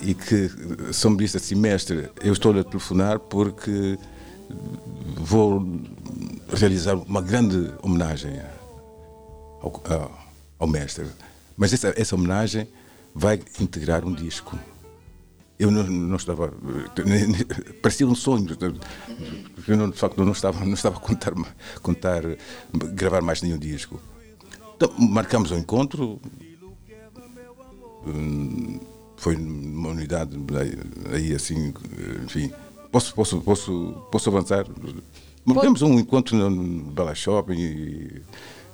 [0.03, 0.51] e que
[0.93, 3.99] só me disse assim, mestre, eu estou a telefonar porque
[5.05, 5.65] vou
[6.49, 8.41] realizar uma grande homenagem
[9.61, 9.83] ao,
[10.59, 11.07] ao, mestre.
[11.57, 12.67] Mas essa, essa homenagem
[13.15, 14.59] vai integrar um disco.
[15.59, 16.53] Eu não, não estava.
[17.83, 18.57] Parecia um sonho.
[19.69, 21.33] Eu, não, de facto, não estava, não estava a contar,
[21.81, 22.23] contar,
[22.73, 24.01] gravar mais nenhum disco.
[24.77, 26.21] Então, marcamos o encontro.
[28.07, 28.81] Hum,
[29.17, 30.37] Foi numa unidade
[31.13, 31.73] aí, assim,
[32.25, 32.53] enfim,
[32.95, 34.65] posso, posso, posso, posso avançar?
[35.61, 38.23] Temos um encontro no, no Bela Shopping, e,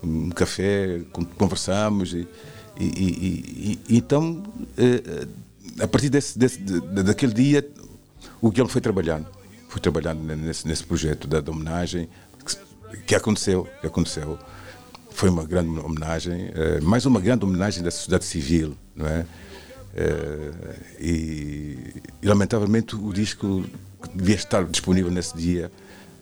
[0.03, 2.29] um café, con- conversamos e,
[2.79, 4.43] e- e- então
[4.77, 5.27] eh,
[5.83, 7.67] a partir desse, desse- de- de- daquele dia
[8.43, 9.27] o Guilherme foi trabalhando,
[9.69, 12.09] foi trabalhando nesse, nesse projeto da, da homenagem
[12.47, 14.39] que, que aconteceu, que aconteceu.
[15.13, 19.27] Foi uma grande homenagem, eh, mais uma grande homenagem da sociedade civil, não é?
[19.95, 21.79] Eh, e,
[22.23, 23.65] e, lamentavelmente o disco
[24.03, 25.71] que devia estar disponível nesse dia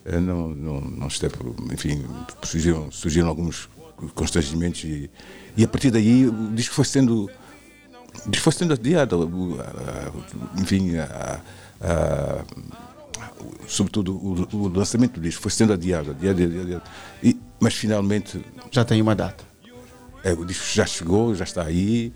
[0.04, 1.34] eh, não, não, não esteve,
[1.72, 2.04] enfim,
[2.42, 3.68] surgiram, surgiram alguns
[4.14, 5.10] constrangimentos e,
[5.56, 7.30] e a partir daí o disco foi sendo
[8.26, 9.30] o disco foi sendo adiado,
[10.56, 11.40] enfim, a-
[11.80, 12.44] a-
[13.66, 16.82] sobretudo o, o lançamento do disco foi sendo adiado, adiado, adiado, adiado.
[17.22, 19.44] E- mas finalmente já tem uma data.
[20.24, 22.12] É, o disco já chegou, já está aí.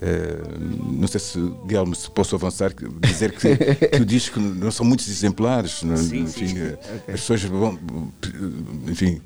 [0.00, 0.38] Eh,
[0.92, 3.56] não sei se, Guilherme, se posso avançar, dizer que,
[3.88, 5.82] que o disco não são muitos exemplares.
[5.82, 6.58] não- Sim, enfim, sim.
[6.58, 6.78] eh,
[7.08, 7.78] As pessoas vão,
[8.88, 9.20] enfim,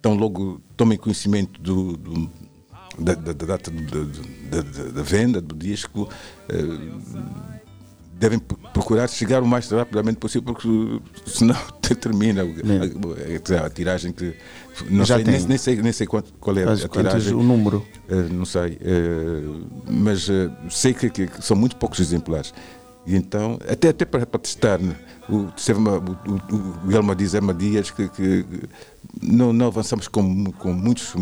[0.00, 2.30] tão logo tomem conhecimento do, do-
[2.98, 6.08] da, da- da data do- da, da- da venda do disco.
[6.48, 7.55] eh,
[8.18, 10.68] devem pro- procurar chegar o mais rapidamente possível, porque
[11.26, 11.54] senão
[12.00, 14.34] termina a, a- a tiragem que.
[14.90, 15.34] Não Já sei, tem.
[15.38, 17.34] nem, nem sei, nem sei quanto, qual é a tiragem.
[17.34, 17.86] o número?
[18.08, 18.78] Eh, não sei.
[18.80, 19.42] eh,
[19.90, 22.52] mas eh, sei que- que são muito poucos exemplares.
[23.06, 24.96] E então, até, até para, para testar, né?
[25.28, 28.44] o, teve uma, o, Guilherme diz Emma Dias que, que
[29.22, 31.14] não, não avançamos com, com muitos,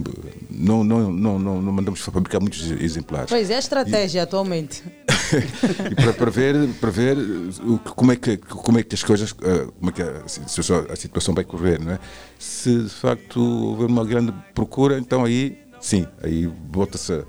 [0.50, 3.28] não, não, não, não, não mandamos fabricar muitos exemplares.
[3.28, 4.82] Pois é a estratégia atualmente.
[5.90, 7.16] e para, para ver, para ver
[7.62, 10.86] o como, é que, como é que as coisas, eh, como é que a situação,
[10.90, 11.98] a situação vai correr, não é?
[12.38, 17.24] Se de facto houver uma grande procura, então aí sim, aí volta-se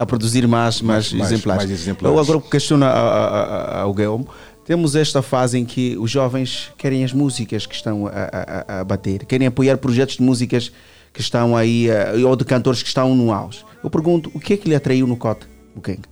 [0.00, 1.64] a, produzir mais, mais, Mais- exemplares.
[1.66, 2.16] mais exemplares.
[2.16, 4.26] Eu agora questiono ao Guilherme.
[4.64, 8.84] Temos esta fase em que os jovens querem as músicas que estão a, a- a-
[8.84, 10.72] bater, querem apoiar projetos de músicas
[11.12, 13.64] que estão aí, eh, ou de cantores que estão no auge.
[13.82, 16.08] Eu pergunto, o que é que lhe atraiu no Cota, o Kenga?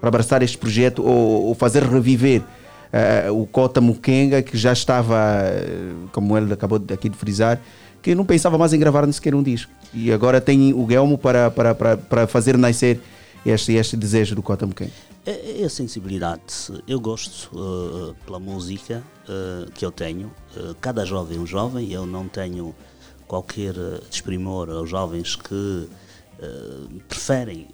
[0.00, 2.42] Para abraçar este projeto ou, ou fazer reviver
[2.92, 5.16] eh, o Cota Mukenga, que já estava,
[6.12, 7.58] como ele acabou aqui de frisar,
[8.02, 9.70] que não pensava mais em gravar nem sequer um disco.
[9.94, 13.00] E agora tem o Guilherme para, para, para, para fazer nascer
[13.46, 14.92] este, este desejo do Cota Mukenga.
[15.24, 16.42] É, é a sensibilidade.
[16.86, 20.32] Eu gosto eh, pela música eh, que eu tenho.
[20.56, 21.92] Eh, cada jovem é um jovem.
[21.92, 22.74] Eu não tenho
[23.26, 23.74] qualquer
[24.10, 25.88] desprimor aos jovens que
[27.08, 27.68] preferem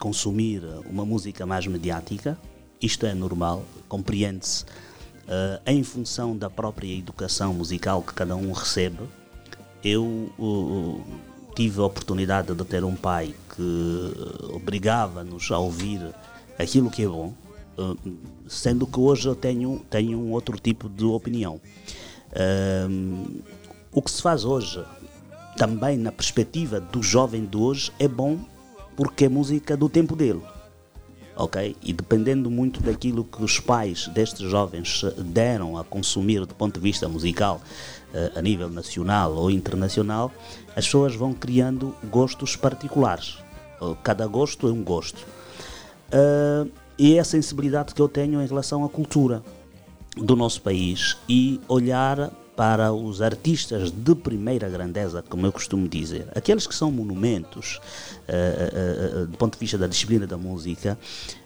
[0.00, 2.38] consumir uma música mais mediática.
[2.80, 4.64] Isto é normal, compreende-se
[5.66, 8.98] em função da própria educação musical que cada um recebe.
[9.82, 10.04] Eu
[10.38, 11.04] uh,
[11.54, 16.14] tive a oportunidade de ter um pai que uh, obrigava-nos a ouvir
[16.58, 17.32] aquilo que é bom,
[17.78, 17.96] uh,
[18.48, 21.60] sendo que hoje eu tenho, tenho um outro tipo de opinião.
[22.90, 23.40] Um,
[23.92, 24.84] o que se faz hoje,
[25.56, 28.38] também na perspectiva do jovem de hoje, é bom
[28.96, 30.42] porque é música do tempo dele.
[31.36, 31.76] Ok?
[31.82, 36.74] E dependendo muito daquilo que os pais destes jovens eh, deram a consumir do ponto
[36.74, 37.97] de vista musical eh,
[38.34, 40.32] a nível nacional ou internacional,
[40.74, 43.38] as pessoas vão criando gostos particulares.
[43.80, 45.26] Eh, Cada gosto é um gosto.
[46.10, 46.66] Eh,
[46.98, 49.42] e é a sensibilidade que eu tenho em relação à cultura
[50.16, 56.26] do nosso país e olhar para os artistas de primeira grandeza, como eu costumo dizer,
[56.34, 57.78] aqueles que são monumentos
[58.26, 60.98] eh, eh, eh, do ponto de vista da disciplina da música,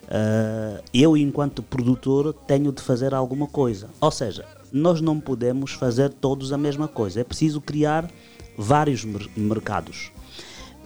[0.09, 3.90] eh, eu, enquanto produtor, tenho de fazer alguma coisa.
[4.01, 8.11] Ou seja, nós não podemos fazer todos a mesma coisa, é preciso criar
[8.57, 10.11] vários mer- mercados.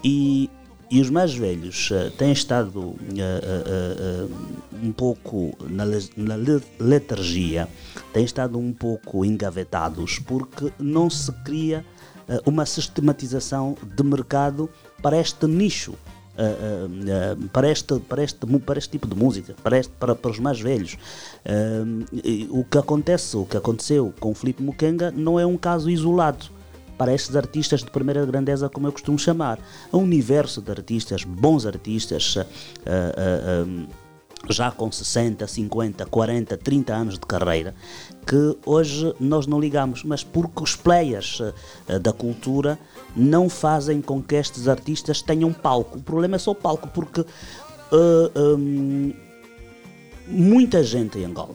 [0.04, 0.50] E,
[0.90, 4.26] e os mais velhos eh, têm estado eh, eh,
[4.82, 5.84] um pouco na,
[6.16, 7.68] na le- letargia,
[8.12, 11.84] têm estado um pouco engavetados porque não se cria
[12.44, 14.68] uma sistematização de mercado
[15.00, 15.94] para este nicho.
[16.38, 20.30] Eh, eh, para, este, para, este, para este tipo de música, para, este, para, para
[20.30, 20.98] os mais velhos.
[21.44, 25.88] Eh, o que acontece, o que aconteceu com o Filipe Mukenga não é um caso
[25.88, 26.46] isolado
[26.98, 29.58] para estes artistas de primeira grandeza, como eu costumo chamar.
[29.90, 32.36] Há um universo de artistas, bons artistas,
[34.48, 37.74] já com 60, 50, 40, 30 anos de carreira,
[38.26, 41.40] que hoje nós não ligamos, mas porque os players
[41.88, 42.76] ah, da cultura
[43.14, 45.98] não fazem com que estes artistas tenham palco.
[45.98, 47.24] O problema é só o palco, porque
[47.92, 49.12] ah, hum,
[50.26, 51.54] muita gente em Angola,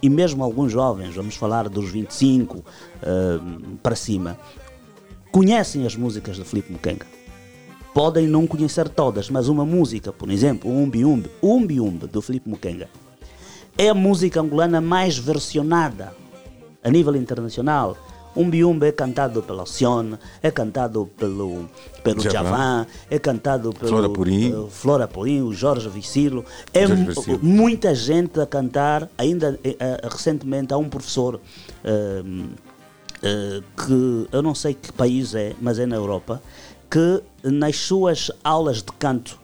[0.00, 2.64] e mesmo alguns jovens, vamos falar dos 25
[3.02, 3.40] ah,
[3.82, 4.38] para cima,
[5.32, 7.06] conhecem as músicas de Filipe Mukenga.
[7.92, 12.22] Podem não conhecer todas, mas uma música, por exemplo, o Umbi Umbi, Umbi Umbi do
[12.22, 12.88] Filipe Mukenga,
[13.76, 16.14] É a música angolana mais versionada
[16.82, 17.96] a nível internacional.
[18.34, 21.68] Um biumba é cantado pela Alcione, é cantado pelo,
[22.02, 22.20] pelo.
[22.22, 24.50] Javan, é cantado pelo Flora Purim.
[24.50, 26.42] eh, Flora Purim, o Jorge Vicilo.
[26.72, 27.38] É Jorge Vicilo.
[27.42, 29.06] muita gente a cantar.
[29.18, 29.76] Ainda eh,
[30.10, 31.40] recentemente há um professor
[31.84, 32.22] eh,
[33.76, 36.42] que eu não sei que país é, mas é na Europa,
[36.90, 39.38] que nas suas aulas de canto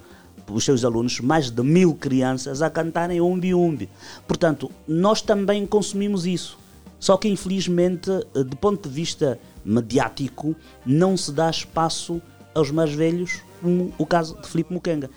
[0.52, 3.88] os seus alunos, mais de mil crianças a cantarem umbi umbi.
[4.26, 6.58] Portanto, nós também consumimos isso.
[6.98, 12.20] Só que infelizmente, eh, do ponto de vista mediático, não se dá espaço
[12.54, 15.10] aos mais velhos, como o caso de Filipe Mukenga.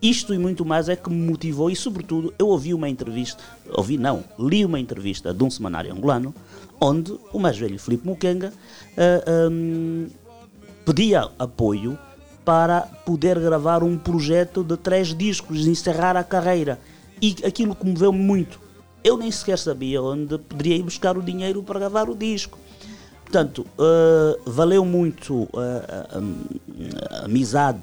[0.00, 3.96] Isto e muito mais é que me motivou e, sobretudo, eu ouvi uma entrevista, ouvi
[3.96, 6.34] não, li uma entrevista de um semanário angolano,
[6.80, 8.52] onde o mais velho Filipe Mukenga
[8.98, 10.06] ah, hum,
[10.84, 11.98] pedia apoio
[12.44, 16.78] para poder gravar um projeto de três discos encerrar a carreira.
[17.22, 18.60] E aquilo comoveu-me muito.
[19.02, 22.58] Eu nem sequer sabia onde poderia ir buscar o dinheiro para gravar o disco.
[23.22, 26.18] Portanto, eh, valeu muito eh, a,
[27.16, 27.80] a- a amizade.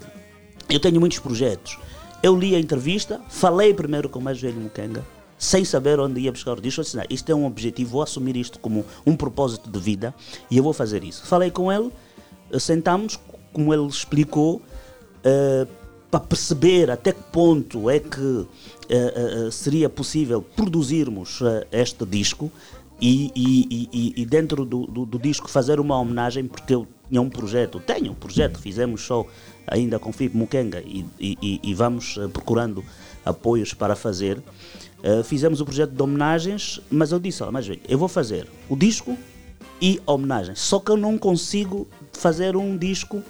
[0.69, 1.77] Eu tenho muitos projetos.
[2.23, 5.03] Eu li a entrevista, falei primeiro com o mais velho Mukenga,
[5.37, 6.81] sem saber onde ia buscar o disco.
[6.81, 10.13] Eu disse, "Não, isto é um objetivo, vou assumir isto como um propósito de vida
[10.49, 11.25] e eu vou fazer isso.
[11.25, 11.91] Falei com ele,
[12.51, 13.19] eh, sentamos,
[13.53, 14.61] como ele explicou,
[15.23, 15.67] eh,
[16.09, 18.45] para perceber até que ponto é que
[18.89, 21.39] eh, eh, seria possível produzirmos
[21.71, 22.51] este disco
[22.99, 27.21] e, e- e- e- dentro do, do- do disco fazer uma homenagem, porque eu tinha
[27.21, 29.25] um projeto, tenho um projeto, fizemos só
[29.67, 32.83] ainda com Filipe Mukenga e, vamos procurando
[33.25, 34.41] apoios para fazer.
[35.23, 39.17] Fizemos o projeto de homenagens, mas eu disse, "Olha, mas eu vou fazer o disco
[39.81, 43.23] e homenagens, só que eu não consigo fazer um disco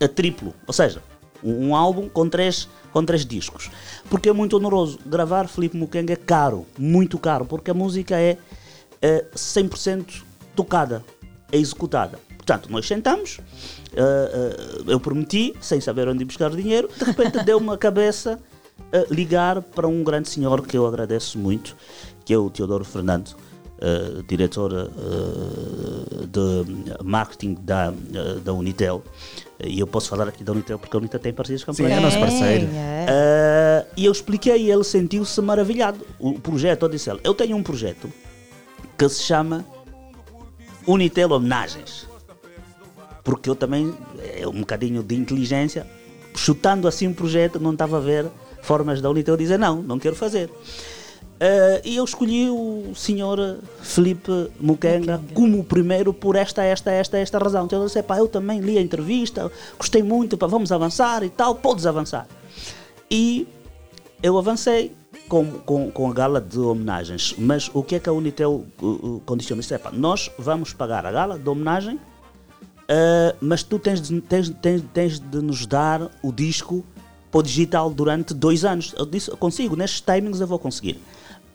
[0.00, 1.02] a triplo, ou seja,
[1.42, 3.70] um, um álbum com três, com três discos.
[4.08, 4.98] Porque é muito oneroso.
[5.04, 8.38] Gravar Filipe Mukenga é caro, muito caro, porque a música é,
[9.02, 10.22] é 100%
[10.56, 11.04] tocada,
[11.52, 12.18] é executada.
[12.44, 13.40] Portanto, nós sentamos,
[13.94, 18.38] eh, eh, eu prometi, sem saber onde buscar dinheiro, de repente deu-me a cabeça
[18.92, 21.74] eh, ligar para um grande senhor que eu agradeço muito,
[22.22, 23.34] que é o Teodoro Fernando,
[23.80, 24.90] eh, diretor
[26.28, 27.94] de marketing da,
[28.44, 29.02] da Unitel.
[29.62, 31.84] E eu posso falar aqui da Unitel porque a Unitel tem parcerias com a Sim,
[31.84, 32.68] é nosso parceiro.
[32.72, 36.04] Eh, e eu expliquei e ele sentiu-se maravilhado.
[36.18, 38.12] O projeto, eu disse a ele, eu tenho um projeto
[38.98, 39.64] que se chama
[40.86, 42.08] Unitel Homenagens.
[43.22, 43.94] Porque eu também,
[44.36, 45.86] é um bocadinho de inteligência,
[46.34, 48.26] chutando assim um projeto, não estava a ver
[48.62, 50.50] formas da Unitel dizer não, não quero fazer.
[51.46, 57.18] Eh, e eu escolhi o senhor Felipe Mukenga como o primeiro por esta, esta, esta,
[57.18, 57.66] esta razão.
[57.66, 61.28] Então eu disse, pá, eu também li a entrevista, gostei muito, pá, vamos avançar e
[61.28, 62.26] tal, podes avançar.
[63.10, 63.46] E
[64.22, 64.92] eu avancei
[65.28, 68.86] com, com, com a gala de homenagens, mas o que é que a Unitel uh,
[68.86, 69.60] uh, condiciona?
[69.60, 74.48] Disse, "Epá, nós vamos pagar a gala de homenagem, uh, mas tu tens de, tens,
[74.48, 76.82] tens, tens de nos dar o disco
[77.30, 78.94] para o digital durante dois anos.
[78.96, 80.98] Eu disse, consigo, nestes timings eu vou conseguir.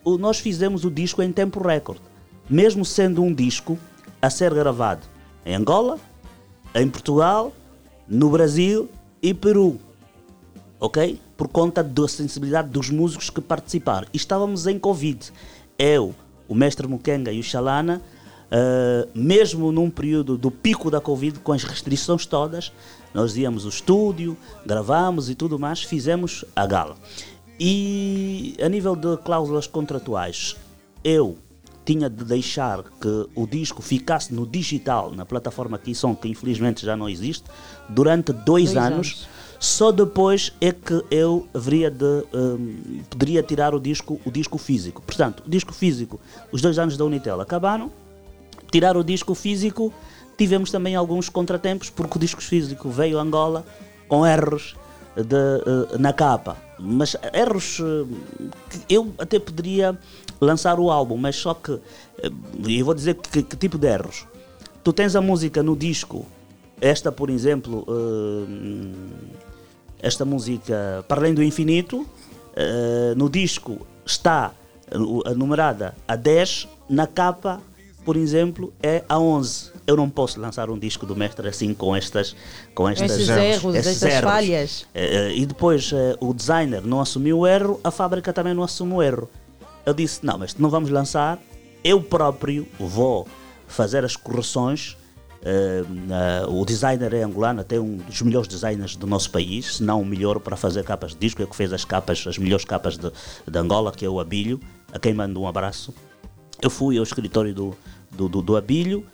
[0.05, 2.01] Nós fizemos o disco em tempo recorde,
[2.49, 3.77] mesmo sendo um disco
[4.21, 5.05] a ser gravado
[5.45, 5.99] em Angola,
[6.73, 7.53] em Portugal,
[8.07, 8.89] no Brasil
[9.21, 9.79] e Peru
[10.79, 11.19] ok?
[11.35, 14.07] Por conta da sensibilidade dos músicos que participaram.
[14.13, 15.31] Estávamos em Covid.
[15.77, 16.15] Eu,
[16.47, 18.01] o mestre Mukenga e o Xalana,
[18.49, 22.71] eh, mesmo num período do pico da Covid, com as restrições todas,
[23.13, 26.95] nós íamos ao estúdio, gravamos e tudo mais, fizemos a gala.
[27.59, 30.55] E a nível de cláusulas contratuais,
[31.03, 31.37] eu
[31.83, 36.95] tinha de deixar que o disco ficasse no digital, na plataforma Kisson, que infelizmente já
[36.95, 37.45] não existe,
[37.89, 38.93] durante dois, Dois anos.
[38.93, 39.27] anos.
[39.59, 45.01] Só depois é que eu haveria de hum, poderia tirar o disco, o disco físico.
[45.01, 46.17] Portanto, o disco físico,
[46.49, 47.91] os dois anos da Unitel acabaram.
[48.71, 49.91] Tirar o disco físico,
[50.37, 53.65] tivemos também alguns contratempos porque o disco físico veio a Angola
[54.07, 54.77] com erros
[55.15, 56.55] de, eh, na capa.
[56.79, 58.05] Mas erros eh,
[58.69, 59.97] que eu até poderia
[60.39, 61.73] lançar o álbum, mas só que
[62.23, 62.31] eh,
[62.67, 64.25] eu vou dizer que, que tipo de erros.
[64.83, 66.25] Tu tens a música no disco,
[66.79, 68.89] esta por exemplo, eh,
[70.01, 72.05] esta música Para Além do Infinito,
[72.55, 74.53] eh, no disco está
[75.25, 77.61] a numerada a 10, na capa,
[78.03, 79.71] por exemplo, é a 11.
[79.89, 82.35] Eu não posso lançar um disco do mestre assim com estas
[82.75, 84.85] com estas Esses erros, esses estas falhas.
[84.93, 88.61] Eh, eh, e depois eh, o designer não assumiu o erro, a fábrica também não
[88.61, 89.27] assume o erro.
[89.83, 91.39] Eu disse: não, mas não vamos lançar,
[91.83, 93.27] eu próprio vou
[93.67, 94.95] fazer as correções
[96.49, 100.05] o designer é angolano, até um dos melhores designers do nosso país, se não o
[100.05, 103.09] melhor para fazer capas de disco, é que fez as capas, as melhores capas de,
[103.47, 104.59] de Angola, que é o Abílio,
[104.91, 105.95] a quem mando um abraço.
[106.61, 107.73] Eu fui ao escritório do,
[108.11, 109.05] do, do, do Abílio,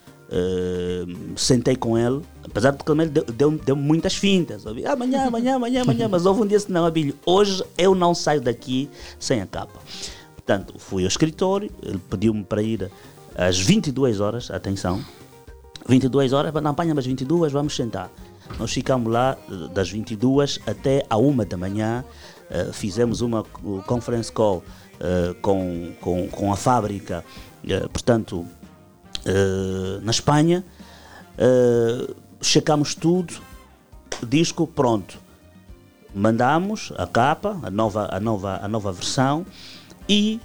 [1.35, 4.63] sentei com ele, apesar de que ele deu, deu, muitas fintas.
[4.63, 4.85] sabe?
[4.85, 8.41] Amanhã, amanhã, amanhã, amanhã, mas houve um dia assim, não, Abílio, hoje eu não saio
[8.41, 8.89] daqui
[9.19, 9.79] sem a capa.
[10.35, 12.91] Portanto, fui ao escritório, ele pediu-me para ir
[13.35, 15.03] às 22 horas, atenção,
[15.87, 18.11] 22 horas, não apanha mais 22, vamos sentar.
[18.59, 19.37] Nós ficamos lá
[19.73, 22.03] das 22 até a 1 da manhã,
[22.49, 23.43] eh, fizemos uma
[23.87, 24.63] conference call
[24.99, 27.25] eh, com, com, com a fábrica,
[27.67, 28.45] eh, portanto,
[29.25, 30.63] eh, na Espanha,
[32.41, 33.33] checamos tudo,
[34.27, 35.17] disco pronto.
[36.13, 39.45] Mandamos a capa, a nova, a nova, a nova versão,
[40.07, 40.39] e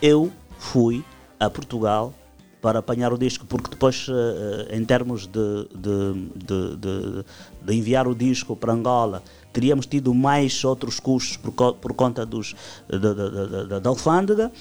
[0.00, 1.04] eu fui
[1.40, 2.14] a Portugal
[2.60, 7.24] para apanhar o disco, porque depois, eh, em termos de, de, de, de-
[7.60, 9.20] de enviar o disco para Angola,
[9.52, 12.54] teríamos tido mais outros custos por, por conta dos,
[12.88, 14.52] da, da, da- da alfândega.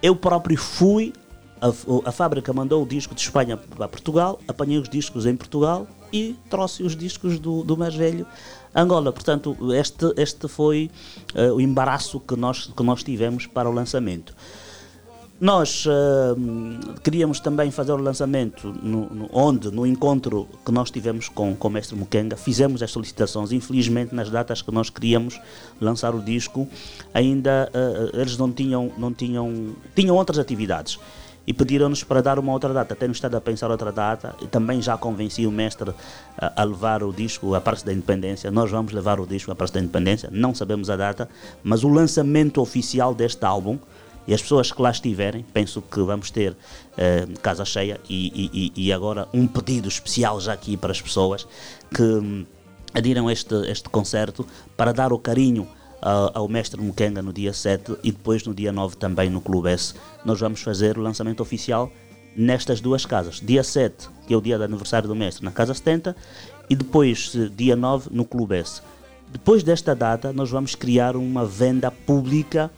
[0.00, 1.12] Eu próprio fui,
[1.68, 5.86] a, a fábrica mandou o disco de Espanha para Portugal, apanhei os discos em Portugal
[6.12, 8.26] e trouxe os discos do, do mais velho
[8.74, 9.12] Angola.
[9.12, 10.90] Portanto, este, este foi
[11.34, 14.34] eh, o embaraço que nós, que nós tivemos para o lançamento.
[15.40, 21.28] Nós eh, queríamos também fazer o lançamento no, no- onde, no encontro que nós tivemos
[21.28, 23.50] com, com o mestre Mukenga, fizemos as solicitações.
[23.52, 25.40] Infelizmente, nas datas que nós queríamos
[25.80, 26.68] lançar o disco,
[27.12, 30.98] ainda eh, eles não tinham, não tinham, tinham outras atividades
[31.46, 32.94] e pediram-nos para dar uma outra data.
[32.94, 35.92] Temos estado a pensar outra data e também já convenci o mestre
[36.38, 38.50] a, a levar o disco à Praça da Independência.
[38.50, 41.28] Nós vamos levar o disco à Praça da Independência, não sabemos a data,
[41.62, 43.78] mas o lançamento oficial deste álbum
[44.26, 46.56] e as pessoas que lá estiverem, penso que vamos ter
[46.96, 51.46] eh, casa cheia e, e- e- agora um pedido especial já aqui para as pessoas
[51.94, 52.46] que hum,
[52.94, 54.46] adiram este, este concerto
[54.78, 55.68] para dar o carinho
[56.34, 59.94] ao mestre Mukenga no dia 7 e depois no dia 9 também no Clube S.
[60.24, 61.90] Nós vamos fazer o lançamento oficial
[62.36, 63.40] nestas duas casas.
[63.40, 66.14] Dia 7, que é o dia do aniversário do mestre, na Casa 70
[66.68, 68.82] e depois, eh, dia 9, no Clube S.
[69.32, 72.70] Depois desta data, nós vamos criar uma venda pública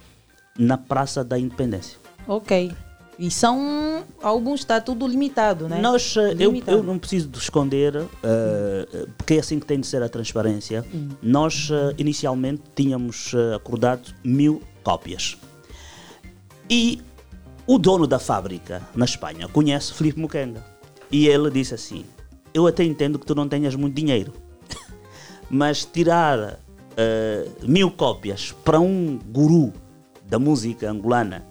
[0.57, 1.97] na Praça da Independência.
[2.27, 2.71] Ok.
[3.19, 5.81] E são álbuns, está tudo limitado, né?
[5.81, 6.77] Nós, eh, eu, Limitado.
[6.77, 10.85] eu não preciso de esconder, eh, porque é assim que tem de ser a transparência.
[10.93, 11.09] Hum.
[11.21, 15.35] Nós, eh, inicialmente, tínhamos acordado mil cópias.
[16.69, 17.01] E
[17.65, 20.63] o dono da fábrica, na Espanha, conhece Filipe Mukenga.
[21.11, 22.05] E ele disse assim:
[22.53, 24.31] Eu até entendo que tu não tenhas muito dinheiro,
[25.49, 26.59] mas tirar
[26.95, 29.73] eh, mil cópias para um guru
[30.25, 31.45] da música angolana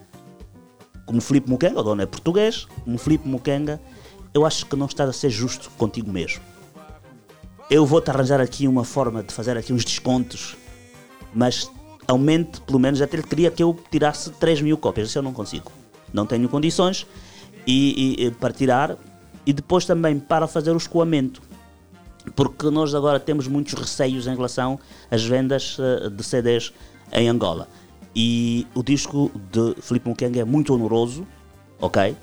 [1.07, 3.81] como Filipe Mukenga, o dono é português, como Filipe Mukenga,
[4.35, 6.43] eu acho que não estás a ser justo contigo mesmo.
[7.71, 10.57] Eu vou-te arranjar aqui uma forma de fazer aqui uns descontos,
[11.33, 11.71] mas
[12.07, 15.33] aumente, pelo menos, até ele queria que eu tirasse 3 mil cópias, isso eu não
[15.33, 15.71] consigo.
[16.13, 17.07] Não tenho condições
[17.67, 18.97] e, e- para tirar
[19.45, 21.41] e depois também para fazer o escoamento.
[22.35, 24.79] Porque nós agora temos muitos receios em relação
[25.11, 26.73] às vendas eh, de CDs
[27.13, 27.69] em Angola.
[28.19, 31.27] E o disco de Filipe Mukenga é muito honoroso,
[31.79, 32.17] ok?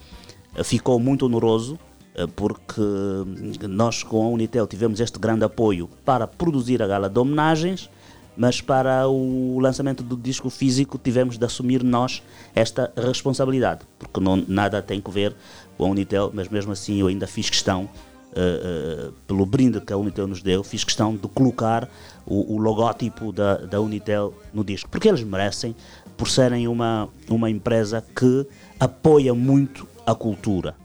[0.64, 1.78] Ficou muito honoroso
[2.16, 7.08] eh, porque hum, nós com a Unitel tivemos este grande apoio para produzir a gala
[7.08, 7.92] de homenagens,
[8.36, 12.24] mas para o lançamento do disco físico tivemos de assumir nós
[12.56, 15.36] esta responsabilidade, porque não, nada tem que ver
[15.78, 17.88] com a Unitel, mas mesmo assim eu ainda fiz questão
[18.36, 21.88] Uh, uh, pelo brinde que a Unitel nos deu, fiz questão de colocar
[22.26, 25.76] o, o logótipo da, da Unitel no disco, porque eles merecem,
[26.18, 28.48] por serem uma, uma empresa que
[28.80, 30.76] apoia muito a cultura.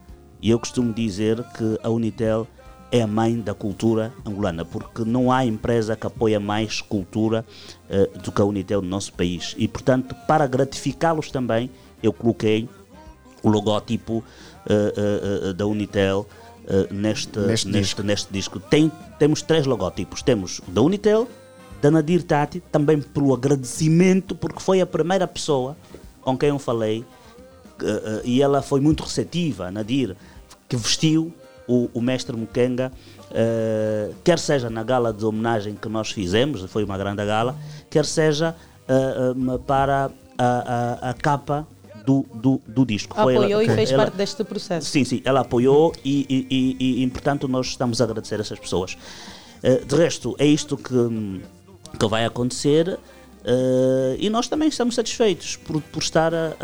[0.41, 2.47] E eu costumo dizer que a Unitel
[2.91, 7.45] é a mãe da cultura angolana, porque não há empresa que apoia mais cultura
[7.89, 9.53] uh, do que a Unitel no nosso país.
[9.57, 11.69] E, portanto, para gratificá-los também,
[12.01, 12.67] eu coloquei
[13.43, 14.23] o logótipo
[14.65, 16.25] uh, da Unitel
[16.69, 18.59] Uh, neste, Neste neste, neste, disco.
[18.59, 20.21] Tem, temos três logótipos.
[20.21, 21.27] Temos o da Unitel,
[21.81, 25.75] da Nadir Tati, também pelo agradecimento, porque foi a primeira pessoa
[26.21, 30.15] com quem eu falei uh, uh, e ela foi muito receptiva, a Nadir,
[30.67, 31.33] que vestiu
[31.67, 32.91] o, o mestre Mukenga,
[34.23, 37.55] quer seja na gala de homenagem que nós fizemos, foi uma grande gala,
[37.87, 38.55] quer seja
[39.67, 41.67] para a, a, a capa
[42.05, 43.19] do, do, do, disco.
[43.19, 44.89] Apoiou ela, e fez ela, parte deste processo.
[44.89, 48.59] Sim, sim, ela apoiou e, e, e, e, portanto, nós estamos a agradecer a essas
[48.59, 48.97] pessoas.
[49.63, 51.41] Uh, de resto, é isto que,
[51.97, 56.55] que vai acontecer uh, e nós também estamos satisfeitos por, por estar a,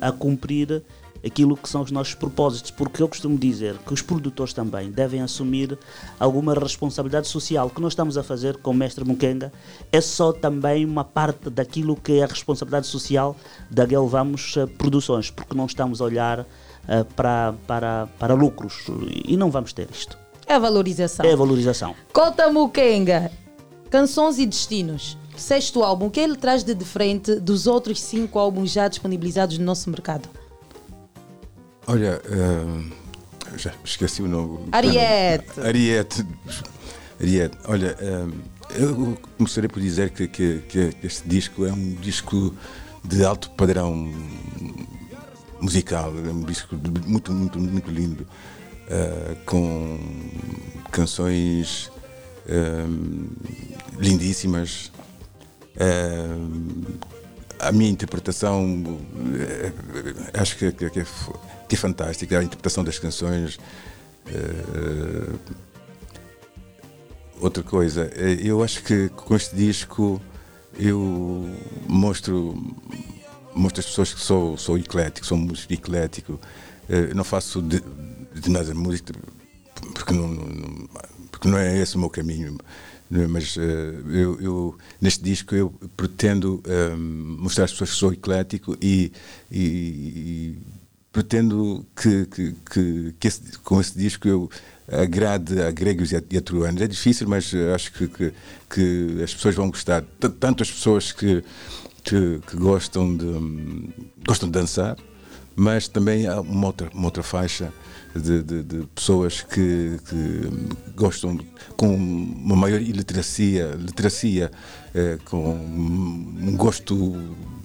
[0.00, 0.82] a, a cumprir
[1.24, 5.20] aquilo que são os nossos propósitos, porque eu costumo dizer que os produtores também devem
[5.20, 5.78] assumir
[6.18, 7.66] alguma responsabilidade social.
[7.66, 9.52] O que nós estamos a fazer com o Mestre Mukenga
[9.90, 13.36] é só também uma parte daquilo que é a responsabilidade social
[13.70, 16.46] da Vamos Produções, porque não estamos a olhar
[16.86, 18.86] eh, para, para, para lucros
[19.24, 20.16] e não vamos ter isto.
[20.46, 21.26] É a valorização.
[21.26, 21.94] É a valorização.
[22.12, 23.30] Cota Mukenga,
[23.90, 25.18] Canções e Destinos.
[25.36, 29.64] Sexto álbum, o que ele traz de diferente dos outros cinco álbuns já disponibilizados no
[29.64, 30.28] nosso mercado?
[31.88, 34.58] Olha, eh, já esqueci o nome.
[34.72, 35.60] Ariete.
[35.60, 36.26] Ariete.
[37.20, 37.56] Ariete.
[37.64, 38.26] Olha, eh,
[38.76, 42.54] eu começaria por dizer que, que, que este disco é um disco
[43.02, 44.12] de alto padrão
[45.60, 46.76] musical, é um disco
[47.06, 48.26] muito, muito, muito lindo,
[48.88, 49.98] eh, com
[50.90, 51.90] canções
[53.98, 54.90] lindíssimas.
[57.60, 58.82] A minha interpretação
[60.32, 61.06] acho que, que- que é,
[61.68, 63.58] que é fantástica, a interpretação das canções.
[64.26, 65.34] eh,
[67.40, 70.20] outra coisa, eh, eu acho que com este disco
[70.78, 71.48] eu
[71.88, 72.54] mostro,
[73.54, 76.40] mostro pessoas que sou, sou eclético, sou músico eclético.
[76.88, 77.82] Eh, não faço de,
[78.34, 79.12] de nada música
[79.94, 80.88] porque não, não-
[81.30, 82.56] porque não é esse o meu caminho.
[83.12, 83.26] é?
[83.26, 88.76] Mas eh, eu, eu, neste disco eu pretendo eh, mostrar às pessoas que sou eclético
[88.82, 89.12] e-
[89.50, 90.58] e
[91.12, 94.50] pretendo que, que, que, que esse- com esse disco eu
[94.90, 96.80] agrade a gregos e a, a troanos.
[96.80, 98.32] É difícil, mas acho que, que,
[98.70, 100.02] que as pessoas vão gostar.
[100.40, 101.42] Tanto as pessoas que,
[102.04, 103.90] que, que gostam, de,
[104.26, 104.96] gostam de dançar,
[105.56, 107.72] mas também há uma outra, uma outra faixa
[108.14, 111.38] de, de- de pessoas que, que gostam
[111.76, 114.50] com uma maior iliteracia, literacia,
[114.94, 116.94] eh, com um gosto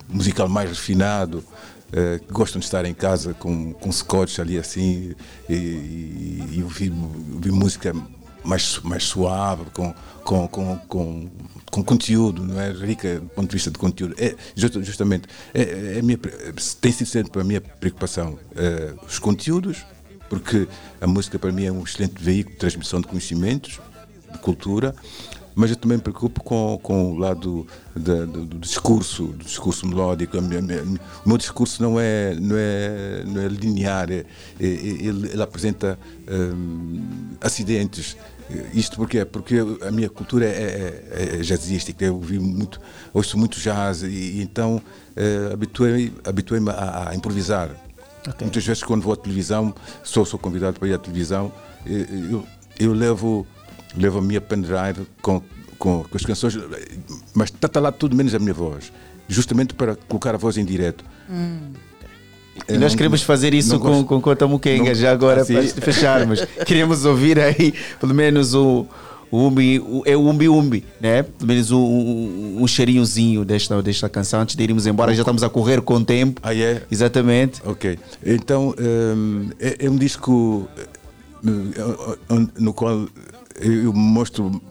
[0.10, 1.44] musical mais refinado,
[1.94, 5.14] eh, que gostam de estar em casa com, com scotch ali assim
[5.50, 6.92] e, e, e ouvir,
[7.34, 7.94] ouvir música
[8.44, 9.94] mais, mais suave, com,
[10.26, 11.30] com, com, com,
[11.72, 12.72] com conteúdo, não é?
[12.72, 14.16] Rica do ponto de vista de conteúdo.
[14.18, 16.18] É, justa- justamente, é, é minha,
[16.82, 18.38] tem sido sempre a minha preocupação.
[18.56, 19.86] eh, os conteúdos,
[20.30, 20.68] porque
[21.00, 23.80] a música para mim é um excelente veículo de transmissão de conhecimentos,
[24.32, 24.94] de cultura,
[25.56, 27.66] mas eu também me preocupo com, com o lado
[27.96, 30.38] da- do, do discurso, do discurso melódico.
[30.38, 30.42] O
[31.30, 34.26] meu discurso não é, não é, não é linear, é-
[34.60, 35.98] é- ele, ele apresenta
[36.30, 37.02] hum,
[37.42, 38.16] acidentes.
[38.74, 42.80] Isto porque Porque a minha cultura é, é, é jazzística, eu ouvi muito,
[43.14, 44.82] ouço muito jazz e, e então
[45.52, 47.70] habituei- habituei-me a, a improvisar.
[48.42, 49.74] Muitas vezes quando vou à televisão,
[50.04, 51.52] sou, sou convidado para ir à televisão,
[51.86, 52.46] eh, eu,
[52.80, 53.46] eu levo,
[53.98, 55.42] levo a minha pendrive com,
[55.78, 56.58] com, com as canções,
[57.34, 58.92] mas está lá tudo menos a minha voz,
[59.28, 61.04] justamente para colocar a voz em direto.
[62.70, 65.64] E nós queremos fazer isso com, gosto- com Conta Mukenga não- já agora assim- para
[65.82, 66.46] fecharmos.
[66.66, 68.86] Queremos ouvir aí pelo menos o,
[69.32, 71.24] o umbi, o, é o umbi umbi, né?
[71.24, 75.14] Pelo menos um, um, um cheirinhozinho desta, desta canção antes de irmos embora.
[75.16, 76.40] Já estamos a correr com o tempo.
[76.44, 76.84] Ah, é?
[76.92, 77.60] Exatamente.
[77.66, 77.98] Ok.
[78.24, 80.70] Então, hum, é, é um disco
[81.44, 81.72] hum,
[82.30, 83.08] hum, no qual
[83.60, 84.62] eu mostro,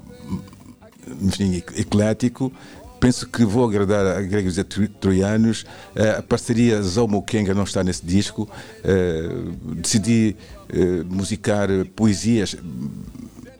[1.20, 2.52] enfim, ec- eclético.
[3.01, 5.65] Penso que vou agradar a gregos e tro- troianos.
[5.97, 8.49] Eh, A parceria Zomo Kenga não está nesse disco.
[8.85, 9.28] Eh,
[9.77, 10.36] Decidi
[10.69, 12.57] eh, musicar poesias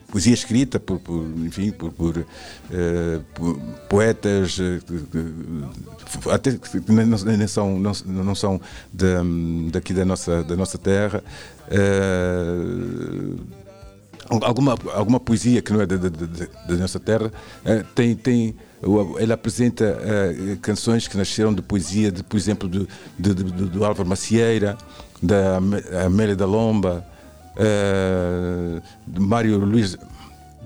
[0.09, 2.17] poesia escrita por, por, enfim por, por,
[2.71, 8.61] eh, po- poetas que- até que não- são não, não são
[8.93, 9.23] da,
[9.71, 11.23] daqui da nossa da nossa terra
[11.69, 13.62] Eh,
[14.41, 17.31] alguma alguma poesia que não é da, da- nossa terra
[17.65, 18.55] eh, tem tem
[19.19, 22.87] ele apresenta eh, canções que nasceram de poesia de por exemplo do,
[23.17, 23.33] do,
[23.69, 24.77] do Álvaro Macieira
[25.21, 27.05] da Amé- Amélia da Lomba
[27.57, 29.97] eh, de Mário Luís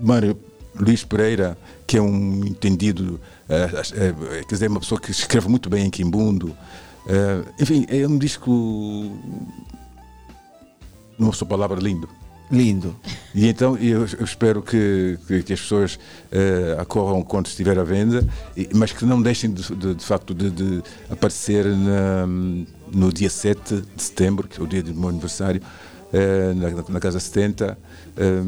[0.00, 0.36] Mário
[0.74, 1.56] Luís Pereira
[1.86, 3.20] que é um entendido
[4.48, 6.54] quer dizer uma pessoa que escreve muito bem em quimbundo
[7.60, 8.50] enfim é um disco
[11.18, 12.08] não sou palavra lindo
[12.50, 12.96] Lindo.
[13.34, 15.98] e então eu, eu espero que, que, que as pessoas
[16.32, 20.32] eh, acorram quando estiver à venda, e- mas que não deixem de, de, de facto
[20.34, 25.10] de, de aparecer na- no dia 7 de setembro, que é o dia do meu
[25.10, 25.60] aniversário,
[26.10, 27.76] eh, na, na Casa 70.
[28.16, 28.40] Eh,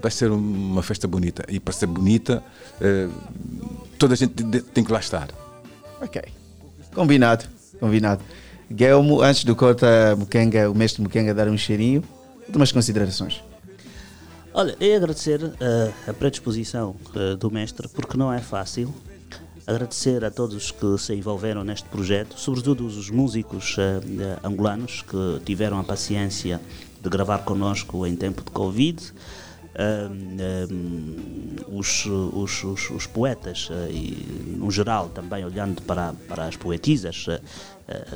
[0.00, 1.44] vai ser uma festa bonita.
[1.48, 2.40] E para ser bonita,
[2.80, 3.08] eh,
[3.98, 4.34] toda a gente
[4.72, 5.28] tem que lá estar.
[6.00, 6.22] Ok.
[6.94, 7.44] Combinado.
[7.80, 8.22] Combinado.
[8.70, 12.04] Guilherme, antes do Cota Mukenga, o mestre Mukenga dar um cheirinho,
[12.46, 13.42] últimas considerações.
[14.58, 18.92] Olha, é agradecer eh, a predisposição eh, do mestre, porque não é fácil.
[19.64, 25.78] agradecer a todos que se envolveram neste projeto, sobretudo os músicos eh, angolanos que tiveram
[25.78, 26.60] a paciência
[27.00, 29.12] de gravar connosco em tempo de Covid.
[30.10, 31.14] Um,
[31.68, 37.26] os, os, os, os poetas, eh, e no geral também olhando para, para as poetisas,
[37.28, 37.40] eh,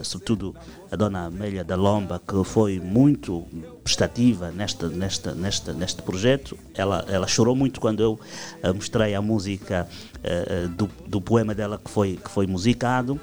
[0.02, 0.54] sobretudo
[0.90, 3.46] a dona Amélia da Lomba, que foi muito
[3.82, 6.58] prestativa nesta, nesta, nesta, neste projeto.
[6.74, 8.20] Ela, ela chorou muito quando eu
[8.62, 9.88] eh, mostrei a música
[10.22, 13.20] eh, eh, do, do poema dela que foi, que foi musicado.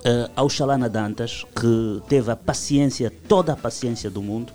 [0.00, 4.50] Uh, ao Xalana Dantas, que teve a paciência, toda a paciência do mundo.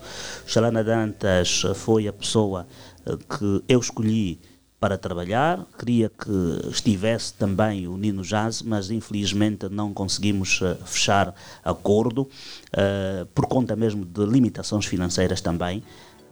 [0.47, 2.65] Xalana Dantas foi a pessoa
[3.05, 4.39] que eu escolhi
[4.79, 5.65] para trabalhar.
[5.77, 13.25] Queria que estivesse também o Nino Jazz, mas infelizmente não conseguimos uh, fechar acordo, uh,
[13.33, 15.83] por conta mesmo de limitações financeiras também.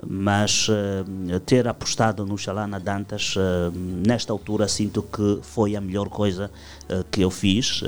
[0.07, 6.09] Mas uh, ter apostado no Xalana Dantas, uh, nesta altura, sinto que foi a melhor
[6.09, 6.49] coisa
[6.89, 7.85] uh, que eu fiz, uh,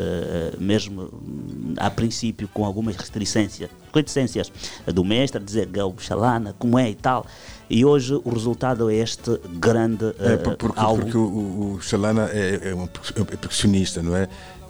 [0.60, 4.52] mesmo hum, a princípio com algumas reticências, reticências
[4.94, 7.26] do mestre, dizer que é o Xalana, como é e tal.
[7.70, 11.02] E hoje o resultado é este grande uh, É, por- porque, álbum.
[11.04, 14.28] porque o, o, Xalana é, é um é percussionista, não é?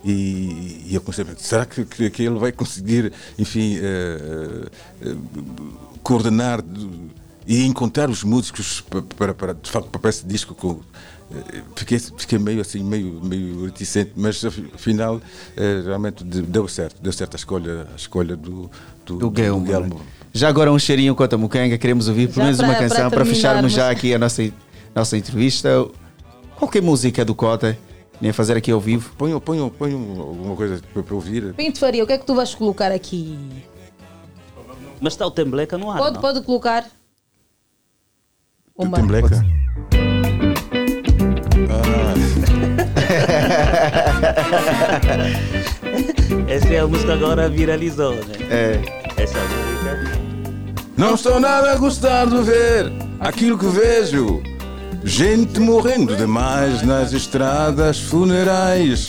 [0.08, 4.68] E, e eu pensar, será que, que, que ele vai conseguir, enfim, eh,
[5.02, 5.16] eh,
[6.04, 7.10] coordenar de-
[7.48, 10.56] e encontrar os músicos pa- para, para, de facto, para esse disco?
[10.56, 10.80] Com,
[11.32, 15.22] eh, fiquei, fiquei meio assim, meio, meio reticente, mas af- afinal,
[15.56, 18.70] eh, realmente de- deu certo, deu certo a escolha, a escolha do,
[19.06, 19.66] do, Do Guilherme.
[19.66, 19.96] Guilherme.
[20.34, 23.26] Já agora um cheirinho Cota Mukenga, queremos ouvir pelo Já menos uma canção para para
[23.26, 24.52] fecharmos já aqui a nossa,
[24.94, 25.70] nossa entrevista.
[26.58, 27.78] Qualquer música do Cota,
[28.20, 29.14] nem fazer aqui ao vivo.
[29.18, 31.54] Ponham, ponham, ponham alguma coisa para, para ouvir.
[31.54, 33.38] Pinto Faria, o que é que tu vais colocar aqui?
[35.00, 35.98] Mas está o Tembleca no ar.
[36.00, 36.22] Pode, não?
[36.22, 36.86] pode colocar.
[38.78, 38.98] Uma.
[38.98, 39.30] Tembleca?
[46.50, 48.22] Essa é a música agora viralizou, né?
[48.50, 48.82] É.
[49.16, 50.20] Essa música.
[50.98, 54.44] Não estou nada a gostar de ver aquilo que vejo.
[55.06, 59.08] Gente morrendo demais nas estradas funerais.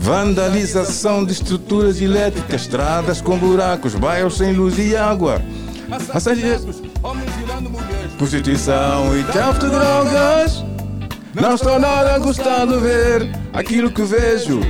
[0.00, 5.40] Vandalização de estruturas elétricas, estradas com buracos, bairros sem luz e água.
[6.12, 6.82] Passageiros,
[8.16, 10.64] prostituição e tráfico de drogas.
[11.34, 14.60] Não estou nada a gostar de ver aquilo que vejo.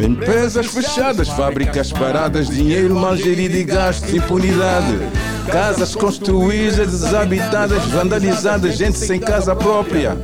[0.00, 4.98] Empresas fechadas, fábricas paradas, dinheiro mal gerido e gastos, impunidade.
[5.50, 10.16] Casas construídas, desabitadas, vandalizadas, gente sem casa própria.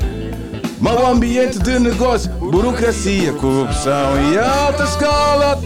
[0.80, 5.60] Mau ambiente de negócio, burocracia, corrupção e alta escala.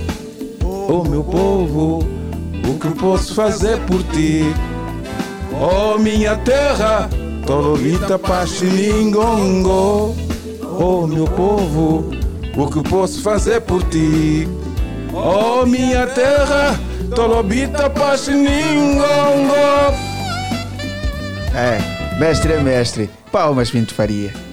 [0.65, 1.99] Oh meu povo,
[2.67, 4.43] o que posso fazer por ti?
[5.61, 7.09] Oh minha terra,
[7.47, 10.17] Tololita Paxiningongo.
[10.79, 12.11] Oh meu povo,
[12.57, 14.49] o que posso fazer por ti?
[15.13, 16.79] Oh minha terra,
[17.15, 19.55] Tolobita Paxiningongo.
[21.55, 23.11] É, mestre é mestre.
[23.31, 24.52] Palmas, Pinto Faria.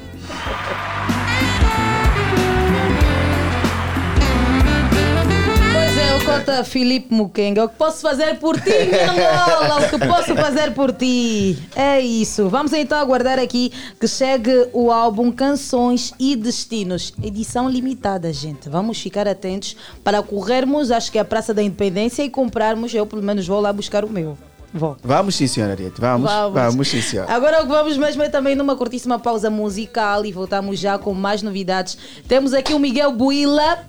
[6.40, 7.66] Cota Filipe Mukenga.
[7.66, 9.12] O que posso fazer por ti, minha
[9.52, 9.86] Angola?
[9.86, 11.58] O que posso fazer por ti?
[11.76, 12.48] É isso.
[12.48, 17.14] Vamos então aguardar aqui que chegue o álbum Canções e Destinos.
[17.22, 18.70] Edição limitada, gente.
[18.70, 22.94] Vamos ficar atentos para corrermos, acho que é a Praça da Independência e comprarmos.
[22.94, 24.38] Eu, pelo menos, vou lá buscar o meu.
[24.74, 24.96] Vou.
[25.04, 26.00] Vamos sim, senhora Ariete.
[26.00, 26.30] Vamos.
[26.54, 27.32] Vamos, sim, senhora.
[27.34, 31.14] Agora o que vamos mesmo é também numa curtíssima pausa musical e voltamos já com
[31.14, 31.98] mais novidades.
[32.28, 33.80] Temos aqui o Miguel Buila.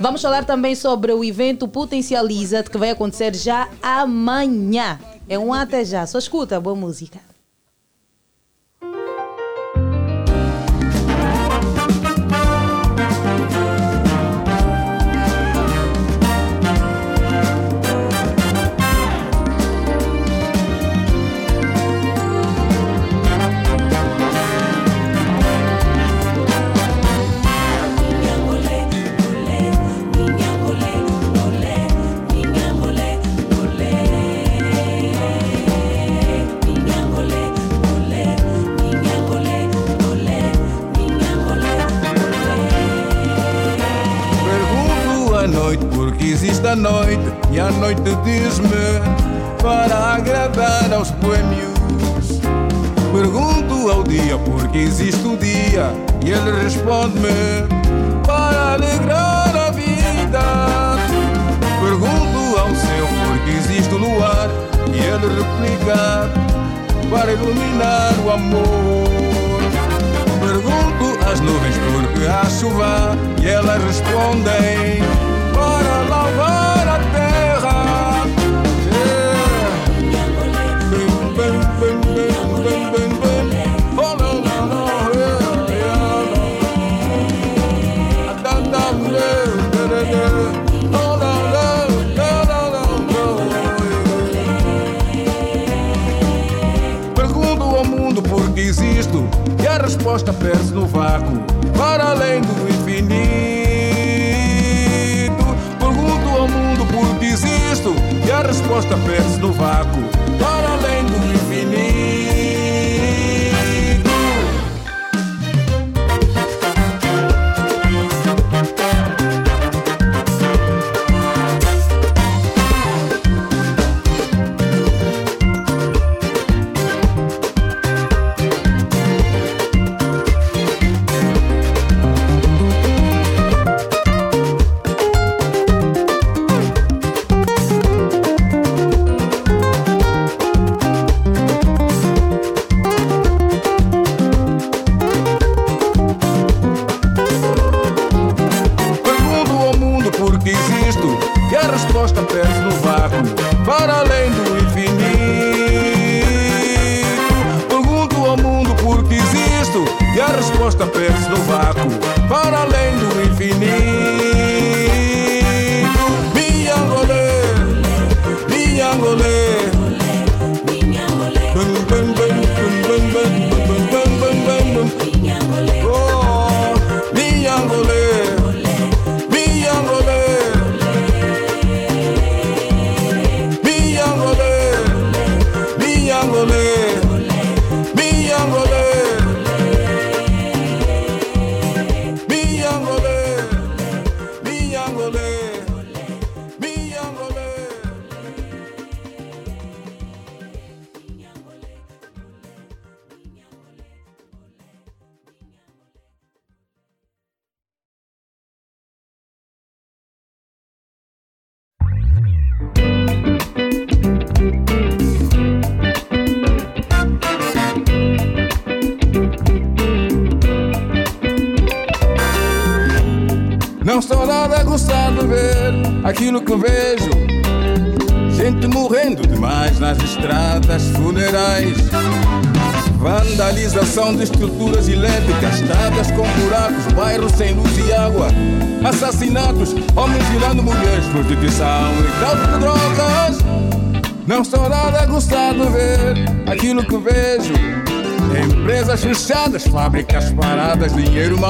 [0.00, 4.98] Vamos falar também sobre o evento Potencializa, que vai acontecer já amanhã.
[5.28, 6.06] É um até já.
[6.06, 7.29] Só escuta, boa música.
[46.32, 48.68] Existe a noite e a noite diz-me
[49.60, 52.40] para agradar aos poémios.
[53.12, 55.92] Pergunto ao dia porque existe o dia
[56.24, 57.66] e ele responde-me
[58.24, 60.96] para alegrar a vida.
[61.80, 64.48] Pergunto ao céu porque existe o luar
[64.94, 66.30] e ele replica
[67.10, 69.60] para iluminar o amor.
[70.40, 75.29] Pergunto às nuvens porque há chuva e elas respondem
[76.10, 78.00] lavar a terra.
[97.14, 99.28] Pergunto ao mundo por que existo
[99.62, 101.38] e a resposta perde-se no vácuo.
[101.76, 102.69] Para além do
[108.50, 110.02] resposta perde no vácuo,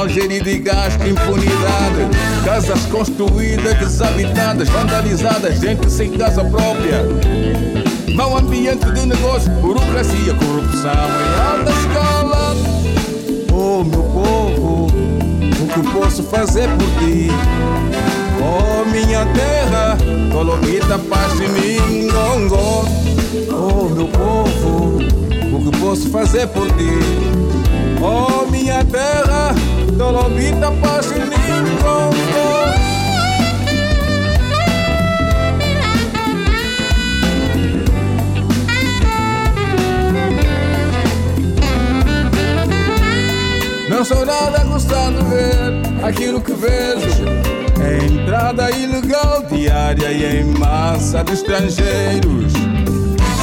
[0.01, 2.09] dinheiro mal gerido e gasto, impunidade.
[2.43, 7.05] Casas construídas, desabitadas, vandalizadas, gente sem casa própria.
[8.15, 12.55] Mau ambiente de negócio, burocracia, corrupção em alta escala.
[13.53, 17.27] Oh, meu povo, o que posso fazer por ti?
[18.39, 19.97] Oh, minha terra,
[20.31, 22.85] Colomita, paz e mingongo.
[23.49, 24.97] Oh, meu povo,
[25.53, 27.41] o que posso fazer por ti?
[28.01, 29.53] Oh, minha terra,
[29.97, 32.21] Colomita, paz e mingongo.
[43.89, 47.23] Não sou nada gostando de ver aquilo que vejo.
[47.79, 52.53] É entrada ilegal diária e em massa de estrangeiros.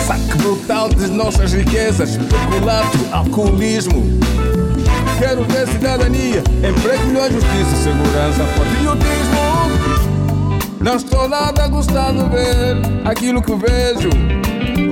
[0.06, 4.18] Saque brutal das nossas riquezas, peculato, alcoolismo.
[5.28, 9.36] Quero ver cidadania, emprego, melhor justiça, segurança, patriotismo.
[10.80, 14.08] Não estou nada gostando de ver aquilo que vejo.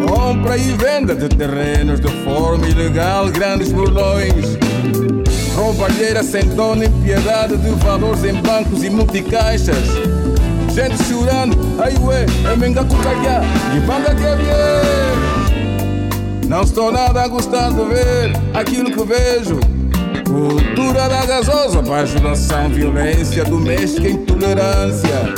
[0.06, 4.58] Compra e venda de terrenos de forma ilegal, grandes burlões.
[5.54, 9.88] Roubalheira sem dono e piedade de valores em bancos e multicaixas.
[10.74, 13.40] Gente chorando, ai ué, é menga cucaiá
[13.74, 14.36] e banda que é
[16.46, 19.75] Não estou nada a gostar de ver aquilo que vejo.
[20.26, 25.32] Cultura da gasosa, bajulação, violência doméstica, intolerância.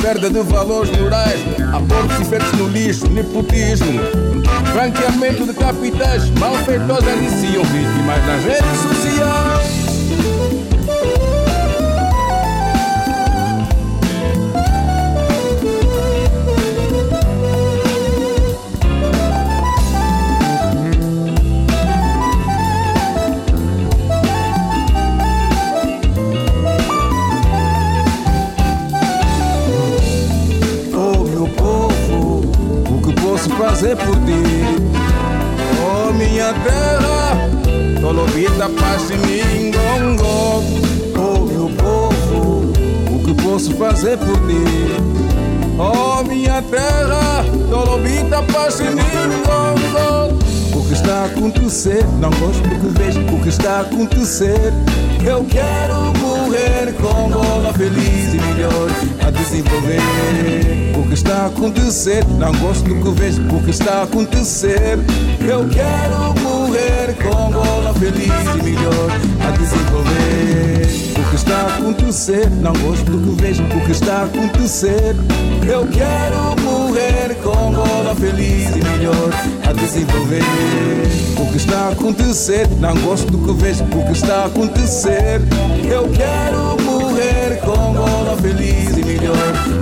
[0.00, 1.38] Perda de valores morais,
[1.74, 4.00] abortos feitos no lixo, nepotismo.
[4.72, 9.41] Branqueamento de capitais, malfeitores aliciam vítimas nas redes sociais.
[38.12, 40.62] Toda vida paz em mim, gongo.
[41.16, 42.72] Oh, meu povo,
[43.10, 44.62] o que posso fazer por ti?
[45.78, 49.02] Oh, minha terra, toda vida paz em mim,
[49.46, 50.38] gongo.
[50.74, 54.72] O que está a acontecer, não gosto do que vejo, o que está a acontecer.
[55.24, 58.90] Eu quero morrer com bola feliz e melhor
[59.26, 60.00] a desenvolver.
[60.98, 64.98] O que está a acontecer, não gosto do que vejo, o que está a acontecer.
[65.40, 69.10] Eu quero morrer bola feliz e melhor
[69.46, 70.86] a desenvolver.
[71.18, 75.16] O que está a acontecer, não gosto do que vejo, o que está a acontecer.
[75.66, 79.30] Eu quero morrer com bola feliz e melhor
[79.68, 80.42] a desenvolver.
[81.38, 85.40] O que está a acontecer, não gosto do que vejo, o que está a acontecer.
[85.90, 89.36] Eu quero morrer com bola feliz e melhor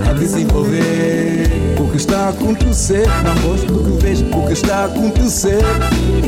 [0.09, 1.49] a desenvolver.
[1.79, 5.61] O que está a acontecer, não gosto do que vejo, o que está a acontecer.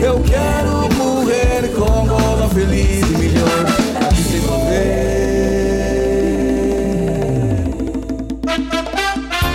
[0.04, 3.66] Eu quero morrer com bola feliz e melhor
[3.96, 5.14] a desenvolver.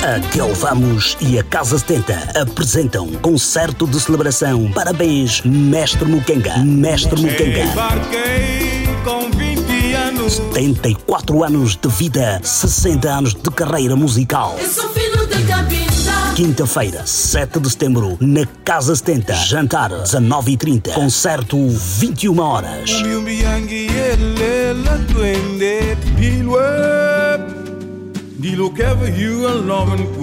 [0.02, 4.73] A Tel Vamos e a Casa 70 apresentam concerto de celebração.
[4.73, 6.57] Parabéns, Mestre Mukenga.
[6.65, 7.65] Mestre Mukenga.
[7.65, 10.33] Embarquei com 20 anos.
[10.55, 14.57] 74 anos de vida, 60 anos de carreira musical.
[14.59, 16.27] Eu sou filho de cabinda.
[16.39, 19.34] Quinta-feira, 7 de setembro, na Casa 70.
[19.34, 20.92] Jantar, 19h30.
[20.92, 22.92] Concerto, 21 horas.
[26.12, 26.49] Queen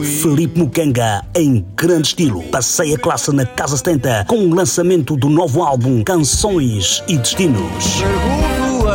[0.05, 2.43] Felipe Mucanga em grande estilo.
[2.43, 8.01] Passei a classe na Casa 70 com o lançamento do novo álbum Canções e Destinos.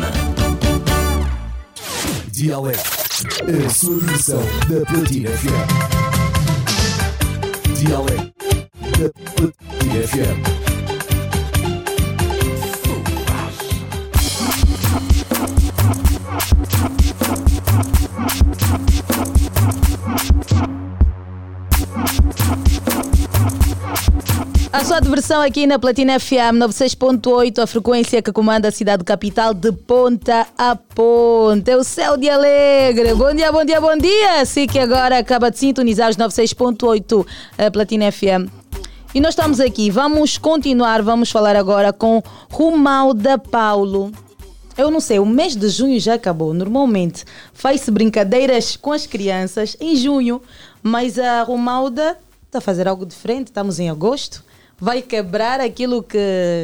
[2.31, 2.91] Dialeto,
[3.65, 5.67] a sua versão da Platina FM.
[7.77, 8.31] Dialeto
[8.99, 10.82] da Platina FM.
[24.73, 29.53] A sua diversão aqui na Platina FM 96.8, a frequência que comanda a cidade capital
[29.53, 31.69] de ponta a ponta.
[31.69, 33.13] É o céu de alegre.
[33.13, 34.43] Bom dia, bom dia, bom dia.
[34.47, 37.23] Sim que agora acaba de sintonizar os 96.8
[37.55, 38.49] a Platina FM.
[39.13, 44.11] E nós estamos aqui, vamos continuar, vamos falar agora com Romalda Paulo.
[44.75, 46.51] Eu não sei, o mês de junho já acabou.
[46.51, 50.41] Normalmente faz-se brincadeiras com as crianças em junho,
[50.81, 53.49] mas a Romalda está a fazer algo diferente.
[53.49, 54.43] Estamos em agosto.
[54.83, 56.17] Vai quebrar aquilo que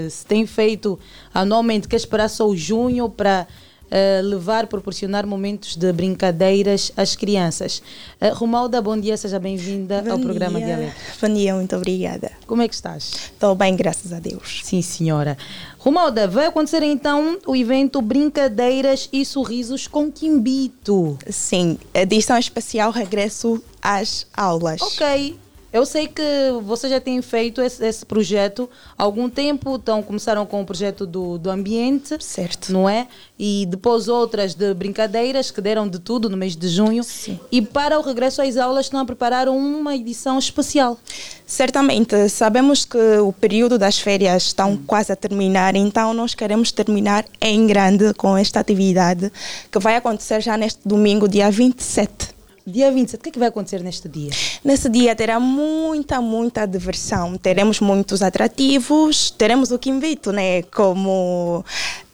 [0.09, 0.99] se tem feito
[1.33, 3.47] anualmente, que é esperar só o junho para
[3.89, 7.81] eh, levar, proporcionar momentos de brincadeiras às crianças.
[8.19, 10.67] Eh, Romalda, bom dia, seja bem-vinda ao programa dia.
[10.67, 10.95] Dialeto.
[11.21, 12.31] Bom dia, muito obrigada.
[12.45, 13.31] Como é que estás?
[13.31, 14.63] Estou bem, graças a Deus.
[14.65, 15.37] Sim, senhora.
[15.77, 21.17] Romalda, vai acontecer então o evento Brincadeiras e Sorrisos com Quimbito.
[21.29, 24.81] Sim, edição especial regresso às aulas.
[24.81, 25.39] Ok.
[25.71, 26.23] Eu sei que
[26.63, 28.67] vocês já têm feito esse, esse projeto
[28.97, 32.73] há algum tempo, então começaram com o projeto do, do ambiente, certo.
[32.73, 33.07] não é?
[33.37, 37.03] E depois outras de brincadeiras que deram de tudo no mês de junho.
[37.51, 40.97] E para o regresso às aulas estão a preparar uma edição especial.
[41.45, 47.25] Certamente, sabemos que o período das férias estão quase a terminar, então nós queremos terminar
[47.39, 49.31] em grande com esta atividade
[49.71, 52.38] que vai acontecer já neste domingo, dia 27.
[52.65, 54.29] Dia 27, o que é que vai acontecer neste dia?
[54.63, 57.37] Nesse dia terá muita, muita diversão.
[57.37, 60.61] Teremos muitos atrativos, teremos o Quimbito, né?
[60.63, 61.63] Como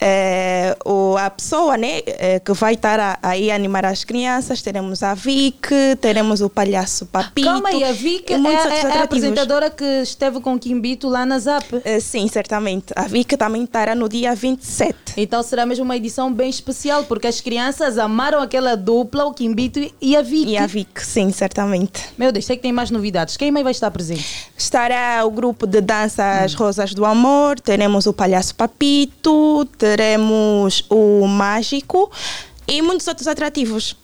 [0.00, 2.00] eh, o, a pessoa né?
[2.06, 4.62] eh, que vai estar a- aí a animar as crianças.
[4.62, 5.68] Teremos a Vic,
[6.00, 7.46] teremos o palhaço Papito.
[7.46, 11.26] Calma aí, a Vic é, é- é a apresentadora que esteve com o Quimbito lá
[11.26, 11.80] na ZAP.
[11.84, 12.92] Eh, sim, certamente.
[12.94, 14.96] A Vic também estará no dia 27.
[15.16, 19.80] Então será mesmo uma edição bem especial, porque as crianças amaram aquela dupla, o Quimbito
[20.00, 20.35] e a Vic.
[20.44, 22.02] E a Vic, sim, certamente.
[22.18, 23.36] Meu Deus, sei que tem mais novidades.
[23.36, 24.50] Quem mais vai estar presente?
[24.56, 31.26] Estará o grupo de dança As Rosas do Amor, teremos o Palhaço Papito, teremos o
[31.26, 32.10] Mágico
[32.66, 33.96] e muitos outros atrativos.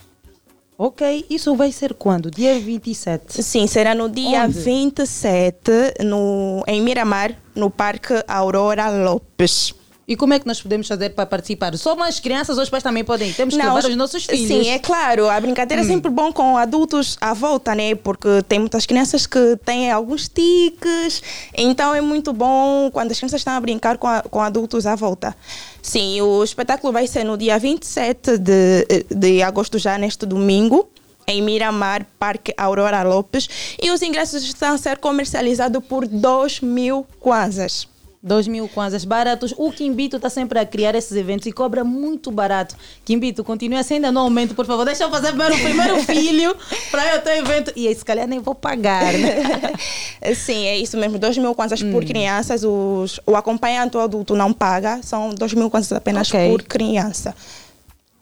[0.79, 2.31] Ok, isso vai ser quando?
[2.31, 3.43] Dia 27?
[3.43, 4.59] Sim, será no dia Onde?
[4.59, 5.71] 27,
[6.05, 9.75] no, em Miramar, no Parque Aurora Lopes.
[10.07, 11.77] E como é que nós podemos fazer para participar?
[11.79, 13.33] Só mais crianças ou os pais também podem?
[13.33, 14.49] Temos que Não, levar os- os nossos filhos.
[14.65, 15.29] Sim, é claro.
[15.31, 15.89] A brincadeira é Hum.
[15.89, 17.95] sempre bom com adultos à volta, né?
[17.95, 21.23] Porque tem muitas crianças que têm alguns tiques.
[21.57, 24.97] Então é muito bom quando as crianças estão a brincar com, a- com adultos à
[24.97, 25.37] volta.
[25.81, 30.89] Sim, o espetáculo vai ser no dia 27 de, de agosto, já neste domingo.
[31.29, 33.49] Em Miramar, Parque Aurora Lopes.
[33.81, 37.87] E os ingressos estão a ser comercializados por 2 mil kwanzas.
[38.23, 39.53] 2 mil kwanzas baratos.
[39.59, 42.77] O Kimbito está sempre a criar esses eventos e cobra muito barato.
[43.05, 44.85] Kimbito, continue assim, ainda no aumento, por favor.
[44.85, 46.57] Deixa eu fazer primeiro o primeiro filho
[46.91, 47.73] para eu ter evento.
[47.75, 49.75] E aí, se calhar nem vou pagar, né?
[50.37, 51.19] Sim, é isso mesmo.
[51.19, 51.91] 2 mil kwanzas Hum.
[51.91, 52.63] por crianças.
[52.63, 55.01] Os, o acompanhante o adulto não paga.
[55.03, 56.49] São 2 mil kwanzas apenas Ok.
[56.51, 57.35] por criança.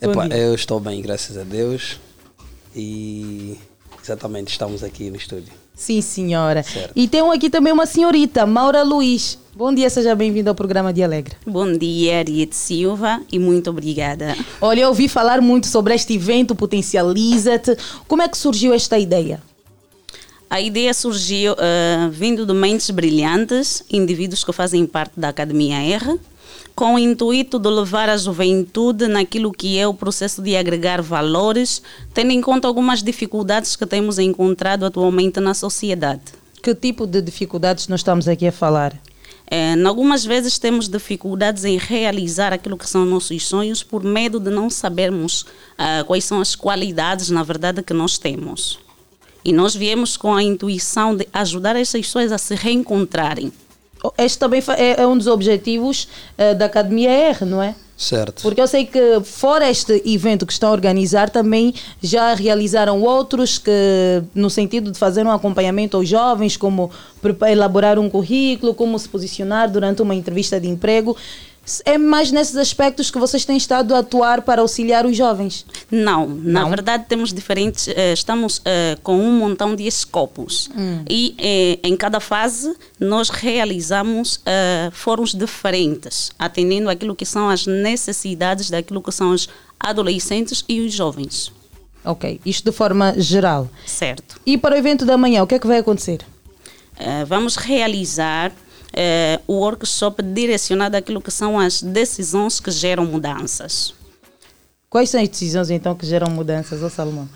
[0.00, 0.36] Bom Epá, dia.
[0.36, 2.00] Eu estou bem, graças a Deus.
[2.74, 3.58] E
[4.02, 5.52] exatamente, estamos aqui no estúdio.
[5.76, 6.62] Sim, senhora.
[6.62, 6.92] Certo.
[6.96, 9.38] E tem aqui também uma senhorita, Maura Luiz.
[9.54, 11.36] Bom dia, seja bem-vinda ao programa de Alegre.
[11.46, 14.34] Bom dia, Ariete Silva, e muito obrigada.
[14.60, 17.76] Olha, eu ouvi falar muito sobre este evento Potencializa-te.
[18.08, 19.40] Como é que surgiu esta ideia?
[20.48, 26.18] A ideia surgiu eh, vindo de mentes brilhantes, indivíduos que fazem parte da Academia R,
[26.76, 31.80] com o intuito de levar a juventude naquilo que é o processo de agregar valores,
[32.12, 36.20] tendo em conta algumas dificuldades que temos encontrado atualmente na sociedade.
[36.62, 38.94] Que tipo de dificuldades nós estamos aqui a falar?
[39.50, 44.50] É, algumas vezes temos dificuldades em realizar aquilo que são nossos sonhos por medo de
[44.50, 45.46] não sabermos
[45.78, 48.78] ah, quais são as qualidades, na verdade, que nós temos.
[49.42, 53.50] E nós viemos com a intuição de ajudar essas pessoas a se reencontrarem.
[54.18, 57.74] Este também é, é um dos objetivos eh, da Academia R, não é?
[57.96, 58.42] Certo.
[58.42, 63.56] Porque eu sei que fora este evento que estão a organizar, também já realizaram outros
[63.56, 66.90] que no sentido de fazer um acompanhamento aos jovens, como
[67.48, 71.16] elaborar um currículo, como se posicionar durante uma entrevista de emprego.
[71.84, 75.66] É mais nesses aspectos que vocês têm estado a atuar para auxiliar os jovens?
[75.90, 81.02] Não, na verdade temos diferentes, eh, estamos eh, com um montão de escopos Hum.
[81.10, 84.40] e eh, em cada fase nós realizamos
[84.92, 89.48] fóruns diferentes, atendendo aquilo que são as necessidades daquilo que são os
[89.80, 91.52] adolescentes e os jovens.
[92.04, 93.68] Ok, isto de forma geral.
[93.84, 94.40] Certo.
[94.46, 96.20] E para o evento da manhã, o que é que vai acontecer?
[97.26, 98.52] Vamos realizar
[98.96, 103.94] eh, o workshop direcionado àquilo que são as decisões que geram mudanças.
[104.88, 107.28] Quais são as decisões então que geram mudanças, ô Salomão?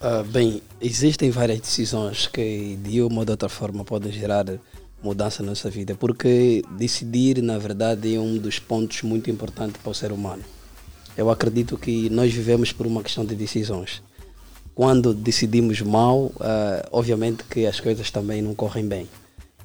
[0.00, 4.46] Ah, bem, existem várias decisões que de uma ou de outra forma podem gerar
[5.02, 9.90] mudança na nossa vida, porque decidir, na verdade, é um dos pontos muito importantes para
[9.90, 10.44] o ser humano.
[11.16, 14.00] Eu acredito que nós vivemos por uma questão de decisões.
[14.72, 19.08] Quando decidimos mal, ah, obviamente que as coisas também não correm bem.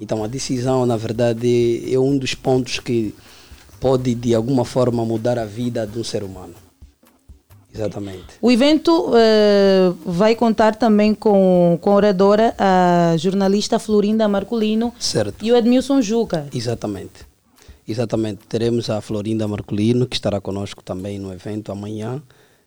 [0.04, 3.16] Então a decisão, na verdade, é um dos pontos que
[3.80, 6.54] pode de alguma forma mudar a vida de um ser humano.
[7.74, 8.26] Exatamente.
[8.42, 15.44] O evento eh, vai contar também com, com a oradora, a jornalista Florinda Marcolino Certo.
[15.44, 16.48] e o Edmilson Juca.
[16.54, 17.26] Exatamente.
[17.88, 18.42] Exatamente.
[18.48, 22.22] Teremos a Florinda Marcolino, que estará conosco também no evento amanhã,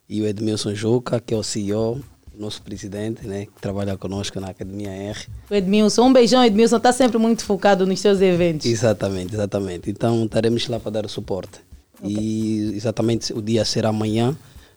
[0.09, 2.01] e o Edmilson Juca, que é o CEO,
[2.39, 5.19] nosso presidente, né, que trabalha conosco na Academia R.
[5.51, 8.67] O Edmilson, um beijão, Edmilson, está sempre muito focado nos seus eventos.
[8.67, 9.91] Exatamente, exatamente.
[9.91, 11.61] Então estaremos lá para dar o suporte.
[12.03, 14.37] E exatamente o dia será amanhã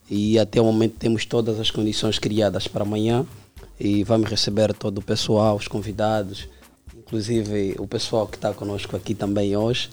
[0.09, 3.25] e até o momento temos todas as condições criadas para amanhã
[3.79, 6.47] e vamos receber todo o pessoal, os convidados,
[6.97, 9.89] inclusive o pessoal que está conosco aqui também hoje.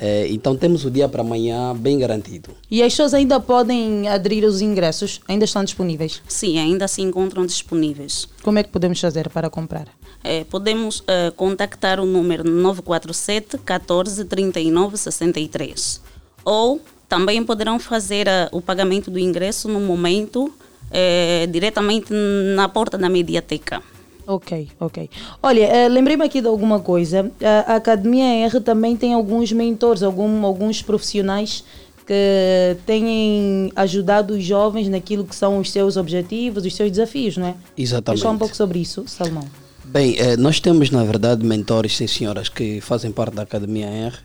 [0.00, 2.50] Eh, então temos o dia para amanhã bem garantido.
[2.70, 5.20] E as pessoas ainda podem aderir aos ingressos?
[5.28, 6.20] Ainda estão disponíveis?
[6.26, 8.28] Sim, ainda se encontram disponíveis.
[8.42, 9.86] Como é que podemos fazer para comprar?
[10.22, 16.00] Eh, podemos eh, contactar o número 947 14 39 63
[16.44, 20.52] ou também poderão fazer eh, o pagamento do ingresso no momento
[20.90, 22.12] eh, diretamente
[22.54, 23.82] na porta da mediateca.
[24.26, 25.10] Ok, ok.
[25.42, 27.30] Olha, eh, lembrei-me aqui de alguma coisa.
[27.66, 31.64] A Academia R também tem alguns mentores, algum, alguns profissionais
[32.06, 37.48] que têm ajudado os jovens naquilo que são os seus objetivos, os seus desafios, não
[37.48, 37.54] é?
[37.76, 38.22] Exatamente.
[38.22, 39.44] Falar um pouco sobre isso, Salmão?
[39.84, 44.16] Bem, eh, nós temos na verdade mentores, sim senhoras, que fazem parte da Academia R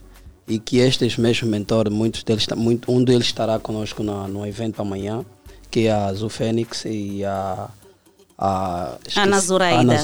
[0.47, 4.81] e que estes mesmos mentores, muitos deles, muito, um deles estará conosco na, no evento
[4.81, 5.23] amanhã,
[5.69, 7.69] que é a Azul Fênix e a,
[8.39, 9.81] a Ana Zoraida.
[9.81, 9.97] Ana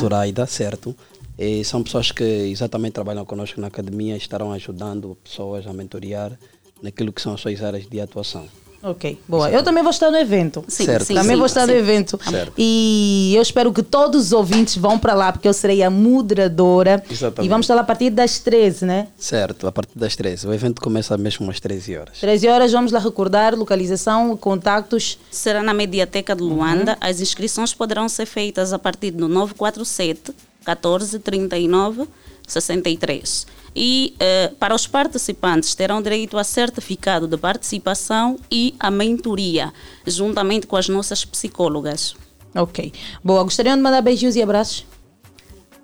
[0.45, 0.95] certo?
[1.39, 6.37] E são pessoas que exatamente trabalham conosco na academia e estarão ajudando pessoas a mentorear
[6.81, 8.47] naquilo que são as suas áreas de atuação.
[8.87, 9.49] Ok, boa.
[9.49, 10.63] Eu também vou estar no evento.
[10.67, 11.05] Sim, Certo.
[11.05, 12.19] sim, Também sim, vou estar no evento.
[12.29, 12.53] Certo.
[12.55, 17.03] E eu espero que todos os ouvintes vão para lá, porque eu serei a moderadora.
[17.09, 17.47] Exatamente.
[17.47, 19.07] E vamos estar lá a partir das 13, né?
[19.17, 20.47] Certo, a partir das 13.
[20.47, 22.19] O evento começa mesmo às 13 horas.
[22.19, 25.17] 13 horas, vamos lá recordar localização, contactos.
[25.31, 26.95] Será na Mediateca de Luanda.
[27.01, 30.31] As inscrições poderão ser feitas a partir do 947
[30.63, 32.05] 14 39
[32.47, 33.47] 63.
[33.75, 39.73] E eh, para os participantes terão direito a certificado de participação e a mentoria,
[40.07, 42.15] juntamente com as nossas psicólogas.
[42.55, 42.93] Ok.
[43.23, 44.85] Boa, gostariam de mandar beijos e abraços?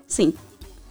[0.06, 0.32] Sim.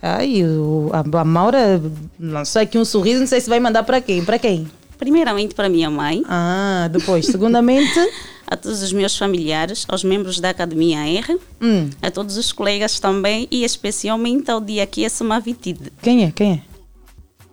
[0.01, 1.81] Ai, o, a, a Maura
[2.19, 4.23] lançou aqui um sorriso, não sei se vai mandar para quem?
[4.23, 4.69] Para quem?
[4.97, 6.23] Primeiramente para minha mãe.
[6.27, 7.91] Ah, depois, segundamente.
[8.51, 11.89] a todos os meus familiares, aos membros da Academia R, Hum.
[12.01, 16.31] a todos os colegas também e especialmente ao dia que é Samavitide, Quem é?
[16.31, 16.70] Quem é?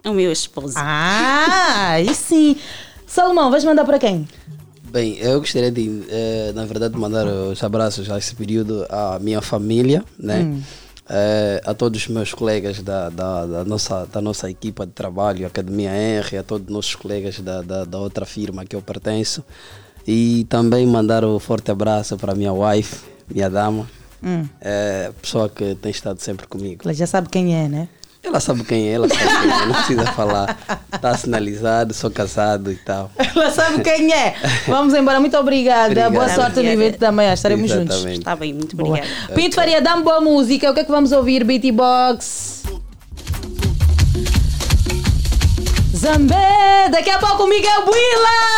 [0.05, 0.75] O meu esposo.
[0.77, 2.57] Ah, aí sim.
[3.07, 4.29] Salomão, vais mandar para quem?
[4.91, 9.41] Bem, eu gostaria de, eh, na verdade, mandar os abraços a esse período à minha
[9.43, 10.41] família, né?
[10.41, 10.63] Hum.
[11.11, 15.47] Eh, a todos os meus colegas da, da, da nossa, da nossa equipa de trabalho,
[15.47, 19.43] Academia R, a todos os nossos colegas da, da, da outra firma que eu pertenço.
[20.07, 23.87] E também mandar um forte abraço para a minha wife, minha dama,
[24.23, 24.47] Hum.
[24.61, 26.83] eh, pessoa que tem estado sempre comigo.
[26.85, 27.89] Ela já sabe quem é, né?
[28.29, 30.59] Ela sabe quem é, ela sabe quem é, não precisa falar.
[30.93, 33.11] Está sinalizado, sou casado e tal.
[33.17, 34.35] Ela sabe quem é.
[34.67, 35.19] Vamos embora.
[35.19, 35.87] Muito obrigada.
[35.87, 36.13] Obrigado.
[36.13, 37.33] Boa sorte no evento da manhã.
[37.33, 37.97] Estaremos juntos.
[37.97, 38.19] Exatamente.
[38.19, 38.99] Está bem, muito Boa.
[38.99, 39.35] obrigada.
[39.35, 40.71] Pinto Faria, dá-me boa música.
[40.71, 41.43] O que é que vamos ouvir?
[41.43, 42.65] Beatty Box.
[45.97, 48.58] Zambé, daqui a pouco Miguel Buila!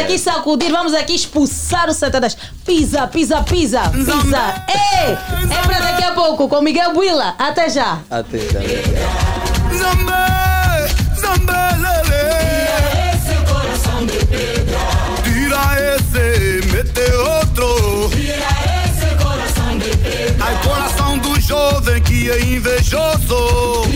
[0.00, 2.36] Aqui sacudir, vamos aqui expulsar o Satanás.
[2.64, 4.64] Pisa, pisa, pisa, pisa.
[4.68, 7.34] Ei, é pra daqui a pouco com Miguel Buila.
[7.38, 7.98] Até já.
[8.10, 8.60] Até já.
[9.76, 10.88] Zambé,
[11.20, 12.28] Zambé, lele.
[12.80, 14.78] Tira esse coração de pedra.
[15.24, 18.08] Tira esse, mete outro.
[18.10, 18.48] Tira
[18.86, 20.44] esse coração de pedra.
[20.46, 23.87] Ai, coração do jovem que é invejoso.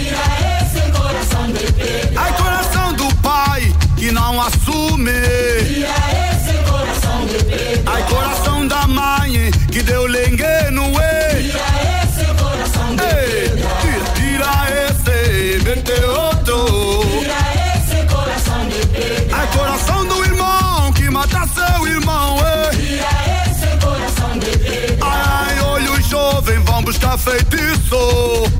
[27.23, 28.51] Feitiço.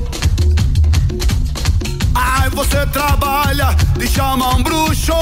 [2.15, 5.13] Ai, você trabalha, te chama um bruxo.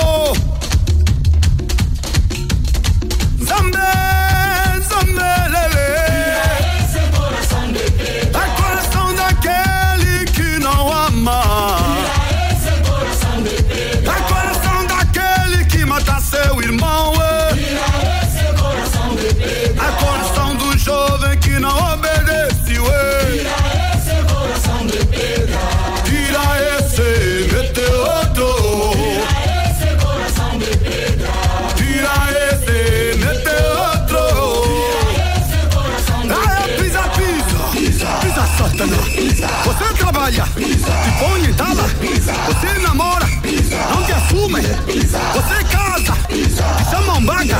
[45.11, 47.57] Você casa, te chama um baga.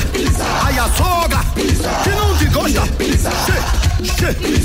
[0.63, 2.81] Aí a sogra, que não te gosta.
[2.81, 3.57] Che,
[4.03, 4.57] che, che,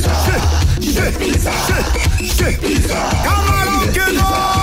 [0.81, 1.07] che,
[2.35, 2.89] che, che.
[3.25, 4.56] Camarão que dorme.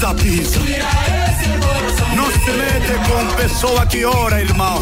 [0.00, 0.58] Pisa, pisa.
[2.16, 4.80] Não se mete com pessoa que ora, irmão.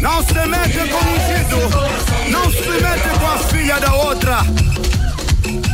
[0.00, 2.30] Não se mete com ungido.
[2.30, 4.38] Não se mete com a filha da outra.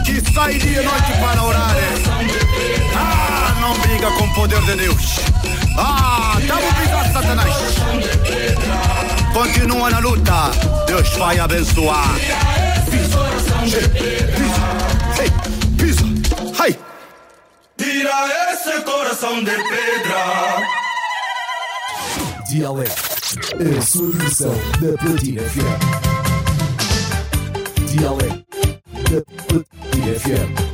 [0.06, 1.76] Que sai dia e noite para orar.
[2.96, 5.20] Ah, não briga com o poder de Deus.
[5.76, 7.54] Ah, tamo brigando, Satanás.
[9.34, 10.50] Continua na luta.
[10.86, 12.08] Deus vai abençoar.
[18.14, 20.62] Tira esse coração de pedra.
[22.48, 23.02] Dialeto,
[23.76, 25.80] a sua versão da Platina FM.
[27.90, 28.44] Dialeto
[29.10, 30.73] da Platina FM.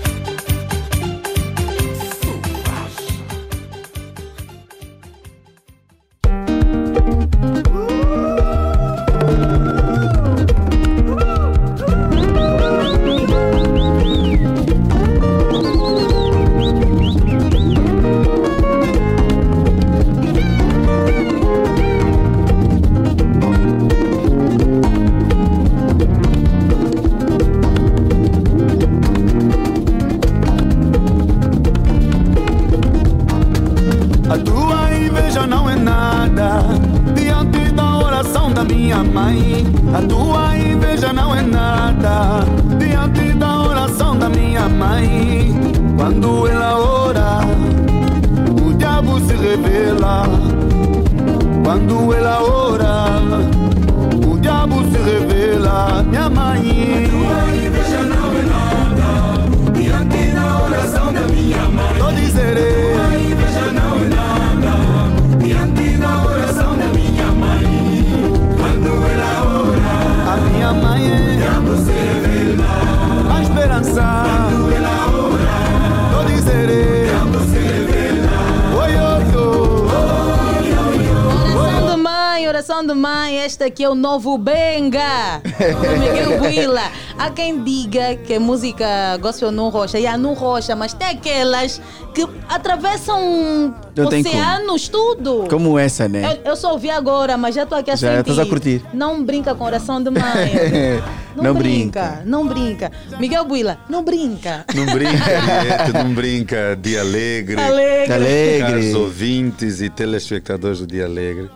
[82.60, 83.36] Mãe, oração de mãe.
[83.44, 86.82] Este aqui é o novo Benga do Miguel Buila.
[87.18, 91.08] Há quem diga que a música gospel não rocha, e há não rocha, mas tem
[91.08, 91.80] aquelas
[92.14, 95.47] que atravessam Não oceanos, tudo.
[95.48, 96.39] Como essa, né?
[96.44, 98.30] Eu, eu só ouvi agora, mas já estou aqui a Já sentir.
[98.30, 98.82] estás a curtir.
[98.92, 100.20] Não brinca com oração de mãe.
[101.36, 102.90] Não, Não brinca, não brinca.
[103.20, 104.64] Miguel Buila, não brinca.
[104.74, 107.60] Não brinca, não brinca, Dia Alegre.
[107.60, 108.12] Alegre.
[108.12, 108.58] Alegre.
[108.58, 111.48] Caros ouvintes e telespectadores do Dia Alegre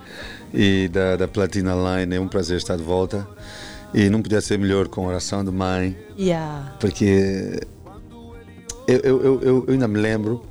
[0.55, 3.27] e da, da Platina Line, é um prazer estar de volta.
[3.93, 6.77] E não podia ser melhor com oração de mãe, Yeah.
[6.81, 7.61] porque
[8.87, 10.45] eu, eu, eu, eu ainda me lembro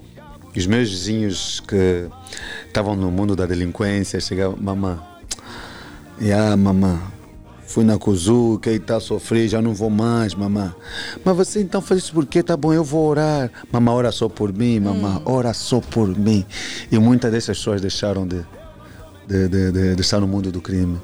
[0.51, 2.07] que os meus vizinhos que
[2.67, 5.01] estavam no mundo da delinquência chegavam, mamã,
[6.21, 7.01] yeah, mamã,
[7.65, 10.73] fui na que está a sofrer, já não vou mais, mamã.
[11.23, 12.43] Mas você então faz isso por quê?
[12.43, 13.51] Tá bom, eu vou orar.
[13.71, 16.45] Mamã, ora só por mim, mamã, ora só por mim.
[16.91, 18.45] E muitas dessas pessoas deixaram de,
[19.27, 20.99] de, de, de, de estar no mundo do crime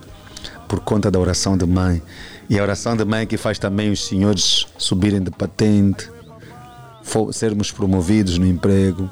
[0.67, 2.01] por conta da oração de mãe.
[2.49, 6.09] E a oração de mãe que faz também os senhores subirem de patente,
[7.31, 9.09] sermos promovidos no emprego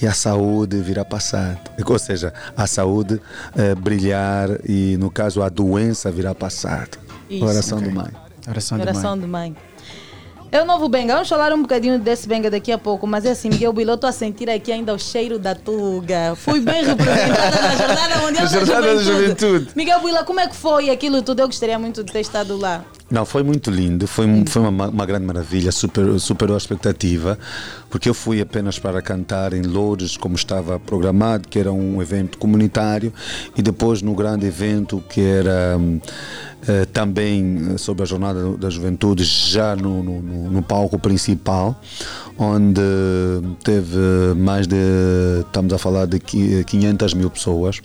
[0.00, 1.62] e a saúde vir a passar.
[1.84, 3.20] Ou seja, a saúde
[3.56, 6.88] eh, brilhar e, no caso, a doença vir a passar.
[7.28, 7.44] Isso.
[7.44, 7.88] Oração Ok.
[7.88, 8.10] de mãe.
[8.48, 9.56] Oração Oração de mãe.
[10.50, 11.14] É o novo Benga.
[11.14, 14.08] Vamos falar um bocadinho desse Benga daqui a pouco, mas é assim, Miguel Bilo, estou
[14.08, 16.34] a sentir aqui ainda o cheiro da tuga.
[16.36, 19.40] Fui bem representada na Jornada Mundial Na Jornada da da Juventude.
[19.40, 19.70] Juventude.
[19.74, 21.40] Miguel Bilo, como é que foi aquilo tudo?
[21.40, 22.84] Eu gostaria muito de ter estado lá.
[23.08, 27.38] Não, foi muito lindo, foi, foi uma, uma grande maravilha, super, superou a expectativa,
[27.88, 32.36] porque eu fui apenas para cantar em Lourdes, como estava programado, que era um evento
[32.36, 33.12] comunitário,
[33.56, 36.00] e depois no grande evento que era hum,
[36.66, 41.80] eh, também eh, sobre a Jornada da Juventude, já no, no, no- palco principal,
[42.36, 42.80] onde
[43.62, 44.74] teve mais de,
[45.46, 47.80] estamos a falar de qui- 500 mil pessoas.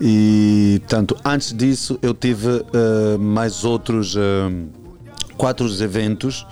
[0.00, 4.50] E, portanto, antes disso eu tive eh, mais outros eh,
[5.36, 6.46] quatro eventos.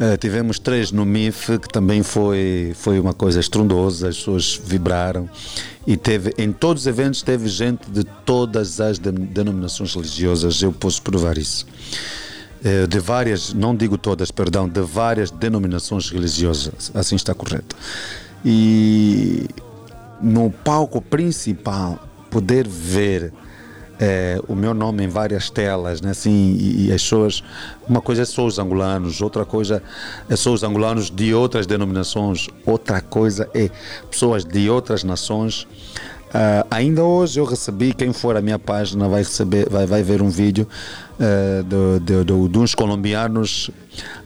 [0.00, 5.28] Eh, tivemos três no MIF, que também foi, foi uma coisa estrondosa, as pessoas vibraram.
[5.86, 10.72] E teve, em todos os eventos teve gente de todas as de- denominações religiosas, eu
[10.72, 11.66] posso provar isso.
[12.62, 17.74] Eh, de várias, não digo todas, perdão, de várias denominações religiosas, assim está correto.
[18.44, 19.46] E
[20.20, 23.32] no palco principal poder ver
[24.00, 26.10] eh, o meu nome em várias telas, né?
[26.10, 27.42] assim, e, e as pessoas,
[27.88, 29.82] uma coisa é só os angolanos, outra coisa
[30.28, 33.70] é só os angolanos de outras denominações, outra coisa é
[34.10, 35.66] pessoas de outras nações.
[36.32, 40.20] Ah, ainda hoje eu recebi, quem for à minha página vai receber, vai, vai ver
[40.20, 40.68] um vídeo
[41.18, 43.70] eh, do- do- do- de uns colombianos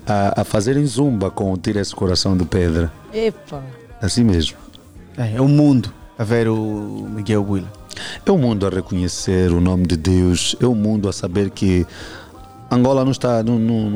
[0.04, 2.92] a, a fazerem zumba com o Tira esse coração de pedra.
[3.14, 3.62] Epa.
[4.02, 4.56] Assim mesmo.
[5.16, 7.72] É, é um mundo a ver o Miguel Willa.
[8.24, 11.86] É o mundo a reconhecer o nome de Deus, é o mundo a saber que
[12.70, 13.90] Angola não está, não, não,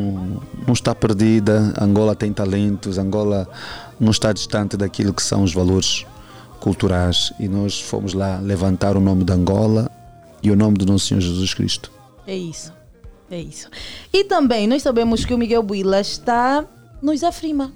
[0.66, 3.48] não- está perdida, Angola tem talentos, Angola
[3.98, 6.04] não está distante daquilo que são os valores
[6.60, 9.90] culturais e nós fomos lá levantar o nome de Angola
[10.42, 11.90] e o nome do nosso Senhor Jesus Cristo.
[12.26, 12.72] É isso.
[13.30, 13.68] É isso.
[14.12, 16.64] E também nós sabemos que o Miguel Buila está
[17.02, 17.70] nos Afrima.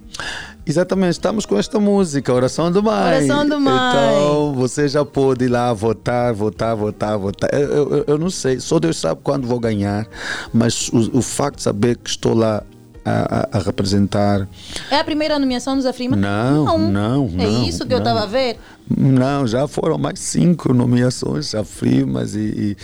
[0.66, 3.16] Exatamente, estamos com esta música, Oração do Mãe.
[3.26, 3.74] Oração do Mãe.
[3.90, 7.50] Então você já pode ir lá votar, votar, votar, votar.
[7.52, 10.06] Eu, eu- eu- eu não sei, só Deus sabe quando vou ganhar,
[10.52, 12.62] mas o, o facto de saber que estou lá
[13.04, 14.46] a, a- a representar.
[14.90, 16.14] É a primeira nomeação dos Afrima?
[16.16, 18.06] Não, não, É não, isso que eu não.
[18.06, 18.58] estava a ver.
[18.94, 22.76] Não, já foram mais cinco nomeações, a Frimas e, e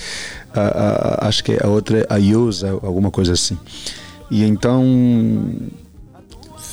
[0.54, 3.58] a- acho que a outra é a Yusa, alguma coisa assim.
[4.30, 4.82] E então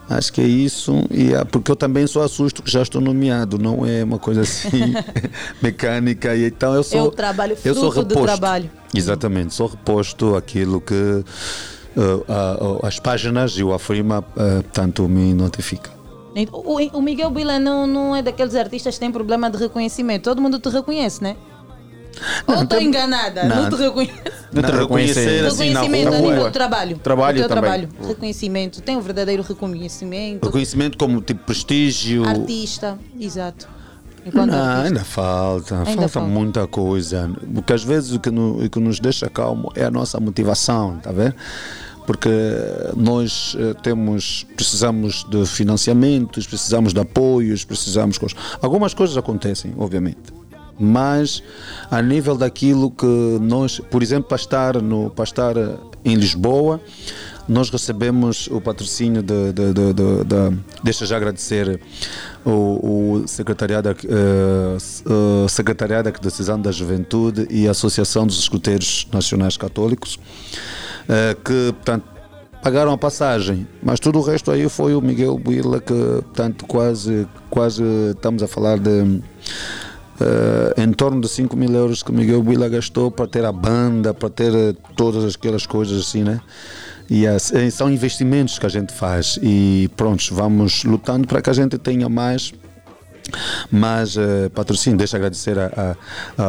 [0.10, 3.86] Acho que é isso, e porque eu também sou assusto que já estou nomeado, não
[3.86, 4.94] é uma coisa assim
[5.62, 6.36] mecânica.
[6.36, 7.00] E então eu sou.
[7.00, 8.24] É o trabalho, eu sou reposto.
[8.24, 8.70] trabalho.
[8.94, 11.24] Exatamente, sou reposto aquilo que uh,
[12.28, 15.92] a- a- as páginas e o Afrima uh, tanto me notifica.
[16.52, 20.24] O, o Miguel Bila não, não é daqueles artistas que têm problema de reconhecimento.
[20.24, 21.36] Todo mundo te reconhece, né?
[22.48, 23.44] Ou estou enganada?
[23.44, 23.70] Não, Não.
[23.70, 24.14] te reconheço.
[24.52, 26.98] Não te reconhecer assim na Reconhecimento a nível de trabalho.
[27.00, 27.62] Trabalho também.
[27.62, 27.90] trabalho.
[28.08, 28.82] Reconhecimento.
[28.82, 30.46] Tem um verdadeiro reconhecimento.
[30.46, 32.26] Reconhecimento como tipo prestígio.
[32.26, 32.98] Artista.
[33.20, 33.68] Exato.
[34.26, 34.88] Enquanto Não, artista.
[34.88, 36.28] ainda falta, Ainda falta, falta.
[36.30, 37.32] muita coisa.
[37.54, 40.98] Porque às vezes o que, no- o que nos deixa calmo é a nossa motivação,
[40.98, 41.36] tá vendo?
[42.06, 42.30] Porque
[42.98, 48.18] nós eh, temos, precisamos de financiamentos, precisamos de apoios, precisamos.
[48.18, 48.38] coisas.
[48.62, 50.18] Algumas coisas acontecem, obviamente.
[50.80, 51.44] Mas
[51.92, 53.06] a nível daquilo que
[53.42, 55.76] nós, por exemplo, para estar, no, para estar eh,
[56.06, 56.80] em Lisboa,
[57.48, 61.82] nós recebemos o patrocínio de, de, de, de- de- deixa já agradecer
[62.46, 63.90] o, o secretariado,
[64.78, 70.18] s- eh, secretariado da Decisão da Juventude e a Associação dos Escuteiros Nacionais Católicos,
[71.10, 72.06] eh, que portanto
[72.62, 77.26] pagaram a passagem, mas tudo o resto aí foi o Miguel Buila que portanto quase
[77.50, 79.22] quase estamos a falar de
[80.22, 83.52] eh, em torno de 5 mil euros que o Miguel Buila gastou para ter a
[83.52, 86.40] banda, para ter eh, todas aquelas coisas assim, né?
[87.10, 91.50] E as- eh, são investimentos que a gente faz e pronto, vamos lutando para que
[91.50, 92.54] a gente tenha mais
[93.72, 95.96] mas eh, patrocínio, deixa agradecer a-
[96.36, 96.44] a-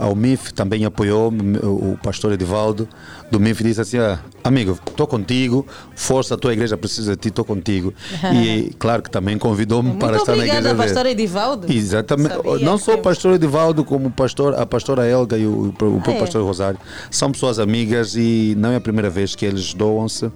[0.00, 2.88] a- ao MIF, também apoiou o pastor Edivaldo
[3.32, 7.28] do MIF disse assim: ah, amigo, estou contigo, força, a tua igreja precisa de ti,
[7.28, 7.92] estou contigo.
[8.32, 10.74] e claro que também convidou-me para estar na igreja.
[10.74, 11.72] pastor Edivaldo.
[11.72, 12.34] Exatamente.
[12.36, 16.02] Sabia Não só o pastor Edivaldo, como pastor, a pastora Elga e o, o, o
[16.06, 16.18] Ah, é?
[16.20, 16.78] pastor Rosário.
[17.10, 20.30] São pessoas amigas e não é a primeira vez que eles doam-se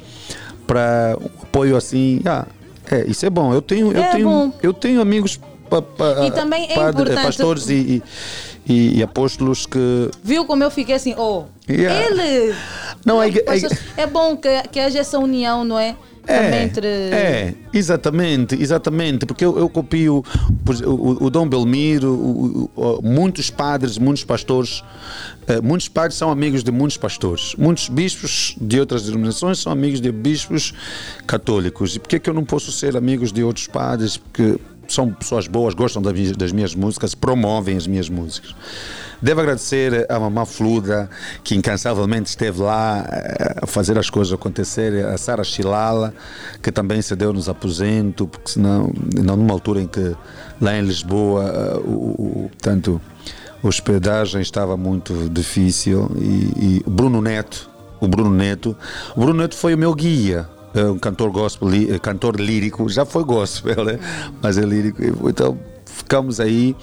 [0.66, 2.22] para um apoio assim.
[2.24, 2.46] Ah,
[2.90, 3.52] é, isso é bom.
[3.52, 4.52] Eu tenho, eu É tenho, bom.
[4.62, 8.02] eu tenho amigos pa, pa, E também é padre- importante- pastores e,
[8.68, 12.00] e, e- apóstolos que Viu como eu fiquei assim, oh, Yeah.
[12.06, 12.54] ele.
[13.04, 15.96] Não, é Pastor, é bom que, que haja essa união, não é?
[16.24, 16.86] Também entre.
[16.88, 20.24] É, exatamente, exatamente, porque eu, eu copio
[20.68, 24.82] exemplo, o, o Dom Belmiro, o- o- o- muitos padres, muitos pastores,
[25.46, 30.00] eh, muitos padres são amigos de muitos pastores, muitos bispos de outras denominações são amigos
[30.00, 30.74] de bispos
[31.26, 31.94] católicos.
[31.94, 34.16] E por que que eu não posso ser amigos de outros padres?
[34.16, 34.56] Porque
[34.94, 38.54] são pessoas boas, gostam das minhas, músicas, promovem as minhas músicas.
[39.20, 41.08] Devo agradecer a Mamá Fluda,
[41.42, 46.12] que incansavelmente esteve lá eh, a fazer as coisas acontecerem, a Sara Chilala,
[46.62, 50.14] que também cedeu-nos aposento, porque senão, não numa altura em que
[50.60, 53.00] lá em Lisboa, eh, o, o, tanto
[53.64, 58.76] a hospedagem estava muito difícil, e, e Bruno Neto, o Bruno Neto,
[59.16, 60.46] o Bruno Neto foi o meu guia,
[60.84, 63.98] um cantor gospel, eh, cantor lírico, já foi gospel, né?
[64.42, 65.28] mas é lírico.
[65.28, 66.76] Então ficamos aí,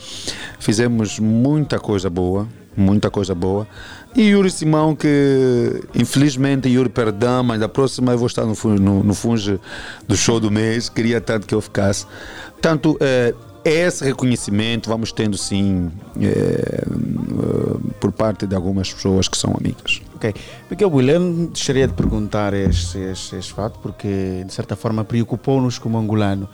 [0.60, 3.68] fizemos muita coisa boa, muita coisa boa.
[4.16, 9.04] E Yuri Simão, que infelizmente Yuri perdão, mas da próxima eu vou estar no, no,
[9.04, 9.60] no funge
[10.08, 12.06] do show do mês, queria tanto que eu ficasse.
[12.52, 13.34] Portanto, eh,
[13.66, 15.90] esse reconhecimento vamos tendo sim
[16.20, 20.02] eh, eh, por parte de algumas pessoas que são amigas.
[20.24, 20.34] Ok.
[20.70, 25.98] Miguel William, gostaria de perguntar este, este, este fato, porque de certa forma preocupou-nos como
[25.98, 26.48] angolano.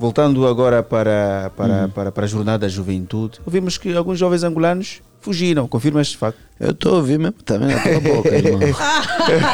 [0.00, 1.90] Voltando agora para, para, Uhum.
[1.90, 5.68] para, para a Jornada da Juventude, ouvimos que alguns jovens angolanos fugiram.
[5.68, 6.38] Confirma este facto.
[6.58, 8.58] Eu estou a ouvir mesmo também na tua boca, irmão.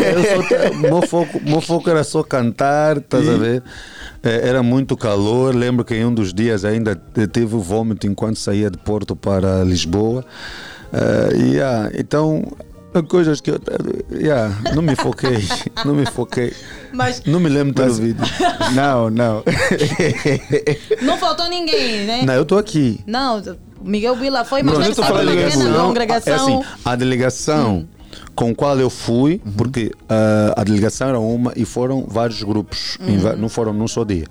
[0.03, 3.63] Eu só, meu, foco, meu foco era só cantar, estás a ver?
[4.23, 5.55] Eh, Era muito calor.
[5.55, 9.15] Lembro que em um dos dias ainda te- tive o vômito enquanto saía de Porto
[9.15, 10.25] para Lisboa.
[10.93, 12.43] Eh, yeah, então,
[13.09, 13.61] coisas que eu.
[14.11, 15.39] Yeah, não me foquei.
[15.85, 16.53] Não me foquei.
[16.93, 18.23] Mas Não me lembro de ter ouvido.
[18.75, 19.43] Não, não.
[21.03, 22.23] não faltou ninguém, né?
[22.25, 23.01] Não, eu estou aqui.
[23.07, 23.41] Não,
[23.83, 25.87] Miguel Vila foi, mas Não, eu estar falando delegação.
[25.87, 26.33] congregação.
[26.33, 27.89] É assim, a delegação
[28.35, 33.19] com qual eu fui, porque ah, a delegação era uma e foram vários grupos, em
[33.19, 34.27] va- não foram num só dia.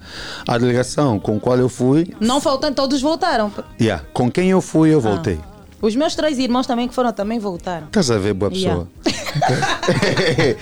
[0.48, 3.52] A delegação com qual eu fui, Não faltando, todos voltaram.
[3.80, 5.40] yeah, com quem eu fui, eu voltei.
[5.82, 7.88] Os meus três irmãos também que foram também voltaram.
[7.88, 8.86] Estás a ver, boa Yeah.
[9.04, 9.18] pessoa?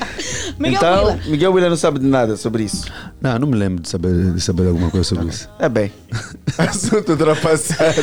[0.60, 1.20] Miguel então, Vila.
[1.28, 2.86] Miguel Willa não sabe de nada sobre isso.
[3.22, 5.50] Não, não me lembro de saber, de saber alguma coisa sobre isso.
[5.60, 5.92] É bem.
[6.58, 8.02] Assunto ultrapassado.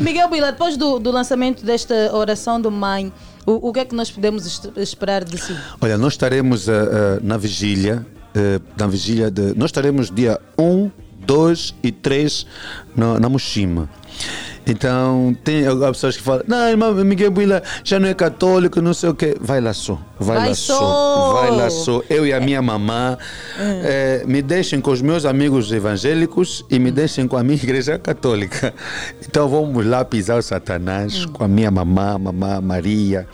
[0.00, 3.12] Miguel Vila, depois do, do lançamento desta oração do mãe,
[3.46, 5.56] o, o que é que nós podemos esperar de si?
[5.80, 9.54] Olha, nós estaremos ah, ah, na vigília, eh, na vigília de.
[9.56, 10.90] Nós estaremos dia 1,
[11.26, 12.46] 2 e 3
[12.94, 13.88] na, na Moshima.
[14.66, 19.10] Então, tem pessoas que falam, não, irmão Miguel Buila já não é católico, não sei
[19.10, 19.36] o quê.
[19.40, 20.78] Vai lá só, vai, Vai lá só.
[20.78, 22.02] só, vai lá só.
[22.08, 23.16] Eu e a minha mamã,
[23.58, 27.98] eh, me deixem com os meus amigos evangélicos e me deixem com a minha igreja
[27.98, 28.74] católica.
[29.30, 33.28] Então vamos lá pisar o Satanás com a minha mamã, mamã Maria.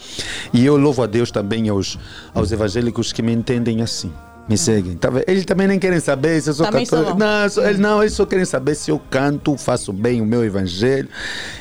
[0.53, 1.99] E eu louvo a Deus também aos,
[2.35, 4.13] aos evangélicos que me entendem assim.
[4.49, 4.95] Me seguem.
[4.97, 5.09] Tá?
[5.27, 7.19] Eles também nem querem saber se eu sou Também católico.
[7.19, 10.45] Não, só- eles, não, eles só querem saber se eu canto, faço bem o meu
[10.45, 11.09] evangelho.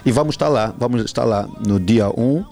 [0.06, 2.46] E vamos estar lá, vamos estar lá no dia 1,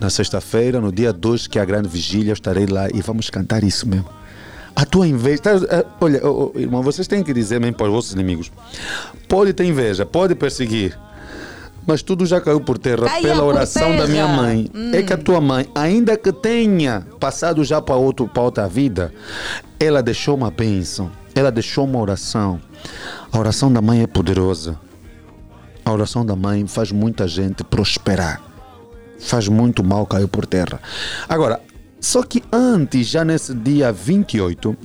[0.00, 3.30] na sexta-feira, no dia 2, que é a grande vigília, eu estarei lá e vamos
[3.30, 4.08] cantar isso mesmo.
[4.76, 5.42] A tua inveja.
[5.42, 8.52] tá- eh, olha, oh, oh, irmão, vocês têm que dizer mesmo para os vossos inimigos:
[9.28, 10.96] pode ter inveja, pode perseguir.
[11.86, 14.08] Mas tudo já caiu por terra Caia pela oração da terra.
[14.08, 14.70] minha mãe.
[14.74, 14.90] Hum.
[14.92, 19.12] É que a tua mãe, ainda que tenha passado já para, outro, para outra vida,
[19.78, 22.60] ela deixou uma bênção, ela deixou uma oração.
[23.30, 24.78] A oração da mãe é poderosa.
[25.84, 28.40] A oração da mãe faz muita gente prosperar.
[29.18, 30.80] Faz muito mal cair por terra.
[31.28, 31.60] Agora,
[32.00, 34.76] só que antes, já nesse dia 28,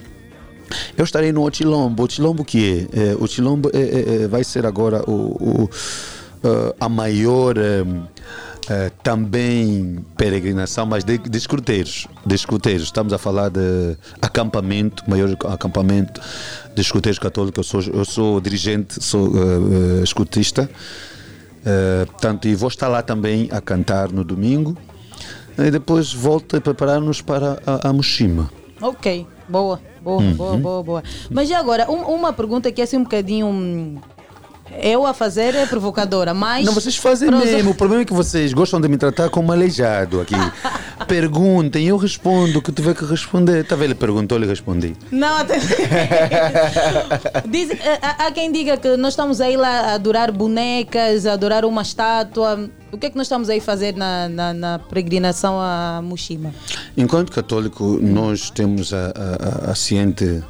[0.97, 2.03] eu estarei no Otilombo.
[2.03, 3.11] Otilombo que é?
[3.11, 5.69] é o Otilombo é, é, é, vai ser agora o, o,
[6.43, 12.07] eh, a maior eh, também peregrinação, mas de, de escuteiros.
[12.25, 12.83] De escuteiros.
[12.83, 16.21] Estamos a falar de acampamento, maior acampamento
[16.75, 17.57] de escuteiros católicos.
[17.73, 20.69] Eu sou, eu sou dirigente, sou eh, escutista.
[22.07, 24.75] Portanto, e vou estar lá também a cantar no domingo.
[25.57, 28.49] E depois volto a preparar-nos para a, a Moshima.
[28.81, 30.33] Ok, boa, boa, Uhum.
[30.35, 31.03] boa, boa, boa.
[31.29, 34.01] Mas agora, um- uma pergunta que é assim um bocadinho.
[34.81, 36.65] Eu a fazer é provocadora, mas.
[36.65, 37.72] Não, vocês fazem Pros- mesmo.
[37.72, 40.35] O problema é que vocês gostam de me tratar como aleijado aqui.
[41.07, 43.65] Perguntem, eu respondo o que tiver que responder.
[43.65, 43.85] Tá vendo?
[43.85, 44.95] Ele perguntou, ele respondi.
[45.11, 45.57] Não, até...
[47.49, 51.33] Diz, eh, há, há quem diga que nós estamos aí lá a adorar bonecas, a
[51.33, 52.69] adorar uma estátua.
[52.91, 56.53] O que é que nós estamos aí a fazer na, na, na peregrinação a Mushima?
[56.95, 59.07] Enquanto católico, nós temos a,
[59.65, 60.43] a, a, a ciente,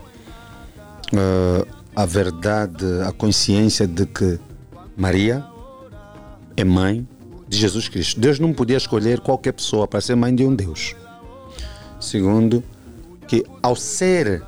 [1.14, 1.66] eh,
[2.00, 4.40] a verdade, a consciência de que
[4.96, 5.44] Maria
[6.56, 7.06] é mãe
[7.46, 8.22] de Jesus Cristo.
[8.22, 10.96] Deus não podia escolher qualquer pessoa para ser mãe de um Deus.
[12.00, 12.64] Segundo,
[13.28, 14.42] que ao ser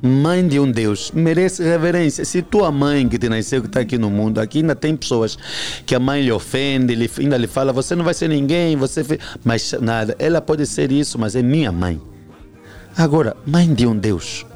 [0.00, 2.24] mãe de um Deus, merece reverência.
[2.24, 5.36] Se tua mãe que te nasceu, que está aqui no mundo, aqui ainda tem pessoas
[5.84, 9.02] que a mãe lhe ofende, lhe, ainda lhe fala, você não vai ser ninguém, você...
[9.02, 12.00] fe-" Mas nada, ela pode ser isso, mas é minha mãe.
[12.96, 14.46] Agora, mãe de um Deus.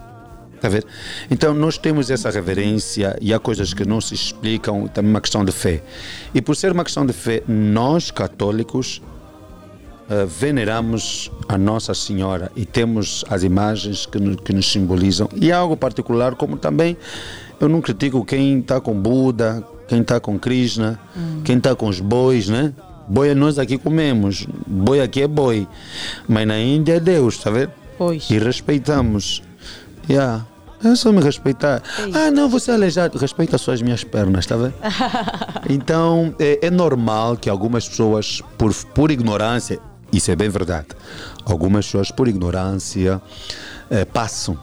[0.61, 0.87] Tá vendo?
[1.31, 5.45] Então nós temos essa reverência e há coisas que não se explicam, também uma questão
[5.45, 5.83] de fé.
[6.35, 9.01] E por ser uma questão de fé, nós católicos
[10.11, 15.28] eh, veneramos a Nossa Senhora e temos as imagens que, no- que nos simbolizam.
[15.37, 16.97] E algo particular, como também
[17.61, 20.99] eu não critico quem está com Buda, quem está com Krishna,
[21.45, 22.73] quem está com os bois, né?
[23.07, 25.67] Boi nós aqui comemos, boi aqui é boi,
[26.28, 27.70] mas na Índia é Deus, tá vendo?
[27.97, 28.28] Pois.
[28.31, 29.43] E respeitamos.
[30.09, 30.47] Yeah.
[30.83, 31.83] É só me respeitar.
[32.15, 33.19] Ah, não, você é aleijado.
[33.19, 34.75] Respeita só as minhas pernas, tá vendo?
[35.69, 39.81] Então, é, é normal que algumas pessoas, por, por ignorância,
[40.12, 40.87] isso é bem verdade,
[41.45, 43.20] algumas pessoas, por ignorância,
[43.91, 44.59] eh, passam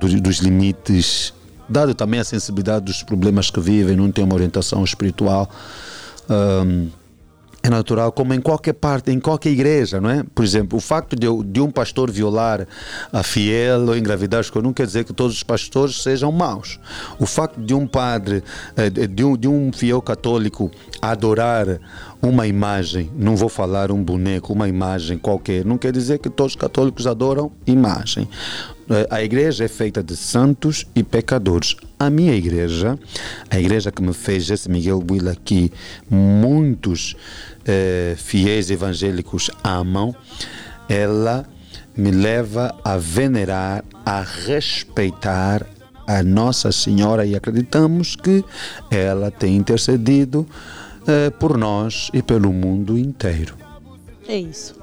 [0.00, 1.34] dos, dos limites,
[1.68, 5.50] dado também a sensibilidade dos problemas que vivem, não tem uma orientação espiritual.
[6.30, 6.88] Ahm,
[7.62, 10.24] é natural, como em qualquer parte, em qualquer igreja, não é?
[10.34, 12.66] Por exemplo, o facto de, de um pastor violar
[13.12, 16.80] a fiel ou engravidar, não quer dizer que todos os pastores sejam maus.
[17.20, 18.42] O facto de um padre,
[18.76, 21.78] eh, de um, de um fiel católico adorar
[22.20, 26.54] uma imagem, não vou falar um boneco, uma imagem qualquer, não quer dizer que todos
[26.54, 28.28] os católicos adoram imagem.
[29.08, 31.76] A igreja é feita de santos e pecadores.
[31.98, 32.98] A minha igreja,
[33.48, 35.72] a igreja que me fez esse Miguel Buila que
[36.10, 37.16] muitos
[37.64, 40.14] eh, fiéis evangélicos amam,
[40.88, 41.46] ela
[41.96, 45.66] me leva a venerar, a respeitar
[46.06, 48.44] a Nossa Senhora e acreditamos que
[48.90, 50.46] ela tem intercedido
[51.06, 53.56] eh, por nós e pelo mundo inteiro.
[54.28, 54.74] É isso.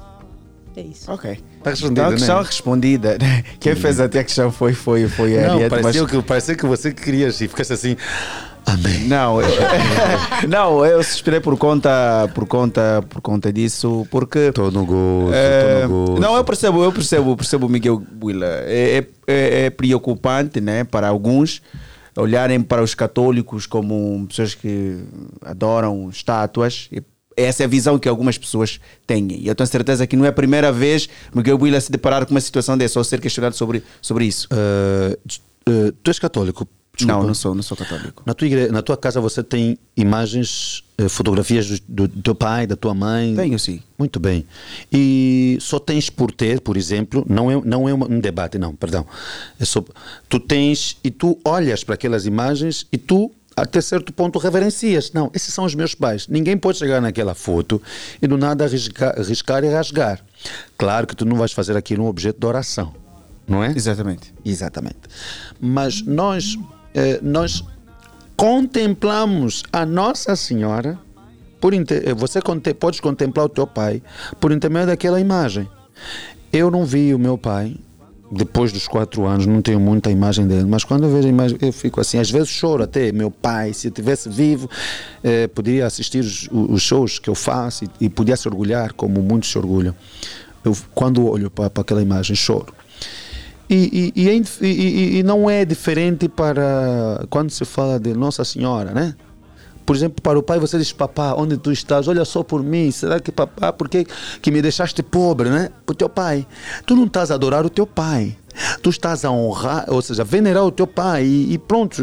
[0.76, 1.10] É isso.
[1.10, 1.38] Ok.
[1.60, 2.42] Está respondido, Então, a questão né?
[2.46, 3.18] respondida.
[3.60, 6.64] Quem fez até a questão foi, foi, foi a Ariete, mas- pareceu, que, pareceu que
[6.66, 7.96] você queria e ficasse assim.
[8.64, 9.04] Amém.
[9.08, 9.48] Não, eu,
[10.48, 14.38] não, eu suspirei por conta, por conta, por conta disso, porque.
[14.38, 16.20] Estou no gosto, Eh, tô no gosto.
[16.22, 18.46] não, eu percebo, eu percebo, percebo Miguel Buila.
[18.64, 21.60] É, é- é- é preocupante, né, para alguns
[22.16, 24.98] olharem para os católicos como pessoas que
[25.44, 26.88] adoram estátuas.
[26.92, 27.02] E
[27.40, 29.28] Essa é a visão que algumas pessoas têm.
[29.32, 32.34] E eu tenho certeza que não é a primeira vez Miguel Buila se deparar com
[32.34, 34.48] uma situação dessa ou ser questionado sobre, sobre isso.
[34.52, 36.66] Eh, tu és católico?
[36.96, 37.20] Desculpa.
[37.20, 38.22] Não, não sou, não sou católico.
[38.26, 38.68] Na tua, igre...
[38.68, 43.34] na tua casa você tem imagens, eh, fotografias do, do teu pai, da tua mãe?
[43.34, 43.80] Tenho, sim.
[43.98, 44.44] Muito bem.
[44.92, 49.06] E só tens por ter, por exemplo, não é, não é um debate, não, perdão.
[49.58, 49.82] É só,
[50.28, 55.12] tu tens e tu olhas para aquelas imagens e tu, até certo ponto, reverencias.
[55.12, 56.26] Não, esses são os meus pais.
[56.28, 57.80] Ninguém pode chegar naquela foto
[58.20, 60.20] e do nada arriscar, arriscar e rasgar.
[60.78, 62.94] Claro que tu não vais fazer aquilo um objeto de oração,
[63.46, 63.72] não é?
[63.76, 64.32] Exatamente.
[64.44, 65.00] Exatamente.
[65.60, 66.56] Mas nós,
[66.94, 67.62] eh, nós
[68.36, 70.98] contemplamos a Nossa Senhora,
[71.60, 71.84] por eh,
[72.16, 74.02] você conte, podes contemplar o teu pai
[74.40, 75.68] por intermédio daquela imagem.
[76.52, 77.76] Eu não vi o meu pai
[78.30, 81.58] depois dos quatro anos, não tenho muita imagem dele, mas quando eu vejo a imagem,
[81.60, 83.10] eu fico assim, às vezes choro até.
[83.10, 84.70] Meu pai, se eu tivesse vivo,
[85.24, 89.20] eh, poderia assistir os, os shows que eu faço e, e podia se orgulhar, como
[89.20, 89.94] muitos se orgulham.
[90.64, 92.72] Eu, quando olho para para aquela imagem, choro.
[93.68, 98.92] E, é e- e- e não é diferente para quando se fala de Nossa Senhora,
[98.92, 99.14] né?
[99.84, 102.06] Por exemplo, para o pai você diz, papá, onde tu estás?
[102.06, 102.90] Olha só por mim.
[102.90, 104.06] Será que papá, por que,
[104.40, 105.70] que me deixaste pobre, né?
[105.86, 106.46] O teu pai.
[106.86, 108.36] Tu não estás a adorar o teu pai.
[108.82, 112.02] Tu estás a honrar, ou seja, venerar o teu pai e, e pronto.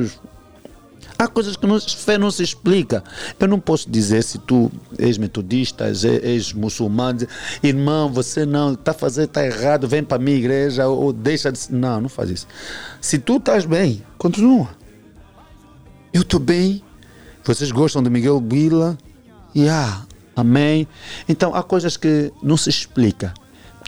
[1.19, 3.03] Há coisas que não, fé não se explica.
[3.39, 7.27] Eu não posso dizer se tu és metodista, és, muçulmano,
[7.63, 11.59] irmão, você não está fazendo, está errado, vem para a minha igreja ou deixa de.
[11.71, 12.47] Não, não faz isso.
[13.01, 14.69] Se tu estás bem, continua.
[16.13, 16.83] Eu estou bem.
[17.47, 18.97] Vocês gostam de Miguel Bila?
[19.55, 20.85] Yeah, amém.
[21.29, 23.33] Então há coisas que não se explica.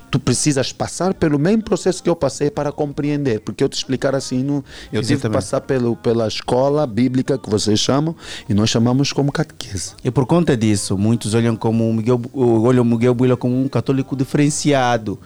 [0.09, 4.15] Tu precisas passar pelo mesmo processo que eu passei para compreender, porque eu te explicar
[4.15, 4.63] assim, não,
[4.93, 8.15] eu tive que passar pelo, pela escola bíblica que vocês chamam
[8.47, 9.91] e nós chamamos como catequese.
[10.05, 14.15] E por conta disso, muitos olham como o Miguel, olham Miguel Buila como um católico
[14.15, 15.19] diferenciado.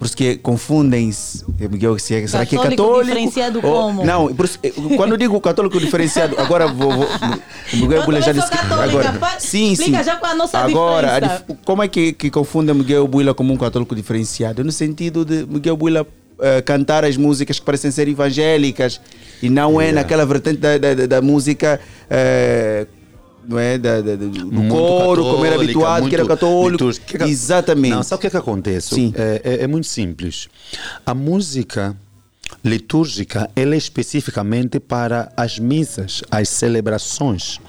[0.00, 1.44] Por isso que confundem-se.
[1.60, 3.06] É Miguel, se é- será que é Católico católico?
[3.06, 4.02] diferenciado Ou- como?
[4.04, 6.90] Não, por isso, eh, quando eu digo católico diferenciado, agora vou.
[6.90, 7.06] vou
[7.74, 9.72] Miguel Eu Buila já disse católica, Agora, sim, sim.
[9.74, 11.44] explica já é a nossa agora, a diferença.
[11.46, 14.64] dif- como é que, que confunde Miguel Buila como um católico diferenciado?
[14.64, 16.06] No sentido de Miguel Buila
[16.40, 18.98] eh, cantar as músicas que parecem ser evangélicas
[19.42, 20.00] e não é Yeah.
[20.00, 21.78] naquela vertente da, da, da- música.
[22.08, 22.86] eh,
[23.46, 23.78] não é?
[23.78, 26.70] Da, da- do Muito coro, como era habituado, que era católico.
[26.84, 27.26] litúrgica.
[27.26, 27.94] Exatamente.
[27.94, 28.94] Não, sabe o que é que acontece?
[28.94, 29.12] Sim.
[29.16, 30.48] É, é- é muito simples.
[31.04, 31.96] A música
[32.64, 37.60] litúrgica ela é especificamente para as missas, as celebrações.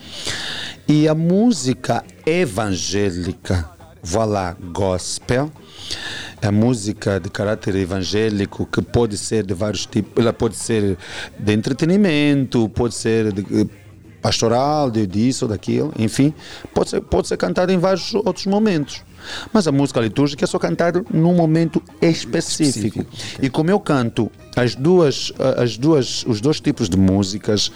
[0.88, 3.70] E a música evangélica,
[4.04, 5.52] vá lá, gospel,
[6.42, 10.98] a música de caráter evangélico que pode ser de vários tipos, ela pode ser
[11.38, 13.70] de entretenimento, pode ser de,
[14.22, 16.34] pastoral, de disso, daquilo, enfim,
[16.74, 19.04] pode ser, pode ser cantada em vários outros momentos.
[19.54, 23.06] Mas a música litúrgica é só cantada num momento específico.
[23.42, 27.72] E como eu canto as duas, as duas, os dois tipos de músicas,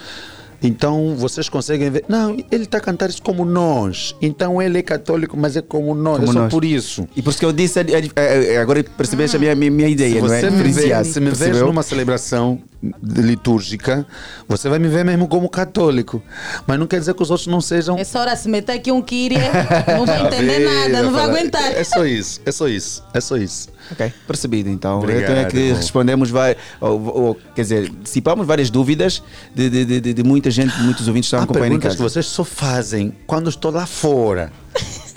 [0.66, 2.06] então vocês conseguem ver.
[2.08, 4.16] Não, ele está a cantar isso como nós.
[4.22, 6.18] Então ele é católico, mas é como nós.
[6.19, 6.52] Como é só nós.
[6.52, 7.08] por isso.
[7.16, 7.85] E por isso que eu disse, é-
[8.16, 10.40] é- é- agora percebeste a minha, minha, minha ideia, Se não é?
[10.42, 12.60] você me vê, se me vês numa celebração
[13.03, 14.06] litúrgica,
[14.48, 16.22] você vai me ver mesmo como católico.
[16.68, 17.98] Mas não quer dizer que os outros não sejam.
[17.98, 19.38] Essa hora se meter aqui um Kyrie,
[19.98, 21.72] não vai entender nada, não vai aguentar.
[21.72, 23.69] É só isso, é só isso, é só isso.
[23.92, 25.00] Ok, percebido então.
[25.00, 29.22] Obrigado, então é que respondemos, vai, ou, ou, quer dizer, dissipamos várias dúvidas
[29.54, 31.98] de, de, de, de- de muita gente, muitos ouvintes que estão acompanhando em perguntas casa.
[31.98, 34.52] que vocês só fazem quando estou lá fora.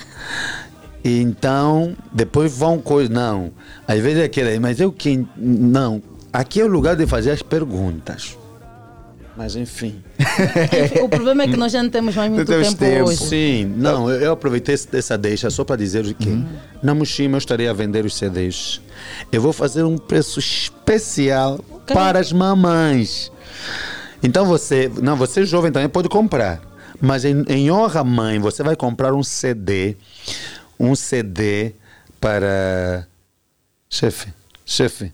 [1.04, 3.08] Então, depois vão coisas.
[3.08, 3.52] Não.
[3.86, 5.28] Às vezes é aquele, mas eu quem.
[5.36, 6.02] Não.
[6.32, 8.36] Aqui é o lugar de fazer as perguntas.
[9.38, 10.02] Mas enfim.
[11.00, 13.24] O problema é que nós já não temos mais muito tempo, hoje.
[13.24, 16.44] Sim, não, eu eu aproveitei essa deixa só para dizer o que
[16.82, 18.80] na Mushima eu estarei a vender os CDs.
[19.30, 23.30] Eu vou fazer um preço especial para as mamães.
[24.24, 26.60] Então você, não, você jovem também pode comprar.
[27.00, 29.96] Mas em, em honra à mãe, você vai comprar um CD,
[30.80, 31.74] um CD
[32.20, 33.06] para
[33.88, 34.32] chefe,
[34.66, 35.12] chefe.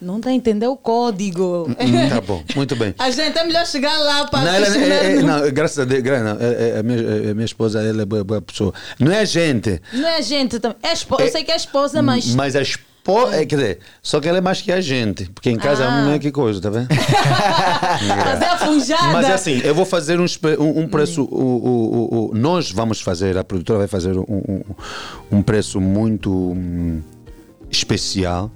[0.00, 1.66] Não está a entender o código.
[1.68, 2.94] Hum, Tá bom, muito bem.
[3.00, 5.84] A gente é melhor chegar lá para Não, ela, é, é, no- não, graças a
[5.84, 8.40] Deus, gra- não, é- é- a, minha, é- a minha esposa ela é boa, boa
[8.40, 8.72] pessoa.
[9.00, 10.78] Não é a gente, Não é gente também.
[10.82, 12.32] É espo- Eu sei que é esposa, mas.
[12.34, 12.88] mas a esposa.
[13.32, 16.04] É, quer dizer, só que ela é mais que a gente, porque em casa Ah.
[16.04, 16.88] não é que coisa, tá vendo?
[16.92, 19.12] Fazer a funjada.
[19.14, 20.26] Mas é assim, eu vou fazer um,
[20.60, 21.22] um, um preço.
[21.24, 24.62] O, o- o- nós vamos fazer, a produtora vai fazer um,
[25.32, 27.00] um- preço muito hum,
[27.70, 28.50] especial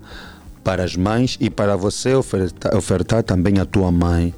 [0.63, 4.35] para as mães e para você ofertar, ofertar também a tua mãe.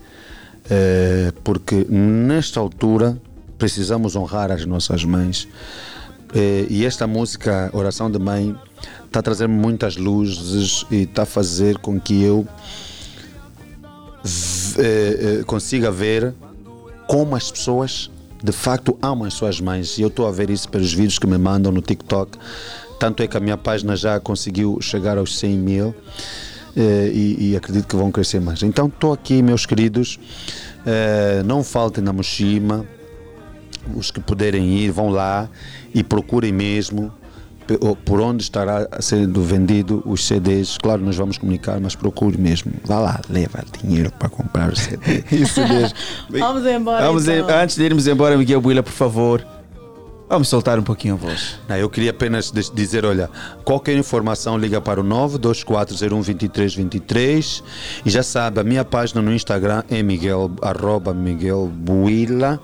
[0.71, 3.21] Eh, porque nesta altura
[3.59, 5.47] precisamos honrar as nossas mães.
[6.35, 8.57] Eh, e esta música, Oração de Mãe,
[9.05, 12.47] está a trazer muitas luzes e está a fazer com que eu
[14.79, 16.35] eh, consiga ver
[17.07, 18.11] como as pessoas
[18.43, 19.97] de facto amam as suas mães.
[19.99, 22.39] E eu estou a ver isso pelos vídeos que me mandam no TikTok.
[23.05, 25.95] Tanto é que a minha página já conseguiu chegar aos 100 mil
[26.75, 28.63] eh, e, e acredito que vão crescer mais.
[28.63, 30.19] Então estou aqui, meus queridos.
[30.87, 32.87] eh, não faltem na Moshima.
[33.95, 35.51] Os que puderem ir, vão lá
[35.95, 37.13] e procurem mesmo
[38.07, 40.79] por onde estará sendo vendido os CDs.
[40.79, 42.73] Claro, nós vamos comunicar, mas procure mesmo.
[42.85, 45.23] Vá lá, leva dinheiro para comprar o CD.
[45.31, 45.95] Isso mesmo.
[46.31, 47.05] Vamos embora.
[47.07, 47.51] Vamos então.
[47.51, 49.47] em- antes de irmos embora, Miguel Buila, por favor,
[50.35, 51.61] vamos soltar um pouquinho a voz.
[51.69, 53.31] Não, eu queria apenas dizer, olha,
[53.65, 57.63] qualquer informação liga para o 924012323
[58.05, 62.61] e já sabe, a minha página no Instagram é Miguel, arroba Miguel Buila,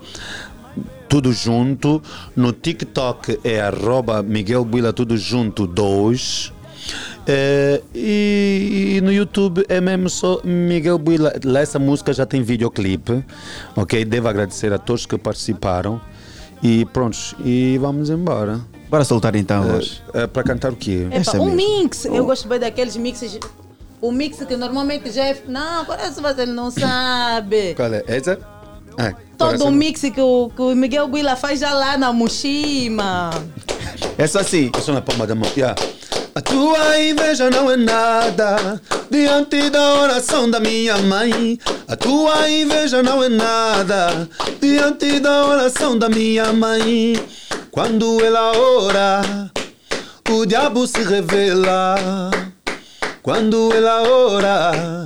[1.07, 2.03] tudo junto.
[2.35, 6.51] No TikTok é arroba Miguel Buila, tudo junto, 2.
[7.95, 11.31] e, e no YouTube é mesmo só Miguel Buila.
[11.57, 13.23] Essa música já tem videoclipe,
[13.77, 14.03] ok?
[14.03, 16.01] Devo agradecer a todos que participaram.
[16.63, 18.59] E prontos, e vamos embora.
[18.89, 20.01] Bora soltar então a voz.
[20.33, 21.07] para cantar o quê?
[21.11, 22.05] Epa, um mix.
[22.05, 23.39] Eu gosto bem daqueles mixes.
[24.01, 25.37] O mix que normalmente já é.
[25.47, 27.73] Não, agora se você não sabe.
[27.75, 28.03] Qual é?
[28.07, 28.37] Essa?
[28.97, 33.31] Ah, Todo o mix que o, que o Miguel Guila faz já lá na Mushima.
[34.17, 34.71] É só assim.
[34.77, 35.49] Isso na palma da mão.
[35.55, 35.75] Yeah.
[36.33, 41.59] A tua inveja não é nada diante da oração da minha mãe.
[41.89, 44.29] A tua inveja não é nada
[44.61, 47.21] diante da oração da minha mãe.
[47.69, 49.51] Quando ela ora,
[50.29, 52.31] o diabo se revela.
[53.21, 55.05] Quando ela ora,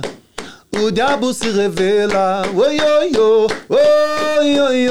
[0.80, 2.42] o diabo se revela.
[2.54, 4.88] Oi, oi, oi, oi, oi,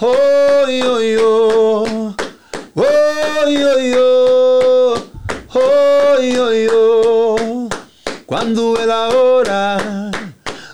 [0.00, 2.14] oi, oi, oi.
[2.80, 4.37] Oi, oi,
[5.50, 7.68] Hoy, oh, hoy, oh,
[8.26, 10.10] cuando es la hora,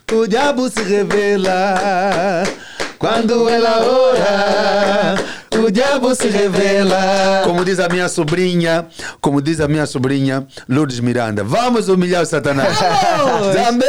[0.04, 2.42] tu diablo se revela.
[2.98, 5.14] Cuando es la hora,
[5.58, 7.42] o diabo se revela.
[7.44, 8.86] Como diz a minha sobrinha,
[9.20, 12.76] como diz a minha sobrinha Lourdes Miranda, vamos humilhar o Satanás.
[12.78, 13.86] Zambê,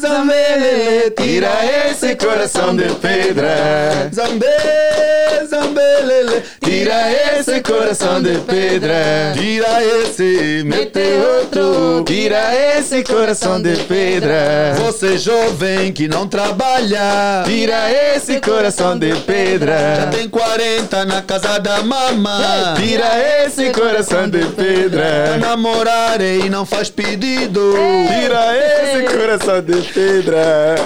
[0.00, 1.50] Zambê, tira
[1.90, 4.10] esse coração de pedra.
[4.14, 4.46] Zambê,
[5.48, 9.32] Zambê, lele, tira esse coração de pedra.
[9.34, 11.00] Tira esse, mete
[11.40, 12.04] outro.
[12.04, 14.74] Tira esse coração de pedra.
[14.78, 19.96] Você jovem que não trabalha, tira esse coração de pedra.
[19.96, 22.74] Já tem 40 na casa da mamãe.
[22.76, 25.32] Tira esse coração de pedra.
[25.32, 27.74] Tá namorar e não faz pedido.
[28.08, 30.76] Tira esse coração de pedra.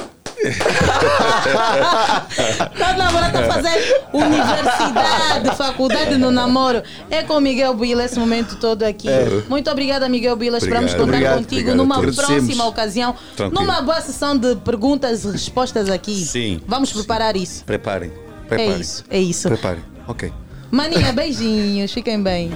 [2.76, 6.82] Tá namorando a fazer universidade, faculdade no namoro.
[7.08, 9.08] É com o Miguel Bila esse momento todo aqui.
[9.08, 9.44] É.
[9.49, 10.58] Muito obrigada, Miguel Bila.
[10.58, 13.15] Esperamos contar Obrigado, contigo obrigado numa próxima ocasião.
[13.36, 13.65] Tranquilo.
[13.65, 16.24] Numa boa sessão de perguntas e respostas aqui.
[16.24, 16.60] Sim.
[16.66, 17.65] Vamos preparar isso.
[17.65, 18.32] Preparem.
[18.45, 18.81] É Preparem.
[18.81, 19.49] isso, é isso.
[19.49, 19.83] Preparem.
[20.07, 20.33] Ok.
[20.71, 21.93] Maninha, beijinhos.
[21.93, 22.51] Fiquem bem.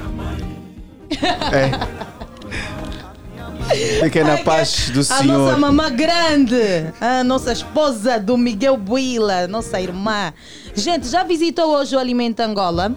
[4.02, 5.58] Fiquem na paz do A nossa Senhor.
[5.58, 6.56] mamã grande,
[7.00, 10.32] a nossa esposa do Miguel Buila, nossa irmã.
[10.74, 12.92] Gente, já visitou hoje o Alimento Angola?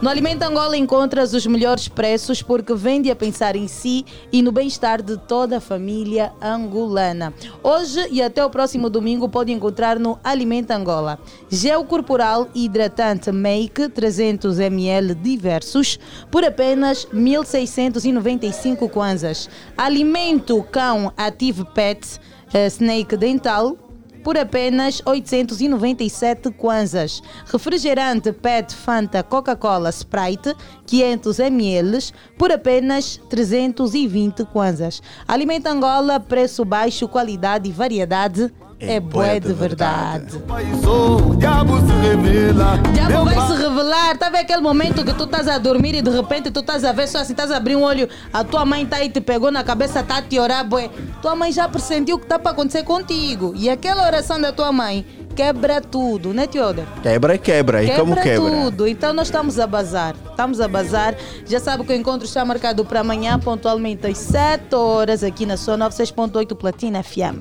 [0.00, 4.52] No Alimento Angola encontras os melhores preços porque vende a pensar em si e no
[4.52, 7.34] bem-estar de toda a família angolana.
[7.62, 11.18] Hoje e até o próximo domingo pode encontrar no Alimento Angola.
[11.50, 15.98] Gel corporal hidratante Make 300 ml diversos
[16.30, 19.48] por apenas 1695 kwanzas.
[19.76, 22.20] Alimento cão Active Pet
[22.52, 23.76] eh, Snake Dental
[24.22, 27.22] por apenas 897 kwanzas.
[27.46, 30.54] Refrigerante PET Fanta Coca-Cola Sprite
[30.86, 35.02] 500 ml por apenas 320 kwanzas.
[35.26, 38.52] Alimento Angola, preço baixo, qualidade e variedade.
[38.80, 40.36] É, bué de verdade.
[40.86, 42.78] O diabo se revela.
[42.92, 44.16] Diabo vai se revelar.
[44.16, 46.92] Tá vendo aquele momento que tu estás a dormir e de repente tu estás a
[46.92, 49.50] ver só assim, estás a abrir um olho, a tua mãe tá aí, te pegou
[49.50, 50.90] na cabeça, tá a te orar, bué.
[51.20, 53.52] Tua mãe já pressentiu o que tá para acontecer contigo.
[53.56, 55.04] E aquela oração da tua mãe
[55.38, 56.84] quebra tudo, né, Teodor?
[57.00, 57.84] Quebra, quebra.
[57.84, 58.50] E como quebra?
[58.50, 58.88] tudo.
[58.88, 60.16] Então nós estamos a bazar.
[60.28, 61.14] Estamos a bazar.
[61.46, 65.56] Já sabe que o encontro está marcado para amanhã, pontualmente às 7 horas, aqui na
[65.56, 67.38] sua 96.8 Platina FM.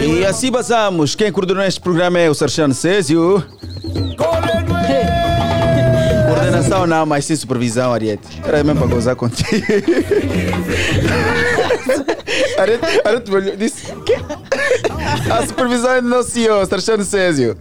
[0.00, 1.16] E assim basamos.
[1.16, 3.44] Quem coordenou este programa é o Sarchano Césio.
[6.34, 8.40] Coordenação não, mas sim supervisão, Ariete.
[8.44, 9.66] Era mesmo para gozar contigo.
[12.56, 14.16] Ariete, Ariete me olhou disse: "Quê?"
[15.30, 17.58] A supervisão é do nosso CEO, Sarchano Césio.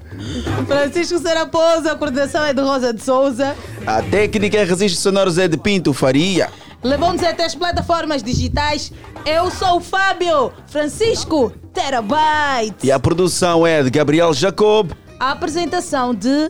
[0.67, 3.55] Francisco Seraposa, a coordenação é de Rosa de Souza.
[3.87, 6.49] A técnica e registros sonoros é de Pinto Faria.
[6.83, 8.91] Levamos até as plataformas digitais.
[9.25, 12.85] Eu sou o Fábio Francisco Terabyte.
[12.87, 14.91] E a produção é de Gabriel Jacob.
[15.19, 16.49] A apresentação de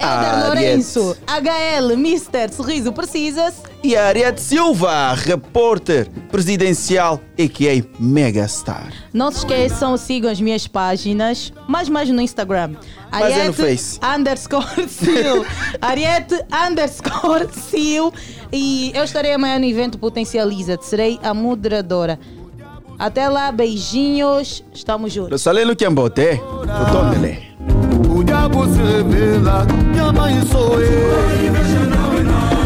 [0.00, 0.46] Ah, Éder Ariete.
[0.46, 2.52] Lourenço, HL Mr.
[2.52, 3.54] Sorriso Precisas.
[3.82, 7.82] E a Ariete Silva, repórter presidencial, a.k.a.
[8.02, 8.92] Megastar.
[9.12, 12.72] Não se esqueçam, sigam as minhas páginas, mais mais no Instagram.
[13.10, 14.00] Mas é no Face.
[14.02, 15.46] underscore Sil.
[15.80, 16.34] Ariete
[16.68, 18.10] underscore Sil.
[18.52, 20.84] E eu estarei amanhã no evento Potencializa-te.
[20.86, 22.18] Serei a moderadora.
[22.98, 24.64] Até lá, beijinhos.
[24.74, 25.40] Estamos juntos.
[25.40, 27.46] Salendo que ambote, o Tondele.
[28.18, 29.64] O diabo se revela.
[29.64, 31.28] Minha mãe sou eu.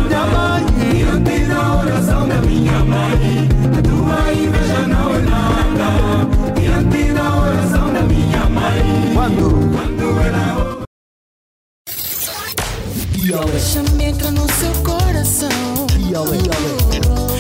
[0.08, 0.64] Minha mãe.
[0.94, 3.48] Diante da oração da minha mãe.
[3.76, 6.26] A tua inveja não é nada.
[6.58, 9.12] Diante da oração da minha mãe.
[9.12, 9.50] Quando?
[9.76, 10.84] Quando ela.
[13.50, 15.50] Deixa-me entrar no seu coração.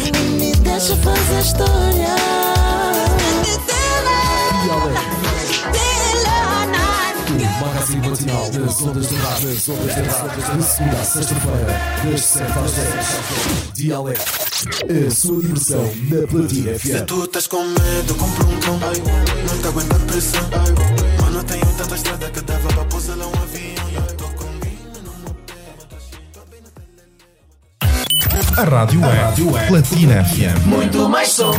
[0.04, 2.41] E me deixa fazer história.
[8.32, 12.58] Matinal das ondas de rádio, das ondas de rádio, de segunda a sexta-feira, das 7
[12.58, 13.72] às 10.
[13.74, 14.20] Dialeto,
[15.06, 17.06] a sua diversão na Platina Se FM.
[17.06, 18.78] tu estás com medo, compra um cão.
[18.78, 20.40] Não te aguenta a pressão.
[21.20, 23.81] Mano, tenho tanta estrada que dava para pousar lá um avião.
[28.56, 29.00] A rádio
[29.56, 30.66] é Platina FM.
[30.66, 31.52] Muito mais som,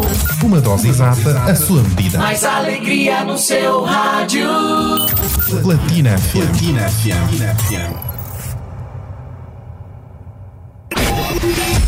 [0.43, 2.17] Uma dose exata, a sua medida.
[2.19, 4.47] mais alegria no seu rádio.
[5.61, 6.31] Platina FM.
[6.47, 7.95] Platina FM.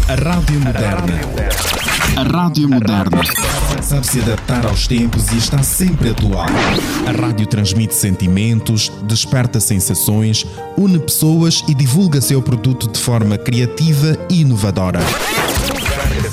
[0.07, 0.89] A rádio moderna.
[0.89, 1.84] A rádio moderna.
[3.81, 6.45] Sabe se adaptar aos tempos e está sempre atual.
[7.07, 10.45] A rádio transmite sentimentos, desperta sensações,
[10.77, 14.99] une pessoas e divulga seu produto de forma criativa e inovadora.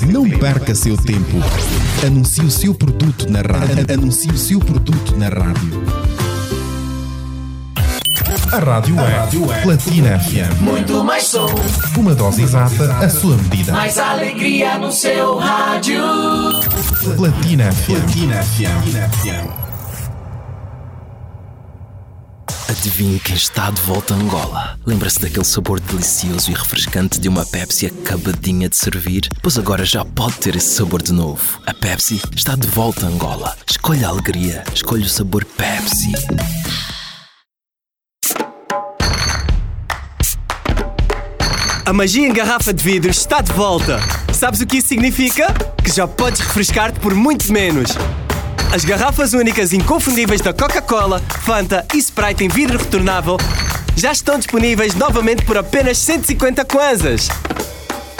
[0.09, 1.37] Não perca seu tempo.
[2.05, 3.93] Anuncie o seu produto na rádio.
[3.93, 6.02] Anuncie o seu produto na rádio.
[8.53, 8.95] A rádio
[9.51, 10.61] é Platina FM.
[10.61, 11.47] Muito mais som,
[11.97, 13.71] Uma dose exata, a sua medida.
[13.73, 15.99] mais alegria no seu rádio.
[17.17, 17.85] Platina FM.
[17.87, 19.63] Platina FM.
[22.69, 24.77] Adivinhe quem está de volta a Angola?
[24.85, 29.27] Lembra-se daquele sabor delicioso e refrescante de uma Pepsi acabadinha de servir?
[29.41, 31.59] Pois agora já pode ter esse sabor de novo.
[31.65, 33.55] A Pepsi está de volta a Angola.
[33.67, 36.11] Escolha a alegria, escolha o sabor Pepsi.
[41.85, 43.99] A magia em garrafa de vidro está de volta.
[44.31, 45.53] Sabes o que isso significa?
[45.83, 47.91] Que já podes refrescar-te por muito menos.
[48.73, 53.37] As garrafas únicas inconfundíveis da Coca-Cola, Fanta e Sprite em vidro retornável
[53.97, 57.27] já estão disponíveis novamente por apenas 150 kwanzas.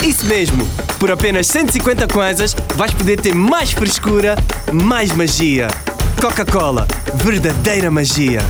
[0.03, 0.67] Isso mesmo,
[0.99, 4.37] por apenas 150 kwanzas vais poder ter mais frescura,
[4.73, 5.69] mais magia.
[6.19, 6.85] Coca-Cola,
[7.15, 8.41] verdadeira magia.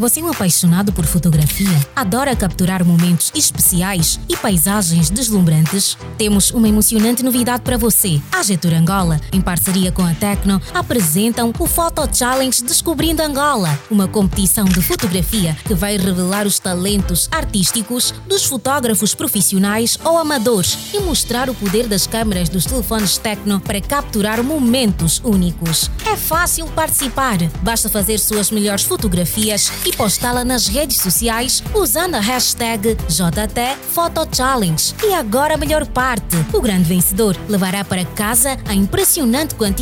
[0.00, 1.68] Você é um apaixonado por fotografia?
[1.94, 5.94] Adora capturar momentos especiais e paisagens deslumbrantes?
[6.16, 8.18] Temos uma emocionante novidade para você.
[8.32, 14.08] A Getur Angola, em parceria com a Tecno, apresentam o Photo Challenge Descobrindo Angola, uma
[14.08, 21.00] competição de fotografia que vai revelar os talentos artísticos dos fotógrafos profissionais ou amadores e
[21.00, 25.90] mostrar o poder das câmeras dos telefones Tecno para capturar momentos únicos.
[26.10, 27.36] É fácil participar.
[27.62, 34.94] Basta fazer suas melhores fotografias e postá-la nas redes sociais usando a hashtag JTPhotoChallenge.
[35.02, 39.80] E agora a melhor parte: o grande vencedor levará para casa a impressionante quantia